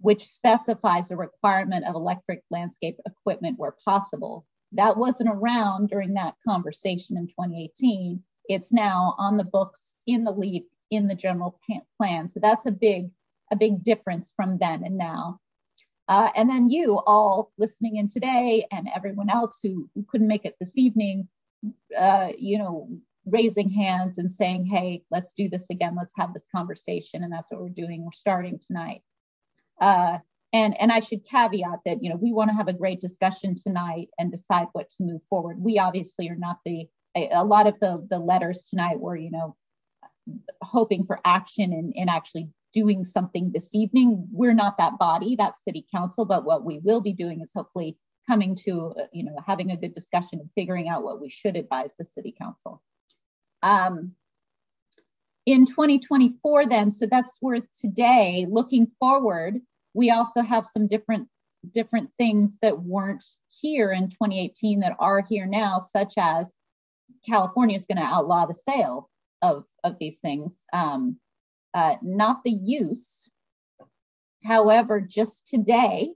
which 0.00 0.24
specifies 0.24 1.10
a 1.10 1.16
requirement 1.16 1.86
of 1.86 1.94
electric 1.94 2.42
landscape 2.50 2.96
equipment 3.06 3.58
where 3.58 3.76
possible. 3.84 4.46
That 4.74 4.96
wasn't 4.96 5.30
around 5.30 5.88
during 5.88 6.14
that 6.14 6.34
conversation 6.46 7.16
in 7.16 7.26
2018. 7.26 8.22
It's 8.48 8.72
now 8.72 9.14
on 9.18 9.36
the 9.36 9.44
books 9.44 9.94
in 10.06 10.24
the 10.24 10.32
LEAP 10.32 10.68
in 10.90 11.08
the 11.08 11.14
general 11.14 11.58
plan. 11.98 12.28
So 12.28 12.40
that's 12.40 12.66
a 12.66 12.72
big, 12.72 13.10
a 13.52 13.56
big 13.56 13.82
difference 13.82 14.32
from 14.34 14.58
then 14.58 14.84
and 14.84 14.98
now. 14.98 15.40
Uh, 16.06 16.28
and 16.36 16.50
then 16.50 16.68
you 16.68 17.00
all 17.06 17.52
listening 17.56 17.96
in 17.96 18.10
today 18.10 18.66
and 18.70 18.88
everyone 18.94 19.30
else 19.30 19.60
who, 19.62 19.88
who 19.94 20.04
couldn't 20.06 20.28
make 20.28 20.44
it 20.44 20.54
this 20.60 20.76
evening, 20.76 21.28
uh, 21.98 22.28
you 22.38 22.58
know, 22.58 22.88
raising 23.24 23.70
hands 23.70 24.18
and 24.18 24.30
saying, 24.30 24.66
hey, 24.66 25.02
let's 25.10 25.32
do 25.32 25.48
this 25.48 25.70
again. 25.70 25.94
Let's 25.96 26.12
have 26.18 26.34
this 26.34 26.46
conversation. 26.54 27.22
And 27.22 27.32
that's 27.32 27.50
what 27.50 27.60
we're 27.60 27.70
doing. 27.70 28.04
We're 28.04 28.12
starting 28.12 28.60
tonight. 28.66 29.00
Uh, 29.80 30.18
and, 30.54 30.80
and 30.80 30.92
I 30.92 31.00
should 31.00 31.28
caveat 31.28 31.80
that, 31.84 32.00
you 32.00 32.08
know, 32.08 32.16
we 32.16 32.32
want 32.32 32.48
to 32.48 32.54
have 32.54 32.68
a 32.68 32.72
great 32.72 33.00
discussion 33.00 33.56
tonight 33.56 34.10
and 34.20 34.30
decide 34.30 34.68
what 34.72 34.88
to 34.90 35.02
move 35.02 35.20
forward. 35.24 35.60
We 35.60 35.80
obviously 35.80 36.30
are 36.30 36.36
not 36.36 36.60
the, 36.64 36.86
a, 37.16 37.44
lot 37.44 37.66
of 37.66 37.74
the, 37.80 38.06
the 38.08 38.20
letters 38.20 38.68
tonight 38.70 39.00
were, 39.00 39.16
you 39.16 39.32
know, 39.32 39.56
hoping 40.62 41.06
for 41.06 41.18
action 41.24 41.72
and, 41.72 41.92
and 41.96 42.08
actually 42.08 42.50
doing 42.72 43.02
something 43.02 43.50
this 43.50 43.74
evening. 43.74 44.28
We're 44.30 44.54
not 44.54 44.78
that 44.78 44.96
body, 44.96 45.34
that 45.36 45.56
city 45.56 45.84
council, 45.92 46.24
but 46.24 46.44
what 46.44 46.64
we 46.64 46.78
will 46.78 47.00
be 47.00 47.14
doing 47.14 47.40
is 47.40 47.50
hopefully 47.52 47.96
coming 48.28 48.54
to, 48.64 48.94
you 49.12 49.24
know, 49.24 49.36
having 49.44 49.72
a 49.72 49.76
good 49.76 49.92
discussion 49.92 50.38
and 50.38 50.50
figuring 50.54 50.88
out 50.88 51.02
what 51.02 51.20
we 51.20 51.30
should 51.30 51.56
advise 51.56 51.96
the 51.96 52.04
city 52.04 52.32
council. 52.40 52.80
Um, 53.64 54.12
in 55.46 55.66
2024 55.66 56.68
then, 56.68 56.92
so 56.92 57.06
that's 57.06 57.36
where 57.40 57.60
today, 57.80 58.46
looking 58.48 58.86
forward, 59.00 59.60
we 59.94 60.10
also 60.10 60.42
have 60.42 60.66
some 60.66 60.86
different 60.86 61.28
different 61.70 62.10
things 62.18 62.58
that 62.60 62.82
weren't 62.82 63.24
here 63.48 63.92
in 63.92 64.08
2018 64.08 64.80
that 64.80 64.96
are 64.98 65.22
here 65.22 65.46
now, 65.46 65.78
such 65.78 66.14
as 66.18 66.52
California 67.26 67.76
is 67.76 67.86
going 67.86 67.98
to 67.98 68.04
outlaw 68.04 68.46
the 68.46 68.54
sale 68.54 69.10
of, 69.42 69.66
of 69.82 69.98
these 69.98 70.20
things, 70.20 70.64
um, 70.72 71.18
uh, 71.72 71.96
not 72.02 72.44
the 72.44 72.52
use. 72.52 73.30
However, 74.44 75.00
just 75.00 75.46
today, 75.46 76.10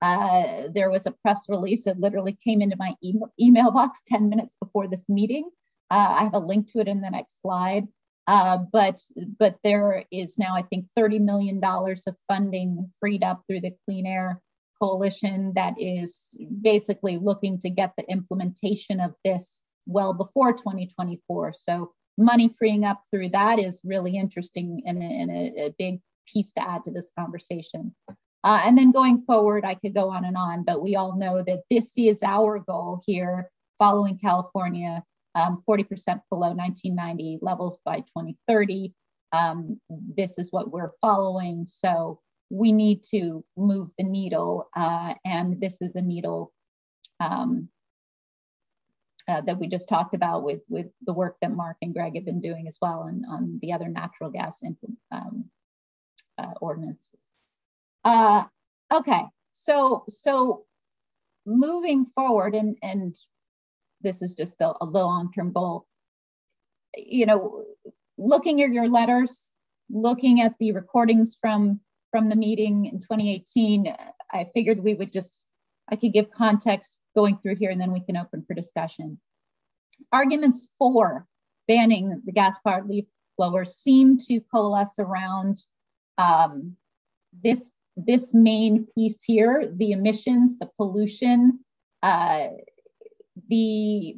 uh, 0.00 0.68
there 0.74 0.90
was 0.90 1.06
a 1.06 1.12
press 1.12 1.44
release 1.48 1.84
that 1.84 2.00
literally 2.00 2.36
came 2.44 2.62
into 2.62 2.76
my 2.78 2.94
e- 3.02 3.14
email 3.40 3.70
box 3.70 4.00
10 4.06 4.28
minutes 4.28 4.56
before 4.60 4.88
this 4.88 5.08
meeting. 5.08 5.48
Uh, 5.90 6.16
I 6.18 6.24
have 6.24 6.34
a 6.34 6.38
link 6.38 6.72
to 6.72 6.80
it 6.80 6.88
in 6.88 7.00
the 7.00 7.10
next 7.10 7.40
slide. 7.40 7.86
Uh, 8.26 8.58
but 8.72 9.00
but 9.38 9.56
there 9.62 10.04
is 10.10 10.38
now, 10.38 10.54
I 10.56 10.62
think, 10.62 10.86
$30 10.96 11.20
million 11.20 11.60
of 11.62 12.16
funding 12.26 12.90
freed 13.00 13.22
up 13.22 13.42
through 13.46 13.60
the 13.60 13.74
Clean 13.84 14.06
Air 14.06 14.40
Coalition 14.80 15.52
that 15.54 15.74
is 15.78 16.36
basically 16.62 17.18
looking 17.18 17.58
to 17.58 17.70
get 17.70 17.92
the 17.96 18.10
implementation 18.10 19.00
of 19.00 19.14
this 19.24 19.60
well 19.86 20.14
before 20.14 20.52
2024. 20.52 21.52
So 21.52 21.92
money 22.16 22.48
freeing 22.48 22.84
up 22.84 23.02
through 23.10 23.28
that 23.30 23.58
is 23.58 23.80
really 23.84 24.16
interesting 24.16 24.82
and, 24.86 25.02
and 25.02 25.30
a, 25.30 25.66
a, 25.66 25.74
big 25.78 26.00
piece 26.26 26.52
to 26.52 26.66
add 26.66 26.84
to 26.84 26.90
this 26.90 27.10
conversation. 27.18 27.94
Uh, 28.44 28.60
and 28.64 28.76
then 28.76 28.92
going 28.92 29.22
forward, 29.22 29.64
I 29.64 29.74
could 29.74 29.94
go 29.94 30.10
on 30.10 30.24
and 30.24 30.36
on, 30.36 30.64
but 30.64 30.82
we 30.82 30.96
all 30.96 31.16
know 31.16 31.42
that 31.42 31.62
this 31.70 31.92
is 31.96 32.22
our 32.22 32.58
goal 32.58 33.02
here 33.06 33.50
following 33.78 34.18
California, 34.18 35.02
um, 35.34 35.58
40% 35.68 35.86
below 36.30 36.52
1990 36.52 37.38
levels 37.42 37.78
by 37.84 37.96
2030. 37.96 38.92
Um, 39.32 39.80
this 39.88 40.38
is 40.38 40.52
what 40.52 40.70
we're 40.70 40.92
following. 41.00 41.66
So 41.68 42.20
we 42.50 42.72
need 42.72 43.02
to 43.10 43.44
move 43.56 43.90
the 43.98 44.04
needle, 44.04 44.68
uh, 44.76 45.14
and 45.24 45.60
this 45.60 45.82
is 45.82 45.96
a 45.96 46.02
needle 46.02 46.52
um, 47.20 47.68
uh, 49.26 49.40
that 49.40 49.58
we 49.58 49.66
just 49.66 49.88
talked 49.88 50.14
about 50.14 50.42
with, 50.42 50.60
with 50.68 50.86
the 51.06 51.12
work 51.12 51.36
that 51.40 51.50
Mark 51.50 51.78
and 51.82 51.94
Greg 51.94 52.14
have 52.14 52.26
been 52.26 52.40
doing 52.40 52.66
as 52.68 52.78
well 52.80 53.04
and 53.04 53.24
on 53.28 53.58
the 53.62 53.72
other 53.72 53.88
natural 53.88 54.30
gas 54.30 54.62
um, 55.10 55.46
uh, 56.38 56.52
ordinances. 56.60 57.32
Uh, 58.04 58.44
okay, 58.92 59.22
so 59.52 60.04
so 60.08 60.64
moving 61.46 62.04
forward, 62.04 62.54
and 62.54 62.76
and 62.82 63.16
this 64.04 64.22
is 64.22 64.34
just 64.34 64.60
a, 64.60 64.72
a 64.80 64.84
long-term 64.84 65.52
goal. 65.52 65.86
You 66.96 67.26
know, 67.26 67.64
looking 68.16 68.62
at 68.62 68.72
your 68.72 68.88
letters, 68.88 69.52
looking 69.90 70.40
at 70.40 70.54
the 70.60 70.72
recordings 70.72 71.36
from 71.40 71.80
from 72.12 72.28
the 72.28 72.36
meeting 72.36 72.86
in 72.86 73.00
2018, 73.00 73.92
I 74.32 74.46
figured 74.54 74.78
we 74.78 74.94
would 74.94 75.12
just 75.12 75.46
I 75.90 75.96
could 75.96 76.12
give 76.12 76.30
context 76.30 76.98
going 77.14 77.38
through 77.38 77.56
here 77.56 77.70
and 77.70 77.80
then 77.80 77.92
we 77.92 78.00
can 78.00 78.16
open 78.16 78.44
for 78.46 78.54
discussion. 78.54 79.20
Arguments 80.12 80.68
for 80.78 81.26
banning 81.68 82.22
the 82.24 82.32
gas 82.32 82.58
powered 82.64 82.88
leaf 82.88 83.04
blowers 83.36 83.76
seem 83.76 84.16
to 84.18 84.40
coalesce 84.52 84.98
around 84.98 85.58
um, 86.18 86.76
this, 87.42 87.72
this 87.96 88.32
main 88.32 88.86
piece 88.94 89.20
here 89.22 89.70
the 89.76 89.92
emissions, 89.92 90.58
the 90.58 90.70
pollution. 90.76 91.60
Uh, 92.02 92.48
the 93.48 94.16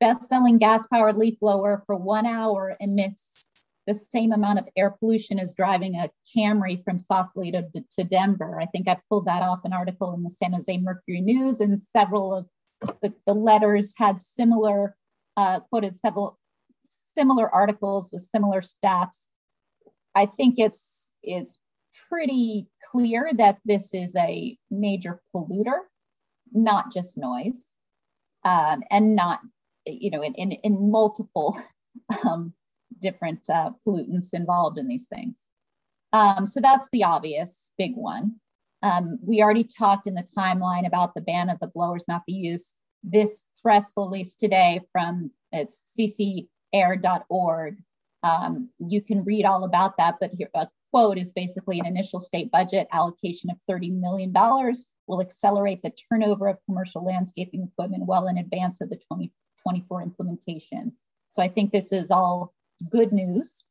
best 0.00 0.24
selling 0.24 0.58
gas 0.58 0.86
powered 0.86 1.16
leaf 1.16 1.38
blower 1.40 1.82
for 1.86 1.96
one 1.96 2.26
hour 2.26 2.76
emits 2.80 3.50
the 3.86 3.94
same 3.94 4.32
amount 4.32 4.58
of 4.58 4.68
air 4.76 4.90
pollution 4.90 5.38
as 5.38 5.54
driving 5.54 5.94
a 5.94 6.10
Camry 6.36 6.84
from 6.84 6.98
Sausalito 6.98 7.62
to, 7.74 7.84
to, 7.96 8.04
Denver. 8.04 8.60
I 8.60 8.66
think 8.66 8.86
I 8.86 8.98
pulled 9.08 9.24
that 9.26 9.42
off 9.42 9.60
an 9.64 9.72
article 9.72 10.14
in 10.14 10.22
the 10.22 10.30
San 10.30 10.52
Jose 10.52 10.76
Mercury 10.76 11.22
News, 11.22 11.60
and 11.60 11.80
several 11.80 12.34
of 12.34 12.46
the, 13.00 13.14
the 13.26 13.34
letters 13.34 13.94
had 13.96 14.18
similar, 14.18 14.94
uh, 15.38 15.60
quoted 15.60 15.96
several 15.96 16.38
similar 16.84 17.52
articles 17.52 18.10
with 18.12 18.22
similar 18.22 18.60
stats. 18.60 19.26
I 20.14 20.26
think 20.26 20.58
it's 20.58 21.10
it's 21.22 21.58
pretty 22.10 22.66
clear 22.92 23.30
that 23.38 23.58
this 23.64 23.94
is 23.94 24.14
a 24.16 24.56
major 24.70 25.22
polluter, 25.34 25.78
not 26.52 26.92
just 26.92 27.16
noise, 27.16 27.74
um, 28.44 28.82
and 28.90 29.16
not 29.16 29.40
you 29.86 30.10
know 30.10 30.22
in 30.22 30.34
in, 30.34 30.52
in 30.52 30.90
multiple 30.90 31.58
um, 32.24 32.52
different 33.00 33.48
uh, 33.48 33.70
pollutants 33.86 34.34
involved 34.34 34.78
in 34.78 34.88
these 34.88 35.06
things. 35.08 35.46
Um, 36.12 36.46
so 36.46 36.60
that's 36.60 36.88
the 36.92 37.04
obvious 37.04 37.70
big 37.78 37.94
one. 37.94 38.36
Um, 38.82 39.18
we 39.22 39.42
already 39.42 39.64
talked 39.64 40.06
in 40.06 40.14
the 40.14 40.26
timeline 40.36 40.86
about 40.86 41.14
the 41.14 41.20
ban 41.20 41.50
of 41.50 41.58
the 41.60 41.66
blowers, 41.66 42.06
not 42.08 42.22
the 42.26 42.32
use. 42.32 42.74
This 43.02 43.44
press 43.62 43.92
release 43.96 44.36
today 44.36 44.80
from 44.92 45.30
it's 45.52 45.82
ccair.org. 45.98 47.76
Um, 48.22 48.70
you 48.78 49.02
can 49.02 49.24
read 49.24 49.44
all 49.44 49.64
about 49.64 49.96
that, 49.98 50.16
but 50.20 50.32
here 50.36 50.50
a 50.54 50.68
quote 50.90 51.18
is 51.18 51.32
basically 51.32 51.78
an 51.78 51.86
initial 51.86 52.20
state 52.20 52.50
budget 52.50 52.88
allocation 52.92 53.50
of 53.50 53.58
$30 53.68 53.98
million 53.98 54.32
will 55.06 55.20
accelerate 55.20 55.82
the 55.82 55.92
turnover 56.10 56.48
of 56.48 56.58
commercial 56.66 57.04
landscaping 57.04 57.62
equipment 57.62 58.04
well 58.06 58.28
in 58.28 58.38
advance 58.38 58.80
of 58.80 58.90
the 58.90 58.96
2024 58.96 60.02
implementation. 60.02 60.92
So 61.28 61.42
I 61.42 61.48
think 61.48 61.72
this 61.72 61.92
is 61.92 62.10
all 62.10 62.54
good 62.90 63.12
news. 63.12 63.62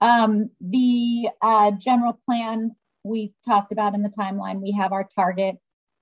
Um, 0.00 0.50
the 0.60 1.28
uh, 1.42 1.72
general 1.72 2.18
plan 2.24 2.74
we 3.02 3.34
talked 3.46 3.72
about 3.72 3.94
in 3.94 4.02
the 4.02 4.10
timeline, 4.10 4.60
we 4.60 4.72
have 4.72 4.92
our 4.92 5.08
target, 5.14 5.56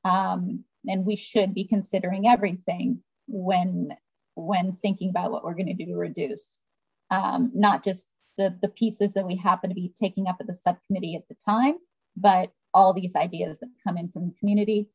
um, 0.04 0.64
and 0.86 1.04
we 1.04 1.16
should 1.16 1.54
be 1.54 1.64
considering 1.64 2.26
everything 2.28 3.02
when 3.26 3.96
when 4.34 4.72
thinking 4.72 5.10
about 5.10 5.32
what 5.32 5.42
we're 5.42 5.54
going 5.54 5.66
to 5.66 5.74
do 5.74 5.86
to 5.86 5.96
reduce, 5.96 6.60
um, 7.10 7.50
not 7.54 7.82
just 7.82 8.06
the, 8.38 8.56
the 8.62 8.68
pieces 8.68 9.12
that 9.14 9.26
we 9.26 9.36
happen 9.36 9.68
to 9.68 9.74
be 9.74 9.92
taking 10.00 10.28
up 10.28 10.36
at 10.40 10.46
the 10.46 10.54
subcommittee 10.54 11.16
at 11.16 11.28
the 11.28 11.36
time, 11.44 11.74
but 12.16 12.50
all 12.72 12.94
these 12.94 13.16
ideas 13.16 13.58
that 13.58 13.68
come 13.86 13.98
in 13.98 14.08
from 14.08 14.26
the 14.26 14.34
community. 14.38 14.88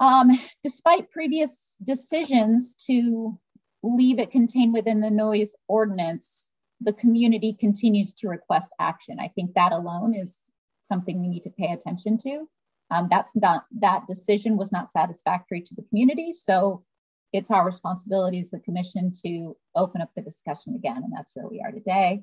Um, 0.00 0.30
despite 0.62 1.10
previous 1.10 1.76
decisions 1.82 2.76
to 2.86 3.38
leave 3.82 4.18
it 4.18 4.30
contained 4.30 4.72
within 4.72 5.00
the 5.00 5.10
noise 5.10 5.54
ordinance, 5.68 6.48
the 6.80 6.92
community 6.92 7.52
continues 7.52 8.12
to 8.14 8.28
request 8.28 8.72
action. 8.78 9.18
I 9.20 9.28
think 9.28 9.54
that 9.54 9.72
alone 9.72 10.14
is 10.14 10.50
something 10.82 11.20
we 11.20 11.28
need 11.28 11.44
to 11.44 11.50
pay 11.50 11.72
attention 11.72 12.18
to. 12.18 12.48
Um, 12.90 13.08
that's 13.10 13.34
not 13.34 13.64
that 13.80 14.06
decision 14.06 14.56
was 14.56 14.72
not 14.72 14.90
satisfactory 14.90 15.62
to 15.62 15.74
the 15.74 15.82
community, 15.84 16.32
so 16.32 16.84
it's 17.32 17.50
our 17.50 17.64
responsibility 17.66 18.40
as 18.40 18.50
the 18.50 18.60
commission 18.60 19.12
to 19.24 19.56
open 19.74 20.00
up 20.02 20.10
the 20.14 20.22
discussion 20.22 20.74
again, 20.74 21.02
and 21.04 21.12
that's 21.12 21.32
where 21.34 21.48
we 21.48 21.60
are 21.60 21.72
today. 21.72 22.22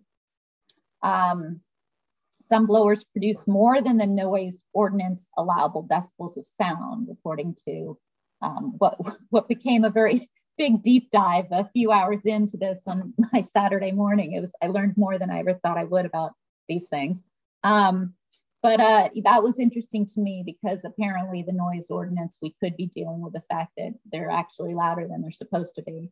Um, 1.04 1.62
Some 2.42 2.68
blowers 2.68 3.04
produce 3.04 3.48
more 3.48 3.82
than 3.82 3.98
the 3.98 4.08
noise 4.08 4.62
ordinance 4.74 5.32
allowable 5.38 5.86
decibels 5.86 6.38
of 6.38 6.46
sound, 6.46 7.10
according 7.12 7.58
to 7.68 7.98
um, 8.42 8.76
what, 8.78 8.98
what 9.30 9.48
became 9.48 9.84
a 9.84 9.90
very 9.90 10.30
big 10.58 10.84
deep 10.84 11.10
dive 11.12 11.46
a 11.52 11.70
few 11.74 11.92
hours 11.92 12.22
into 12.26 12.58
this 12.58 12.88
on 12.88 13.14
my 13.34 13.42
Saturday 13.42 13.92
morning. 13.92 14.34
It 14.34 14.42
was 14.42 14.54
I 14.62 14.68
learned 14.68 14.98
more 14.98 15.18
than 15.18 15.32
I 15.32 15.40
ever 15.40 15.54
thought 15.54 15.78
I 15.78 15.86
would 15.86 16.06
about 16.06 16.34
these 16.68 16.90
things. 16.90 17.24
Um, 17.64 18.14
but 18.62 18.80
uh, 18.82 19.10
that 19.24 19.42
was 19.44 19.60
interesting 19.60 20.06
to 20.06 20.20
me 20.20 20.44
because 20.46 20.84
apparently 20.84 21.44
the 21.44 21.54
noise 21.54 21.90
ordinance 21.90 22.40
we 22.42 22.56
could 22.62 22.76
be 22.76 22.88
dealing 22.88 23.22
with 23.22 23.34
the 23.34 23.44
fact 23.50 23.72
that 23.78 23.94
they're 24.12 24.32
actually 24.32 24.74
louder 24.74 25.08
than 25.08 25.22
they're 25.22 25.32
supposed 25.32 25.76
to 25.76 25.82
be. 25.82 26.10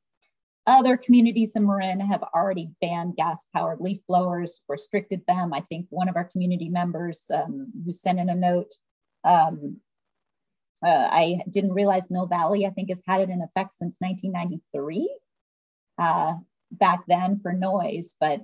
Other 0.66 0.98
communities 0.98 1.56
in 1.56 1.66
Marin 1.66 2.00
have 2.02 2.24
already 2.24 2.70
banned 2.82 3.16
gas 3.16 3.46
powered 3.54 3.80
leaf 3.80 4.00
blowers, 4.08 4.62
restricted 4.68 5.22
them. 5.28 5.54
I 5.54 5.62
think 5.62 5.88
one 5.90 6.10
of 6.10 6.16
our 6.16 6.26
community 6.26 6.70
members 6.70 7.30
um, 7.34 7.72
who 7.86 7.94
sent 7.94 8.20
in 8.20 8.30
a 8.30 8.36
note, 8.36 8.74
um, 9.24 9.78
uh, 10.86 11.08
I 11.10 11.42
didn't 11.50 11.74
realize 11.74 12.12
Mill 12.12 12.28
Valley, 12.28 12.66
I 12.66 12.70
think, 12.72 12.90
has 12.90 13.02
had 13.08 13.22
it 13.22 13.30
in 13.30 13.42
effect 13.42 13.74
since 13.74 13.96
1993 14.00 15.20
uh, 15.98 16.34
back 16.72 17.04
then 17.08 17.38
for 17.38 17.54
noise. 17.54 18.16
But 18.20 18.42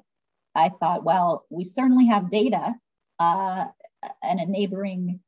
I 0.56 0.70
thought, 0.70 1.04
well, 1.04 1.46
we 1.50 1.66
certainly 1.66 2.08
have 2.08 2.32
data 2.32 2.74
uh, 3.20 3.66
and 4.22 4.40
a 4.40 4.46
neighboring 4.46 5.20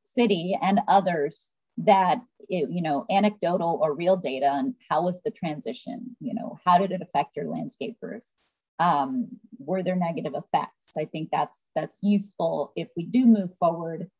city 0.00 0.58
and 0.60 0.80
others 0.88 1.52
that 1.78 2.22
it, 2.48 2.70
you 2.70 2.80
know 2.80 3.04
anecdotal 3.10 3.78
or 3.82 3.94
real 3.94 4.16
data 4.16 4.46
on 4.46 4.74
how 4.88 5.02
was 5.02 5.20
the 5.22 5.30
transition 5.30 6.16
you 6.20 6.32
know 6.34 6.58
how 6.64 6.78
did 6.78 6.92
it 6.92 7.02
affect 7.02 7.36
your 7.36 7.46
landscapers? 7.46 8.32
Um, 8.78 9.28
were 9.58 9.82
there 9.82 9.96
negative 9.96 10.34
effects? 10.34 10.90
I 10.98 11.06
think 11.06 11.30
that's 11.30 11.68
that's 11.74 12.00
useful 12.02 12.72
if 12.76 12.88
we 12.96 13.04
do 13.04 13.26
move 13.26 13.54
forward 13.54 14.10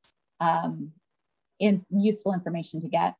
um, 0.40 0.92
in 1.59 1.82
useful 1.90 2.32
information 2.32 2.82
to 2.82 2.88
get. 2.88 3.14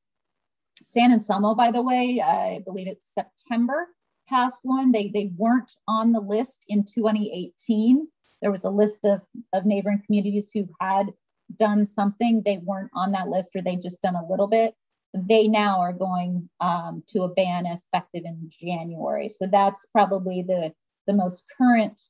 San 0.83 1.11
anselmo 1.13 1.55
by 1.55 1.71
the 1.71 1.81
way 1.81 2.21
i 2.23 2.61
believe 2.67 2.87
it's 2.87 3.15
september 3.15 3.89
past 4.29 4.61
one. 4.63 4.93
They 4.93 5.09
they 5.09 5.31
weren't 5.37 5.73
on 5.89 6.13
the 6.13 6.21
list 6.21 6.65
in 6.69 6.85
2018 6.85 8.09
there 8.43 8.51
was 8.51 8.65
a 8.65 8.71
list 8.71 9.05
of 9.05 9.21
of 9.53 9.67
neighboring 9.67 10.03
communities 10.07 10.51
who 10.53 10.69
had 10.81 11.13
done 11.55 11.87
something, 11.87 12.43
they 12.45 12.59
weren't 12.59 12.91
on 12.95 13.13
that 13.13 13.29
list 13.29 13.55
or 13.55 13.63
they 13.63 13.77
just 13.77 14.03
done 14.03 14.17
a 14.17 14.27
little 14.29 14.49
bit, 14.49 14.75
they 15.15 15.49
now 15.49 15.81
are 15.81 15.93
going 15.93 16.49
um, 16.61 17.03
to 17.09 17.23
a 17.23 17.29
ban 17.29 17.67
effective 17.67 18.25
in 18.25 18.51
January. 18.61 19.29
So 19.29 19.49
that's 19.51 19.87
probably 19.93 20.43
the, 20.43 20.73
the 21.07 21.15
most 21.15 21.45
current 21.57 22.01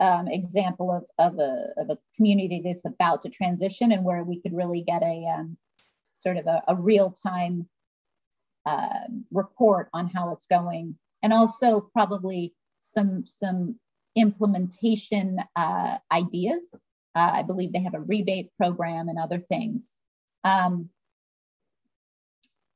um, 0.00 0.28
example 0.28 0.92
of, 0.92 1.04
of, 1.18 1.38
a, 1.38 1.68
of 1.76 1.90
a 1.90 1.98
community 2.16 2.62
that's 2.64 2.84
about 2.84 3.22
to 3.22 3.28
transition 3.28 3.92
and 3.92 4.04
where 4.04 4.24
we 4.24 4.40
could 4.40 4.54
really 4.54 4.82
get 4.82 5.02
a 5.02 5.26
um, 5.38 5.56
sort 6.14 6.36
of 6.36 6.46
a, 6.46 6.62
a 6.68 6.74
real 6.74 7.14
time 7.24 7.68
uh, 8.66 8.88
report 9.30 9.88
on 9.92 10.08
how 10.08 10.32
it's 10.32 10.46
going. 10.46 10.96
And 11.22 11.32
also 11.32 11.80
probably 11.80 12.54
some, 12.80 13.24
some 13.26 13.78
implementation 14.16 15.38
uh, 15.56 15.98
ideas 16.12 16.78
uh, 17.14 17.30
I 17.32 17.42
believe 17.42 17.72
they 17.72 17.82
have 17.82 17.94
a 17.94 18.00
rebate 18.00 18.50
program 18.56 19.08
and 19.08 19.18
other 19.18 19.38
things. 19.38 19.94
Um, 20.42 20.90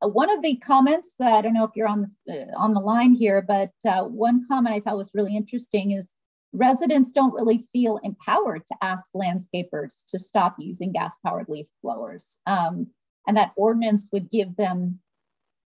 one 0.01 0.30
of 0.30 0.43
the 0.43 0.57
comments, 0.57 1.16
uh, 1.20 1.24
I 1.24 1.41
don't 1.41 1.55
know 1.55 1.64
if 1.64 1.72
you're 1.74 1.89
on 1.89 2.12
the, 2.26 2.43
uh, 2.43 2.57
on 2.57 2.72
the 2.72 2.80
line 2.80 3.14
here, 3.14 3.43
but 3.43 3.72
uh, 3.84 4.03
one 4.05 4.47
comment 4.47 4.74
I 4.74 4.80
thought 4.80 4.97
was 4.97 5.11
really 5.12 5.36
interesting 5.36 5.91
is 5.91 6.14
residents 6.53 7.11
don't 7.11 7.34
really 7.34 7.59
feel 7.72 7.99
empowered 8.05 8.62
to 8.68 8.76
ask 8.80 9.11
landscapers 9.14 10.05
to 10.11 10.18
stop 10.18 10.55
using 10.59 10.93
gas 10.93 11.18
powered 11.26 11.49
leaf 11.49 11.66
blowers. 11.82 12.39
Um, 12.47 12.89
and 13.26 13.36
that 13.36 13.53
ordinance 13.57 14.09
would 14.12 14.30
give 14.30 14.57
them, 14.57 15.01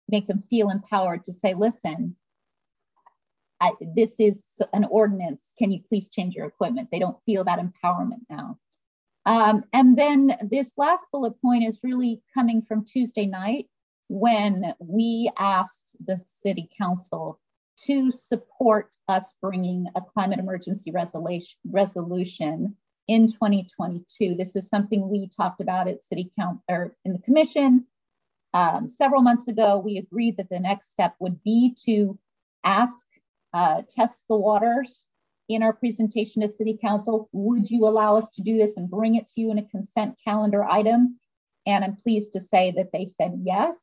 make 0.07 0.27
them 0.27 0.39
feel 0.39 0.69
empowered 0.69 1.23
to 1.23 1.33
say, 1.33 1.55
listen, 1.55 2.15
I, 3.61 3.73
this 3.95 4.19
is 4.19 4.59
an 4.73 4.85
ordinance. 4.85 5.53
Can 5.57 5.71
you 5.71 5.81
please 5.87 6.09
change 6.09 6.35
your 6.35 6.47
equipment? 6.47 6.89
They 6.91 6.99
don't 6.99 7.23
feel 7.25 7.43
that 7.43 7.59
empowerment 7.59 8.21
now. 8.29 8.57
Um, 9.25 9.63
and 9.71 9.95
then 9.97 10.35
this 10.49 10.73
last 10.77 11.05
bullet 11.11 11.39
point 11.41 11.63
is 11.63 11.79
really 11.83 12.21
coming 12.33 12.63
from 12.63 12.85
Tuesday 12.85 13.27
night 13.27 13.67
when 14.07 14.73
we 14.79 15.31
asked 15.37 15.95
the 16.03 16.17
city 16.17 16.69
council 16.79 17.39
to 17.85 18.11
support 18.11 18.95
us 19.07 19.35
bringing 19.41 19.85
a 19.95 20.01
climate 20.01 20.39
emergency 20.39 20.91
resolution, 20.91 21.57
resolution 21.69 22.75
in 23.07 23.27
2022. 23.27 24.35
This 24.35 24.55
is 24.55 24.69
something 24.69 25.07
we 25.07 25.29
talked 25.29 25.61
about 25.61 25.87
at 25.87 26.03
city 26.03 26.31
council 26.37 26.63
or 26.67 26.95
in 27.05 27.13
the 27.13 27.19
commission 27.19 27.85
um, 28.53 28.89
several 28.89 29.21
months 29.21 29.47
ago. 29.47 29.77
We 29.77 29.97
agreed 29.97 30.37
that 30.37 30.49
the 30.49 30.59
next 30.59 30.91
step 30.91 31.15
would 31.19 31.43
be 31.43 31.75
to 31.85 32.17
ask 32.63 33.05
uh, 33.53 33.81
test 33.89 34.23
the 34.29 34.35
waters 34.35 35.07
in 35.49 35.63
our 35.63 35.73
presentation 35.73 36.41
to 36.41 36.47
City 36.47 36.77
Council. 36.81 37.29
Would 37.31 37.69
you 37.69 37.85
allow 37.85 38.17
us 38.17 38.29
to 38.31 38.41
do 38.41 38.57
this 38.57 38.77
and 38.77 38.89
bring 38.89 39.15
it 39.15 39.27
to 39.29 39.41
you 39.41 39.51
in 39.51 39.57
a 39.57 39.67
consent 39.67 40.15
calendar 40.23 40.63
item? 40.63 41.19
And 41.65 41.83
I'm 41.83 41.97
pleased 41.97 42.33
to 42.33 42.39
say 42.39 42.71
that 42.71 42.91
they 42.91 43.05
said 43.05 43.41
yes. 43.43 43.77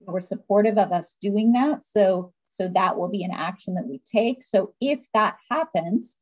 They 0.00 0.12
were 0.12 0.20
supportive 0.20 0.78
of 0.78 0.92
us 0.92 1.14
doing 1.20 1.52
that. 1.52 1.84
So, 1.84 2.32
so 2.48 2.68
that 2.68 2.96
will 2.96 3.08
be 3.08 3.24
an 3.24 3.30
action 3.32 3.74
that 3.74 3.86
we 3.86 4.00
take. 4.04 4.42
So 4.42 4.74
if 4.80 5.00
that 5.14 5.36
happens 5.50 6.16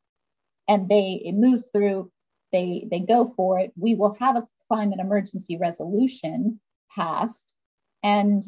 and 0.68 0.88
they 0.88 1.22
it 1.24 1.34
moves 1.34 1.70
through, 1.72 2.10
they 2.52 2.86
they 2.90 3.00
go 3.00 3.24
for 3.24 3.58
it, 3.58 3.72
we 3.76 3.94
will 3.94 4.16
have 4.20 4.36
a 4.36 4.46
climate 4.68 5.00
emergency 5.00 5.56
resolution 5.56 6.60
passed. 6.94 7.50
And 8.02 8.42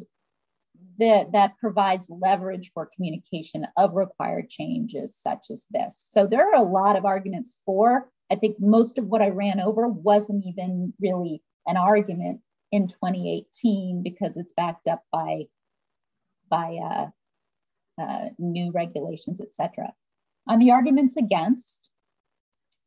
that, 1.02 1.32
that 1.32 1.58
provides 1.58 2.08
leverage 2.08 2.70
for 2.72 2.90
communication 2.94 3.66
of 3.76 3.94
required 3.94 4.48
changes 4.48 5.16
such 5.16 5.46
as 5.50 5.66
this. 5.72 6.08
So 6.12 6.28
there 6.28 6.48
are 6.48 6.54
a 6.54 6.62
lot 6.62 6.96
of 6.96 7.04
arguments 7.04 7.60
for. 7.66 8.08
I 8.30 8.36
think 8.36 8.56
most 8.60 8.98
of 8.98 9.06
what 9.06 9.20
I 9.20 9.30
ran 9.30 9.58
over 9.58 9.88
wasn't 9.88 10.44
even 10.46 10.94
really 11.00 11.42
an 11.66 11.76
argument 11.76 12.40
in 12.70 12.86
2018 12.86 14.02
because 14.04 14.36
it's 14.36 14.52
backed 14.52 14.86
up 14.86 15.02
by 15.12 15.46
by 16.48 16.78
uh, 16.82 17.06
uh, 18.00 18.28
new 18.38 18.70
regulations, 18.70 19.40
etc. 19.40 19.92
On 20.46 20.60
the 20.60 20.70
arguments 20.70 21.16
against, 21.16 21.88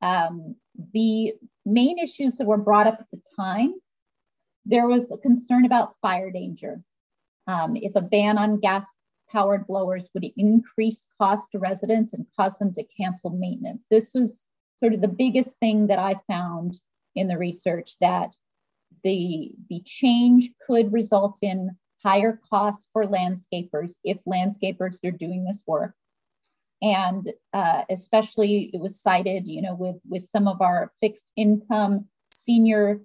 um, 0.02 0.56
the 0.94 1.34
main 1.66 2.00
issues 2.00 2.38
that 2.38 2.48
were 2.48 2.58
brought 2.58 2.88
up 2.88 3.00
at 3.00 3.12
the 3.12 3.22
time, 3.36 3.74
there 4.66 4.88
was 4.88 5.12
a 5.12 5.18
concern 5.18 5.66
about 5.66 5.96
fire 6.02 6.32
danger 6.32 6.82
um, 7.48 7.76
if 7.76 7.96
a 7.96 8.02
ban 8.02 8.38
on 8.38 8.60
gas 8.60 8.86
powered 9.32 9.68
blowers 9.68 10.10
would 10.14 10.26
increase 10.38 11.08
cost 11.18 11.52
to 11.52 11.60
residents 11.60 12.14
and 12.14 12.26
cause 12.38 12.58
them 12.58 12.74
to 12.74 12.84
cancel 12.84 13.32
maintenance. 13.32 13.88
This 13.90 14.14
was 14.14 14.46
sort 14.82 14.94
of 14.94 15.02
the 15.02 15.08
biggest 15.08 15.60
thing 15.60 15.88
that 15.88 16.00
I 16.00 16.16
found 16.28 16.80
in 17.16 17.28
the 17.28 17.38
research 17.38 17.98
that 18.02 18.36
the, 19.04 19.52
the 19.70 19.82
change 19.86 20.50
could 20.66 20.94
result 20.94 21.40
in 21.42 21.72
higher 22.04 22.40
costs 22.50 22.88
for 22.92 23.06
landscapers 23.06 23.94
if 24.04 24.18
landscapers 24.26 25.04
are 25.04 25.12
doing 25.12 25.44
this 25.44 25.64
work. 25.66 25.96
And 26.82 27.32
uh, 27.54 27.84
especially 27.90 28.70
it 28.74 28.80
was 28.80 29.02
cited, 29.02 29.48
you 29.48 29.62
know, 29.62 29.74
with, 29.74 29.96
with 30.08 30.24
some 30.24 30.48
of 30.48 30.62
our 30.62 30.92
fixed 31.00 31.32
income 31.36 32.06
senior 32.34 33.02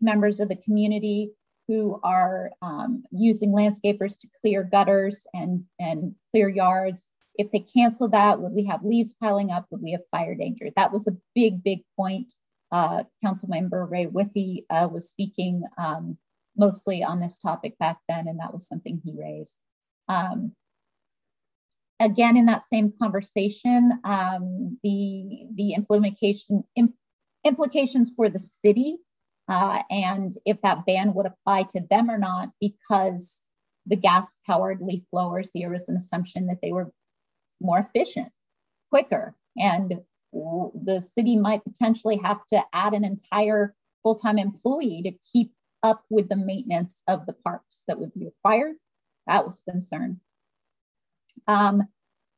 members 0.00 0.40
of 0.40 0.48
the 0.48 0.56
community 0.56 1.32
who 1.68 2.00
are 2.02 2.50
um, 2.60 3.04
using 3.10 3.52
landscapers 3.52 4.18
to 4.20 4.28
clear 4.40 4.62
gutters 4.62 5.26
and, 5.34 5.64
and 5.78 6.14
clear 6.32 6.48
yards. 6.48 7.06
If 7.38 7.50
they 7.50 7.60
cancel 7.60 8.08
that, 8.10 8.40
would 8.40 8.52
we 8.52 8.64
have 8.64 8.84
leaves 8.84 9.14
piling 9.14 9.50
up? 9.50 9.66
Would 9.70 9.82
we 9.82 9.92
have 9.92 10.06
fire 10.10 10.34
danger? 10.34 10.70
That 10.76 10.92
was 10.92 11.06
a 11.06 11.16
big, 11.34 11.62
big 11.62 11.80
point. 11.96 12.32
Uh, 12.70 13.04
Council 13.24 13.48
Member 13.48 13.84
Ray 13.86 14.06
Withy 14.06 14.64
uh, 14.70 14.88
was 14.90 15.10
speaking 15.10 15.62
um, 15.78 16.16
mostly 16.56 17.02
on 17.02 17.20
this 17.20 17.38
topic 17.38 17.78
back 17.78 17.98
then, 18.08 18.28
and 18.28 18.40
that 18.40 18.52
was 18.52 18.66
something 18.66 19.00
he 19.04 19.12
raised. 19.16 19.58
Um, 20.08 20.52
again, 22.00 22.36
in 22.36 22.46
that 22.46 22.62
same 22.62 22.92
conversation, 23.00 24.00
um, 24.04 24.78
the, 24.82 25.46
the 25.54 25.74
implementation, 25.74 26.64
imp 26.76 26.94
implications 27.44 28.12
for 28.14 28.28
the 28.28 28.38
city 28.38 28.98
uh, 29.48 29.82
and 29.90 30.32
if 30.44 30.60
that 30.62 30.86
ban 30.86 31.14
would 31.14 31.26
apply 31.26 31.64
to 31.64 31.80
them 31.90 32.10
or 32.10 32.18
not, 32.18 32.50
because 32.60 33.42
the 33.86 33.96
gas 33.96 34.34
powered 34.46 34.80
leaf 34.80 35.02
blowers, 35.12 35.50
there 35.54 35.70
was 35.70 35.88
an 35.88 35.96
assumption 35.96 36.46
that 36.46 36.58
they 36.62 36.72
were 36.72 36.92
more 37.60 37.78
efficient, 37.78 38.30
quicker, 38.90 39.34
and 39.56 40.00
the 40.32 41.02
city 41.02 41.36
might 41.36 41.64
potentially 41.64 42.16
have 42.16 42.44
to 42.46 42.62
add 42.72 42.94
an 42.94 43.04
entire 43.04 43.74
full 44.02 44.14
time 44.14 44.38
employee 44.38 45.02
to 45.02 45.12
keep 45.32 45.52
up 45.82 46.04
with 46.08 46.28
the 46.28 46.36
maintenance 46.36 47.02
of 47.08 47.26
the 47.26 47.32
parks 47.32 47.84
that 47.88 47.98
would 47.98 48.14
be 48.14 48.24
required. 48.24 48.76
That 49.26 49.44
was 49.44 49.60
a 49.66 49.70
concern. 49.70 50.20
Um, 51.46 51.82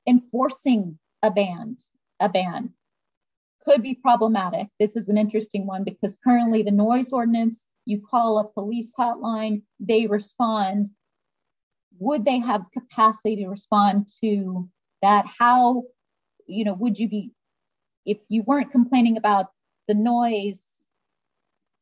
enforcing 0.07 0.99
a 1.23 1.31
ban, 1.31 1.77
a 2.21 2.29
ban 2.29 2.73
could 3.65 3.83
be 3.83 3.95
problematic. 3.95 4.69
This 4.79 4.97
is 4.97 5.09
an 5.09 5.19
interesting 5.19 5.67
one 5.67 5.85
because 5.85 6.17
currently 6.23 6.63
the 6.63 6.71
noise 6.71 7.13
ordinance, 7.13 7.65
you 7.87 8.01
call 8.01 8.39
a 8.39 8.49
police 8.49 8.93
hotline, 8.99 9.63
they 9.81 10.07
respond. 10.07 10.91
Would 11.99 12.25
they 12.25 12.39
have 12.39 12.71
capacity 12.73 13.37
to 13.37 13.49
respond 13.49 14.09
to 14.23 14.69
that? 15.03 15.27
How, 15.39 15.85
you 16.47 16.65
know, 16.65 16.75
would 16.75 16.99
you 16.99 17.09
be, 17.09 17.33
if 18.05 18.19
you 18.29 18.43
weren't 18.43 18.73
complaining 18.73 19.17
about 19.17 19.47
the 19.89 19.95
noise, 19.95 20.67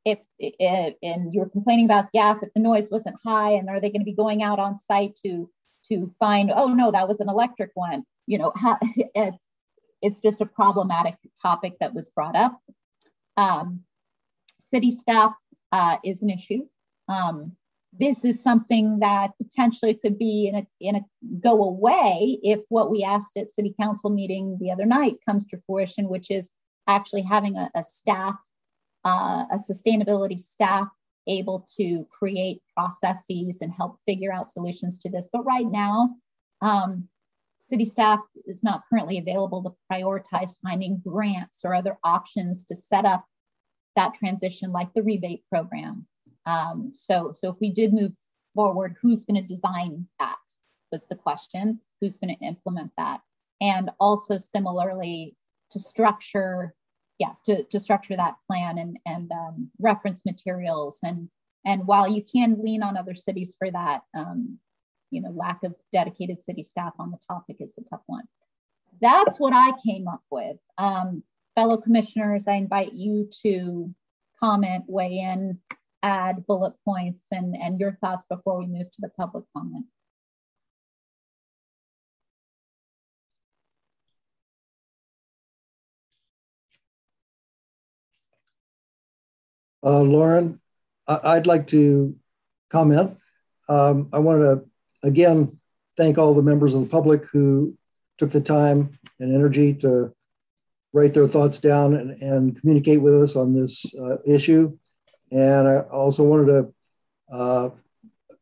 if, 0.05 0.19
if 0.39 0.95
and 1.03 1.33
you're 1.33 1.49
complaining 1.49 1.85
about 1.85 2.13
gas, 2.13 2.43
if 2.43 2.53
the 2.55 2.61
noise 2.61 2.91
wasn't 2.91 3.17
high, 3.25 3.53
and 3.53 3.69
are 3.69 3.81
they 3.81 3.91
going 3.91 4.01
to 4.01 4.05
be 4.05 4.15
going 4.15 4.43
out 4.43 4.59
on 4.59 4.77
site 4.77 5.17
to 5.25 5.49
to 5.89 6.13
find, 6.21 6.53
oh 6.55 6.69
no, 6.69 6.93
that 6.93 7.09
was 7.09 7.21
an 7.21 7.29
electric 7.29 7.71
one? 7.75 8.05
You 8.27 8.39
know, 8.39 8.53
how, 8.55 8.79
it's 9.15 9.42
it's 10.03 10.21
just 10.21 10.41
a 10.41 10.47
problematic 10.47 11.15
topic 11.41 11.75
that 11.81 11.95
was 11.95 12.11
brought 12.11 12.37
up. 12.37 12.61
Um, 13.37 13.85
city 14.59 14.91
staff 14.91 15.33
uh, 15.71 15.97
is 16.05 16.23
an 16.23 16.31
issue. 16.31 16.67
Um, 17.09 17.57
this 17.93 18.25
is 18.25 18.43
something 18.43 19.01
that 19.01 19.33
potentially 19.37 19.95
could 19.95 20.19
be 20.19 20.49
in 20.49 20.55
a, 20.55 20.67
in 20.81 20.97
a 20.97 21.01
go 21.41 21.63
away 21.63 22.39
if 22.43 22.61
what 22.69 22.91
we 22.91 23.05
asked 23.05 23.37
at 23.37 23.51
city 23.51 23.75
council 23.79 24.11
meeting 24.11 24.57
the 24.61 24.71
other 24.71 24.87
night 24.87 25.15
comes 25.27 25.45
to 25.47 25.59
fruition, 25.67 26.09
which 26.09 26.31
is 26.31 26.51
actually 26.89 27.23
having 27.23 27.57
a, 27.57 27.71
a 27.75 27.83
staff, 27.83 28.37
uh, 29.05 29.45
a 29.51 29.57
sustainability 29.57 30.39
staff 30.39 30.89
able 31.29 31.65
to 31.77 32.07
create 32.11 32.63
processes 32.75 33.59
and 33.61 33.73
help 33.73 33.99
figure 34.07 34.33
out 34.33 34.47
solutions 34.47 34.99
to 34.99 35.11
this. 35.11 35.29
But 35.33 35.45
right 35.45 35.67
now, 35.71 36.17
um, 36.63 37.09
city 37.63 37.85
staff 37.85 38.21
is 38.47 38.65
not 38.65 38.83
currently 38.89 39.19
available 39.19 39.63
to 39.63 39.75
prioritize 39.91 40.59
finding 40.63 41.01
grants 41.07 41.63
or 41.65 41.75
other 41.75 41.97
options 42.05 42.65
to 42.65 42.75
set 42.75 43.05
up 43.05 43.25
that 43.97 44.15
transition 44.15 44.73
like 44.73 44.93
the 44.95 45.03
rebate 45.03 45.45
program. 45.49 46.07
Um, 46.47 46.93
so, 46.95 47.33
so 47.33 47.51
if 47.51 47.61
we 47.61 47.71
did 47.71 47.93
move 47.93 48.13
forward, 48.55 48.97
who's 49.01 49.25
going 49.25 49.41
to 49.41 49.55
design 49.55 50.07
that 50.19 50.37
was 50.91 51.07
the 51.07 51.17
question. 51.17 51.81
Who's 52.01 52.19
going 52.19 52.37
to 52.37 52.45
implement 52.45 52.91
that? 52.99 53.21
And 53.61 53.91
also 54.01 54.39
similarly 54.39 55.37
to 55.71 55.79
structure, 55.79 56.75
yes, 57.19 57.41
to, 57.43 57.65
to 57.65 57.79
structure 57.79 58.17
that 58.17 58.35
plan 58.51 58.79
and, 58.79 58.99
and 59.07 59.31
um, 59.33 59.71
reference 59.79 60.27
materials. 60.27 60.99
And, 61.03 61.29
and 61.65 61.87
while 61.87 62.09
you 62.09 62.23
can 62.23 62.61
lean 62.61 62.83
on 62.83 62.97
other 62.97 63.15
cities 63.15 63.55
for 63.59 63.71
that, 63.71 64.03
um, 64.15 64.59
you 65.13 65.21
know, 65.21 65.31
lack 65.31 65.63
of 65.63 65.75
dedicated 65.93 66.41
city 66.41 66.63
staff 66.63 66.95
on 66.99 67.11
the 67.11 67.19
topic 67.29 67.57
is 67.61 67.79
a 67.79 67.89
tough 67.89 68.03
one. 68.07 68.25
That's 69.01 69.39
what 69.39 69.53
I 69.53 69.73
came 69.85 70.09
up 70.09 70.23
with. 70.31 70.57
Um, 70.79 71.23
fellow 71.55 71.77
commissioners, 71.77 72.49
I 72.49 72.55
invite 72.55 72.93
you 72.95 73.29
to 73.43 73.95
comment, 74.41 74.85
weigh 74.89 75.19
in, 75.19 75.59
add 76.03 76.47
bullet 76.47 76.75
points 76.85 77.27
and, 77.31 77.55
and 77.57 77.79
your 77.79 77.93
thoughts 78.01 78.25
before 78.29 78.59
we 78.59 78.67
move 78.67 78.91
to 78.91 79.01
the 79.01 79.11
public 79.11 79.45
comment. 79.57 79.87
Uh, 89.85 90.01
Lauren, 90.01 90.61
I- 91.07 91.35
would 91.35 91.47
like 91.47 91.67
to 91.69 92.17
comment. 92.71 93.19
Um, 93.69 94.09
I 94.13 94.19
want 94.19 94.43
to 94.43 94.72
again, 95.03 95.59
thank 95.97 96.19
all 96.19 96.35
the 96.35 96.43
members 96.43 96.75
of 96.75 96.81
the 96.81 96.87
public 96.87 97.25
who 97.27 97.77
took 98.19 98.31
the 98.31 98.41
time 98.41 98.99
and 99.21 99.35
energy 99.35 99.75
to 99.75 100.15
write 100.93 101.15
their 101.15 101.29
thoughts 101.29 101.59
down 101.59 101.95
and, 101.95 102.23
and 102.23 102.61
communicate 102.61 103.01
with 103.01 103.21
us 103.23 103.37
on 103.37 103.55
this 103.55 103.85
uh, 103.95 104.17
issue. 104.27 104.77
And 105.31 105.67
I 105.67 105.79
also 105.81 106.23
wanted 106.23 106.47
to 106.47 106.75
uh, 107.35 107.71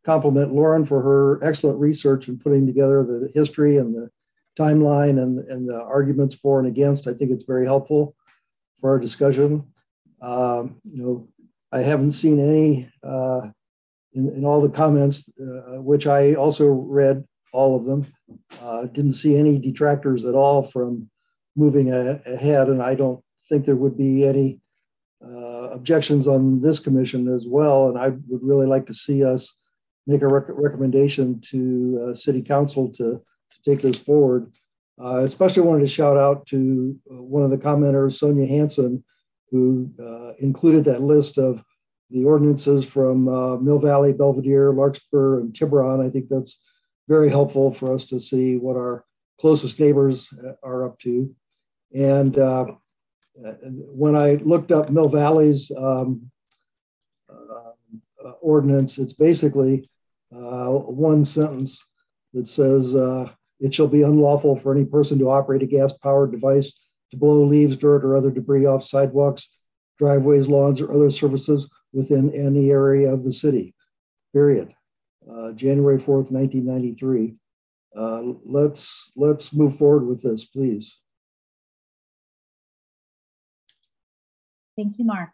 compliment 0.04 0.52
Lauren 0.52 0.84
for 0.84 1.00
her 1.00 1.44
excellent 1.44 1.78
research 1.78 2.28
in 2.28 2.38
putting 2.38 2.66
together 2.66 3.04
the 3.04 3.30
history 3.34 3.76
and 3.76 3.94
the 3.94 4.11
timeline 4.58 5.22
and, 5.22 5.38
and 5.48 5.68
the 5.68 5.80
arguments 5.80 6.34
for 6.34 6.58
and 6.58 6.66
against. 6.66 7.06
I 7.06 7.14
think 7.14 7.30
it's 7.30 7.44
very 7.44 7.64
helpful 7.64 8.16
for 8.80 8.90
our 8.90 8.98
discussion. 8.98 9.64
Um, 10.20 10.80
you 10.82 11.02
know, 11.02 11.28
I 11.70 11.80
haven't 11.80 12.12
seen 12.12 12.40
any 12.40 12.90
uh, 13.02 13.48
in, 14.14 14.28
in 14.28 14.44
all 14.44 14.61
the 14.61 14.68
comments, 14.68 15.28
uh, 15.40 15.80
which 15.80 16.06
I 16.06 16.34
also 16.34 16.66
read 16.66 17.24
all 17.52 17.76
of 17.76 17.84
them. 17.84 18.06
Uh, 18.61 18.86
didn't 18.86 19.12
see 19.12 19.36
any 19.36 19.58
detractors 19.58 20.24
at 20.24 20.34
all 20.34 20.62
from 20.62 21.08
moving 21.56 21.92
a, 21.92 22.20
ahead, 22.26 22.68
and 22.68 22.82
I 22.82 22.94
don't 22.94 23.22
think 23.48 23.64
there 23.64 23.76
would 23.76 23.96
be 23.96 24.26
any 24.26 24.61
uh, 25.24 25.70
objections 25.70 26.26
on 26.26 26.61
this 26.61 26.78
commission 26.78 27.28
as 27.28 27.46
well. 27.46 27.88
And 27.88 27.98
I 27.98 28.08
would 28.08 28.42
really 28.42 28.66
like 28.66 28.86
to 28.86 28.94
see 28.94 29.24
us 29.24 29.52
make 30.06 30.22
a 30.22 30.28
rec- 30.28 30.44
recommendation 30.48 31.40
to 31.50 32.08
uh, 32.11 32.14
City 32.14 32.42
Council 32.42 32.88
to, 32.94 33.20
to 33.20 33.70
take 33.70 33.82
this 33.82 33.98
forward. 33.98 34.50
Uh, 35.02 35.20
especially 35.24 35.62
wanted 35.62 35.80
to 35.80 35.86
shout 35.86 36.16
out 36.16 36.46
to 36.46 36.94
uh, 37.11 37.22
one 37.22 37.42
of 37.42 37.50
the 37.50 37.56
commenters, 37.56 38.18
Sonia 38.18 38.46
Hanson, 38.46 39.02
who 39.50 39.90
included 40.38 40.84
that 40.84 41.02
list 41.02 41.36
of 41.36 41.64
the 42.11 42.24
ordinances 42.24 42.84
from 42.84 43.28
uh, 43.28 43.56
Mill 43.56 43.78
Valley, 43.78 44.12
Belvedere, 44.12 44.72
Larkspur, 44.72 45.40
and 45.40 45.54
Tiburon. 45.54 46.04
I 46.04 46.11
think 46.11 46.28
that's 46.28 46.58
very 47.08 47.28
helpful 47.28 47.72
for 47.72 47.94
us 47.94 48.04
to 48.06 48.18
see 48.18 48.56
what 48.56 48.76
our 48.76 49.04
closest 49.40 49.78
neighbors 49.78 50.28
uh, 50.32 50.52
are 50.62 50.84
up 50.84 50.98
to. 51.00 51.34
And 51.94 52.38
uh, 52.38 52.66
when 53.34 54.16
I 54.16 54.34
looked 54.34 54.72
up 54.72 54.90
Mill 54.90 55.08
Valley's 55.08 55.70
um, 55.76 56.30
uh, 57.28 58.30
ordinance, 58.40 58.98
it's 58.98 59.12
basically 59.12 59.88
uh, 60.34 60.68
one 60.68 61.24
sentence 61.24 61.84
that 62.32 62.48
says, 62.48 62.94
uh, 62.94 63.30
it 63.61 63.74
shall 63.74 63.88
be 63.88 64.02
unlawful 64.02 64.56
for 64.56 64.72
any 64.74 64.84
person 64.84 65.18
to 65.18 65.30
operate 65.30 65.62
a 65.62 65.66
gas 65.66 65.92
powered 65.92 66.32
device 66.32 66.72
to 67.11 67.16
blow 67.16 67.44
leaves, 67.44 67.76
dirt, 67.76 68.04
or 68.04 68.16
other 68.16 68.30
debris 68.30 68.66
off 68.66 68.84
sidewalks, 68.84 69.48
driveways, 69.98 70.48
lawns, 70.48 70.80
or 70.80 70.92
other 70.92 71.11
surfaces 71.11 71.68
within 71.93 72.32
any 72.34 72.70
area 72.70 73.12
of 73.12 73.24
the 73.24 73.32
city, 73.32 73.74
period. 74.32 74.72
Uh, 75.30 75.53
January 75.53 75.99
4th, 75.99 76.30
1993. 76.30 77.36
Uh, 77.97 78.22
let's, 78.45 79.11
let's 79.16 79.53
move 79.53 79.76
forward 79.76 80.07
with 80.07 80.22
this, 80.22 80.45
please. 80.45 80.97
Thank 84.76 84.99
you, 84.99 85.05
Mark. 85.05 85.30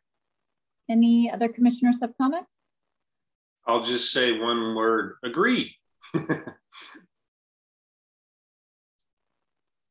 Any 0.89 1.31
other 1.31 1.49
commissioners 1.49 2.01
have 2.01 2.17
comment? 2.21 2.47
I'll 3.67 3.83
just 3.83 4.13
say 4.13 4.39
one 4.39 4.75
word, 4.75 5.17
agree. 5.25 5.75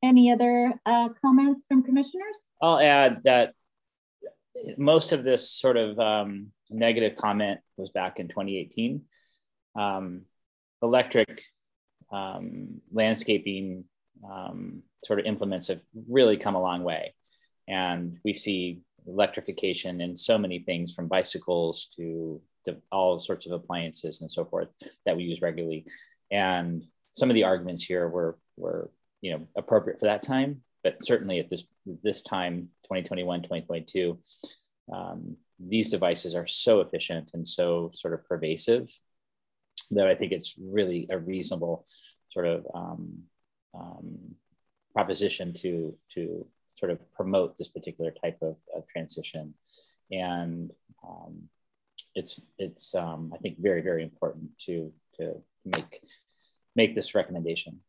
Any 0.03 0.32
other 0.32 0.74
uh, 0.86 1.09
comments 1.22 1.63
from 1.68 1.84
commissioners? 1.84 2.36
I'll 2.61 2.80
add 2.80 3.22
that 3.24 3.53
most 4.78 5.11
of 5.11 5.24
this 5.24 5.51
sort 5.51 5.78
of 5.78 5.99
um, 5.99 6.51
negative 6.70 7.16
comment 7.16 7.59
was 7.78 7.89
back 7.89 8.20
in 8.20 8.28
2018. 8.28 9.03
Um, 9.76 10.22
electric 10.82 11.41
um, 12.11 12.82
landscaping 12.91 13.86
um, 14.30 14.84
sort 15.03 15.20
of 15.20 15.26
implements 15.26 15.68
have 15.68 15.82
really 16.09 16.38
come 16.38 16.55
a 16.55 16.61
long 16.61 16.84
way. 16.84 17.13
And 17.68 18.18
we 18.24 18.34
see 18.34 18.82
electrification 19.07 20.01
in 20.01 20.18
so 20.18 20.38
many 20.38 20.59
things 20.59 20.93
from 20.93 21.07
bicycles 21.07 21.88
to, 21.95 22.41
to 22.66 22.78
all 22.91 23.18
sorts 23.18 23.45
of 23.45 23.51
appliances 23.51 24.22
and 24.22 24.30
so 24.30 24.45
forth 24.45 24.70
that 25.05 25.18
we 25.18 25.24
use 25.24 25.41
regularly. 25.41 25.86
And 26.32 26.84
some 27.13 27.30
of 27.30 27.36
the 27.36 27.43
arguments 27.43 27.84
here 27.84 28.07
were, 28.07 28.38
were 28.57 28.89
you 29.22 29.32
know, 29.32 29.47
appropriate 29.55 29.99
for 29.99 30.05
that 30.05 30.24
time, 30.24 30.61
but 30.84 31.03
certainly 31.03 31.39
at 31.39 31.49
this, 31.49 31.63
this 32.03 32.22
time, 32.22 32.70
2021, 32.84 33.41
2022, 33.41 34.20
um, 34.93 35.38
these 35.59 35.89
devices 35.89 36.35
are 36.35 36.47
so 36.47 36.81
efficient 36.81 37.31
and 37.33 37.47
so 37.47 37.91
sort 37.93 38.13
of 38.13 38.27
pervasive 38.27 38.89
that 39.91 40.07
I 40.07 40.15
think 40.15 40.31
it's 40.31 40.55
really 40.59 41.07
a 41.09 41.17
reasonable 41.17 41.85
sort 42.31 42.47
of 42.47 42.65
um, 42.73 43.23
um, 43.73 44.35
proposition 44.93 45.53
to 45.53 45.95
to 46.13 46.45
sort 46.75 46.91
of 46.91 46.99
promote 47.13 47.57
this 47.57 47.69
particular 47.69 48.11
type 48.11 48.37
of, 48.41 48.57
of 48.75 48.87
transition, 48.87 49.53
and 50.11 50.71
um, 51.07 51.43
it's 52.15 52.41
it's 52.57 52.95
um, 52.95 53.31
I 53.33 53.37
think 53.37 53.59
very 53.59 53.81
very 53.81 54.03
important 54.03 54.51
to 54.65 54.91
to 55.17 55.41
make 55.63 55.99
make 56.75 56.95
this 56.95 57.15
recommendation. 57.15 57.79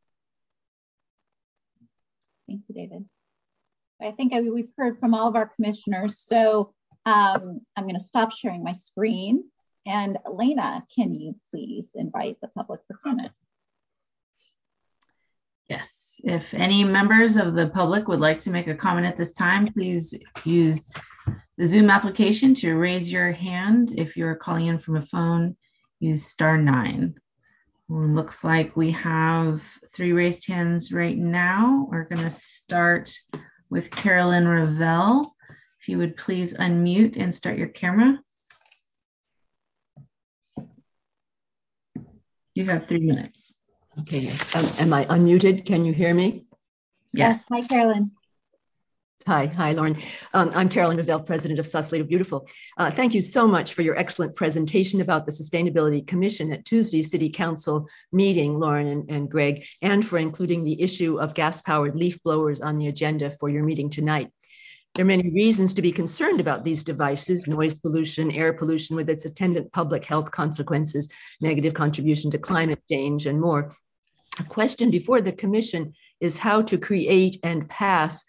Thank 2.46 2.62
you, 2.68 2.74
David. 2.74 3.04
I 4.00 4.10
think 4.12 4.32
I, 4.32 4.40
we've 4.42 4.70
heard 4.76 5.00
from 5.00 5.14
all 5.14 5.28
of 5.28 5.36
our 5.36 5.50
commissioners. 5.56 6.18
So 6.18 6.74
um, 7.07 7.61
I'm 7.76 7.84
going 7.84 7.94
to 7.94 8.00
stop 8.00 8.32
sharing 8.32 8.62
my 8.62 8.72
screen. 8.72 9.44
And 9.86 10.18
Elena, 10.26 10.84
can 10.94 11.14
you 11.14 11.36
please 11.48 11.92
invite 11.94 12.36
the 12.42 12.48
public 12.48 12.80
for 12.86 12.98
comment? 13.02 13.30
Yes, 15.70 16.20
if 16.24 16.54
any 16.54 16.84
members 16.84 17.36
of 17.36 17.54
the 17.54 17.68
public 17.68 18.09
would 18.09 18.20
like 18.20 18.40
to 18.40 18.50
make 18.50 18.66
a 18.66 18.74
comment 18.74 19.07
at 19.07 19.16
this 19.16 19.32
time, 19.32 19.66
please 19.72 20.14
use 20.44 20.92
the 21.57 21.66
Zoom 21.66 21.90
application 21.90 22.54
to 22.57 22.74
raise 22.74 23.11
your 23.11 23.32
hand. 23.32 23.94
If 23.96 24.16
you're 24.16 24.36
calling 24.36 24.66
in 24.66 24.78
from 24.78 24.96
a 24.96 25.02
phone, 25.02 25.57
use 25.98 26.26
star 26.26 26.59
nine. 26.59 27.14
Well, 27.88 28.09
looks 28.09 28.42
like 28.42 28.76
we 28.76 28.90
have 28.92 29.62
three 29.94 30.12
raised 30.12 30.48
hands 30.48 30.92
right 30.92 31.16
now. 31.16 31.86
We're 31.90 32.04
going 32.04 32.22
to 32.22 32.30
start 32.30 33.12
with 33.70 33.90
Carolyn 33.90 34.48
Ravel. 34.48 35.36
If 35.87 35.91
you 35.91 35.99
would 35.99 36.16
please 36.16 36.53
unmute 36.53 37.16
and 37.16 37.32
start 37.32 37.57
your 37.57 37.68
camera. 37.68 38.18
You 42.57 42.64
have 42.64 42.89
three 42.89 43.07
minutes. 43.07 43.55
Okay. 44.01 44.32
Um, 44.57 44.68
am 44.80 44.93
I 44.93 45.05
unmuted? 45.05 45.64
Can 45.64 45.84
you 45.84 45.93
hear 45.93 46.12
me? 46.12 46.47
Yes. 47.12 47.47
Hi, 47.53 47.62
Carolyn. 47.62 48.11
Hi, 49.28 49.47
hi, 49.47 49.72
Lauren. 49.74 49.97
Um, 50.34 50.51
I'm 50.57 50.68
Carolyn 50.68 50.99
Revelle, 50.99 51.24
president 51.24 51.61
of 51.61 51.68
Sausalito 51.68 52.05
Beautiful. 52.05 52.49
Uh, 52.76 52.91
thank 52.91 53.14
you 53.14 53.20
so 53.20 53.47
much 53.47 53.74
for 53.74 53.82
your 53.82 53.97
excellent 53.97 54.34
presentation 54.34 55.01
about 55.01 55.24
the 55.24 55.32
Sustainability 55.32 56.05
Commission 56.05 56.53
at 56.53 56.64
Tuesday's 56.64 57.12
City 57.12 57.28
Council 57.28 57.89
meeting, 58.12 58.59
Lauren 58.59 58.89
and, 58.89 59.09
and 59.09 59.30
Greg, 59.30 59.64
and 59.82 60.05
for 60.05 60.18
including 60.18 60.64
the 60.64 60.80
issue 60.82 61.20
of 61.20 61.34
gas 61.34 61.62
powered 61.62 61.95
leaf 61.95 62.20
blowers 62.24 62.61
on 62.61 62.76
the 62.76 62.89
agenda 62.89 63.30
for 63.30 63.49
your 63.49 63.62
meeting 63.62 63.89
tonight. 63.89 64.30
There 64.97 65.05
are 65.05 65.07
many 65.07 65.28
reasons 65.28 65.74
to 65.74 65.82
be 65.82 65.92
concerned 65.92 66.40
about 66.40 66.64
these 66.64 66.82
devices 66.82 67.47
noise 67.47 67.78
pollution, 67.78 68.30
air 68.30 68.55
pollution 68.55 68.97
with 68.97 69.11
its 69.11 69.26
attendant 69.26 69.70
public 69.70 70.07
health 70.07 70.30
consequences, 70.30 71.11
negative 71.42 71.74
contribution 71.74 72.30
to 72.30 72.38
climate 72.38 72.82
change, 72.90 73.26
and 73.26 73.38
more. 73.38 73.70
A 74.40 74.44
question 74.44 74.90
before 74.90 75.20
the 75.20 75.32
Commission 75.32 75.92
is 76.18 76.38
how 76.38 76.62
to 76.62 76.78
create 76.78 77.36
and 77.42 77.68
pass 77.68 78.24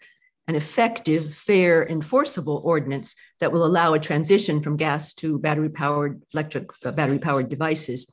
an 0.46 0.56
effective, 0.56 1.32
fair, 1.32 1.88
enforceable 1.88 2.60
ordinance 2.62 3.14
that 3.40 3.50
will 3.50 3.64
allow 3.64 3.94
a 3.94 3.98
transition 3.98 4.60
from 4.60 4.76
gas 4.76 5.14
to 5.14 5.38
battery 5.38 5.70
powered 5.70 6.22
electric 6.34 6.68
uh, 6.84 6.92
battery 6.92 7.18
powered 7.18 7.48
devices. 7.48 8.12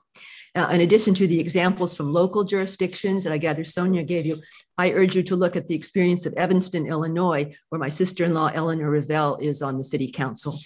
Uh, 0.56 0.70
in 0.72 0.82
addition 0.82 1.14
to 1.14 1.28
the 1.28 1.40
examples 1.40 1.94
from 1.94 2.14
local 2.14 2.46
jurisdictions 2.46 3.26
that 3.26 3.34
I 3.34 3.38
gather 3.38 3.66
Sonia 3.66 4.04
gave 4.04 4.26
you, 4.26 4.42
I 4.78 4.92
urge 4.92 5.16
you 5.16 5.24
to 5.24 5.36
look 5.36 5.58
at 5.58 5.68
the 5.68 5.76
experience 5.76 6.26
of 6.26 6.34
Evanston, 6.36 6.86
Illinois, 6.86 7.54
where 7.70 7.80
my 7.80 7.90
sister-in-law 7.90 8.52
Eleanor 8.54 8.90
Revelle 8.90 9.42
is 9.42 9.62
on 9.62 9.78
the 9.78 9.84
city 9.84 10.10
council. 10.10 10.58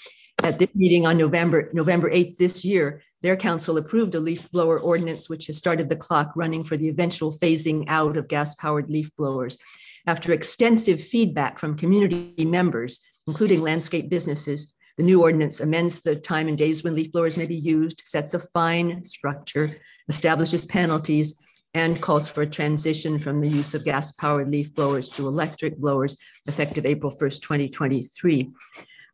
At 0.44 0.60
this 0.60 0.70
meeting 0.76 1.08
on 1.08 1.18
November, 1.18 1.70
November 1.74 2.10
8th 2.10 2.38
this 2.38 2.64
year, 2.64 3.02
their 3.22 3.36
council 3.36 3.78
approved 3.78 4.14
a 4.16 4.20
leaf 4.20 4.50
blower 4.52 4.80
ordinance, 4.80 5.28
which 5.28 5.48
has 5.48 5.58
started 5.58 5.90
the 5.90 5.96
clock 5.96 6.32
running 6.36 6.64
for 6.64 6.78
the 6.78 6.88
eventual 6.88 7.32
phasing 7.32 7.86
out 7.88 8.16
of 8.16 8.28
gas 8.28 8.56
powered 8.56 8.90
leaf 8.90 9.10
blowers. 9.18 9.58
After 10.06 10.32
extensive 10.32 11.02
feedback 11.02 11.60
from 11.60 11.76
community 11.76 12.46
members, 12.46 13.02
including 13.28 13.62
landscape 13.62 14.10
businesses, 14.10 14.74
the 15.00 15.06
new 15.06 15.22
ordinance 15.22 15.62
amends 15.62 16.02
the 16.02 16.14
time 16.14 16.50
and 16.50 16.58
days 16.58 16.84
when 16.84 16.94
leaf 16.94 17.10
blowers 17.14 17.38
may 17.38 17.46
be 17.46 17.56
used, 17.56 18.04
sets 18.06 18.34
a 18.34 18.40
fine 18.40 19.02
structure, 19.06 19.78
establishes 20.10 20.66
penalties, 20.66 21.40
and 21.74 22.02
calls 22.02 22.28
for 22.28 22.42
a 22.42 22.46
transition 22.46 23.18
from 23.18 23.40
the 23.40 23.48
use 23.48 23.74
of 23.74 23.86
gas 23.86 24.12
powered 24.12 24.52
leaf 24.52 24.76
blowers 24.76 25.10
to 25.10 25.26
electric 25.26 25.78
blowers 25.78 26.18
effective 26.48 26.86
April 26.86 27.10
1st, 27.10 27.42
2023. 27.42 28.52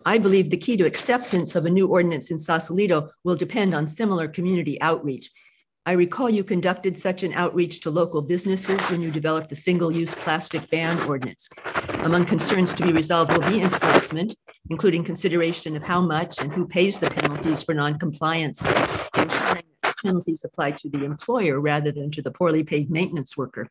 I 0.08 0.18
believe 0.18 0.50
the 0.50 0.58
key 0.58 0.76
to 0.76 0.88
acceptance 0.88 1.56
of 1.56 1.68
a 1.68 1.70
new 1.70 1.86
ordinance 1.86 2.32
in 2.32 2.40
Sausalito 2.40 3.12
will 3.24 3.36
depend 3.36 3.76
on 3.76 3.88
similar 3.88 4.28
community 4.28 4.82
outreach. 4.82 5.30
I 5.88 5.92
recall 5.92 6.32
you 6.32 6.44
conducted 6.44 6.98
such 6.98 7.22
an 7.22 7.32
outreach 7.34 7.82
to 7.82 7.92
local 7.92 8.24
businesses 8.24 8.82
when 8.90 9.04
you 9.04 9.12
developed 9.12 9.52
the 9.52 9.56
single 9.56 9.92
use 9.92 10.16
plastic 10.16 10.68
ban 10.72 11.00
ordinance. 11.08 11.48
Among 12.00 12.26
concerns 12.26 12.74
to 12.74 12.84
be 12.88 12.92
resolved 12.92 13.32
will 13.32 13.48
be 13.48 13.62
enforcement, 13.62 14.36
including 14.72 15.04
consideration 15.04 15.76
of 15.76 15.84
how 15.84 16.02
much 16.02 16.42
and 16.42 16.52
who 16.52 16.68
pays 16.68 16.98
the 16.98 17.12
penalties 17.12 17.62
for 17.62 17.76
noncompliance, 17.76 18.62
that 18.62 19.64
penalties 20.04 20.44
apply 20.44 20.72
to 20.72 20.90
the 20.90 21.04
employer 21.04 21.60
rather 21.60 21.92
than 21.92 22.10
to 22.10 22.22
the 22.24 22.32
poorly 22.32 22.64
paid 22.64 22.90
maintenance 22.90 23.38
worker. 23.38 23.70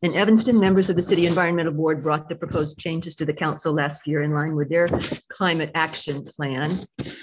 In 0.00 0.14
Evanston, 0.14 0.60
members 0.60 0.88
of 0.88 0.94
the 0.94 1.02
City 1.02 1.26
Environmental 1.26 1.72
Board 1.72 2.04
brought 2.04 2.28
the 2.28 2.36
proposed 2.36 2.78
changes 2.78 3.16
to 3.16 3.24
the 3.24 3.32
council 3.32 3.72
last 3.72 4.06
year 4.06 4.22
in 4.22 4.30
line 4.30 4.54
with 4.54 4.68
their 4.68 4.88
climate 5.28 5.72
action 5.74 6.22
plan. 6.22 6.78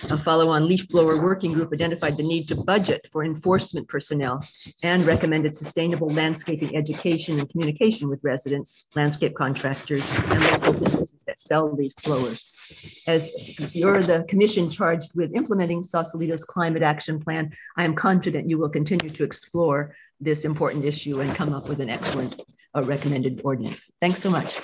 A 0.09 0.17
follow-on 0.17 0.67
leaf 0.67 0.86
blower 0.89 1.21
working 1.23 1.53
group 1.53 1.71
identified 1.71 2.17
the 2.17 2.23
need 2.23 2.49
to 2.49 2.55
budget 2.55 3.07
for 3.13 3.23
enforcement 3.23 3.88
personnel 3.88 4.45
and 4.84 5.05
recommended 5.05 5.55
sustainable 5.55 6.09
landscaping 6.09 6.76
education 6.76 7.39
and 7.39 7.49
communication 7.49 8.09
with 8.09 8.19
residents, 8.23 8.84
landscape 8.93 9.36
contractors, 9.36 10.19
and 10.19 10.43
local 10.43 10.73
businesses 10.73 11.23
that 11.26 11.39
sell 11.39 11.73
leaf 11.73 11.93
blowers. 12.03 13.03
As 13.07 13.73
you're 13.73 14.01
the 14.01 14.26
commission 14.28 14.69
charged 14.69 15.15
with 15.15 15.34
implementing 15.34 15.82
Sausalito's 15.82 16.43
climate 16.43 16.84
action 16.84 17.21
plan, 17.21 17.53
I 17.78 17.86
am 17.86 17.95
confident 17.95 18.49
you 18.49 18.57
will 18.57 18.67
continue 18.67 19.09
to 19.11 19.23
explore 19.23 19.95
this 20.19 20.43
important 20.43 20.84
issue 20.84 21.21
and 21.21 21.34
come 21.34 21.53
up 21.53 21.69
with 21.69 21.80
an 21.80 21.89
excellent 21.89 22.43
a 22.76 22.84
recommended 22.84 23.41
ordinance. 23.43 23.89
Thanks 24.01 24.21
so 24.21 24.30
much. 24.30 24.59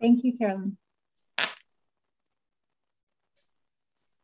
Thank 0.00 0.24
you, 0.24 0.36
Carolyn. 0.36 0.78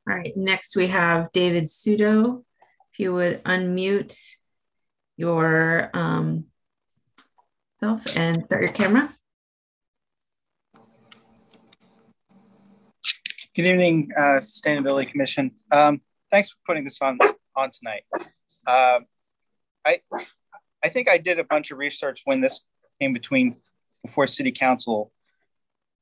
All 0.09 0.15
right, 0.17 0.35
next 0.37 0.75
we 0.75 0.87
have 0.87 1.31
David 1.33 1.65
Sudo. 1.65 2.45
If 2.93 3.01
you 3.01 3.13
would 3.13 3.45
unmute 3.45 4.17
your 5.17 5.91
um, 5.93 6.47
self 7.81 8.17
and 8.17 8.45
start 8.47 8.63
your 8.63 8.73
camera. 8.73 9.13
Good 13.55 13.67
evening, 13.67 14.11
uh, 14.17 14.39
Sustainability 14.41 15.11
Commission. 15.11 15.51
Um, 15.71 16.01
thanks 16.31 16.51
for 16.51 16.57
putting 16.67 16.85
this 16.85 17.01
on 17.03 17.19
on 17.55 17.71
tonight. 17.71 18.05
Uh, 18.67 19.01
I 19.85 20.01
I 20.87 20.89
think 20.89 21.09
I 21.09 21.19
did 21.19 21.41
a 21.41 21.45
bunch 21.45 21.73
of 21.73 21.79
research 21.79 22.21
when 22.27 22.41
this 22.41 22.61
came 23.01 23.13
between 23.13 23.57
before 24.05 24.29
City 24.29 24.53
Council 24.53 25.11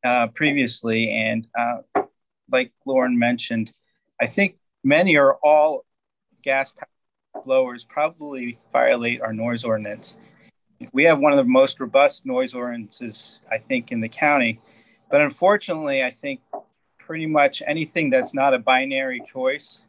uh, 0.04 0.26
previously, 0.34 1.10
and 1.10 1.46
uh, 1.58 2.02
like 2.52 2.70
Lauren 2.84 3.18
mentioned, 3.18 3.72
I 4.20 4.26
think 4.26 4.58
many 4.84 5.16
or 5.16 5.36
all 5.42 5.86
gas 6.42 6.74
blowers 7.46 7.86
probably 7.86 8.58
violate 8.74 9.22
our 9.22 9.32
noise 9.32 9.64
ordinance. 9.64 10.16
We 10.92 11.04
have 11.04 11.18
one 11.18 11.32
of 11.32 11.38
the 11.38 11.50
most 11.50 11.80
robust 11.80 12.26
noise 12.26 12.52
ordinances, 12.52 13.40
I 13.50 13.56
think, 13.56 13.90
in 13.90 14.02
the 14.02 14.10
county. 14.10 14.60
But 15.10 15.22
unfortunately, 15.22 16.04
I 16.04 16.10
think 16.10 16.40
pretty 16.98 17.24
much 17.24 17.62
anything 17.66 18.10
that's 18.10 18.34
not 18.34 18.52
a 18.52 18.58
binary 18.58 19.22
choice, 19.24 19.86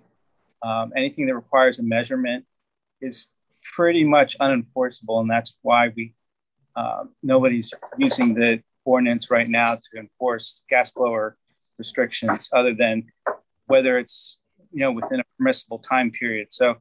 um, 0.63 0.93
anything 0.95 1.25
that 1.25 1.35
requires 1.35 1.79
a 1.79 1.83
measurement, 1.83 2.45
is 3.01 3.34
pretty 3.73 4.03
much 4.03 4.37
unenforceable, 4.39 5.21
and 5.21 5.29
that's 5.29 5.55
why 5.61 5.91
we 5.95 6.13
uh, 6.75 7.05
nobody's 7.23 7.73
using 7.97 8.33
the 8.33 8.61
ordinance 8.83 9.31
right 9.31 9.47
now 9.47 9.75
to 9.75 9.99
enforce 9.99 10.63
gas 10.69 10.89
blower 10.91 11.37
restrictions, 11.77 12.49
other 12.53 12.73
than 12.73 13.05
whether 13.67 13.97
it's 13.97 14.41
you 14.71 14.79
know 14.79 14.91
within 14.91 15.19
a 15.19 15.23
permissible 15.37 15.79
time 15.79 16.11
period. 16.11 16.47
So, 16.51 16.75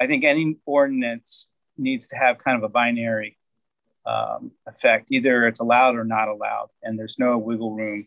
I 0.00 0.06
think 0.06 0.24
any 0.24 0.56
ordinance 0.66 1.50
needs 1.76 2.08
to 2.08 2.16
have 2.16 2.38
kind 2.38 2.56
of 2.56 2.62
a 2.62 2.68
binary 2.68 3.38
um, 4.06 4.52
effect. 4.66 5.06
Either 5.10 5.46
it's 5.46 5.60
allowed 5.60 5.96
or 5.96 6.04
not 6.04 6.28
allowed, 6.28 6.68
and 6.82 6.98
there's 6.98 7.18
no 7.18 7.38
wiggle 7.38 7.74
room. 7.74 8.06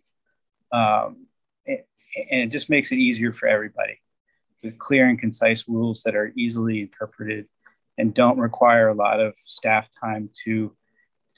Um, 0.72 1.28
and 1.68 2.42
it 2.42 2.52
just 2.52 2.70
makes 2.70 2.92
it 2.92 2.98
easier 2.98 3.32
for 3.32 3.48
everybody 3.48 4.02
with 4.64 4.78
clear 4.78 5.08
and 5.08 5.20
concise 5.20 5.68
rules 5.68 6.04
that 6.04 6.16
are 6.16 6.34
easily 6.36 6.82
interpreted 6.82 7.48
and 8.02 8.16
don't 8.16 8.40
require 8.40 8.90
a 8.90 8.96
lot 8.96 9.20
of 9.20 9.36
staff 9.36 9.88
time 10.04 10.32
to 10.44 10.76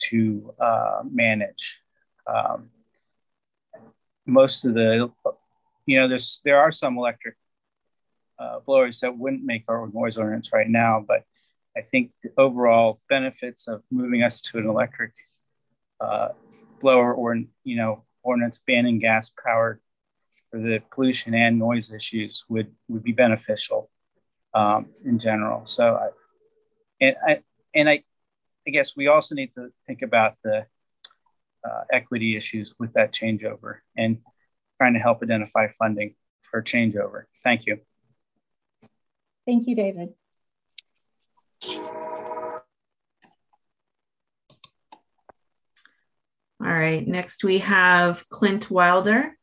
to 0.10 0.54
uh, 0.60 1.02
manage. 1.12 1.78
Um, 2.26 2.70
most 4.26 4.64
of 4.64 4.74
the, 4.74 5.12
you 5.86 6.00
know, 6.00 6.08
there's 6.08 6.40
there 6.46 6.60
are 6.60 6.72
some 6.72 6.98
electric 6.98 7.36
uh, 8.40 8.60
blowers 8.66 9.02
that 9.02 9.18
wouldn't 9.18 9.44
make 9.44 9.66
our 9.68 9.90
noise 9.94 10.18
ordinance 10.18 10.52
right 10.54 10.70
now, 10.70 11.04
but 11.06 11.24
I 11.76 11.82
think 11.82 12.12
the 12.24 12.32
overall 12.38 13.02
benefits 13.10 13.68
of 13.68 13.84
moving 13.92 14.24
us 14.24 14.40
to 14.42 14.58
an 14.58 14.66
electric 14.68 15.12
uh, 16.00 16.30
blower 16.80 17.14
or 17.14 17.36
you 17.66 17.76
know 17.76 18.06
ordinance 18.24 18.60
banning 18.66 19.00
gas 19.00 19.30
powered 19.46 19.82
for 20.50 20.62
the 20.62 20.80
pollution 20.94 21.34
and 21.34 21.60
noise 21.60 21.92
issues 21.92 22.46
would 22.48 22.72
would 22.88 23.04
be 23.04 23.12
beneficial 23.12 23.90
um, 24.54 24.88
in 25.04 25.20
general. 25.20 25.66
So 25.66 25.96
I, 25.96 26.10
and 27.04 27.16
I 27.28 27.40
and 27.76 27.90
I, 27.90 28.04
I 28.68 28.72
guess 28.72 28.96
we 28.96 29.08
also 29.08 29.36
need 29.36 29.54
to 29.56 29.70
think 29.86 30.02
about 30.02 30.36
the 30.44 30.66
uh, 31.66 31.82
equity 31.92 32.36
issues 32.36 32.74
with 32.80 32.94
that 32.94 33.12
changeover 33.12 33.78
and 33.98 34.20
trying 34.78 34.94
to 34.94 35.00
help 35.00 35.22
identify 35.24 35.68
funding 35.80 36.16
for 36.42 36.62
changeover. 36.62 37.24
Thank 37.44 37.66
you. 37.66 37.80
Thank 39.46 39.68
you, 39.68 39.76
David. 39.76 40.10
All 46.62 46.70
right, 46.72 47.06
next 47.06 47.44
we 47.44 47.58
have 47.60 48.28
Clint 48.30 48.72
Wilder. 48.72 49.38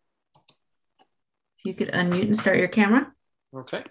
If 1.58 1.64
you 1.64 1.74
could 1.74 1.92
unmute 1.92 2.22
and 2.22 2.36
start 2.36 2.56
your 2.56 2.68
camera. 2.68 3.12
Okay. 3.54 3.84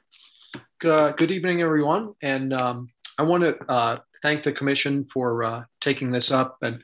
Good, 0.79 1.17
good 1.17 1.29
evening, 1.29 1.61
everyone. 1.61 2.13
And 2.23 2.53
um, 2.53 2.89
I 3.19 3.23
want 3.23 3.43
to 3.43 3.57
uh, 3.69 3.99
thank 4.21 4.43
the 4.43 4.53
commission 4.53 5.03
for 5.03 5.43
uh, 5.43 5.63
taking 5.81 6.09
this 6.09 6.31
up 6.31 6.57
and 6.61 6.81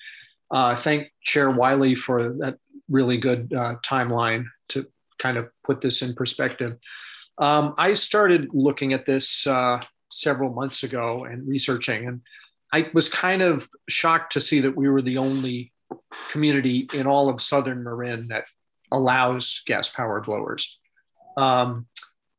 uh, 0.52 0.76
thank 0.76 1.14
Chair 1.24 1.50
Wiley 1.50 1.96
for 1.96 2.34
that 2.40 2.58
really 2.90 3.18
good 3.18 3.54
uh, 3.54 3.76
timeline 3.82 4.44
to 4.70 4.86
kind 5.18 5.38
of 5.38 5.48
put 5.64 5.80
this 5.80 6.02
in 6.02 6.14
perspective. 6.14 6.76
Um, 7.38 7.74
I 7.78 7.94
started 7.94 8.50
looking 8.52 8.92
at 8.92 9.06
this 9.06 9.48
uh, 9.48 9.82
several 10.10 10.54
months 10.54 10.84
ago 10.84 11.24
and 11.24 11.48
researching, 11.48 12.06
and 12.06 12.22
I 12.74 12.90
was 12.94 13.08
kind 13.08 13.42
of 13.42 13.70
shocked 13.88 14.34
to 14.34 14.42
see 14.42 14.60
that 14.60 14.76
we 14.76 14.90
were 14.90 15.02
the 15.02 15.20
only 15.20 15.72
community 16.32 16.86
in 16.94 17.08
all 17.08 17.30
of 17.30 17.42
Southern 17.42 17.82
Marin 17.82 18.28
that 18.28 18.44
allows 18.92 19.62
gas 19.66 19.90
powered 19.90 20.26
blowers. 20.26 20.80
Um, 21.38 21.88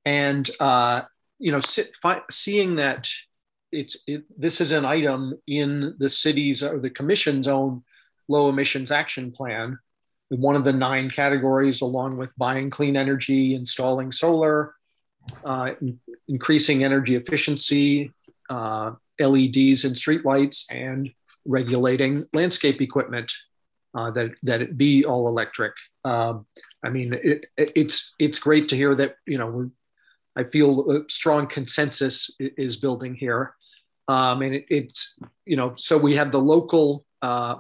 and, 0.05 0.49
uh, 0.61 1.03
you 1.39 1.53
know, 1.53 1.61
fi- 2.03 2.23
seeing 2.31 2.77
that 2.77 3.11
it's 3.77 4.03
it, 4.07 4.25
this 4.37 4.61
is 4.61 4.73
an 4.73 4.85
item 4.85 5.35
in 5.47 5.95
the 5.99 6.09
city's 6.09 6.63
or 6.63 6.79
the 6.79 6.91
commission's 6.91 7.47
own 7.47 7.83
low 8.29 8.49
emissions 8.49 8.91
action 8.91 9.31
plan 9.31 9.79
one 10.29 10.57
of 10.57 10.65
the 10.65 10.73
nine 10.73 11.09
categories 11.11 11.83
along 11.83 12.17
with 12.17 12.37
buying 12.37 12.71
clean 12.71 12.97
energy 12.97 13.55
installing 13.55 14.11
solar 14.11 14.75
uh, 15.45 15.73
in, 15.81 16.01
increasing 16.29 16.83
energy 16.83 17.15
efficiency 17.15 18.11
uh, 18.51 18.93
leds 19.21 19.85
and 19.85 19.95
streetlights 19.95 20.65
and 20.71 21.11
regulating 21.45 22.27
landscape 22.33 22.81
equipment 22.81 23.33
uh, 23.95 24.11
that 24.11 24.31
that 24.43 24.63
it 24.63 24.77
be 24.77 25.05
all 25.05 25.29
electric 25.29 25.75
um, 26.05 26.47
i 26.85 26.89
mean 26.89 27.13
it, 27.23 27.47
it's 27.57 28.15
it's 28.19 28.39
great 28.39 28.69
to 28.69 28.77
hear 28.77 28.95
that 28.95 29.17
you 29.27 29.39
know 29.39 29.47
we're 29.47 29.71
I 30.37 30.45
feel 30.45 30.91
a 30.91 31.09
strong 31.09 31.47
consensus 31.47 32.31
is 32.39 32.77
building 32.77 33.15
here. 33.15 33.55
Um, 34.09 34.43
and 34.43 34.55
it, 34.55 34.67
it's, 34.69 35.19
you 35.45 35.57
know, 35.57 35.75
so 35.77 35.99
we 35.99 36.17
have 36.17 36.31
the 36.31 36.41
local 36.41 37.05
uh, 37.23 37.57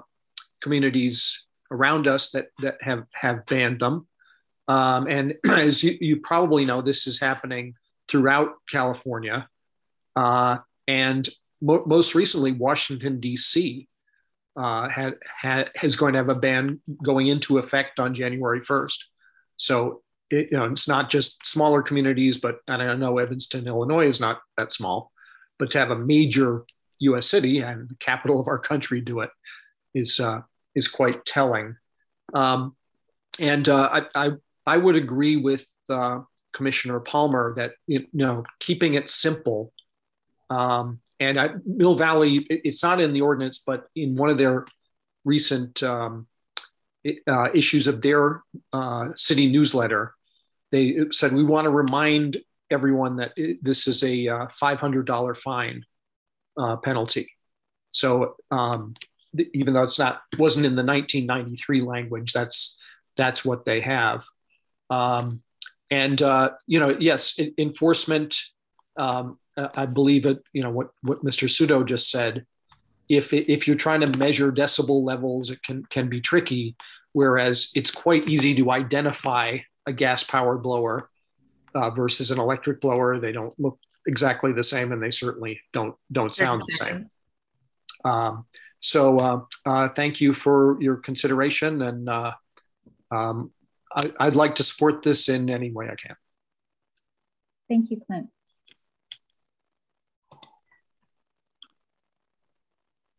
communities 0.60 1.46
around 1.70 2.06
us 2.06 2.30
that, 2.30 2.48
that 2.60 2.76
have, 2.80 3.04
have 3.12 3.46
banned 3.46 3.80
them. 3.80 4.06
Um, 4.68 5.06
and 5.06 5.34
as 5.48 5.82
you, 5.82 5.96
you, 6.00 6.16
probably 6.20 6.64
know, 6.64 6.82
this 6.82 7.06
is 7.06 7.20
happening 7.20 7.74
throughout 8.08 8.54
California. 8.70 9.48
Uh, 10.14 10.58
and 10.86 11.28
mo- 11.60 11.84
most 11.86 12.14
recently, 12.14 12.52
Washington, 12.52 13.20
D.C. 13.20 13.88
Uh, 14.56 14.88
had, 14.88 15.16
had, 15.40 15.70
is 15.82 15.96
going 15.96 16.12
to 16.14 16.18
have 16.18 16.28
a 16.28 16.34
ban 16.34 16.80
going 17.02 17.26
into 17.26 17.58
effect 17.58 17.98
on 17.98 18.14
January 18.14 18.60
1st. 18.60 18.98
So 19.56 20.02
it, 20.30 20.48
you 20.50 20.56
know, 20.56 20.64
it's 20.64 20.88
not 20.88 21.10
just 21.10 21.46
smaller 21.46 21.82
communities, 21.82 22.40
but 22.40 22.58
I 22.68 22.94
know 22.94 23.18
Evanston, 23.18 23.66
Illinois 23.66 24.08
is 24.08 24.20
not 24.20 24.40
that 24.56 24.72
small, 24.72 25.12
but 25.58 25.70
to 25.72 25.78
have 25.78 25.90
a 25.90 25.98
major 25.98 26.64
U.S. 27.00 27.26
city 27.26 27.60
and 27.60 27.88
the 27.88 27.94
capital 27.96 28.40
of 28.40 28.48
our 28.48 28.58
country 28.58 29.00
do 29.00 29.20
it 29.20 29.30
is 29.94 30.20
uh, 30.20 30.40
is 30.74 30.88
quite 30.88 31.24
telling. 31.24 31.76
Um, 32.34 32.76
and 33.40 33.68
uh, 33.68 33.88
I, 34.14 34.26
I, 34.26 34.30
I 34.66 34.76
would 34.76 34.96
agree 34.96 35.36
with 35.36 35.66
uh, 35.88 36.20
Commissioner 36.52 37.00
Palmer 37.00 37.54
that 37.56 37.72
you 37.86 38.06
know 38.12 38.44
keeping 38.60 38.94
it 38.94 39.08
simple. 39.08 39.72
Um, 40.48 41.00
and 41.18 41.40
I, 41.40 41.50
Mill 41.64 41.96
Valley, 41.96 42.46
it, 42.48 42.62
it's 42.64 42.82
not 42.82 43.00
in 43.00 43.12
the 43.12 43.22
ordinance, 43.22 43.62
but 43.66 43.86
in 43.96 44.16
one 44.16 44.30
of 44.30 44.38
their 44.38 44.66
recent 45.24 45.82
um, 45.82 46.26
uh, 47.26 47.48
issues 47.54 47.86
of 47.86 48.00
their 48.00 48.42
uh, 48.72 49.08
city 49.16 49.50
newsletter, 49.50 50.14
they 50.72 51.06
said 51.10 51.32
we 51.32 51.44
want 51.44 51.64
to 51.64 51.70
remind 51.70 52.38
everyone 52.70 53.16
that 53.16 53.32
it, 53.36 53.62
this 53.62 53.86
is 53.86 54.02
a 54.02 54.28
uh, 54.28 54.46
$500 54.60 55.36
fine 55.38 55.84
uh, 56.56 56.76
penalty. 56.76 57.30
So 57.90 58.36
um, 58.50 58.94
th- 59.36 59.48
even 59.54 59.74
though 59.74 59.82
it's 59.82 59.98
not 59.98 60.22
wasn't 60.38 60.66
in 60.66 60.76
the 60.76 60.84
1993 60.84 61.82
language, 61.82 62.32
that's 62.32 62.78
that's 63.16 63.44
what 63.44 63.64
they 63.64 63.80
have. 63.80 64.24
Um, 64.90 65.42
and 65.90 66.20
uh, 66.20 66.50
you 66.66 66.80
know, 66.80 66.96
yes, 66.98 67.38
enforcement. 67.58 68.36
Um, 68.96 69.38
I 69.56 69.86
believe 69.86 70.26
it. 70.26 70.42
You 70.52 70.62
know 70.62 70.70
what 70.70 70.90
what 71.02 71.24
Mr. 71.24 71.48
Sudo 71.48 71.84
just 71.86 72.10
said. 72.10 72.44
If 73.08 73.32
if 73.32 73.66
you're 73.66 73.76
trying 73.76 74.00
to 74.00 74.18
measure 74.18 74.52
decibel 74.52 75.04
levels, 75.04 75.50
it 75.50 75.62
can 75.62 75.84
can 75.86 76.08
be 76.08 76.20
tricky. 76.20 76.76
Whereas 77.12 77.70
it's 77.74 77.90
quite 77.90 78.28
easy 78.28 78.54
to 78.56 78.70
identify 78.70 79.58
a 79.86 79.92
gas 79.92 80.22
powered 80.22 80.62
blower 80.62 81.08
uh, 81.76 81.90
versus 81.90 82.30
an 82.30 82.40
electric 82.40 82.80
blower. 82.80 83.18
They 83.18 83.32
don't 83.32 83.54
look 83.58 83.78
exactly 84.06 84.52
the 84.52 84.62
same, 84.62 84.92
and 84.92 85.02
they 85.02 85.10
certainly 85.10 85.60
don't 85.72 85.94
don't 86.10 86.34
sound 86.34 86.62
the 86.66 86.74
same. 86.74 87.10
Um, 88.04 88.46
so 88.80 89.18
uh, 89.18 89.40
uh, 89.64 89.88
thank 89.90 90.20
you 90.20 90.32
for 90.32 90.80
your 90.80 90.96
consideration, 90.96 91.82
and 91.82 92.08
uh, 92.08 92.32
um, 93.10 93.50
I, 93.94 94.26
would 94.26 94.36
like 94.36 94.56
to 94.56 94.62
support 94.62 95.02
this 95.02 95.28
in 95.28 95.50
any 95.50 95.70
way 95.70 95.88
I 95.90 95.94
can. 95.94 96.16
Thank 97.68 97.90
you, 97.90 98.00
Clint. 98.06 98.28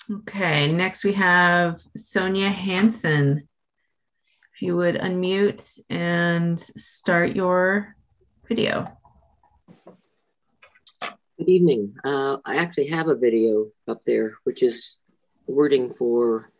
Okay, 0.09 0.69
next 0.69 1.03
we 1.03 1.13
have 1.13 1.81
Sonia 1.97 2.49
Hanson. 2.49 3.49
If 4.55 4.61
you 4.61 4.77
would 4.77 4.95
unmute 4.95 5.79
and 5.89 6.57
start 6.57 7.35
your 7.35 7.96
video. 8.47 8.97
Good 11.37 11.49
evening. 11.49 11.93
Uh, 12.03 12.37
I 12.45 12.55
actually 12.55 12.87
have 12.87 13.09
a 13.09 13.15
video 13.15 13.67
up 13.87 14.03
there, 14.05 14.37
which 14.43 14.63
is 14.63 14.97
wording 15.47 15.89
for 15.89 16.51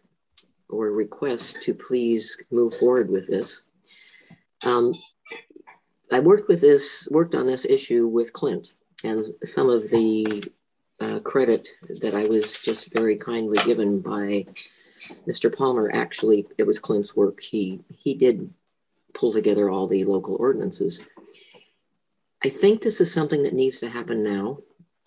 or 0.70 0.92
request 0.92 1.62
to 1.62 1.74
please 1.74 2.38
move 2.52 2.74
forward 2.74 3.10
with 3.10 3.28
this. 3.28 3.64
Um, 4.66 4.94
I 6.12 6.20
worked 6.20 6.50
with 6.50 6.62
this, 6.62 7.08
worked 7.10 7.36
on 7.36 7.48
this 7.48 7.66
issue 7.66 8.08
with 8.08 8.34
Clint, 8.34 8.74
and 9.04 9.26
some 9.44 9.70
of 9.70 9.90
the 9.90 10.44
uh, 11.00 11.20
credit 11.20 11.70
that 12.02 12.14
I 12.14 12.26
was 12.26 12.60
just 12.62 12.94
very 12.94 13.16
kindly 13.16 13.60
given 13.64 14.02
by 14.02 14.46
Mr. 15.28 15.56
Palmer 15.56 15.90
actually, 15.94 16.48
it 16.58 16.64
was 16.64 16.80
Clint's 16.80 17.16
work. 17.16 17.40
He 17.42 17.80
he 17.98 18.14
did 18.14 18.54
pull 19.14 19.32
together 19.32 19.70
all 19.70 19.88
the 19.88 20.04
local 20.04 20.36
ordinances. 20.40 21.08
I 22.44 22.50
think 22.50 22.82
this 22.82 23.02
is 23.02 23.12
something 23.12 23.44
that 23.44 23.54
needs 23.54 23.80
to 23.80 23.90
happen 23.90 24.24
now. 24.24 24.60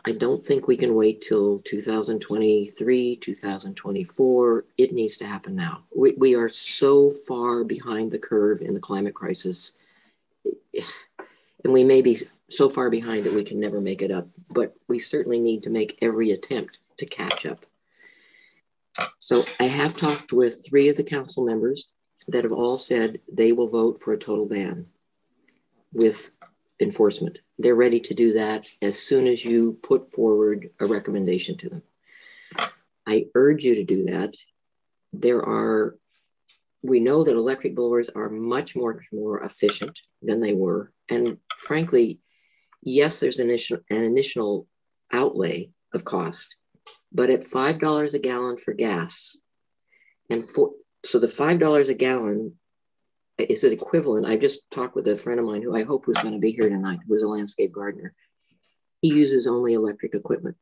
I 0.05 0.13
don't 0.13 0.43
think 0.43 0.67
we 0.67 0.77
can 0.77 0.95
wait 0.95 1.21
till 1.21 1.61
2023, 1.61 3.17
2024. 3.17 4.65
It 4.79 4.93
needs 4.93 5.17
to 5.19 5.27
happen 5.27 5.55
now. 5.55 5.85
We, 5.95 6.15
we 6.17 6.35
are 6.35 6.49
so 6.49 7.11
far 7.11 7.65
behind 7.65 8.11
the 8.11 8.19
curve 8.19 8.63
in 8.63 8.75
the 8.75 8.81
climate 8.81 9.15
crisis. 9.15 9.77
And 11.63 11.73
we 11.75 11.85
may 11.85 12.01
be 12.01 12.17
so 12.49 12.69
far 12.69 12.89
behind 12.89 13.25
that 13.25 13.35
we 13.35 13.45
can 13.45 13.61
never 13.61 13.81
make 13.81 14.01
it 14.01 14.11
up, 14.11 14.27
but 14.49 14.75
we 14.89 14.99
certainly 14.99 15.39
need 15.39 15.63
to 15.65 15.71
make 15.71 15.99
every 16.01 16.31
attempt 16.31 16.79
to 16.97 17.07
catch 17.07 17.45
up. 17.45 17.67
So 19.19 19.45
I 19.61 19.65
have 19.65 19.97
talked 19.97 20.33
with 20.33 20.67
three 20.67 20.89
of 20.89 20.97
the 20.97 21.05
council 21.05 21.45
members 21.45 21.89
that 22.29 22.45
have 22.45 22.53
all 22.53 22.77
said 22.77 23.21
they 23.31 23.53
will 23.53 23.69
vote 23.69 24.01
for 24.01 24.13
a 24.13 24.19
total 24.19 24.47
ban 24.47 24.87
with 25.93 26.31
enforcement. 26.81 27.39
They're 27.59 27.75
ready 27.75 28.01
to 28.01 28.15
do 28.15 28.33
that 28.35 28.67
as 28.81 28.99
soon 28.99 29.27
as 29.27 29.45
you 29.45 29.79
put 29.83 30.11
forward 30.11 30.71
a 30.81 30.87
recommendation 30.87 31.57
to 31.59 31.69
them. 31.69 31.83
I 33.07 33.27
urge 33.35 33.65
you 33.65 33.75
to 33.77 33.85
do 33.85 34.07
that. 34.07 34.35
There 35.13 35.43
are, 35.43 35.97
we 36.83 37.01
know 37.01 37.25
that 37.25 37.37
electric 37.37 37.75
blowers 37.75 38.09
are 38.11 38.31
much 38.31 38.75
more, 38.75 39.05
more 39.13 39.43
efficient 39.43 39.99
than 40.23 40.41
they 40.41 40.55
were. 40.55 40.93
And 41.09 41.39
frankly, 41.59 42.21
yes, 42.83 43.21
there's 43.21 43.39
an 43.39 43.49
initial, 43.49 43.79
an 43.91 44.03
initial 44.03 44.67
outlay 45.13 45.71
of 45.93 46.05
cost, 46.05 46.57
but 47.13 47.31
at 47.31 47.41
$5 47.41 48.15
a 48.15 48.19
gallon 48.19 48.57
for 48.57 48.73
gas, 48.73 49.37
and 50.31 50.49
for, 50.49 50.71
so 51.05 51.19
the 51.19 51.27
$5 51.27 51.89
a 51.89 51.95
gallon 51.95 52.60
is 53.49 53.65
it 53.65 53.73
equivalent? 53.73 54.27
I 54.27 54.37
just 54.37 54.71
talked 54.71 54.95
with 54.95 55.07
a 55.09 55.17
friend 55.17 55.41
of 55.41 55.47
mine 55.47 55.63
who 55.63 55.77
I 55.77 55.85
hope 55.85 56.07
was 56.07 56.19
going 56.19 56.35
to 56.35 56.41
be 56.41 56.53
here 56.53 56.69
tonight, 56.69 57.01
who 57.07 57.15
is 57.15 57.23
a 57.23 57.29
landscape 57.29 57.73
gardener. 57.73 58.15
He 59.01 59.09
uses 59.09 59.47
only 59.47 59.75
electric 59.75 60.15
equipment. 60.15 60.57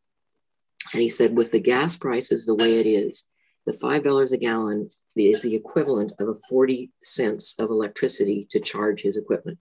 And 0.92 1.02
he 1.02 1.08
said, 1.08 1.36
with 1.36 1.50
the 1.50 1.60
gas 1.60 1.96
prices 1.96 2.46
the 2.46 2.54
way 2.54 2.78
it 2.78 2.86
is, 2.86 3.24
the 3.66 3.72
$5 3.72 4.32
a 4.32 4.36
gallon 4.36 4.90
is 5.16 5.42
the 5.42 5.54
equivalent 5.54 6.12
of 6.18 6.28
a 6.28 6.34
40 6.48 6.90
cents 7.02 7.56
of 7.58 7.70
electricity 7.70 8.46
to 8.50 8.60
charge 8.60 9.02
his 9.02 9.16
equipment. 9.16 9.58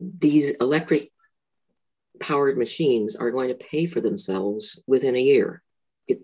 These 0.00 0.52
electric 0.60 1.10
powered 2.20 2.56
machines 2.56 3.16
are 3.16 3.30
going 3.30 3.48
to 3.48 3.54
pay 3.54 3.86
for 3.86 4.00
themselves 4.00 4.82
within 4.86 5.16
a 5.16 5.22
year. 5.22 5.62
It, 6.06 6.20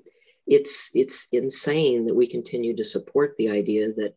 it's 0.47 0.91
it's 0.95 1.27
insane 1.33 2.07
that 2.07 2.15
we 2.15 2.27
continue 2.27 2.77
to 2.77 2.85
support 2.85 3.35
the 3.37 3.51
idea 3.51 3.89
that 3.95 4.15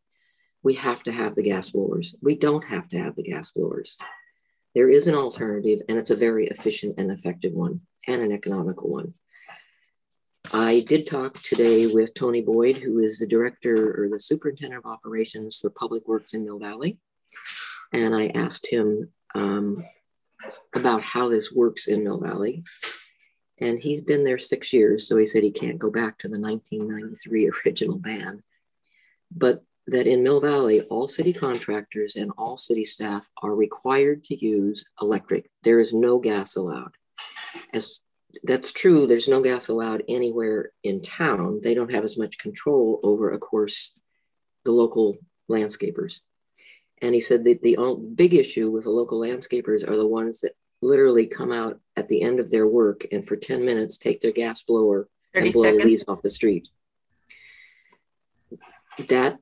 we 0.64 0.76
have 0.76 1.04
to 1.04 1.12
have 1.12 1.36
the 1.36 1.44
gas 1.44 1.72
blowers. 1.72 2.16
We 2.22 2.36
don't 2.36 2.66
have 2.66 2.88
to 2.90 3.00
have 3.00 3.16
the 3.16 3.24
gas 3.24 3.52
blowers. 3.52 3.98
There 4.76 4.90
is 4.90 5.08
an 5.08 5.16
alternative, 5.16 5.82
and 5.90 5.98
it's 5.98 6.12
a 6.12 6.16
very 6.16 6.48
efficient 6.48 6.96
and 6.98 7.12
effective 7.12 7.54
one, 7.54 7.82
and 8.08 8.22
an 8.22 8.32
economical 8.32 8.90
one. 8.90 9.14
I 10.54 10.84
did 10.88 11.08
talk 11.08 11.38
today 11.40 11.88
with 11.88 12.14
Tony 12.14 12.42
Boyd, 12.42 12.78
who 12.78 13.00
is 13.00 13.20
the 13.20 13.28
director 13.28 14.02
or 14.02 14.10
the 14.10 14.20
superintendent 14.20 14.84
of 14.84 14.92
operations 14.92 15.58
for 15.58 15.70
Public 15.70 16.08
Works 16.08 16.34
in 16.34 16.46
Mill 16.46 16.60
Valley. 16.60 16.98
And 17.94 18.16
I 18.16 18.28
asked 18.28 18.68
him 18.68 19.10
um, 19.36 19.86
about 20.76 21.04
how 21.04 21.30
this 21.30 21.52
works 21.52 21.88
in 21.88 22.04
Mill 22.04 22.20
Valley. 22.20 22.64
And 23.60 23.80
he's 23.80 24.02
been 24.02 24.24
there 24.24 24.40
six 24.40 24.74
years, 24.74 25.08
so 25.08 25.18
he 25.18 25.26
said 25.26 25.44
he 25.44 25.52
can't 25.52 25.78
go 25.78 25.92
back 25.92 26.18
to 26.20 26.28
the 26.28 26.40
1993 26.40 27.52
original 27.66 27.98
ban. 27.98 28.44
But 29.34 29.64
that 29.88 30.08
in 30.08 30.24
Mill 30.24 30.40
Valley, 30.40 30.82
all 30.82 31.08
city 31.08 31.34
contractors 31.34 32.16
and 32.16 32.32
all 32.38 32.58
city 32.58 32.86
staff 32.86 33.28
are 33.42 33.56
required 33.56 34.24
to 34.26 34.46
use 34.46 34.84
electric. 35.02 35.50
There 35.64 35.80
is 35.80 35.94
no 35.94 36.20
gas 36.20 36.56
allowed. 36.56 36.96
As 37.74 38.02
that's 38.44 38.72
true, 38.72 39.08
there's 39.08 39.28
no 39.28 39.42
gas 39.42 39.68
allowed 39.68 40.04
anywhere 40.08 40.72
in 40.84 41.02
town. 41.02 41.60
They 41.62 41.74
don't 41.74 41.94
have 41.94 42.06
as 42.06 42.18
much 42.18 42.38
control 42.38 43.00
over, 43.04 43.30
of 43.30 43.42
course, 43.42 43.94
the 44.64 44.72
local 44.72 45.18
landscapers. 45.50 46.20
And 47.02 47.14
he 47.14 47.20
said 47.20 47.44
that 47.46 47.62
the 47.62 47.78
big 48.16 48.34
issue 48.34 48.70
with 48.70 48.84
the 48.84 48.92
local 48.92 49.20
landscapers 49.20 49.88
are 49.88 49.98
the 49.98 50.08
ones 50.08 50.42
that 50.42 50.54
literally 50.82 51.28
come 51.28 51.52
out 51.52 51.80
at 51.96 52.08
the 52.08 52.22
end 52.22 52.40
of 52.40 52.52
their 52.52 52.68
work 52.68 53.06
and 53.12 53.26
for 53.26 53.36
10 53.36 53.66
minutes 53.66 53.98
take 53.98 54.22
their 54.22 54.32
gas 54.32 54.64
blower 54.64 55.08
and 55.34 55.52
blow 55.52 55.64
seconds. 55.64 55.84
leaves 55.84 56.06
off 56.08 56.22
the 56.22 56.30
street. 56.30 56.68
That, 59.10 59.40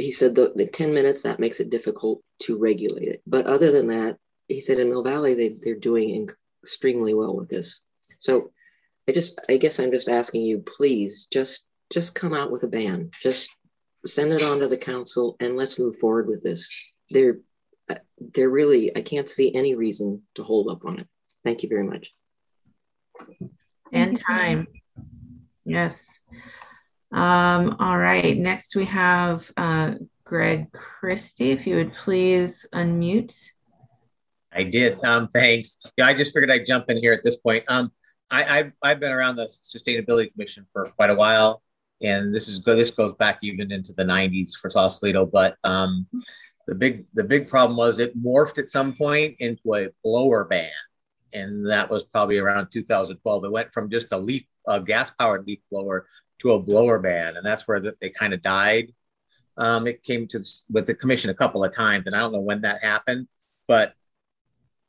he 0.00 0.12
said, 0.12 0.34
the, 0.34 0.52
the 0.54 0.66
10 0.66 0.94
minutes, 0.94 1.22
that 1.22 1.40
makes 1.40 1.60
it 1.60 1.70
difficult 1.70 2.22
to 2.40 2.58
regulate 2.58 3.08
it. 3.08 3.22
But 3.26 3.46
other 3.46 3.70
than 3.70 3.88
that, 3.88 4.16
he 4.48 4.60
said 4.60 4.78
in 4.78 4.88
Mill 4.88 5.02
Valley, 5.02 5.34
they, 5.34 5.56
they're 5.60 5.74
doing 5.74 6.28
extremely 6.62 7.14
well 7.14 7.36
with 7.36 7.48
this. 7.48 7.82
So 8.18 8.50
I 9.08 9.12
just, 9.12 9.40
I 9.48 9.56
guess 9.56 9.78
I'm 9.78 9.90
just 9.90 10.08
asking 10.08 10.42
you, 10.42 10.58
please 10.58 11.26
just, 11.32 11.64
just 11.92 12.14
come 12.14 12.34
out 12.34 12.50
with 12.50 12.62
a 12.62 12.68
ban. 12.68 13.10
Just 13.20 13.54
send 14.06 14.32
it 14.32 14.42
on 14.42 14.60
to 14.60 14.68
the 14.68 14.76
council 14.76 15.36
and 15.40 15.56
let's 15.56 15.78
move 15.78 15.96
forward 15.96 16.26
with 16.28 16.42
this. 16.42 16.70
They're, 17.10 17.38
uh, 17.88 17.96
they're 18.18 18.50
really, 18.50 18.96
I 18.96 19.02
can't 19.02 19.28
see 19.28 19.54
any 19.54 19.74
reason 19.74 20.22
to 20.34 20.42
hold 20.42 20.68
up 20.68 20.84
on 20.84 21.00
it. 21.00 21.08
Thank 21.44 21.62
you 21.62 21.68
very 21.68 21.84
much. 21.84 22.12
And 23.92 24.18
time. 24.20 24.66
Yes. 25.64 26.06
Um, 27.12 27.76
all 27.78 27.98
right. 27.98 28.36
Next 28.36 28.76
we 28.76 28.86
have 28.86 29.50
uh, 29.56 29.94
Greg 30.24 30.70
Christie. 30.72 31.50
If 31.50 31.66
you 31.66 31.76
would 31.76 31.94
please 31.94 32.66
unmute. 32.72 33.34
I 34.52 34.64
did. 34.64 35.02
Um, 35.04 35.28
thanks. 35.28 35.78
Yeah, 35.96 36.06
I 36.06 36.14
just 36.14 36.32
figured 36.32 36.50
I'd 36.50 36.66
jump 36.66 36.90
in 36.90 36.96
here 36.96 37.12
at 37.12 37.22
this 37.24 37.36
point. 37.36 37.64
Um, 37.68 37.92
I, 38.32 38.42
have 38.42 38.72
I've 38.82 39.00
been 39.00 39.12
around 39.12 39.36
the 39.36 39.46
Sustainability 39.46 40.30
Commission 40.32 40.64
for 40.72 40.86
quite 40.96 41.10
a 41.10 41.14
while 41.14 41.62
and 42.02 42.34
this 42.34 42.48
is 42.48 42.58
good. 42.58 42.78
This 42.78 42.90
goes 42.90 43.14
back 43.14 43.38
even 43.42 43.70
into 43.72 43.92
the 43.92 44.04
90s 44.04 44.52
for 44.60 44.70
Sausalito. 44.70 45.26
But 45.26 45.56
um, 45.64 46.06
the 46.66 46.74
big 46.74 47.06
the 47.14 47.24
big 47.24 47.48
problem 47.48 47.76
was 47.76 47.98
it 47.98 48.20
morphed 48.20 48.58
at 48.58 48.68
some 48.68 48.94
point 48.94 49.36
into 49.38 49.74
a 49.74 49.88
blower 50.04 50.44
ban, 50.44 50.70
and 51.32 51.68
that 51.68 51.90
was 51.90 52.04
probably 52.04 52.38
around 52.38 52.68
2012. 52.72 53.44
It 53.44 53.52
went 53.52 53.72
from 53.72 53.90
just 53.90 54.08
a 54.12 54.18
leaf 54.18 54.44
a 54.66 54.80
gas 54.80 55.10
powered 55.18 55.44
leaf 55.46 55.60
blower 55.70 56.06
to 56.40 56.52
a 56.52 56.60
blower 56.60 56.98
ban, 56.98 57.36
and 57.36 57.44
that's 57.44 57.66
where 57.66 57.80
the, 57.80 57.96
they 58.00 58.10
kind 58.10 58.32
of 58.34 58.42
died. 58.42 58.92
Um, 59.56 59.86
it 59.86 60.02
came 60.02 60.26
to 60.28 60.42
with 60.70 60.86
the 60.86 60.94
commission 60.94 61.30
a 61.30 61.34
couple 61.34 61.64
of 61.64 61.74
times, 61.74 62.06
and 62.06 62.14
I 62.14 62.20
don't 62.20 62.32
know 62.32 62.40
when 62.40 62.62
that 62.62 62.82
happened, 62.82 63.28
but 63.66 63.94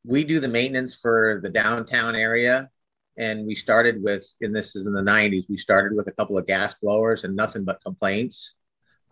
we 0.05 0.23
do 0.23 0.39
the 0.39 0.47
maintenance 0.47 0.95
for 0.95 1.39
the 1.43 1.49
downtown 1.49 2.15
area 2.15 2.69
and 3.17 3.45
we 3.45 3.55
started 3.55 4.01
with 4.01 4.25
and 4.41 4.55
this 4.55 4.75
is 4.75 4.87
in 4.87 4.93
the 4.93 5.01
90s 5.01 5.43
we 5.49 5.57
started 5.57 5.95
with 5.95 6.07
a 6.07 6.11
couple 6.11 6.37
of 6.37 6.47
gas 6.47 6.75
blowers 6.81 7.23
and 7.23 7.35
nothing 7.35 7.63
but 7.63 7.81
complaints 7.83 8.55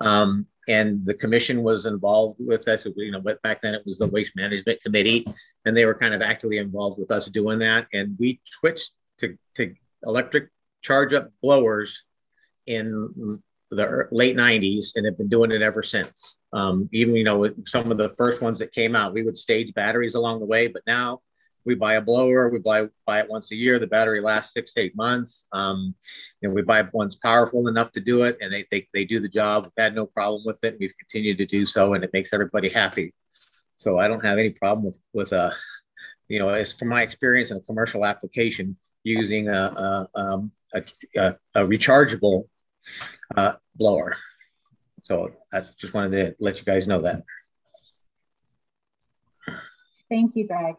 um, 0.01 0.45
and 0.69 1.03
the 1.05 1.13
commission 1.13 1.63
was 1.63 1.85
involved 1.85 2.39
with 2.39 2.67
us 2.67 2.85
you 2.95 3.11
know 3.11 3.21
back 3.43 3.59
then 3.59 3.73
it 3.73 3.85
was 3.85 3.97
the 3.97 4.07
waste 4.07 4.33
management 4.35 4.81
committee 4.81 5.25
and 5.65 5.75
they 5.75 5.85
were 5.85 5.95
kind 5.95 6.13
of 6.13 6.21
actively 6.21 6.57
involved 6.57 6.99
with 6.99 7.11
us 7.11 7.25
doing 7.27 7.59
that. 7.59 7.87
And 7.93 8.15
we 8.19 8.39
switched 8.45 8.93
to, 9.17 9.37
to 9.55 9.73
electric 10.03 10.49
charge 10.81 11.13
up 11.13 11.31
blowers 11.41 12.03
in 12.67 13.41
the 13.71 14.07
late 14.11 14.37
90s 14.37 14.95
and 14.95 15.05
have 15.05 15.17
been 15.17 15.27
doing 15.27 15.51
it 15.51 15.61
ever 15.61 15.83
since. 15.83 16.39
Um, 16.53 16.87
even 16.93 17.15
you 17.15 17.23
know 17.23 17.51
some 17.65 17.91
of 17.91 17.97
the 17.97 18.09
first 18.09 18.41
ones 18.41 18.59
that 18.59 18.71
came 18.71 18.95
out 18.95 19.13
we 19.13 19.23
would 19.23 19.37
stage 19.37 19.73
batteries 19.73 20.15
along 20.15 20.39
the 20.39 20.45
way 20.45 20.67
but 20.67 20.81
now 20.87 21.21
we 21.65 21.75
buy 21.75 21.95
a 21.95 22.01
blower, 22.01 22.49
we 22.49 22.59
buy 22.59 22.87
buy 23.05 23.19
it 23.19 23.29
once 23.29 23.51
a 23.51 23.55
year. 23.55 23.79
The 23.79 23.87
battery 23.87 24.21
lasts 24.21 24.53
six 24.53 24.73
to 24.73 24.81
eight 24.81 24.95
months. 24.95 25.47
Um, 25.51 25.95
and 26.41 26.53
we 26.53 26.61
buy 26.61 26.87
ones 26.93 27.15
powerful 27.15 27.67
enough 27.67 27.91
to 27.93 27.99
do 27.99 28.23
it, 28.23 28.37
and 28.41 28.51
they 28.53 28.63
think 28.63 28.87
they 28.93 29.05
do 29.05 29.19
the 29.19 29.29
job. 29.29 29.63
We've 29.63 29.83
had 29.83 29.95
no 29.95 30.05
problem 30.05 30.43
with 30.45 30.63
it. 30.63 30.77
We've 30.79 30.97
continued 30.97 31.37
to 31.39 31.45
do 31.45 31.65
so, 31.65 31.93
and 31.93 32.03
it 32.03 32.11
makes 32.13 32.33
everybody 32.33 32.69
happy. 32.69 33.13
So 33.77 33.97
I 33.97 34.07
don't 34.07 34.23
have 34.23 34.37
any 34.37 34.51
problem 34.51 34.85
with 34.85 34.99
with 35.13 35.31
a, 35.33 35.43
uh, 35.43 35.53
you 36.27 36.39
know, 36.39 36.49
as 36.49 36.73
from 36.73 36.89
my 36.89 37.01
experience 37.01 37.51
in 37.51 37.57
a 37.57 37.61
commercial 37.61 38.05
application 38.05 38.77
using 39.03 39.49
a 39.49 40.07
a, 40.15 40.19
um, 40.19 40.51
a, 40.73 40.83
a, 41.17 41.35
a 41.55 41.61
rechargeable 41.61 42.45
uh, 43.35 43.53
blower. 43.75 44.17
So 45.03 45.31
I 45.53 45.61
just 45.77 45.93
wanted 45.93 46.11
to 46.11 46.43
let 46.43 46.59
you 46.59 46.65
guys 46.65 46.87
know 46.87 47.01
that. 47.01 47.23
Thank 50.09 50.35
you, 50.35 50.47
Greg. 50.47 50.75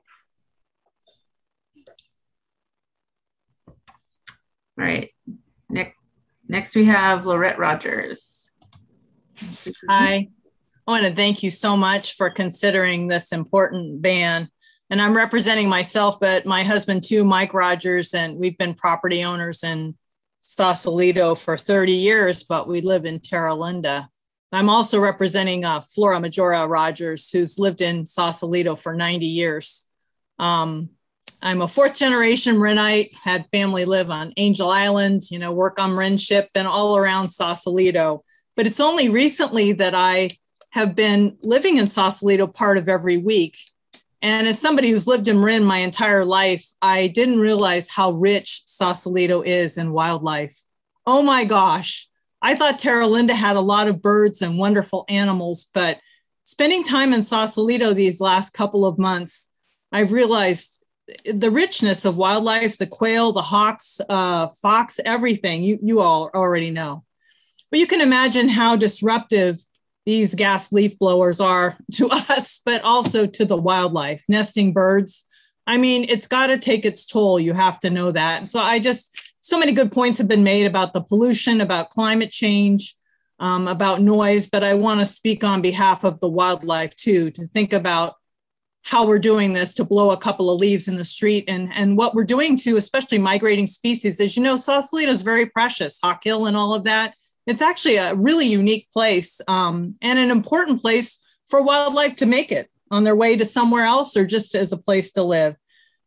All 4.80 4.86
right. 4.86 5.10
Next, 5.68 5.94
next 6.48 6.74
we 6.74 6.86
have 6.86 7.26
Lorette 7.26 7.58
Rogers. 7.58 8.50
Hi. 9.90 10.28
I 10.86 10.90
want 10.90 11.04
to 11.04 11.14
thank 11.14 11.42
you 11.42 11.50
so 11.50 11.76
much 11.76 12.16
for 12.16 12.30
considering 12.30 13.06
this 13.06 13.30
important 13.30 14.00
ban. 14.00 14.48
And 14.88 15.02
I'm 15.02 15.14
representing 15.14 15.68
myself, 15.68 16.18
but 16.18 16.46
my 16.46 16.64
husband 16.64 17.02
too, 17.04 17.24
Mike 17.24 17.52
Rogers, 17.52 18.14
and 18.14 18.38
we've 18.38 18.56
been 18.56 18.72
property 18.72 19.22
owners 19.22 19.62
in 19.62 19.96
Sausalito 20.40 21.34
for 21.34 21.58
30 21.58 21.92
years, 21.92 22.42
but 22.42 22.66
we 22.66 22.80
live 22.80 23.04
in 23.04 23.20
Terra 23.20 23.54
Linda. 23.54 24.08
I'm 24.50 24.70
also 24.70 24.98
representing 24.98 25.66
uh, 25.66 25.82
Flora 25.82 26.18
Majora 26.20 26.66
Rogers, 26.66 27.30
who's 27.30 27.58
lived 27.58 27.82
in 27.82 28.06
Sausalito 28.06 28.76
for 28.76 28.94
90 28.94 29.26
years. 29.26 29.86
Um, 30.38 30.88
I'm 31.42 31.62
a 31.62 31.68
fourth 31.68 31.94
generation 31.94 32.56
Marinite, 32.56 33.14
had 33.24 33.46
family 33.46 33.86
live 33.86 34.10
on 34.10 34.34
Angel 34.36 34.68
Island, 34.68 35.22
you 35.30 35.38
know, 35.38 35.52
work 35.52 35.78
on 35.78 35.92
Marinship 35.92 36.48
and 36.54 36.68
all 36.68 36.96
around 36.96 37.30
Sausalito. 37.30 38.24
But 38.56 38.66
it's 38.66 38.80
only 38.80 39.08
recently 39.08 39.72
that 39.72 39.94
I 39.94 40.30
have 40.70 40.94
been 40.94 41.38
living 41.42 41.78
in 41.78 41.86
Sausalito 41.86 42.46
part 42.46 42.76
of 42.76 42.88
every 42.88 43.16
week. 43.16 43.56
And 44.20 44.46
as 44.46 44.60
somebody 44.60 44.90
who's 44.90 45.06
lived 45.06 45.28
in 45.28 45.40
Marin 45.40 45.64
my 45.64 45.78
entire 45.78 46.26
life, 46.26 46.66
I 46.82 47.06
didn't 47.08 47.40
realize 47.40 47.88
how 47.88 48.10
rich 48.10 48.62
Sausalito 48.66 49.40
is 49.40 49.78
in 49.78 49.92
wildlife. 49.92 50.56
Oh 51.06 51.22
my 51.22 51.44
gosh. 51.44 52.06
I 52.42 52.54
thought 52.54 52.78
Terra 52.78 53.06
Linda 53.06 53.34
had 53.34 53.56
a 53.56 53.60
lot 53.60 53.88
of 53.88 54.02
birds 54.02 54.42
and 54.42 54.58
wonderful 54.58 55.06
animals, 55.08 55.68
but 55.72 55.98
spending 56.44 56.84
time 56.84 57.14
in 57.14 57.24
Sausalito 57.24 57.94
these 57.94 58.20
last 58.20 58.50
couple 58.50 58.84
of 58.84 58.98
months, 58.98 59.50
I've 59.90 60.12
realized 60.12 60.79
the 61.24 61.50
richness 61.50 62.04
of 62.04 62.16
wildlife, 62.16 62.78
the 62.78 62.86
quail, 62.86 63.32
the 63.32 63.42
hawks, 63.42 64.00
uh, 64.08 64.48
fox, 64.48 65.00
everything 65.04 65.62
you, 65.62 65.78
you 65.82 66.00
all 66.00 66.30
already 66.34 66.70
know. 66.70 67.04
But 67.70 67.80
you 67.80 67.86
can 67.86 68.00
imagine 68.00 68.48
how 68.48 68.76
disruptive 68.76 69.56
these 70.06 70.34
gas 70.34 70.72
leaf 70.72 70.98
blowers 70.98 71.40
are 71.40 71.76
to 71.94 72.08
us, 72.10 72.60
but 72.64 72.82
also 72.82 73.26
to 73.26 73.44
the 73.44 73.56
wildlife, 73.56 74.24
nesting 74.28 74.72
birds. 74.72 75.26
I 75.66 75.76
mean, 75.76 76.06
it's 76.08 76.26
got 76.26 76.48
to 76.48 76.58
take 76.58 76.84
its 76.84 77.06
toll. 77.06 77.38
You 77.38 77.52
have 77.52 77.78
to 77.80 77.90
know 77.90 78.10
that. 78.12 78.48
So 78.48 78.58
I 78.58 78.78
just, 78.78 79.34
so 79.40 79.58
many 79.58 79.72
good 79.72 79.92
points 79.92 80.18
have 80.18 80.28
been 80.28 80.42
made 80.42 80.66
about 80.66 80.92
the 80.92 81.02
pollution, 81.02 81.60
about 81.60 81.90
climate 81.90 82.30
change, 82.30 82.94
um, 83.38 83.68
about 83.68 84.02
noise, 84.02 84.48
but 84.48 84.64
I 84.64 84.74
want 84.74 85.00
to 85.00 85.06
speak 85.06 85.44
on 85.44 85.62
behalf 85.62 86.04
of 86.04 86.20
the 86.20 86.28
wildlife 86.28 86.94
too, 86.96 87.30
to 87.32 87.46
think 87.46 87.72
about 87.72 88.14
how 88.82 89.06
we're 89.06 89.18
doing 89.18 89.52
this 89.52 89.74
to 89.74 89.84
blow 89.84 90.10
a 90.10 90.16
couple 90.16 90.50
of 90.50 90.60
leaves 90.60 90.88
in 90.88 90.96
the 90.96 91.04
street 91.04 91.44
and, 91.48 91.70
and 91.74 91.96
what 91.96 92.14
we're 92.14 92.24
doing 92.24 92.56
to 92.56 92.76
especially 92.76 93.18
migrating 93.18 93.66
species. 93.66 94.20
As 94.20 94.36
you 94.36 94.42
know, 94.42 94.56
Sausalito 94.56 95.12
is 95.12 95.22
very 95.22 95.46
precious, 95.46 95.98
Hawk 96.02 96.24
Hill 96.24 96.46
and 96.46 96.56
all 96.56 96.74
of 96.74 96.84
that. 96.84 97.14
It's 97.46 97.62
actually 97.62 97.96
a 97.96 98.14
really 98.14 98.46
unique 98.46 98.88
place 98.92 99.40
um, 99.48 99.96
and 100.02 100.18
an 100.18 100.30
important 100.30 100.80
place 100.80 101.18
for 101.46 101.62
wildlife 101.62 102.16
to 102.16 102.26
make 102.26 102.52
it 102.52 102.70
on 102.90 103.04
their 103.04 103.16
way 103.16 103.36
to 103.36 103.44
somewhere 103.44 103.84
else 103.84 104.16
or 104.16 104.24
just 104.24 104.54
as 104.54 104.72
a 104.72 104.76
place 104.76 105.12
to 105.12 105.22
live. 105.22 105.56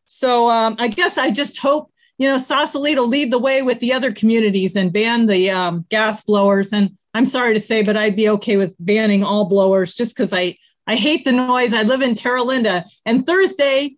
So 0.07 0.49
um, 0.49 0.75
I 0.79 0.87
guess 0.87 1.17
I 1.17 1.31
just 1.31 1.57
hope, 1.57 1.91
you 2.17 2.27
know, 2.27 2.37
Sausalito 2.37 3.03
lead 3.03 3.31
the 3.31 3.39
way 3.39 3.61
with 3.61 3.79
the 3.79 3.93
other 3.93 4.11
communities 4.11 4.75
and 4.75 4.93
ban 4.93 5.25
the 5.25 5.49
um, 5.49 5.85
gas 5.89 6.23
blowers. 6.23 6.73
And 6.73 6.97
I'm 7.13 7.25
sorry 7.25 7.53
to 7.53 7.59
say, 7.59 7.83
but 7.83 7.97
I'd 7.97 8.15
be 8.15 8.29
okay 8.29 8.57
with 8.57 8.75
banning 8.79 9.23
all 9.23 9.45
blowers 9.45 9.93
just 9.93 10.15
because 10.15 10.33
I 10.33 10.57
I 10.85 10.95
hate 10.95 11.25
the 11.25 11.31
noise. 11.31 11.73
I 11.73 11.83
live 11.83 12.01
in 12.01 12.15
Terra 12.15 12.43
Linda, 12.43 12.83
and 13.05 13.25
Thursday 13.25 13.95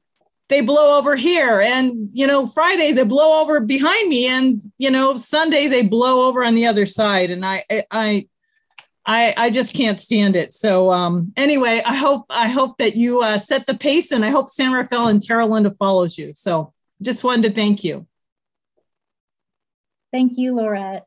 they 0.49 0.62
blow 0.62 0.98
over 0.98 1.16
here, 1.16 1.60
and 1.60 2.10
you 2.14 2.28
know 2.28 2.45
Friday 2.45 2.91
they 2.91 3.03
blow 3.03 3.41
over 3.41 3.60
behind 3.60 4.10
me, 4.10 4.28
and 4.28 4.62
you 4.78 4.91
know 4.91 5.18
Sunday 5.18 5.68
they 5.68 5.88
blow 5.88 6.28
over 6.28 6.44
on 6.44 6.56
the 6.56 6.68
other 6.68 6.86
side, 6.86 7.32
and 7.32 7.45
I 7.45 7.64
I 7.91 8.28
I 9.06 9.34
I 9.38 9.49
just 9.49 9.74
can't 9.74 9.98
stand 9.98 10.36
it. 10.36 10.53
So 10.53 10.91
um, 10.91 11.34
anyway, 11.36 11.82
I 11.86 11.95
hope 11.95 12.26
I 12.30 12.48
hope 12.48 12.78
that 12.78 12.95
you 12.95 13.22
uh, 13.22 13.38
set 13.40 13.66
the 13.66 13.76
pace, 13.76 14.12
and 14.12 14.24
I 14.24 14.30
hope 14.30 14.49
San 14.49 14.72
Rafael 14.72 15.07
and 15.07 15.22
Terra 15.22 15.45
Linda 15.45 15.72
follows 15.72 16.18
you. 16.18 16.34
So 16.36 16.74
just 17.02 17.24
wanted 17.24 17.49
to 17.49 17.56
thank 17.56 17.84
you. 17.84 18.07
Thank 20.12 20.38
you, 20.38 20.53
Laurette. 20.53 21.03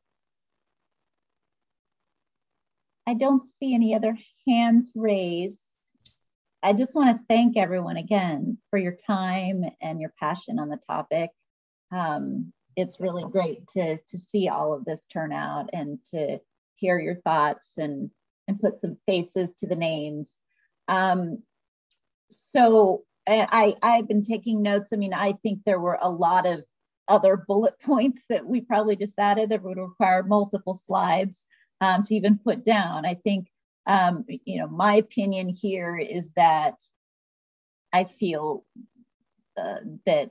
I 3.07 3.15
don't 3.15 3.43
see 3.43 3.75
any 3.75 3.95
other 3.95 4.19
hands 4.47 4.91
raised. 4.95 5.68
I 6.63 6.73
just 6.73 6.95
want 6.95 7.17
to 7.17 7.25
thank 7.29 7.57
everyone 7.57 7.97
again 7.97 8.59
for 8.71 8.79
your 8.79 8.97
time 9.07 9.65
and 9.81 10.01
your 10.01 10.13
passion 10.19 10.59
on 10.59 10.69
the 10.69 10.77
topic. 10.77 11.31
Um, 11.93 12.53
it's 12.77 13.01
really 13.01 13.25
great 13.31 13.67
to, 13.69 13.99
to 13.99 14.19
see 14.19 14.49
all 14.49 14.75
of 14.75 14.85
this 14.85 15.07
turn 15.07 15.33
out 15.33 15.71
and 15.73 15.99
to 16.13 16.39
hear 16.77 16.99
your 16.99 17.17
thoughts 17.17 17.79
and, 17.79 18.11
and 18.47 18.61
put 18.61 18.81
some 18.81 18.97
faces 19.07 19.51
to 19.61 19.67
the 19.67 19.77
names. 19.77 20.29
Um, 20.89 21.43
so 22.31 23.05
I, 23.27 23.77
I've 23.83 24.09
been 24.09 24.23
taking 24.23 24.63
notes. 24.63 24.89
I 24.93 24.97
mean, 24.97 25.15
I 25.15 25.35
think 25.43 25.61
there 25.65 25.81
were 25.81 25.99
a 26.01 26.11
lot 26.11 26.47
of 26.47 26.65
other 27.09 27.37
bullet 27.37 27.79
points 27.83 28.25
that 28.31 28.47
we 28.47 28.61
probably 28.61 28.97
just 28.97 29.19
added 29.19 29.51
that 29.51 29.63
would 29.63 29.79
require 29.79 30.23
multiple 30.23 30.75
slides 30.75 31.47
um, 31.81 32.03
to 32.05 32.15
even 32.15 32.39
put 32.39 32.65
down. 32.65 33.07
I 33.07 33.15
think 33.15 33.49
um, 33.89 34.25
you 34.45 34.59
know, 34.59 34.69
my 34.69 34.95
opinion 34.95 35.49
here 35.49 35.97
is 35.97 36.31
that 36.37 36.75
I 37.93 38.05
feel 38.05 38.65
uh, 39.57 39.81
that 40.05 40.31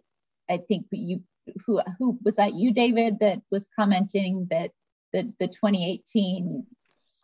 I 0.50 0.58
think 0.58 0.86
you 0.92 1.24
who 1.66 1.82
who 1.98 2.20
was 2.24 2.36
that 2.36 2.54
you, 2.54 2.72
David, 2.72 3.20
that 3.20 3.42
was 3.52 3.68
commenting 3.76 4.48
that 4.52 4.72
the 5.12 5.34
the 5.40 5.48
2018 5.48 6.66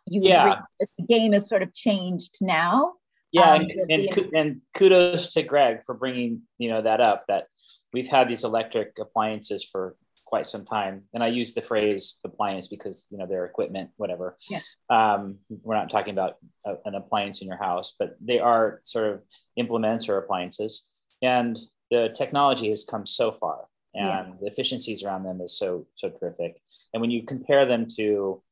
you 0.06 0.20
yeah 0.22 0.60
the 0.98 1.04
game 1.04 1.32
has 1.32 1.48
sort 1.48 1.62
of 1.62 1.72
changed 1.72 2.38
now. 2.40 2.94
Yeah, 3.30 3.54
um, 3.54 3.62
and, 3.62 3.90
and, 3.90 4.34
and 4.34 4.60
kudos 4.74 5.32
to 5.32 5.42
Greg 5.42 5.84
for 5.84 5.94
bringing 5.94 6.42
you 6.58 6.68
know 6.68 6.82
that 6.82 7.00
up. 7.00 7.24
That 7.28 7.46
we've 7.92 8.08
had 8.08 8.28
these 8.28 8.44
electric 8.44 8.98
appliances 9.00 9.64
for 9.64 9.96
quite 10.24 10.46
some 10.46 10.64
time. 10.64 11.02
And 11.12 11.22
I 11.22 11.28
use 11.28 11.54
the 11.54 11.60
phrase 11.62 12.18
appliance 12.24 12.68
because 12.68 13.06
you 13.10 13.18
know 13.18 13.26
their 13.26 13.44
equipment, 13.44 13.90
whatever. 13.96 14.36
Yeah. 14.50 14.60
Um, 14.90 15.38
we're 15.48 15.76
not 15.76 15.90
talking 15.90 16.12
about 16.12 16.36
a, 16.66 16.74
an 16.84 16.94
appliance 16.94 17.40
in 17.42 17.48
your 17.48 17.56
house, 17.56 17.94
but 17.98 18.16
they 18.20 18.38
are 18.38 18.80
sort 18.82 19.12
of 19.12 19.22
implements 19.56 20.08
or 20.08 20.18
appliances. 20.18 20.88
And 21.22 21.58
the 21.90 22.10
technology 22.16 22.68
has 22.70 22.84
come 22.84 23.06
so 23.06 23.32
far, 23.32 23.66
and 23.94 24.28
yeah. 24.28 24.34
the 24.40 24.46
efficiencies 24.46 25.02
around 25.02 25.24
them 25.24 25.40
is 25.40 25.58
so 25.58 25.86
so 25.94 26.10
terrific. 26.10 26.58
And 26.92 27.00
when 27.00 27.10
you 27.10 27.24
compare 27.24 27.66
them 27.66 27.86
to 27.96 28.42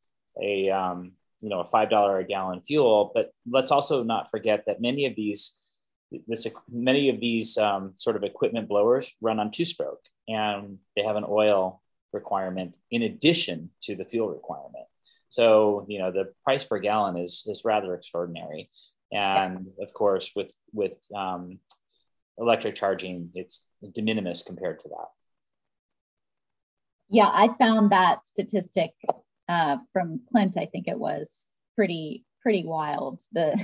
a 0.41 0.71
um, 0.71 1.13
you 1.41 1.49
know 1.49 1.61
a 1.61 1.69
five 1.69 1.91
dollar 1.91 2.19
a 2.19 2.25
gallon 2.25 2.61
fuel, 2.63 3.11
but 3.15 3.33
let's 3.51 3.73
also 3.73 4.03
not 4.03 4.31
forget 4.31 4.65
that 4.67 4.81
many 4.81 5.07
of 5.07 5.17
these 5.17 5.59
this 6.27 6.47
many 6.71 7.09
of 7.09 7.21
these 7.21 7.59
um, 7.59 7.93
sort 7.97 8.17
of 8.17 8.25
equipment 8.25 8.69
blowers 8.69 9.13
run 9.21 9.39
on 9.39 9.51
two 9.51 9.65
stroke 9.65 10.05
and 10.29 10.79
they 10.97 11.03
have 11.03 11.17
an 11.17 11.25
oil 11.29 11.83
requirement 12.13 12.77
in 12.91 13.03
addition 13.03 13.71
to 13.83 13.97
the 13.97 14.05
fuel 14.05 14.29
requirement. 14.29 14.87
So 15.31 15.87
you 15.89 15.99
know 15.99 16.11
the 16.11 16.33
price 16.45 16.65
per 16.65 16.79
gallon 16.79 17.17
is 17.17 17.45
is 17.47 17.65
rather 17.65 17.95
extraordinary. 17.95 18.71
And 19.11 19.69
of 19.81 19.93
course 19.93 20.33
with 20.35 20.51
with 20.73 20.97
um, 21.15 21.59
electric 22.39 22.75
charging 22.75 23.31
it's 23.35 23.65
de 23.93 24.03
minimis 24.03 24.43
compared 24.43 24.81
to 24.81 24.89
that. 24.89 25.09
Yeah 27.09 27.31
i 27.33 27.49
found 27.59 27.93
that 27.93 28.27
statistic 28.27 28.93
uh, 29.49 29.77
from 29.93 30.21
clint 30.31 30.57
i 30.57 30.67
think 30.67 30.89
it 30.89 30.99
was 30.99 31.47
pretty 31.75 32.25
pretty 32.43 32.65
wild. 32.65 33.21
The 33.33 33.59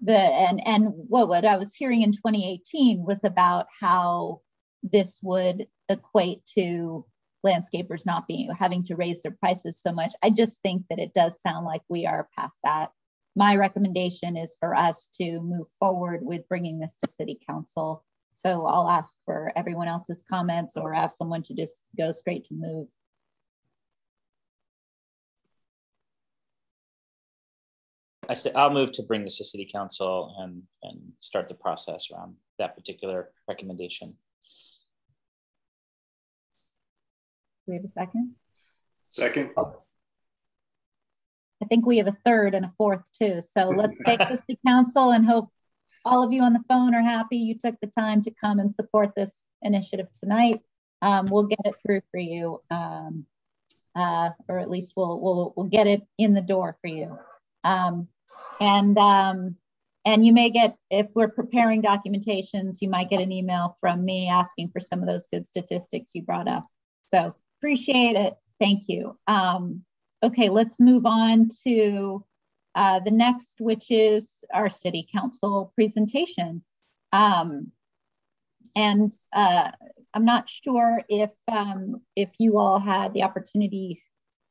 the 0.00 0.16
and 0.16 0.60
and 0.66 0.86
what 0.94 1.28
what 1.28 1.44
I 1.44 1.56
was 1.56 1.74
hearing 1.74 2.02
in 2.02 2.12
2018 2.12 3.04
was 3.04 3.24
about 3.24 3.66
how 3.80 4.40
this 4.82 5.20
would 5.22 5.66
equate 5.88 6.44
to 6.54 7.04
landscapers 7.44 8.06
not 8.06 8.26
being 8.26 8.50
having 8.58 8.84
to 8.84 8.96
raise 8.96 9.22
their 9.22 9.32
prices 9.32 9.80
so 9.80 9.92
much. 9.92 10.14
I 10.22 10.30
just 10.30 10.62
think 10.62 10.84
that 10.88 10.98
it 10.98 11.14
does 11.14 11.40
sound 11.40 11.66
like 11.66 11.82
we 11.88 12.06
are 12.06 12.28
past 12.36 12.58
that. 12.64 12.90
My 13.34 13.56
recommendation 13.56 14.36
is 14.36 14.56
for 14.60 14.74
us 14.74 15.08
to 15.20 15.40
move 15.40 15.68
forward 15.78 16.24
with 16.24 16.48
bringing 16.48 16.78
this 16.78 16.96
to 16.96 17.10
city 17.10 17.38
council. 17.48 18.04
So 18.32 18.66
I'll 18.66 18.88
ask 18.88 19.16
for 19.24 19.52
everyone 19.56 19.88
else's 19.88 20.22
comments 20.28 20.76
or 20.76 20.94
ask 20.94 21.16
someone 21.16 21.42
to 21.44 21.54
just 21.54 21.88
go 21.96 22.12
straight 22.12 22.44
to 22.46 22.54
move. 22.54 22.88
I 28.32 28.34
st- 28.34 28.56
I'll 28.56 28.70
move 28.70 28.92
to 28.92 29.02
bring 29.02 29.24
this 29.24 29.36
to 29.36 29.44
city 29.44 29.68
council 29.70 30.34
and, 30.38 30.62
and 30.82 30.98
start 31.18 31.48
the 31.48 31.54
process 31.54 32.08
around 32.10 32.34
that 32.58 32.74
particular 32.74 33.30
recommendation. 33.46 34.14
we 37.66 37.74
have 37.74 37.84
a 37.84 37.88
second? 37.88 38.34
Second. 39.10 39.50
I 39.56 39.64
think 41.68 41.84
we 41.84 41.98
have 41.98 42.06
a 42.06 42.16
third 42.24 42.54
and 42.54 42.64
a 42.64 42.72
fourth 42.78 43.02
too. 43.12 43.42
So 43.42 43.68
let's 43.68 43.98
take 44.06 44.26
this 44.30 44.40
to 44.48 44.56
council 44.66 45.10
and 45.10 45.26
hope 45.26 45.50
all 46.06 46.24
of 46.24 46.32
you 46.32 46.42
on 46.42 46.54
the 46.54 46.64
phone 46.68 46.94
are 46.94 47.02
happy 47.02 47.36
you 47.36 47.58
took 47.58 47.78
the 47.80 47.86
time 47.86 48.22
to 48.22 48.30
come 48.30 48.60
and 48.60 48.72
support 48.72 49.10
this 49.14 49.44
initiative 49.60 50.08
tonight. 50.18 50.62
Um, 51.02 51.26
we'll 51.26 51.44
get 51.44 51.60
it 51.66 51.74
through 51.84 52.00
for 52.10 52.18
you, 52.18 52.62
um, 52.70 53.26
uh, 53.94 54.30
or 54.48 54.58
at 54.58 54.70
least 54.70 54.94
we'll, 54.96 55.20
we'll, 55.20 55.52
we'll 55.54 55.66
get 55.66 55.86
it 55.86 56.00
in 56.16 56.32
the 56.32 56.40
door 56.40 56.78
for 56.80 56.88
you. 56.88 57.18
Um, 57.62 58.08
and 58.60 58.96
um, 58.98 59.56
and 60.04 60.26
you 60.26 60.32
may 60.32 60.50
get 60.50 60.76
if 60.90 61.06
we're 61.14 61.28
preparing 61.28 61.82
documentations, 61.82 62.78
you 62.80 62.88
might 62.88 63.10
get 63.10 63.20
an 63.20 63.32
email 63.32 63.76
from 63.80 64.04
me 64.04 64.28
asking 64.28 64.70
for 64.70 64.80
some 64.80 65.00
of 65.00 65.06
those 65.06 65.26
good 65.32 65.46
statistics 65.46 66.10
you 66.14 66.22
brought 66.22 66.48
up. 66.48 66.66
So 67.06 67.34
appreciate 67.60 68.16
it. 68.16 68.34
Thank 68.60 68.84
you. 68.88 69.18
Um, 69.26 69.84
okay, 70.22 70.48
let's 70.48 70.80
move 70.80 71.06
on 71.06 71.48
to 71.66 72.24
uh, 72.74 73.00
the 73.00 73.10
next, 73.10 73.60
which 73.60 73.90
is 73.90 74.44
our 74.52 74.70
city 74.70 75.06
council 75.12 75.72
presentation. 75.74 76.62
Um, 77.12 77.72
and 78.74 79.10
uh, 79.32 79.70
I'm 80.14 80.24
not 80.24 80.48
sure 80.48 81.02
if 81.08 81.30
um, 81.50 82.00
if 82.16 82.30
you 82.38 82.58
all 82.58 82.78
had 82.78 83.12
the 83.12 83.22
opportunity 83.22 84.02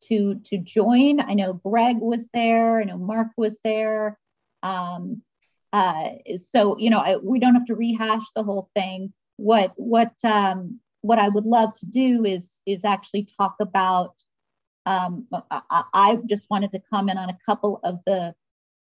to 0.07 0.35
to 0.45 0.57
join. 0.57 1.19
I 1.19 1.33
know 1.33 1.53
Greg 1.53 1.97
was 1.97 2.27
there. 2.33 2.79
I 2.79 2.83
know 2.83 2.97
Mark 2.97 3.27
was 3.37 3.57
there. 3.63 4.17
Um, 4.63 5.21
uh, 5.73 6.09
so 6.51 6.77
you 6.77 6.89
know, 6.89 6.99
I, 6.99 7.17
we 7.17 7.39
don't 7.39 7.55
have 7.55 7.67
to 7.67 7.75
rehash 7.75 8.25
the 8.35 8.43
whole 8.43 8.69
thing. 8.75 9.13
What 9.37 9.73
what 9.75 10.13
um, 10.23 10.79
what 11.01 11.19
I 11.19 11.29
would 11.29 11.45
love 11.45 11.73
to 11.79 11.85
do 11.85 12.25
is 12.25 12.59
is 12.65 12.85
actually 12.85 13.27
talk 13.37 13.55
about. 13.59 14.15
Um, 14.87 15.27
I, 15.51 15.83
I 15.93 16.19
just 16.25 16.49
wanted 16.49 16.71
to 16.71 16.81
comment 16.91 17.19
on 17.19 17.29
a 17.29 17.37
couple 17.45 17.79
of 17.83 17.99
the 18.07 18.33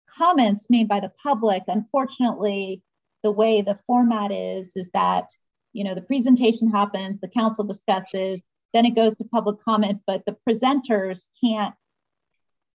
comments 0.09 0.67
made 0.69 0.87
by 0.87 0.99
the 0.99 1.11
public. 1.21 1.63
Unfortunately, 1.67 2.81
the 3.23 3.31
way 3.31 3.61
the 3.61 3.79
format 3.85 4.31
is 4.31 4.75
is 4.75 4.89
that 4.91 5.29
you 5.73 5.83
know 5.83 5.95
the 5.95 6.01
presentation 6.01 6.69
happens, 6.69 7.19
the 7.19 7.27
council 7.27 7.63
discusses, 7.63 8.41
then 8.73 8.85
it 8.85 8.95
goes 8.95 9.15
to 9.15 9.23
public 9.25 9.61
comment, 9.63 10.01
but 10.07 10.25
the 10.25 10.37
presenters 10.47 11.29
can't 11.43 11.75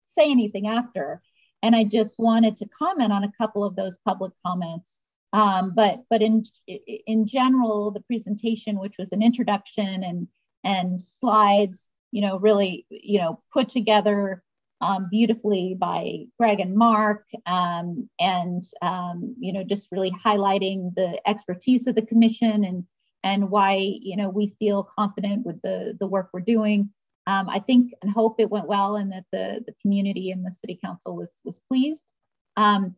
say 0.05 0.31
anything 0.31 0.67
after. 0.67 1.23
And 1.63 1.75
I 1.75 1.85
just 1.85 2.19
wanted 2.19 2.57
to 2.59 2.69
comment 2.69 3.13
on 3.13 3.25
a 3.25 3.33
couple 3.33 3.65
of 3.65 3.77
those 3.77 3.97
public 4.05 4.33
comments. 4.45 5.01
Um, 5.33 5.73
but 5.75 6.03
but 6.09 6.23
in 6.23 6.45
in 6.67 7.27
general, 7.27 7.91
the 7.91 8.01
presentation, 8.01 8.79
which 8.79 8.95
was 8.99 9.13
an 9.13 9.23
introduction 9.23 10.05
and 10.05 10.29
and 10.65 11.01
slides, 11.01 11.89
you 12.13 12.23
know, 12.23 12.39
really 12.39 12.87
you 12.91 13.19
know 13.19 13.43
put 13.53 13.69
together 13.69 14.43
um, 14.81 15.09
beautifully 15.11 15.75
by 15.79 16.27
Greg 16.39 16.61
and 16.61 16.77
Mark, 16.77 17.25
um, 17.47 18.09
and 18.21 18.63
um, 18.83 19.35
you 19.39 19.53
know 19.53 19.65
just 19.65 19.89
really 19.91 20.11
highlighting 20.11 20.95
the 20.95 21.21
expertise 21.29 21.87
of 21.87 21.95
the 21.95 22.07
commission 22.07 22.65
and 22.65 22.85
and 23.23 23.51
why 23.51 23.75
you 23.75 24.17
know 24.17 24.29
we 24.29 24.55
feel 24.59 24.83
confident 24.83 25.45
with 25.47 25.61
the 25.63 25.97
the 25.99 26.07
work 26.07 26.31
we're 26.33 26.41
doing. 26.41 26.91
Um, 27.29 27.49
I 27.49 27.59
think 27.59 27.93
and 28.03 28.11
hope 28.11 28.39
it 28.39 28.51
went 28.51 28.69
well, 28.69 28.97
and 28.97 29.13
that 29.13 29.25
the 29.33 29.63
the 29.67 29.75
community 29.83 30.31
and 30.31 30.45
the 30.45 30.53
city 30.53 30.79
council 30.83 31.17
was 31.17 31.41
was 31.45 31.61
pleased. 31.69 32.13
Um, 32.57 32.95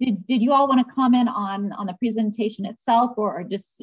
did 0.00 0.26
did 0.26 0.42
you 0.42 0.52
all 0.52 0.68
want 0.68 0.86
to 0.86 0.94
comment 0.94 1.28
on 1.32 1.72
on 1.72 1.86
the 1.86 1.94
presentation 1.94 2.66
itself, 2.66 3.12
or, 3.16 3.40
or 3.40 3.44
just 3.44 3.80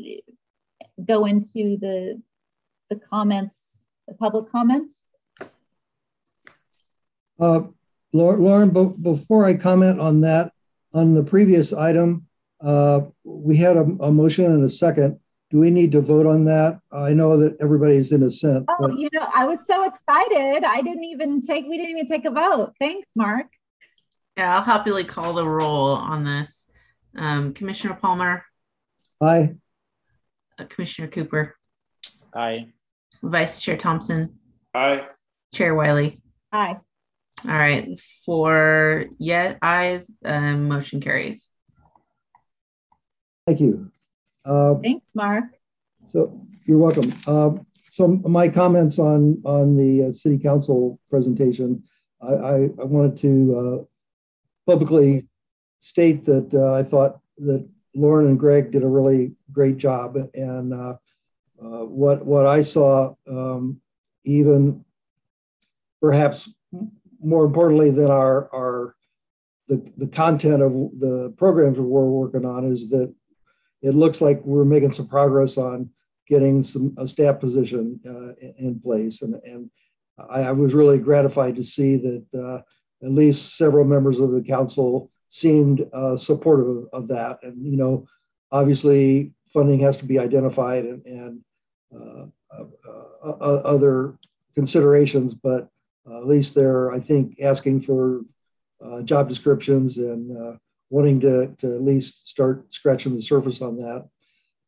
go 1.06 1.26
into 1.26 1.78
the 1.78 2.22
the 2.90 2.98
comments, 2.98 3.86
the 4.08 4.14
public 4.14 4.52
comments? 4.52 5.06
Uh, 7.40 7.62
Lauren, 8.14 8.70
before 9.02 9.46
I 9.46 9.56
comment 9.56 10.00
on 10.00 10.22
that, 10.22 10.54
on 10.94 11.14
the 11.14 11.24
previous 11.24 11.74
item, 11.74 12.28
uh, 12.62 13.02
we 13.24 13.58
had 13.58 13.76
a, 13.76 13.82
a, 13.82 14.12
motion 14.12 14.46
and 14.46 14.64
a 14.64 14.70
second. 14.70 15.20
Do 15.54 15.60
we 15.60 15.70
need 15.70 15.92
to 15.92 16.02
vote 16.02 16.26
on 16.26 16.46
that? 16.46 16.80
I 16.92 17.14
know 17.14 17.38
that 17.38 17.56
everybody's 17.62 18.12
in 18.12 18.24
assent. 18.24 18.66
Oh, 18.68 18.76
but... 18.80 18.98
you 18.98 19.08
know, 19.14 19.28
I 19.36 19.46
was 19.46 19.68
so 19.68 19.84
excited. 19.84 20.64
I 20.64 20.82
didn't 20.82 21.04
even 21.04 21.42
take, 21.42 21.68
we 21.68 21.78
didn't 21.78 21.92
even 21.92 22.08
take 22.08 22.26
a 22.26 22.32
vote. 22.32 22.74
Thanks, 22.80 23.12
Mark. 23.16 23.46
Yeah, 24.36 24.56
I'll 24.56 24.64
happily 24.64 25.04
call 25.04 25.34
the 25.34 25.48
roll 25.48 25.90
on 25.90 26.24
this. 26.24 26.66
Um, 27.16 27.54
Commissioner 27.54 27.94
Palmer. 27.94 28.44
Aye. 29.22 29.54
Uh, 30.58 30.66
Commissioner 30.66 31.08
Cooper. 31.08 31.56
Aye. 32.34 32.70
Vice 33.22 33.62
Chair 33.62 33.78
Thompson. 33.78 34.40
Aye. 34.74 35.06
Chair 35.54 35.76
Wiley. 35.76 36.20
Aye. 36.52 36.78
All 37.48 37.54
right. 37.54 38.00
For 38.26 39.06
yes, 39.20 39.56
ayes, 39.62 40.10
um, 40.26 40.68
motion 40.68 41.00
carries. 41.00 41.48
Thank 43.46 43.60
you. 43.60 43.92
Uh, 44.46 44.76
Thanks, 44.76 45.08
Mark. 45.14 45.46
So 46.08 46.46
you're 46.66 46.78
welcome. 46.78 47.14
Uh, 47.26 47.52
so 47.92 48.08
my 48.08 48.50
comments 48.50 49.00
on 49.00 49.42
on 49.46 49.76
the 49.76 50.06
uh, 50.06 50.12
city 50.12 50.38
council 50.38 51.00
presentation, 51.10 51.84
I, 52.22 52.34
I, 52.34 52.56
I 52.56 52.84
wanted 52.84 53.18
to 53.18 53.56
uh, 53.56 54.72
publicly 54.72 55.28
state 55.80 56.26
that 56.26 56.54
uh, 56.54 56.74
I 56.74 56.84
thought 56.84 57.20
that 57.38 57.68
Lauren 57.96 58.28
and 58.28 58.40
Greg 58.40 58.72
did 58.72 58.84
a 58.84 58.88
really 58.88 59.36
great 59.52 59.78
job, 59.78 60.18
and 60.34 60.74
uh, 60.74 60.96
what 61.60 62.26
what 62.26 62.48
I 62.48 62.62
saw, 62.62 63.14
um, 63.30 63.80
even 64.24 64.84
perhaps 66.02 66.50
more 67.22 67.46
importantly 67.46 67.92
than 67.92 68.10
our 68.12 68.54
our 68.54 68.96
the, 69.68 69.92
the 69.98 70.08
content 70.08 70.62
of 70.62 70.72
the 71.00 71.34
programs 71.38 71.80
we're 71.80 72.06
working 72.06 72.46
on 72.46 72.66
is 72.66 72.90
that 72.90 73.14
it 73.84 73.94
looks 73.94 74.22
like 74.22 74.42
we're 74.44 74.66
making 74.66 74.94
some 74.94 75.08
progress 75.08 75.58
on 75.58 75.90
getting 76.28 76.64
some 76.64 76.96
a 76.98 77.06
staff 77.06 77.40
position 77.40 78.00
uh, 78.08 78.34
in 78.58 78.80
place. 78.80 79.22
And 79.22 79.36
and 79.44 79.70
I, 80.18 80.44
I, 80.44 80.52
was 80.52 80.74
really 80.74 80.98
gratified 80.98 81.56
to 81.58 81.64
see 81.64 81.98
that 81.98 82.26
uh, 82.34 82.62
at 83.06 83.12
least 83.12 83.58
several 83.58 83.84
members 83.84 84.20
of 84.20 84.32
the 84.32 84.42
council 84.42 85.12
seemed 85.28 85.86
uh, 85.92 86.16
supportive 86.16 86.88
of, 86.94 87.08
that. 87.10 87.40
And 87.44 87.64
you 87.66 87.78
know 87.78 88.08
obviously 88.52 89.34
funding 89.52 89.80
has 89.80 89.98
to 89.98 90.06
be 90.06 90.18
identified 90.18 90.86
and, 90.86 91.06
and 91.06 91.42
uh, 91.94 92.26
uh, 92.58 92.66
uh, 93.24 93.62
other 93.66 94.16
considerations 94.56 95.34
but 95.34 95.68
at 96.08 96.28
least 96.28 96.54
they're, 96.54 96.92
I 96.92 97.00
think, 97.00 97.40
asking 97.42 97.82
for 97.82 98.22
job 99.06 99.30
descriptions 99.30 99.98
and 99.98 100.60
wanting 100.94 101.20
to, 101.20 101.48
to 101.58 101.74
at 101.74 101.82
least 101.82 102.30
start 102.30 102.72
scratching 102.72 103.16
the 103.16 103.22
surface 103.22 103.64
on 103.64 103.76
that. 103.78 104.08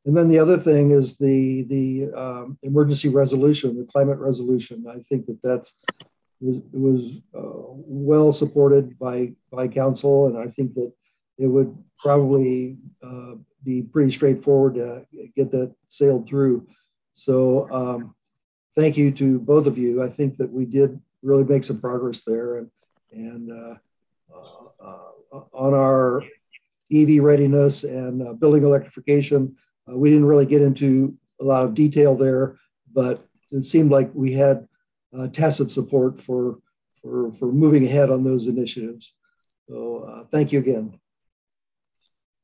And 0.06 0.18
then 0.18 0.28
the 0.28 0.40
other 0.40 0.60
thing 0.60 0.90
is 0.90 1.18
the 1.18 1.64
the 1.64 2.12
um, 2.14 2.58
emergency 2.64 3.10
resolution, 3.10 3.78
the 3.78 3.86
climate 3.86 4.18
resolution. 4.18 4.86
I 4.90 5.00
think 5.08 5.28
that 5.28 5.40
that's 5.44 5.72
was 6.42 6.62
was 6.72 7.02
uh, 7.38 7.64
well 7.86 8.32
supported 8.32 8.98
by 8.98 9.34
by 9.52 9.68
council, 9.68 10.28
and 10.28 10.38
I 10.38 10.48
think 10.48 10.74
that 10.76 10.92
it 11.38 11.48
would 11.48 11.76
probably 12.00 12.78
uh, 13.04 13.36
be 13.64 13.84
pretty 13.84 14.12
straightforward 14.12 14.76
to 14.76 15.06
get 15.36 15.52
that 15.52 15.74
sailed 15.90 16.28
through. 16.28 16.68
So 17.14 17.68
um, 17.72 18.16
thank 18.76 18.98
you 18.98 19.12
to 19.12 19.40
both 19.40 19.68
of 19.68 19.78
you. 19.78 20.02
I 20.02 20.10
think 20.10 20.38
that 20.38 20.52
we 20.52 20.66
did 20.66 21.00
really 21.22 21.44
make 21.44 21.64
some 21.64 21.80
progress 21.80 22.22
there. 22.26 22.58
And, 22.58 22.70
and 23.12 23.52
uh, 23.52 23.76
uh 24.80 25.15
on 25.54 25.74
our 25.74 26.24
EV 26.92 27.24
readiness 27.24 27.84
and 27.84 28.22
uh, 28.22 28.34
building 28.34 28.64
electrification, 28.64 29.56
uh, 29.90 29.98
we 29.98 30.10
didn't 30.10 30.26
really 30.26 30.46
get 30.46 30.62
into 30.62 31.16
a 31.42 31.44
lot 31.44 31.64
of 31.66 31.74
detail 31.74 32.16
there, 32.16 32.58
but 32.94 33.28
it 33.52 33.64
seemed 33.64 33.92
like 33.92 34.10
we 34.14 34.34
had 34.34 34.68
tacit 35.32 35.72
support 35.72 36.22
for, 36.22 36.60
for, 37.02 37.32
for 37.34 37.52
moving 37.52 37.86
ahead 37.86 38.10
on 38.10 38.24
those 38.24 38.48
initiatives. 38.48 39.14
So 39.70 40.28
thank 40.30 40.52
you 40.52 40.60
again. 40.60 41.00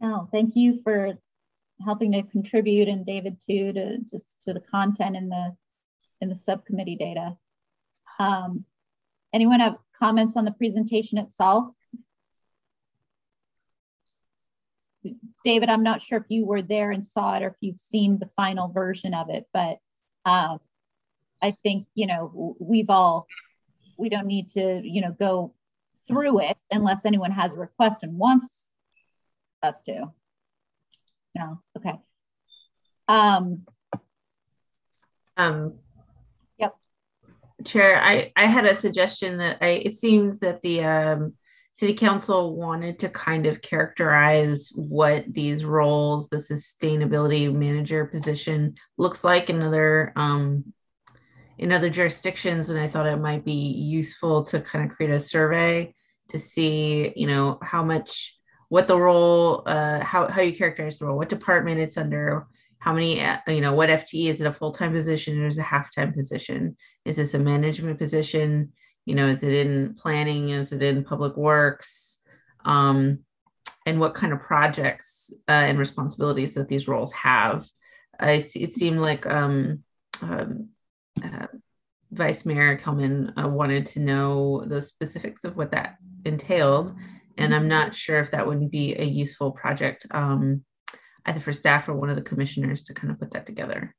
Oh, 0.02 0.28
thank 0.32 0.56
you 0.56 0.82
for 0.82 1.18
helping 1.84 2.14
to 2.14 2.24
contribute 2.24 2.88
and 2.88 3.06
David 3.06 3.42
too 3.46 3.74
to 3.74 3.98
just 4.00 4.42
to 4.44 4.54
the 4.54 4.62
content 4.62 5.18
in 5.18 5.30
the 5.30 5.56
in 6.22 6.30
the 6.30 6.36
subcommittee 6.36 6.96
data. 6.96 7.36
Um, 8.20 8.66
Anyone 9.34 9.62
have 9.62 9.78
comments 9.98 10.36
on 10.36 10.46
the 10.46 10.52
presentation 10.52 11.18
itself? 11.18 11.70
David, 15.44 15.70
I'm 15.70 15.84
not 15.84 16.02
sure 16.02 16.20
if 16.20 16.26
you 16.30 16.46
were 16.46 16.62
there 16.62 16.92
and 16.92 17.06
saw 17.06 17.36
it 17.36 17.44
or 17.44 17.48
if 17.48 17.56
you've 17.62 17.80
seen 17.80 18.20
the 18.20 18.30
final 18.36 18.68
version 18.68 19.14
of 19.14 19.30
it, 19.30 19.46
but 19.54 19.80
um, 20.26 20.60
I 21.42 21.52
think, 21.64 21.88
you 21.96 22.08
know, 22.08 22.56
we've 22.60 22.90
all, 22.90 23.28
we 23.98 24.10
don't 24.10 24.28
need 24.28 24.50
to, 24.52 24.82
you 24.84 25.02
know, 25.02 25.16
go 25.18 25.54
through 26.08 26.42
it 26.42 26.58
unless 26.72 27.06
anyone 27.06 27.32
has 27.32 27.54
a 27.54 27.58
request 27.58 28.04
and 28.04 28.18
wants 28.18 28.72
us 29.64 29.82
to. 29.84 30.12
No, 31.36 31.62
okay. 31.78 31.94
Um, 33.08 33.66
um, 35.38 35.76
yep. 36.58 36.76
Chair, 37.66 38.02
I, 38.02 38.32
I 38.36 38.46
had 38.46 38.66
a 38.66 38.76
suggestion 38.76 39.38
that 39.38 39.58
I 39.62 39.82
it 39.86 39.96
seems 39.96 40.40
that 40.40 40.62
the 40.62 40.84
um, 40.84 41.34
city 41.74 41.94
council 41.94 42.56
wanted 42.56 43.00
to 43.00 43.10
kind 43.10 43.46
of 43.46 43.62
characterize 43.62 44.70
what 44.76 45.26
these 45.28 45.64
roles, 45.64 46.28
the 46.30 46.38
sustainability 46.38 47.54
manager 47.54 48.06
position 48.06 48.76
looks 48.98 49.24
like 49.24 49.50
in 49.50 49.62
other 49.62 50.14
um, 50.16 50.74
in 51.58 51.72
other 51.72 51.90
jurisdictions, 51.90 52.70
and 52.70 52.80
I 52.80 52.88
thought 52.88 53.06
it 53.06 53.18
might 53.18 53.46
be 53.46 53.54
useful 53.54 54.44
to 54.46 54.60
kind 54.62 54.90
of 54.90 54.96
create 54.96 55.12
a 55.12 55.20
survey 55.20 55.94
to 56.30 56.40
see, 56.40 57.14
you 57.16 57.28
know, 57.28 57.60
how 57.62 57.84
much 57.84 58.36
what 58.70 58.88
the 58.88 58.98
role, 58.98 59.64
uh, 59.66 60.04
how 60.04 60.28
how 60.28 60.42
you 60.42 60.56
characterize 60.56 60.98
the 60.98 61.06
role, 61.06 61.18
what 61.18 61.30
department 61.30 61.80
it's 61.80 61.98
under, 61.98 62.48
how 62.80 62.94
many 62.94 63.22
uh, 63.22 63.38
you 63.48 63.62
know 63.62 63.74
what 63.74 63.90
fte 63.90 64.28
is 64.28 64.42
it 64.42 64.48
a 64.48 64.52
full-time 64.52 64.92
position 64.92 65.40
or 65.40 65.48
is 65.48 65.58
it 65.58 65.62
a 65.62 65.64
half-time 65.64 66.14
position? 66.14 66.76
Is 67.06 67.16
this 67.16 67.34
a 67.36 67.40
management 67.40 68.00
position 68.00 68.74
you 69.06 69.16
know 69.16 69.28
is 69.28 69.44
it 69.44 69.54
in 69.54 69.96
planning? 69.96 70.50
Is 70.50 70.72
it 70.72 70.82
in 70.82 71.04
public 71.04 71.36
works? 71.36 72.20
Um, 72.66 73.20
and 73.86 74.00
what 74.00 74.14
kind 74.14 74.32
of 74.32 74.42
projects 74.42 75.32
uh, 75.48 75.52
and 75.52 75.80
responsibilities 75.80 76.54
that 76.54 76.68
these 76.68 76.88
roles 76.88 77.12
have? 77.14 77.68
I 78.20 78.38
see, 78.38 78.62
it 78.62 78.74
seemed 78.74 79.00
like 79.00 79.26
um, 79.26 79.84
um, 80.22 80.70
uh, 81.24 81.48
vice 82.12 82.46
mayor 82.46 82.78
Kellman 82.78 83.34
uh, 83.38 83.48
wanted 83.48 83.88
to 83.88 84.00
know 84.00 84.64
the 84.66 84.82
specifics 84.82 85.44
of 85.44 85.56
what 85.56 85.72
that 85.72 85.96
entailed 86.26 86.94
and 87.38 87.56
i'm 87.56 87.68
not 87.68 87.96
sure 87.96 88.20
if 88.20 88.30
that 88.30 88.46
wouldn't 88.46 88.70
be 88.70 88.94
a 89.00 89.04
useful 89.04 89.50
project 89.50 90.06
um, 90.12 90.64
either 91.26 91.40
for 91.40 91.54
staff 91.54 91.88
or 91.88 91.94
one 91.94 92.10
of 92.10 92.16
the 92.16 92.22
commissioners 92.22 92.84
to 92.84 92.94
kind 92.94 93.12
of 93.12 93.20
put 93.20 93.32
that 93.32 93.46
together. 93.46 93.96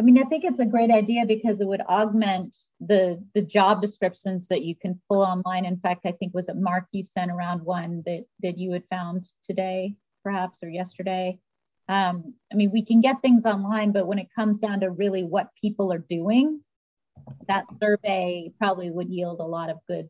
I 0.00 0.04
mean, 0.04 0.18
I 0.18 0.22
think 0.24 0.44
it's 0.44 0.60
a 0.60 0.66
great 0.66 0.90
idea 0.90 1.26
because 1.26 1.60
it 1.60 1.66
would 1.66 1.80
augment 1.80 2.56
the 2.80 3.22
the 3.34 3.42
job 3.42 3.82
descriptions 3.82 4.46
that 4.48 4.62
you 4.62 4.76
can 4.76 5.00
pull 5.08 5.22
online. 5.22 5.64
In 5.64 5.78
fact, 5.78 6.06
I 6.06 6.12
think 6.12 6.34
was 6.34 6.48
it 6.48 6.56
Mark 6.56 6.86
you 6.92 7.02
sent 7.02 7.32
around 7.32 7.62
one 7.62 8.02
that 8.06 8.24
that 8.42 8.58
you 8.58 8.72
had 8.72 8.84
found 8.90 9.24
today, 9.42 9.96
perhaps 10.22 10.62
or 10.62 10.68
yesterday. 10.68 11.40
Um, 11.88 12.34
I 12.52 12.54
mean, 12.54 12.70
we 12.70 12.84
can 12.84 13.00
get 13.00 13.22
things 13.22 13.44
online, 13.44 13.92
but 13.92 14.06
when 14.06 14.18
it 14.18 14.32
comes 14.34 14.58
down 14.58 14.80
to 14.80 14.90
really 14.90 15.24
what 15.24 15.48
people 15.60 15.92
are 15.92 15.98
doing, 15.98 16.60
that 17.48 17.64
survey 17.80 18.52
probably 18.58 18.90
would 18.90 19.08
yield 19.08 19.40
a 19.40 19.44
lot 19.44 19.70
of 19.70 19.78
good 19.88 20.08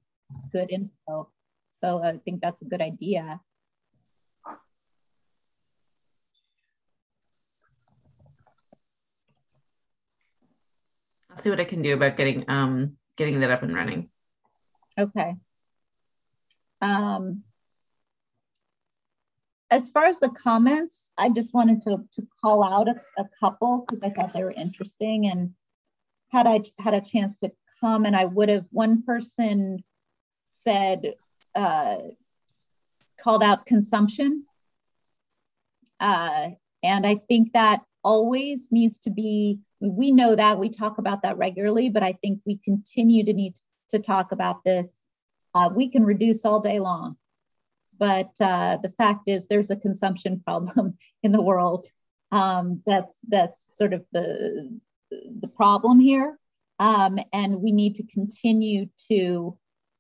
good 0.53 0.71
info. 0.71 1.31
So 1.73 2.03
I 2.03 2.19
think 2.19 2.43
that's 2.43 2.61
a 2.61 2.67
good 2.67 2.83
idea. 2.83 3.41
See 11.41 11.51
what 11.51 11.61
I 11.61 11.65
can 11.65 11.83
do 11.83 11.95
about 11.95 12.17
getting 12.17 12.45
um 12.49 12.97
getting 13.17 13.41
that 13.41 13.51
up 13.51 13.63
and 13.63 13.75
running. 13.75 14.09
Okay. 14.99 15.35
Um, 16.81 17.43
as 19.71 19.91
far 19.91 20.07
as 20.07 20.19
the 20.19 20.31
comments, 20.31 21.13
I 21.19 21.29
just 21.29 21.53
wanted 21.53 21.83
to, 21.83 22.05
to 22.15 22.27
call 22.41 22.65
out 22.65 22.89
a, 22.89 22.95
a 23.21 23.29
couple 23.39 23.85
because 23.87 24.03
I 24.03 24.11
thought 24.11 24.33
they 24.33 24.43
were 24.43 24.53
interesting. 24.53 25.27
And 25.27 25.55
had 26.31 26.47
I 26.47 26.63
had 26.79 26.95
a 26.95 27.01
chance 27.01 27.37
to 27.43 27.53
comment, 27.81 28.15
I 28.15 28.25
would 28.25 28.49
have. 28.49 28.65
One 28.71 29.03
person 29.03 29.85
said, 30.51 31.15
uh, 31.55 31.97
called 33.21 33.43
out 33.43 33.67
consumption. 33.67 34.45
Uh, 36.01 36.51
and 36.83 37.07
I 37.07 37.17
think 37.17 37.53
that 37.53 37.83
always 38.05 38.71
needs 38.71 38.99
to 39.01 39.11
be, 39.11 39.61
we 39.81 40.13
know 40.13 40.35
that, 40.35 40.59
we 40.59 40.69
talk 40.69 40.99
about 40.99 41.23
that 41.23 41.39
regularly, 41.39 41.89
but 41.89 42.03
I 42.03 42.13
think 42.13 42.41
we 42.45 42.59
continue 42.65 43.25
to 43.25 43.33
need 43.33 43.55
to 43.91 43.99
talk 43.99 44.33
about 44.33 44.65
this. 44.65 45.05
Uh, 45.55 45.71
we 45.75 45.89
can 45.89 46.05
reduce 46.05 46.45
all 46.45 46.61
day 46.61 46.79
long, 46.79 47.17
but 47.99 48.31
uh, 48.41 48.79
the 48.83 48.93
fact 48.97 49.29
is 49.29 49.47
there's 49.47 49.71
a 49.71 49.77
consumption 49.77 50.41
problem 50.45 50.97
in 51.23 51.33
the 51.33 51.43
world. 51.43 51.87
Um, 52.31 52.83
that's 52.85 53.15
that's 53.27 53.75
sort 53.75 53.95
of 53.95 54.05
the 54.13 54.79
the 55.11 55.49
problem 55.49 55.99
here, 55.99 56.39
um, 56.79 57.19
and 57.33 57.63
we 57.63 57.73
need 57.73 57.97
to 57.97 58.03
continue 58.03 58.91
to 59.11 59.57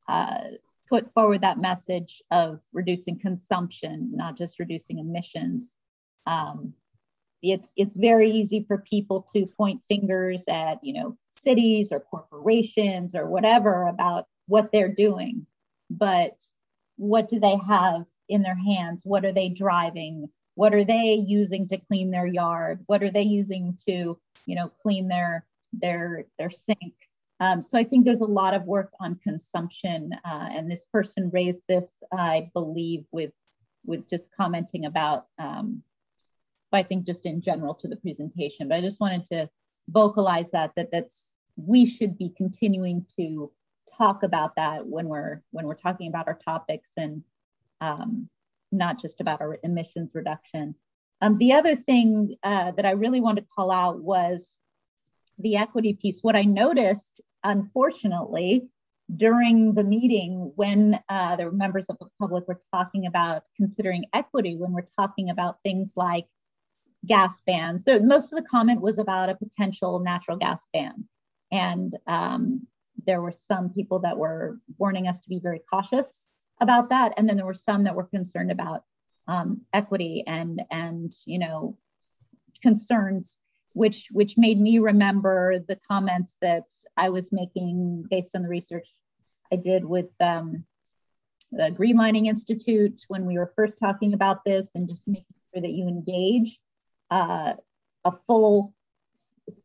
uh, 0.06 0.40
put 0.88 1.12
forward 1.14 1.40
that 1.40 1.58
message 1.58 2.22
of 2.30 2.60
reducing 2.72 3.18
consumption, 3.18 4.10
not 4.14 4.36
just 4.36 4.58
reducing 4.58 4.98
emissions. 4.98 5.76
Um, 6.26 6.74
it's 7.42 7.72
it's 7.76 7.96
very 7.96 8.30
easy 8.30 8.64
for 8.66 8.78
people 8.78 9.22
to 9.32 9.46
point 9.46 9.80
fingers 9.88 10.44
at 10.48 10.82
you 10.82 10.92
know 10.92 11.16
cities 11.30 11.92
or 11.92 12.00
corporations 12.00 13.14
or 13.14 13.26
whatever 13.26 13.86
about 13.86 14.26
what 14.46 14.70
they're 14.72 14.92
doing, 14.92 15.46
but 15.90 16.36
what 16.96 17.28
do 17.28 17.38
they 17.38 17.56
have 17.66 18.04
in 18.28 18.42
their 18.42 18.56
hands? 18.56 19.02
What 19.04 19.24
are 19.24 19.32
they 19.32 19.48
driving? 19.48 20.28
What 20.54 20.74
are 20.74 20.84
they 20.84 21.14
using 21.26 21.68
to 21.68 21.78
clean 21.78 22.10
their 22.10 22.26
yard? 22.26 22.82
What 22.86 23.02
are 23.02 23.10
they 23.10 23.22
using 23.22 23.78
to 23.86 24.18
you 24.46 24.56
know 24.56 24.70
clean 24.82 25.08
their 25.08 25.44
their 25.72 26.24
their 26.38 26.50
sink? 26.50 26.94
Um, 27.40 27.62
so 27.62 27.78
I 27.78 27.84
think 27.84 28.04
there's 28.04 28.20
a 28.20 28.24
lot 28.24 28.54
of 28.54 28.64
work 28.64 28.90
on 28.98 29.20
consumption, 29.22 30.10
uh, 30.24 30.48
and 30.50 30.68
this 30.68 30.84
person 30.92 31.30
raised 31.32 31.62
this, 31.68 31.86
I 32.12 32.50
believe, 32.52 33.04
with 33.12 33.32
with 33.84 34.08
just 34.08 34.28
commenting 34.36 34.84
about, 34.84 35.26
um, 35.38 35.82
I 36.72 36.82
think 36.82 37.06
just 37.06 37.26
in 37.26 37.40
general 37.40 37.74
to 37.76 37.88
the 37.88 37.96
presentation. 37.96 38.68
But 38.68 38.76
I 38.76 38.80
just 38.80 39.00
wanted 39.00 39.24
to 39.26 39.48
vocalize 39.88 40.50
that 40.50 40.72
that 40.76 40.90
that's 40.92 41.32
we 41.56 41.86
should 41.86 42.18
be 42.18 42.32
continuing 42.36 43.06
to 43.16 43.50
talk 43.96 44.22
about 44.22 44.56
that 44.56 44.86
when 44.86 45.08
we're 45.08 45.42
when 45.50 45.66
we're 45.66 45.74
talking 45.74 46.08
about 46.08 46.28
our 46.28 46.38
topics 46.44 46.92
and 46.96 47.22
um, 47.80 48.28
not 48.70 49.00
just 49.00 49.20
about 49.20 49.40
our 49.40 49.58
emissions 49.62 50.10
reduction. 50.14 50.74
Um, 51.20 51.38
the 51.38 51.54
other 51.54 51.74
thing 51.74 52.36
uh, 52.44 52.70
that 52.72 52.86
I 52.86 52.92
really 52.92 53.20
want 53.20 53.38
to 53.38 53.44
call 53.56 53.72
out 53.72 54.00
was 54.00 54.56
the 55.38 55.56
equity 55.56 55.94
piece. 55.94 56.20
What 56.22 56.36
I 56.36 56.42
noticed 56.42 57.20
unfortunately, 57.44 58.68
during 59.14 59.72
the 59.74 59.84
meeting, 59.84 60.52
when 60.56 61.00
uh, 61.08 61.36
the 61.36 61.50
members 61.50 61.86
of 61.86 61.98
the 61.98 62.06
public 62.20 62.46
were 62.46 62.60
talking 62.72 63.06
about 63.06 63.44
considering 63.56 64.04
equity, 64.12 64.56
when 64.56 64.72
we're 64.72 64.88
talking 64.98 65.30
about 65.30 65.58
things 65.62 65.94
like 65.96 66.26
gas 67.06 67.40
bans, 67.46 67.84
there, 67.84 68.02
most 68.02 68.32
of 68.32 68.38
the 68.38 68.48
comment 68.48 68.80
was 68.80 68.98
about 68.98 69.30
a 69.30 69.34
potential 69.34 70.00
natural 70.00 70.36
gas 70.36 70.66
ban. 70.72 71.08
And 71.50 71.96
um, 72.06 72.66
there 73.06 73.22
were 73.22 73.32
some 73.32 73.70
people 73.70 74.00
that 74.00 74.18
were 74.18 74.58
warning 74.76 75.08
us 75.08 75.20
to 75.20 75.28
be 75.28 75.38
very 75.38 75.60
cautious 75.70 76.28
about 76.60 76.90
that. 76.90 77.14
And 77.16 77.28
then 77.28 77.36
there 77.36 77.46
were 77.46 77.54
some 77.54 77.84
that 77.84 77.94
were 77.94 78.04
concerned 78.04 78.50
about 78.50 78.84
um, 79.26 79.62
equity 79.72 80.24
and, 80.26 80.62
and, 80.70 81.12
you 81.24 81.38
know, 81.38 81.76
concerns 82.62 83.38
which 83.74 84.08
which 84.10 84.36
made 84.36 84.60
me 84.60 84.80
remember 84.80 85.60
the 85.60 85.78
comments 85.88 86.36
that 86.40 86.64
I 86.96 87.10
was 87.10 87.30
making 87.30 88.04
based 88.10 88.34
on 88.34 88.42
the 88.42 88.48
research 88.48 88.88
I 89.52 89.56
did 89.56 89.84
with 89.84 90.10
um, 90.20 90.64
the 91.52 91.70
Greenlining 91.70 92.26
Institute 92.26 93.04
when 93.08 93.24
we 93.24 93.38
were 93.38 93.52
first 93.54 93.78
talking 93.78 94.14
about 94.14 94.44
this, 94.44 94.70
and 94.74 94.88
just 94.88 95.06
making 95.06 95.26
sure 95.52 95.62
that 95.62 95.70
you 95.70 95.86
engage 95.86 96.58
uh, 97.10 97.54
a 98.04 98.12
full 98.12 98.74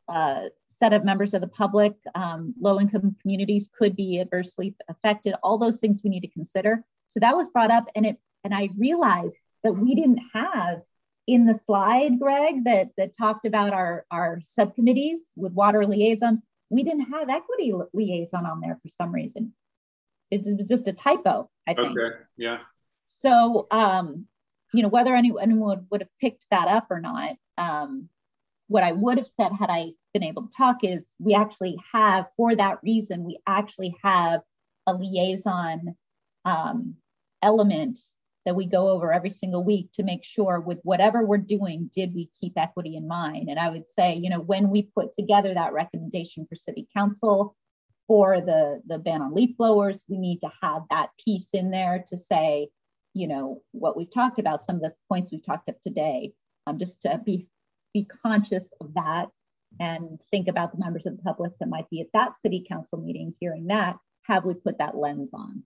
uh, 0.08 0.44
set 0.70 0.94
of 0.94 1.04
members 1.04 1.34
of 1.34 1.42
the 1.42 1.48
public. 1.48 1.96
Um, 2.16 2.54
low 2.60 2.80
income 2.80 3.16
communities 3.22 3.70
could 3.78 3.96
be 3.96 4.20
adversely 4.20 4.76
affected. 4.90 5.36
All 5.44 5.58
those 5.58 5.80
things 5.80 6.02
we 6.04 6.10
need 6.10 6.22
to 6.22 6.28
consider. 6.28 6.84
So 7.08 7.20
that 7.20 7.36
was 7.36 7.50
brought 7.50 7.72
up, 7.72 7.88
and 7.96 8.06
it 8.06 8.18
and 8.44 8.54
I 8.54 8.70
realized 8.78 9.36
that 9.64 9.74
we 9.74 9.96
didn't 9.96 10.22
have 10.34 10.82
in 11.28 11.46
the 11.46 11.60
slide, 11.66 12.20
Greg, 12.20 12.66
that, 12.66 12.90
that 12.98 13.18
talked 13.18 13.46
about 13.46 13.74
our, 13.74 14.06
our 14.12 14.42
subcommittees 14.44 15.32
with 15.38 15.54
water 15.54 15.86
liaisons, 15.86 16.42
we 16.70 16.84
didn't 16.84 17.12
have 17.12 17.30
equity 17.30 17.74
liaison 17.94 18.46
on 18.46 18.60
there 18.60 18.78
for 18.82 18.90
some 18.90 19.14
reason. 19.14 19.54
It's 20.32 20.50
just 20.68 20.88
a 20.88 20.94
typo, 20.94 21.50
I 21.68 21.76
think. 21.76 21.98
Okay, 21.98 22.16
yeah. 22.38 22.60
So, 23.06 23.68
um, 23.72 24.28
you 24.74 24.82
know, 24.82 24.90
whether 24.90 25.16
anyone 25.16 25.60
would, 25.60 25.86
would 25.92 26.02
have 26.02 26.10
picked 26.20 26.46
that 26.52 26.68
up 26.68 26.88
or 26.90 27.00
not, 27.00 27.36
um, 27.58 28.10
what 28.68 28.84
I 28.84 28.92
would 28.92 29.18
have 29.18 29.28
said 29.28 29.52
had 29.52 29.70
I 29.70 29.92
been 30.14 30.24
able 30.24 30.44
to 30.44 30.54
talk 30.58 30.78
is 30.84 31.12
we 31.20 31.36
actually 31.36 31.78
have, 31.92 32.28
for 32.36 32.56
that 32.56 32.80
reason, 32.84 33.24
we 33.24 33.40
actually 33.48 33.96
have 34.04 34.42
a 34.88 34.94
liaison 34.94 35.96
um, 36.46 36.96
element 37.42 37.98
that 38.46 38.56
we 38.56 38.66
go 38.66 38.90
over 38.90 39.14
every 39.14 39.30
single 39.30 39.64
week 39.64 39.90
to 39.94 40.04
make 40.04 40.26
sure 40.26 40.60
with 40.60 40.80
whatever 40.84 41.24
we're 41.24 41.38
doing, 41.38 41.90
did 41.94 42.14
we 42.14 42.30
keep 42.40 42.54
equity 42.58 42.96
in 42.96 43.08
mind? 43.08 43.50
And 43.50 43.60
I 43.60 43.70
would 43.70 43.90
say, 43.90 44.16
you 44.16 44.30
know, 44.30 44.42
when 44.42 44.70
we 44.70 44.90
put 44.96 45.14
together 45.18 45.54
that 45.54 45.74
recommendation 45.74 46.46
for 46.46 46.56
city 46.56 46.88
council 46.96 47.56
for 48.08 48.42
the, 48.42 48.82
the 48.86 49.00
ban 49.00 49.22
on 49.22 49.34
leaf 49.34 49.56
blowers, 49.56 50.04
we 50.10 50.18
need 50.18 50.40
to 50.40 50.52
have 50.62 50.82
that 50.90 51.10
piece 51.24 51.54
in 51.54 51.72
there 51.72 52.04
to 52.08 52.18
say, 52.18 52.68
you 53.14 53.28
know, 53.28 53.62
what 53.72 53.96
we've 53.96 54.12
talked 54.12 54.40
about, 54.40 54.64
some 54.64 54.78
of 54.78 54.82
the 54.82 54.94
points 55.10 55.32
we've 55.32 55.46
talked 55.46 55.70
about 55.70 55.82
today, 55.82 56.34
um, 56.68 56.78
just 56.78 57.02
to 57.02 57.22
be, 57.24 57.48
be 57.94 58.06
conscious 58.06 58.72
of 58.82 58.94
that 58.96 59.28
and 59.80 60.20
think 60.30 60.48
about 60.48 60.72
the 60.72 60.80
members 60.80 61.06
of 61.06 61.18
the 61.18 61.24
public 61.24 61.52
that 61.60 61.70
might 61.70 61.90
be 61.90 62.02
at 62.02 62.08
that 62.14 62.36
city 62.36 62.66
council 62.68 63.00
meeting 63.00 63.34
hearing 63.40 63.68
that, 63.68 63.98
have 64.24 64.46
we 64.46 64.54
put 64.54 64.78
that 64.80 64.96
lens 64.96 65.32
on? 65.34 65.64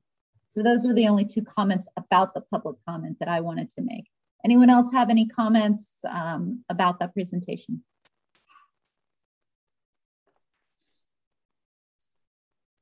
So 0.50 0.64
those 0.64 0.86
were 0.86 0.94
the 0.94 1.08
only 1.08 1.26
two 1.26 1.44
comments 1.44 1.88
about 1.98 2.34
the 2.34 2.42
public 2.42 2.78
comment 2.88 3.18
that 3.20 3.30
I 3.30 3.42
wanted 3.42 3.70
to 3.72 3.82
make. 3.82 4.06
Anyone 4.44 4.70
else 4.70 4.92
have 4.92 5.10
any 5.10 5.28
comments 5.28 6.00
um, 6.10 6.64
about 6.70 7.00
that 7.00 7.14
presentation? 7.14 7.84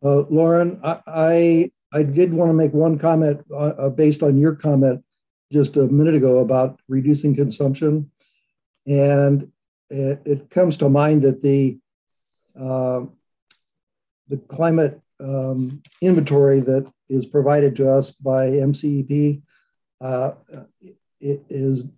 Uh, 0.04 0.24
Lauren, 0.30 0.80
I, 0.84 1.02
I, 1.08 1.72
I 1.96 2.04
did 2.04 2.34
want 2.34 2.50
to 2.50 2.54
make 2.54 2.74
one 2.74 3.00
comment 3.00 3.40
uh, 3.50 3.56
uh, 3.56 3.90
based 3.90 4.22
on 4.22 4.38
your 4.38 4.54
comment 4.54 5.02
just 5.50 5.78
a 5.78 5.88
minute 5.88 6.14
ago 6.14 6.40
about 6.40 6.78
reducing 6.90 7.34
consumption, 7.34 8.12
and 8.86 9.50
it, 9.90 10.22
it 10.26 10.50
comes 10.50 10.76
to 10.78 10.90
mind 10.90 11.22
that 11.22 11.42
the 11.42 11.80
uh, 12.60 13.06
the 14.28 14.38
climate 14.50 15.00
um, 15.22 15.82
inventory 16.02 16.60
that 16.60 16.92
is 17.08 17.26
provided 17.26 17.78
to 17.78 17.90
us 17.90 18.12
by 18.12 18.48
MCEP 18.48 19.42
uh, 20.02 20.32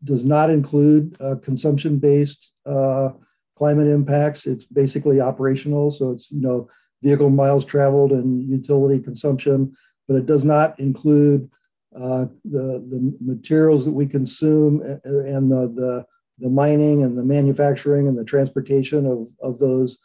does 0.03 0.23
not 0.23 0.51
include 0.51 1.17
uh, 1.19 1.35
consumption-based 1.41 2.51
uh, 2.67 3.09
climate 3.57 3.87
impacts. 3.87 4.45
It's 4.45 4.65
basically 4.65 5.21
operational, 5.21 5.89
so 5.89 6.11
it's 6.11 6.29
you 6.29 6.41
know 6.41 6.69
vehicle 7.03 7.29
miles 7.29 7.65
traveled 7.65 8.11
and 8.11 8.49
utility 8.49 8.99
consumption, 8.99 9.75
but 10.07 10.17
it 10.17 10.25
does 10.25 10.43
not 10.43 10.79
include 10.79 11.49
uh, 11.95 12.25
the 12.45 12.85
the 12.89 13.15
materials 13.21 13.85
that 13.85 13.91
we 13.91 14.05
consume 14.05 14.81
and 15.03 15.51
the, 15.51 15.71
the 15.75 16.05
the 16.39 16.49
mining 16.49 17.03
and 17.03 17.17
the 17.17 17.23
manufacturing 17.23 18.07
and 18.07 18.17
the 18.17 18.23
transportation 18.23 19.05
of, 19.05 19.27
of 19.41 19.59
those 19.59 19.97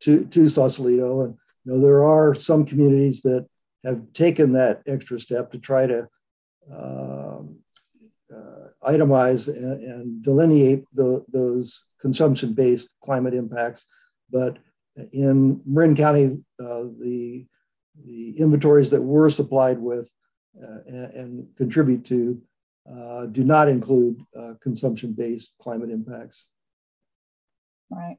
to, 0.00 0.24
to 0.26 0.48
Sausalito. 0.48 1.22
And 1.22 1.34
you 1.64 1.72
know, 1.72 1.80
there 1.80 2.04
are 2.04 2.34
some 2.34 2.64
communities 2.64 3.20
that 3.22 3.46
have 3.84 4.00
taken 4.12 4.52
that 4.52 4.82
extra 4.86 5.18
step 5.18 5.50
to 5.52 5.58
try 5.58 5.86
to 5.86 6.08
um, 6.72 7.56
uh, 8.32 8.68
itemize 8.84 9.48
and, 9.48 9.82
and 9.82 10.22
delineate 10.22 10.84
the, 10.92 11.24
those 11.28 11.82
consumption-based 12.00 12.88
climate 13.02 13.34
impacts. 13.34 13.86
But 14.30 14.58
in 15.12 15.60
Marin 15.64 15.96
County, 15.96 16.42
uh, 16.60 16.84
the 16.98 17.46
the 18.04 18.38
inventories 18.38 18.90
that 18.90 19.02
we're 19.02 19.28
supplied 19.28 19.78
with 19.78 20.10
uh, 20.62 20.78
and, 20.86 21.12
and, 21.12 21.56
contribute 21.56 22.06
to 22.06 22.40
uh, 22.90 23.26
do 23.26 23.44
not 23.44 23.68
include 23.68 24.18
uh, 24.34 24.54
consumption-based 24.62 25.52
climate 25.60 25.90
impacts. 25.90 26.46
Right. 27.90 28.16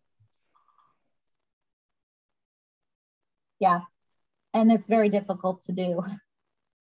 Yeah, 3.59 3.81
and 4.53 4.71
it's 4.71 4.85
very 4.85 5.09
difficult 5.09 5.63
to 5.63 5.71
do 5.71 6.03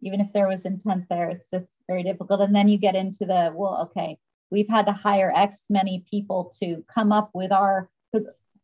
even 0.03 0.21
if 0.21 0.33
there 0.33 0.49
was 0.49 0.65
intent 0.65 1.05
there 1.09 1.31
it's 1.31 1.49
just 1.51 1.77
very 1.87 2.03
difficult 2.03 2.41
and 2.41 2.55
then 2.55 2.69
you 2.69 2.79
get 2.79 2.95
into 2.95 3.25
the 3.25 3.53
well 3.55 3.89
okay 3.89 4.19
we've 4.51 4.69
had 4.69 4.87
to 4.87 4.93
hire 4.93 5.33
x 5.35 5.67
many 5.71 6.05
people 6.11 6.53
to 6.61 6.85
come 6.93 7.13
up 7.13 7.31
with 7.33 7.53
our 7.53 7.89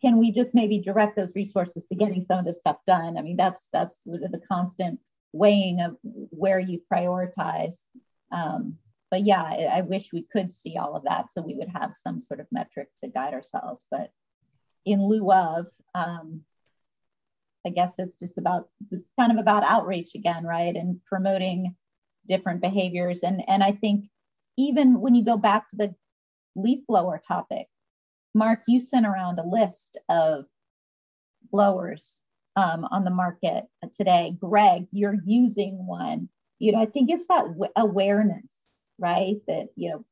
can 0.01 0.17
we 0.19 0.31
just 0.31 0.55
maybe 0.55 0.81
direct 0.81 1.17
those 1.17 1.35
resources 1.35 1.85
to 1.87 1.95
getting 1.97 2.23
some 2.23 2.39
of 2.39 2.45
this 2.45 2.59
stuff 2.61 2.79
done 2.87 3.17
i 3.19 3.23
mean 3.23 3.37
that's 3.37 3.69
that's 3.73 4.05
sort 4.05 4.23
of 4.23 4.33
the 4.33 4.41
constant 4.51 5.01
weighing 5.33 5.81
of 5.81 5.97
where 6.03 6.59
you 6.59 6.81
prioritize 6.93 7.85
um, 8.31 8.79
but 9.11 9.25
yeah, 9.25 9.43
I, 9.43 9.79
I, 9.79 9.81
wish 9.83 10.13
we 10.13 10.23
could 10.23 10.53
see 10.53 10.77
all 10.77 10.95
of 10.95 11.05
that 11.05 11.31
so 11.31 11.41
we 11.41 11.55
would 11.55 11.69
have 11.69 11.95
some 11.95 12.21
sort 12.21 12.41
of 12.41 12.47
metric 12.53 12.89
to 13.03 13.09
guide 13.09 13.33
ourselves. 13.33 13.85
But 13.91 14.11
in 14.85 15.07
lieu 15.07 15.33
of, 15.33 15.67
um, 15.95 16.43
I 17.67 17.71
guess 17.71 17.99
it's 17.99 18.19
just 18.19 18.39
about 18.39 18.69
it's 18.91 19.11
kind 19.19 19.33
of 19.33 19.39
about 19.39 19.65
outreach 19.65 20.15
again, 20.15 20.45
right? 20.45 20.75
And 20.75 21.01
promoting 21.07 21.75
different 22.27 22.61
behaviors. 22.61 23.23
And 23.23 23.43
and 23.49 23.63
I 23.63 23.73
think 23.73 24.07
even 24.57 25.01
when 25.01 25.15
you 25.15 25.25
go 25.25 25.37
back 25.37 25.69
to 25.71 25.77
the 25.77 25.95
leaf 26.55 26.87
blower 26.87 27.21
topic, 27.27 27.67
Mark, 28.35 28.61
you 28.69 28.81
sent 28.81 29.07
around 29.07 29.39
a 29.39 29.47
list 29.47 29.99
of 30.09 30.45
blowers 31.53 32.21
um, 32.57 32.85
on 32.91 33.05
the 33.05 33.11
market 33.11 33.65
today. 33.97 34.37
Greg, 34.39 34.87
you're 34.93 35.17
using 35.25 35.87
one. 35.87 36.29
You 36.59 36.73
know, 36.73 36.81
I 36.81 36.87
think 36.87 37.11
it's 37.11 37.27
that 37.29 37.45
awareness, 37.77 38.53
right? 38.99 39.37
That, 39.47 39.69
you 39.77 39.91
know, 39.91 40.05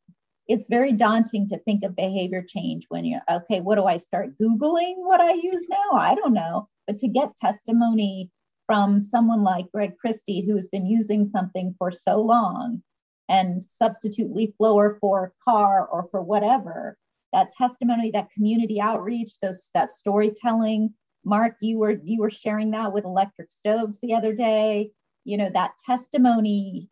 it's 0.49 0.67
very 0.69 0.93
daunting 0.93 1.49
to 1.49 1.59
think 1.59 1.83
of 1.85 1.97
behavior 1.97 2.45
change 2.47 2.87
when 2.89 3.05
you're, 3.05 3.23
okay, 3.29 3.61
what 3.61 3.75
do 3.77 3.85
I 3.85 3.97
start 3.97 4.39
Googling 4.41 4.95
what 4.99 5.21
I 5.21 5.33
use 5.33 5.67
now? 5.69 5.99
I 5.99 6.15
don't 6.15 6.35
know. 6.35 6.69
But 6.87 6.99
to 7.01 7.09
get 7.09 7.37
testimony 7.37 8.31
from 8.67 9.01
someone 9.01 9.43
like 9.43 9.73
Greg 9.73 9.97
Christie, 9.99 10.45
who 10.47 10.55
has 10.55 10.69
been 10.69 10.87
using 10.87 11.25
something 11.25 11.75
for 11.79 11.91
so 11.91 12.21
long 12.21 12.83
and 13.29 13.65
substitute 13.69 14.35
leaf 14.35 14.51
blower 14.59 14.99
for 15.01 15.33
car 15.45 15.85
or 15.87 16.09
for 16.13 16.23
whatever, 16.23 16.97
that 17.37 17.53
testimony, 17.53 18.11
that 18.11 18.31
community 18.31 18.81
outreach, 18.81 19.39
those 19.41 19.71
that 19.75 19.91
storytelling. 19.91 20.95
Mark, 21.23 21.57
you 21.61 21.79
were 21.79 22.01
you 22.03 22.21
were 22.21 22.31
sharing 22.31 22.71
that 22.71 22.93
with 22.93 23.05
electric 23.05 23.53
stoves 23.53 24.01
the 24.01 24.15
other 24.15 24.33
day. 24.33 24.91
You 25.25 25.37
know, 25.37 25.51
that 25.51 25.73
testimony 25.85 26.89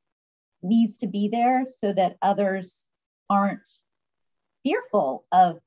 needs 0.63 0.99
to 0.99 1.07
be 1.07 1.29
there 1.29 1.65
so 1.67 1.93
that 1.95 2.19
others 2.21 2.87
aren't 3.31 3.69
fearful 4.63 5.25
of 5.33 5.61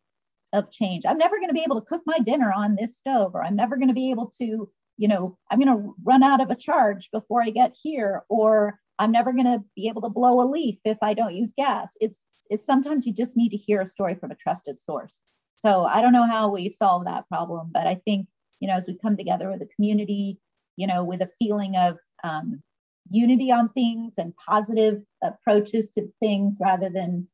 of 0.53 0.71
change. 0.71 1.05
I'm 1.07 1.17
never 1.17 1.37
going 1.37 1.49
to 1.49 1.55
be 1.55 1.63
able 1.63 1.81
to 1.81 1.87
cook 1.87 2.03
my 2.05 2.19
dinner 2.19 2.53
on 2.55 2.75
this 2.75 2.97
stove, 2.97 3.31
or 3.33 3.43
I'm 3.43 3.55
never 3.55 3.77
going 3.77 3.89
to 3.89 3.93
be 3.95 4.11
able 4.11 4.31
to, 4.37 4.69
you 4.97 5.07
know, 5.07 5.39
I'm 5.49 5.59
going 5.59 5.75
to 5.75 5.95
run 6.03 6.21
out 6.21 6.41
of 6.41 6.51
a 6.51 6.55
charge 6.55 7.09
before 7.11 7.41
I 7.41 7.49
get 7.49 7.75
here, 7.81 8.23
or 8.29 8.79
I'm 8.99 9.11
never 9.11 9.31
going 9.31 9.45
to 9.45 9.63
be 9.75 9.87
able 9.87 10.01
to 10.03 10.09
blow 10.09 10.41
a 10.41 10.49
leaf 10.49 10.79
if 10.83 10.97
I 11.01 11.13
don't 11.13 11.35
use 11.35 11.53
gas. 11.57 11.95
It's, 12.01 12.25
it's 12.49 12.65
sometimes 12.65 13.05
you 13.05 13.13
just 13.13 13.37
need 13.37 13.49
to 13.49 13.57
hear 13.57 13.81
a 13.81 13.87
story 13.87 14.15
from 14.15 14.31
a 14.31 14.35
trusted 14.35 14.79
source. 14.79 15.21
So 15.57 15.85
I 15.85 16.01
don't 16.01 16.13
know 16.13 16.27
how 16.27 16.49
we 16.49 16.69
solve 16.69 17.05
that 17.05 17.27
problem, 17.27 17.71
but 17.73 17.87
I 17.87 17.95
think, 18.05 18.27
you 18.59 18.67
know, 18.67 18.75
as 18.75 18.87
we 18.87 18.97
come 18.97 19.17
together 19.17 19.49
with 19.51 19.61
a 19.61 19.69
community, 19.75 20.39
you 20.75 20.87
know, 20.87 21.03
with 21.03 21.21
a 21.21 21.29
feeling 21.39 21.75
of 21.75 21.97
um, 22.23 22.61
unity 23.09 23.51
on 23.51 23.69
things 23.69 24.15
and 24.17 24.35
positive 24.35 25.01
approaches 25.23 25.91
to 25.91 26.11
things 26.19 26.55
rather 26.59 26.89
than 26.89 27.27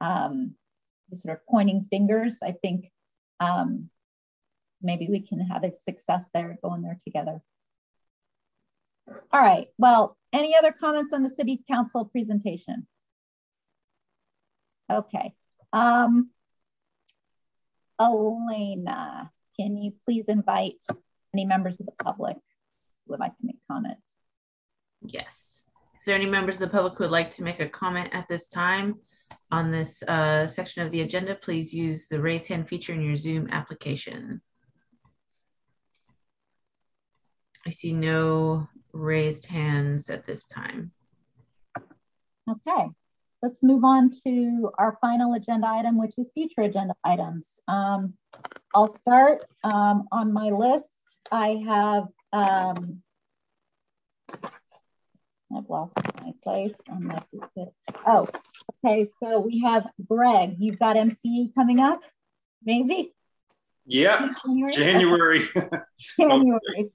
um, 0.00 0.54
sort 1.12 1.36
of 1.36 1.46
pointing 1.46 1.82
fingers, 1.82 2.40
I 2.42 2.52
think 2.52 2.90
um, 3.40 3.90
maybe 4.82 5.08
we 5.08 5.20
can 5.20 5.40
have 5.40 5.64
a 5.64 5.72
success 5.72 6.30
there 6.32 6.58
going 6.62 6.82
there 6.82 6.98
together. 7.04 7.40
All 9.08 9.40
right, 9.40 9.66
well, 9.78 10.16
any 10.32 10.56
other 10.56 10.72
comments 10.72 11.12
on 11.12 11.22
the 11.22 11.30
city 11.30 11.62
council 11.68 12.04
presentation? 12.04 12.86
Okay. 14.90 15.34
Um, 15.72 16.30
Elena, 18.00 19.30
can 19.58 19.76
you 19.76 19.92
please 20.04 20.28
invite 20.28 20.84
any 21.34 21.44
members 21.44 21.80
of 21.80 21.86
the 21.86 21.92
public 22.02 22.36
who 22.36 23.12
would 23.12 23.20
like 23.20 23.36
to 23.38 23.46
make 23.46 23.56
comments? 23.70 24.18
Yes. 25.02 25.64
Is 25.94 26.00
there 26.06 26.14
are 26.14 26.18
any 26.18 26.26
members 26.26 26.56
of 26.56 26.60
the 26.60 26.68
public 26.68 26.94
who 26.94 27.04
would 27.04 27.10
like 27.10 27.30
to 27.32 27.42
make 27.42 27.60
a 27.60 27.68
comment 27.68 28.10
at 28.12 28.28
this 28.28 28.48
time 28.48 28.96
on 29.50 29.70
this 29.70 30.02
uh, 30.04 30.46
section 30.46 30.82
of 30.84 30.92
the 30.92 31.00
agenda? 31.00 31.34
Please 31.34 31.72
use 31.72 32.08
the 32.08 32.20
raise 32.20 32.46
hand 32.46 32.68
feature 32.68 32.92
in 32.92 33.02
your 33.02 33.16
Zoom 33.16 33.48
application. 33.50 34.40
I 37.66 37.70
see 37.70 37.92
no 37.92 38.68
raised 38.96 39.46
hands 39.46 40.10
at 40.10 40.24
this 40.24 40.46
time. 40.46 40.92
Okay, 42.48 42.88
let's 43.42 43.62
move 43.62 43.84
on 43.84 44.10
to 44.24 44.70
our 44.78 44.98
final 45.00 45.34
agenda 45.34 45.66
item, 45.68 45.98
which 45.98 46.14
is 46.16 46.30
future 46.34 46.62
agenda 46.62 46.94
items. 47.04 47.60
Um, 47.68 48.14
I'll 48.74 48.86
start 48.86 49.44
um, 49.64 50.06
on 50.12 50.32
my 50.32 50.50
list. 50.50 50.90
I 51.32 51.62
have, 51.66 52.08
um, 52.32 53.02
I've 54.32 55.68
lost 55.68 55.92
my 56.22 56.32
place 56.42 56.74
on 56.88 57.04
my 57.04 57.22
Oh, 58.06 58.28
okay. 58.84 59.08
So 59.22 59.40
we 59.40 59.60
have 59.60 59.86
Greg. 60.08 60.56
You've 60.58 60.78
got 60.78 60.96
MCE 60.96 61.54
coming 61.54 61.80
up, 61.80 62.02
maybe? 62.64 63.12
Yeah, 63.86 64.28
January. 64.44 64.72
January. 64.72 65.48
January. 66.18 66.90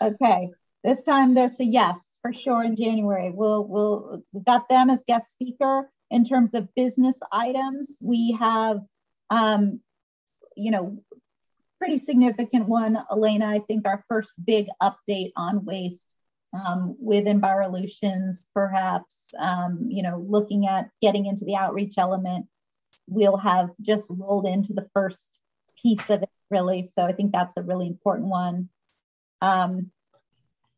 Okay. 0.00 0.50
This 0.84 1.02
time 1.02 1.34
that's 1.34 1.60
a 1.60 1.64
yes 1.64 2.00
for 2.22 2.32
sure 2.32 2.64
in 2.64 2.76
January. 2.76 3.30
We'll 3.30 3.64
we'll 3.66 4.22
we've 4.32 4.44
got 4.44 4.68
them 4.68 4.90
as 4.90 5.04
guest 5.04 5.32
speaker 5.32 5.90
in 6.10 6.24
terms 6.24 6.54
of 6.54 6.74
business 6.74 7.18
items. 7.32 7.98
We 8.02 8.36
have 8.38 8.80
um, 9.30 9.80
you 10.56 10.70
know, 10.70 11.02
pretty 11.78 11.98
significant 11.98 12.68
one, 12.68 12.98
Elena. 13.10 13.46
I 13.46 13.60
think 13.60 13.86
our 13.86 14.04
first 14.08 14.32
big 14.44 14.68
update 14.80 15.32
on 15.36 15.64
waste 15.64 16.16
um, 16.52 16.96
with 16.98 17.24
Envirolutions, 17.24 18.44
perhaps, 18.54 19.30
um, 19.38 19.86
you 19.88 20.02
know, 20.02 20.24
looking 20.28 20.66
at 20.66 20.90
getting 21.00 21.26
into 21.26 21.44
the 21.44 21.56
outreach 21.56 21.94
element. 21.98 22.46
We'll 23.08 23.38
have 23.38 23.70
just 23.80 24.06
rolled 24.08 24.46
into 24.46 24.72
the 24.74 24.88
first 24.92 25.38
piece 25.82 26.08
of 26.10 26.22
it, 26.22 26.30
really. 26.50 26.82
So 26.82 27.02
I 27.04 27.12
think 27.12 27.32
that's 27.32 27.56
a 27.56 27.62
really 27.62 27.86
important 27.86 28.28
one. 28.28 28.68
Um, 29.40 29.90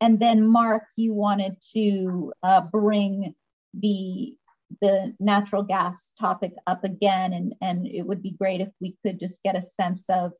and 0.05 0.21
then 0.21 0.47
Mark, 0.47 0.83
you 0.97 1.15
wanted 1.15 1.57
to 1.73 2.31
uh, 2.43 2.61
bring 2.61 3.35
the 3.73 4.37
the 4.83 5.15
natural 5.19 5.63
gas 5.63 6.13
topic 6.21 6.53
up 6.67 6.85
again, 6.85 7.33
and 7.33 7.55
and 7.63 7.87
it 7.87 8.03
would 8.03 8.23
be 8.23 8.33
great 8.33 8.61
if 8.61 8.69
we 8.83 8.99
could 9.03 9.19
just 9.19 9.43
get 9.43 9.57
a 9.57 9.63
sense 9.63 10.11
of 10.11 10.33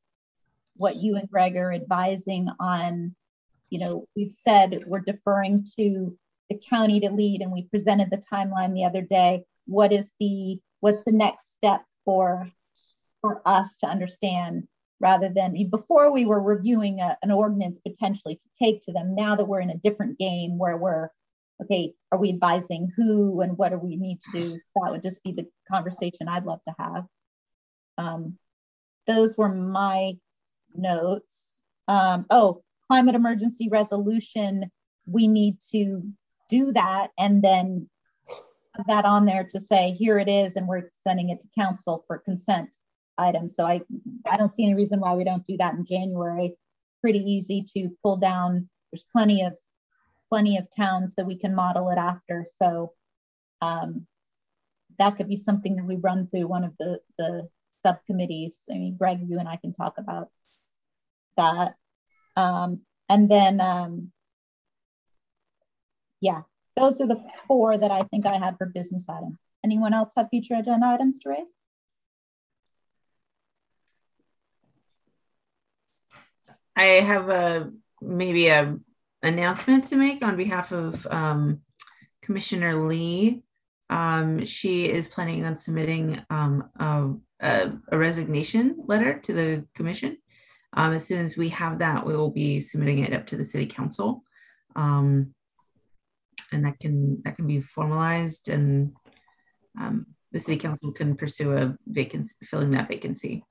what 0.77 0.97
you 0.97 1.17
and 1.17 1.31
Greg 1.31 1.57
are 1.57 1.73
advising 1.73 2.49
on. 2.61 3.15
You 3.71 3.79
know, 3.79 4.07
we've 4.15 4.33
said 4.33 4.85
we're 4.87 5.01
deferring 5.01 5.67
to 5.77 6.15
the 6.51 6.61
county 6.69 7.01
to 7.01 7.11
lead, 7.11 7.41
and 7.41 7.51
we 7.51 7.63
presented 7.63 8.11
the 8.11 8.23
timeline 8.31 8.75
the 8.75 8.85
other 8.85 9.01
day. 9.01 9.45
What 9.65 9.95
is 9.95 10.11
the 10.21 10.61
what's 10.81 11.05
the 11.05 11.13
next 11.13 11.55
step 11.55 11.83
for 12.05 12.51
for 13.23 13.41
us 13.47 13.79
to 13.79 13.87
understand 13.87 14.69
rather 15.01 15.29
than 15.29 15.69
before 15.71 16.13
we 16.13 16.25
were 16.25 16.41
reviewing 16.41 17.01
a, 17.01 17.17
an 17.23 17.31
ordinance 17.31 17.79
potentially 17.79 18.37
to 18.37 18.49
take 18.63 18.83
to 18.83 18.93
them. 18.93 19.15
Now 19.15 19.37
that 19.37 19.47
we're 19.47 19.61
in 19.61 19.71
a 19.71 19.77
different 19.77 20.19
game 20.19 20.59
where 20.59 20.77
we're, 20.77 21.09
okay, 21.63 21.95
are 22.13 22.19
we 22.19 22.31
advising 22.31 22.91
who 22.97 23.41
and 23.41 23.59
what 23.59 23.71
do 23.71 23.79
we 23.79 23.97
need 23.97 24.21
to 24.21 24.41
do? 24.41 24.61
That 24.77 24.93
would 24.93 25.03
just 25.03 25.23
be 25.23 25.33
the 25.33 25.47
conversation 25.71 26.29
I'd 26.29 26.47
love 26.47 26.61
to 26.69 26.75
have. 26.79 27.07
Um, 27.99 28.39
those 29.07 29.37
were 29.37 29.49
my 29.49 30.15
notes. 30.75 31.61
Um, 31.87 32.27
oh, 32.31 32.63
climate 32.89 33.15
emergency 33.15 33.69
resolution, 33.69 34.71
we 35.07 35.29
need 35.29 35.59
to 35.73 36.03
do 36.49 36.73
that 36.73 37.11
and 37.19 37.43
then 37.43 37.89
that 38.89 39.05
on 39.05 39.25
there 39.25 39.45
to 39.45 39.61
say, 39.61 39.93
here 39.93 40.19
it 40.19 40.29
is, 40.29 40.57
and 40.57 40.67
we're 40.67 40.91
sending 40.93 41.31
it 41.31 41.41
to 41.41 41.49
council 41.57 42.03
for 42.07 42.19
consent 42.19 42.77
items. 43.19 43.55
So 43.55 43.65
I, 43.65 43.81
I 44.29 44.37
don't 44.37 44.53
see 44.53 44.65
any 44.65 44.75
reason 44.75 45.01
why 45.01 45.15
we 45.15 45.25
don't 45.25 45.47
do 45.47 45.57
that 45.59 45.75
in 45.75 45.85
January. 45.85 46.55
Pretty 47.01 47.21
easy 47.21 47.65
to 47.75 47.91
pull 48.03 48.17
down. 48.17 48.69
There's 48.91 49.05
plenty 49.13 49.43
of 49.43 49.55
plenty 50.31 50.57
of 50.57 50.67
towns 50.75 51.15
that 51.15 51.27
we 51.27 51.37
can 51.37 51.55
model 51.55 51.91
it 51.91 51.99
after. 51.99 52.47
So 52.57 52.93
um, 53.61 54.07
that 54.99 55.17
could 55.17 55.29
be 55.29 55.37
something 55.37 55.77
that 55.77 55.85
we 55.85 55.97
run 55.97 56.27
through 56.27 56.47
one 56.47 56.65
of 56.65 56.73
the, 56.79 57.01
the 57.19 57.49
subcommittees. 57.85 58.63
I 58.71 58.75
mean, 58.75 58.97
Greg, 58.97 59.21
you 59.29 59.39
and 59.39 59.49
I 59.49 59.57
can 59.57 59.75
talk 59.75 59.95
about 59.99 60.31
that. 61.37 61.75
Um, 62.37 62.81
and 63.09 63.31
then, 63.31 63.61
um, 63.61 64.11
yeah, 66.21 66.43
those 66.77 67.01
are 67.01 67.07
the 67.07 67.23
four 67.47 67.77
that 67.77 67.91
I 67.91 68.01
think 68.03 68.27
I 68.27 68.39
had 68.39 68.57
for 68.59 68.67
business 68.67 69.09
items. 69.09 69.39
Anyone 69.63 69.95
else 69.95 70.15
have 70.17 70.31
future 70.31 70.55
agenda 70.55 70.87
items 70.87 71.19
to 71.21 71.29
raise? 71.29 71.53
I 76.77 76.85
have 76.85 77.29
a 77.29 77.71
maybe 78.01 78.49
a 78.49 78.77
announcement 79.23 79.85
to 79.85 79.97
make 79.97 80.23
on 80.23 80.37
behalf 80.37 80.73
of 80.73 81.07
um, 81.07 81.61
Commissioner 82.23 82.87
Lee. 82.87 83.43
Um, 83.91 84.45
she 84.45 84.87
is 84.87 85.09
planning 85.09 85.45
on 85.45 85.57
submitting 85.57 86.21
um, 86.31 86.71
a, 86.79 87.11
a, 87.41 87.99
resignation 87.99 88.77
letter 88.87 89.19
to 89.21 89.33
the 89.33 89.67
commission. 89.75 90.17
Um, 90.73 90.95
as 90.95 91.07
soon 91.07 91.25
as 91.25 91.37
we 91.37 91.51
have 91.51 91.79
that, 91.79 92.05
we 92.05 92.17
will 92.17 92.31
be 92.31 92.61
submitting 92.61 93.01
it 93.01 93.13
up 93.13 93.27
to 93.27 93.37
the 93.37 93.45
city 93.45 93.67
council, 93.67 94.25
um, 94.75 95.35
and 96.51 96.65
that 96.65 96.81
can 96.81 97.23
that 97.23 97.37
can 97.37 97.47
be 97.47 97.61
formalized 97.61 98.49
and 98.49 98.93
um, 99.79 100.07
the 100.33 100.41
city 100.41 100.57
council 100.57 100.91
can 100.91 101.17
pursue 101.17 101.57
a 101.57 101.77
vacancy, 101.87 102.35
filling 102.43 102.71
that 102.71 102.89
vacancy. 102.89 103.45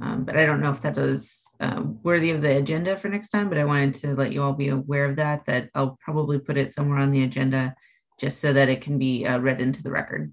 Um, 0.00 0.24
but 0.24 0.36
I 0.36 0.46
don't 0.46 0.60
know 0.60 0.70
if 0.70 0.82
that 0.82 0.96
is 0.96 1.44
uh, 1.60 1.82
worthy 2.02 2.30
of 2.30 2.40
the 2.40 2.56
agenda 2.56 2.96
for 2.96 3.08
next 3.08 3.28
time, 3.28 3.48
but 3.48 3.58
I 3.58 3.64
wanted 3.64 3.94
to 3.94 4.14
let 4.14 4.32
you 4.32 4.42
all 4.42 4.52
be 4.52 4.68
aware 4.68 5.06
of 5.06 5.16
that, 5.16 5.44
that 5.46 5.70
I'll 5.74 5.98
probably 6.00 6.38
put 6.38 6.56
it 6.56 6.72
somewhere 6.72 6.98
on 6.98 7.10
the 7.10 7.24
agenda 7.24 7.74
just 8.20 8.40
so 8.40 8.52
that 8.52 8.68
it 8.68 8.80
can 8.80 8.98
be 8.98 9.26
uh, 9.26 9.38
read 9.38 9.60
into 9.60 9.82
the 9.82 9.90
record. 9.90 10.32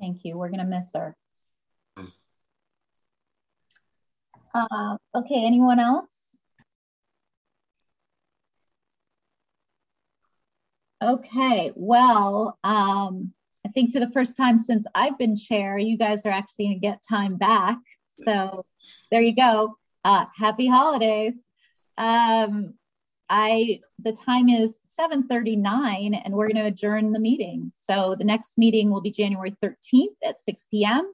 Thank 0.00 0.24
you. 0.24 0.36
We're 0.36 0.48
going 0.48 0.60
to 0.60 0.66
miss 0.66 0.90
her. 0.94 1.16
Uh, 4.54 4.96
okay, 5.14 5.44
anyone 5.44 5.78
else? 5.80 6.36
Okay, 11.02 11.72
well, 11.74 12.58
um, 12.62 13.32
think 13.72 13.92
for 13.92 14.00
the 14.00 14.10
first 14.10 14.36
time 14.36 14.58
since 14.58 14.86
I've 14.94 15.18
been 15.18 15.36
chair, 15.36 15.78
you 15.78 15.96
guys 15.96 16.24
are 16.24 16.30
actually 16.30 16.66
going 16.66 16.80
to 16.80 16.86
get 16.86 17.02
time 17.08 17.36
back. 17.36 17.78
So 18.24 18.64
there 19.10 19.22
you 19.22 19.34
go. 19.34 19.76
Uh, 20.04 20.26
happy 20.36 20.66
holidays. 20.66 21.34
Um, 21.98 22.74
I 23.28 23.80
the 23.98 24.12
time 24.12 24.48
is 24.48 24.78
7:39 25.00 26.20
and 26.22 26.34
we're 26.34 26.48
going 26.48 26.62
to 26.62 26.68
adjourn 26.68 27.12
the 27.12 27.18
meeting. 27.18 27.70
So 27.74 28.14
the 28.14 28.24
next 28.24 28.58
meeting 28.58 28.90
will 28.90 29.00
be 29.00 29.10
January 29.10 29.54
13th 29.62 30.16
at 30.22 30.38
6 30.38 30.66
p.m. 30.70 31.12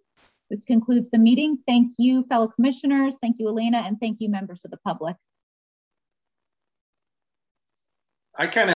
This 0.50 0.64
concludes 0.64 1.10
the 1.10 1.18
meeting. 1.18 1.58
Thank 1.66 1.92
you, 1.98 2.24
fellow 2.24 2.48
commissioners. 2.48 3.16
Thank 3.20 3.38
you, 3.38 3.48
Elena, 3.48 3.78
and 3.78 4.00
thank 4.00 4.20
you, 4.20 4.28
members 4.28 4.64
of 4.64 4.70
the 4.70 4.78
public. 4.78 5.16
I 8.40 8.46
kind 8.46 8.62
of 8.62 8.66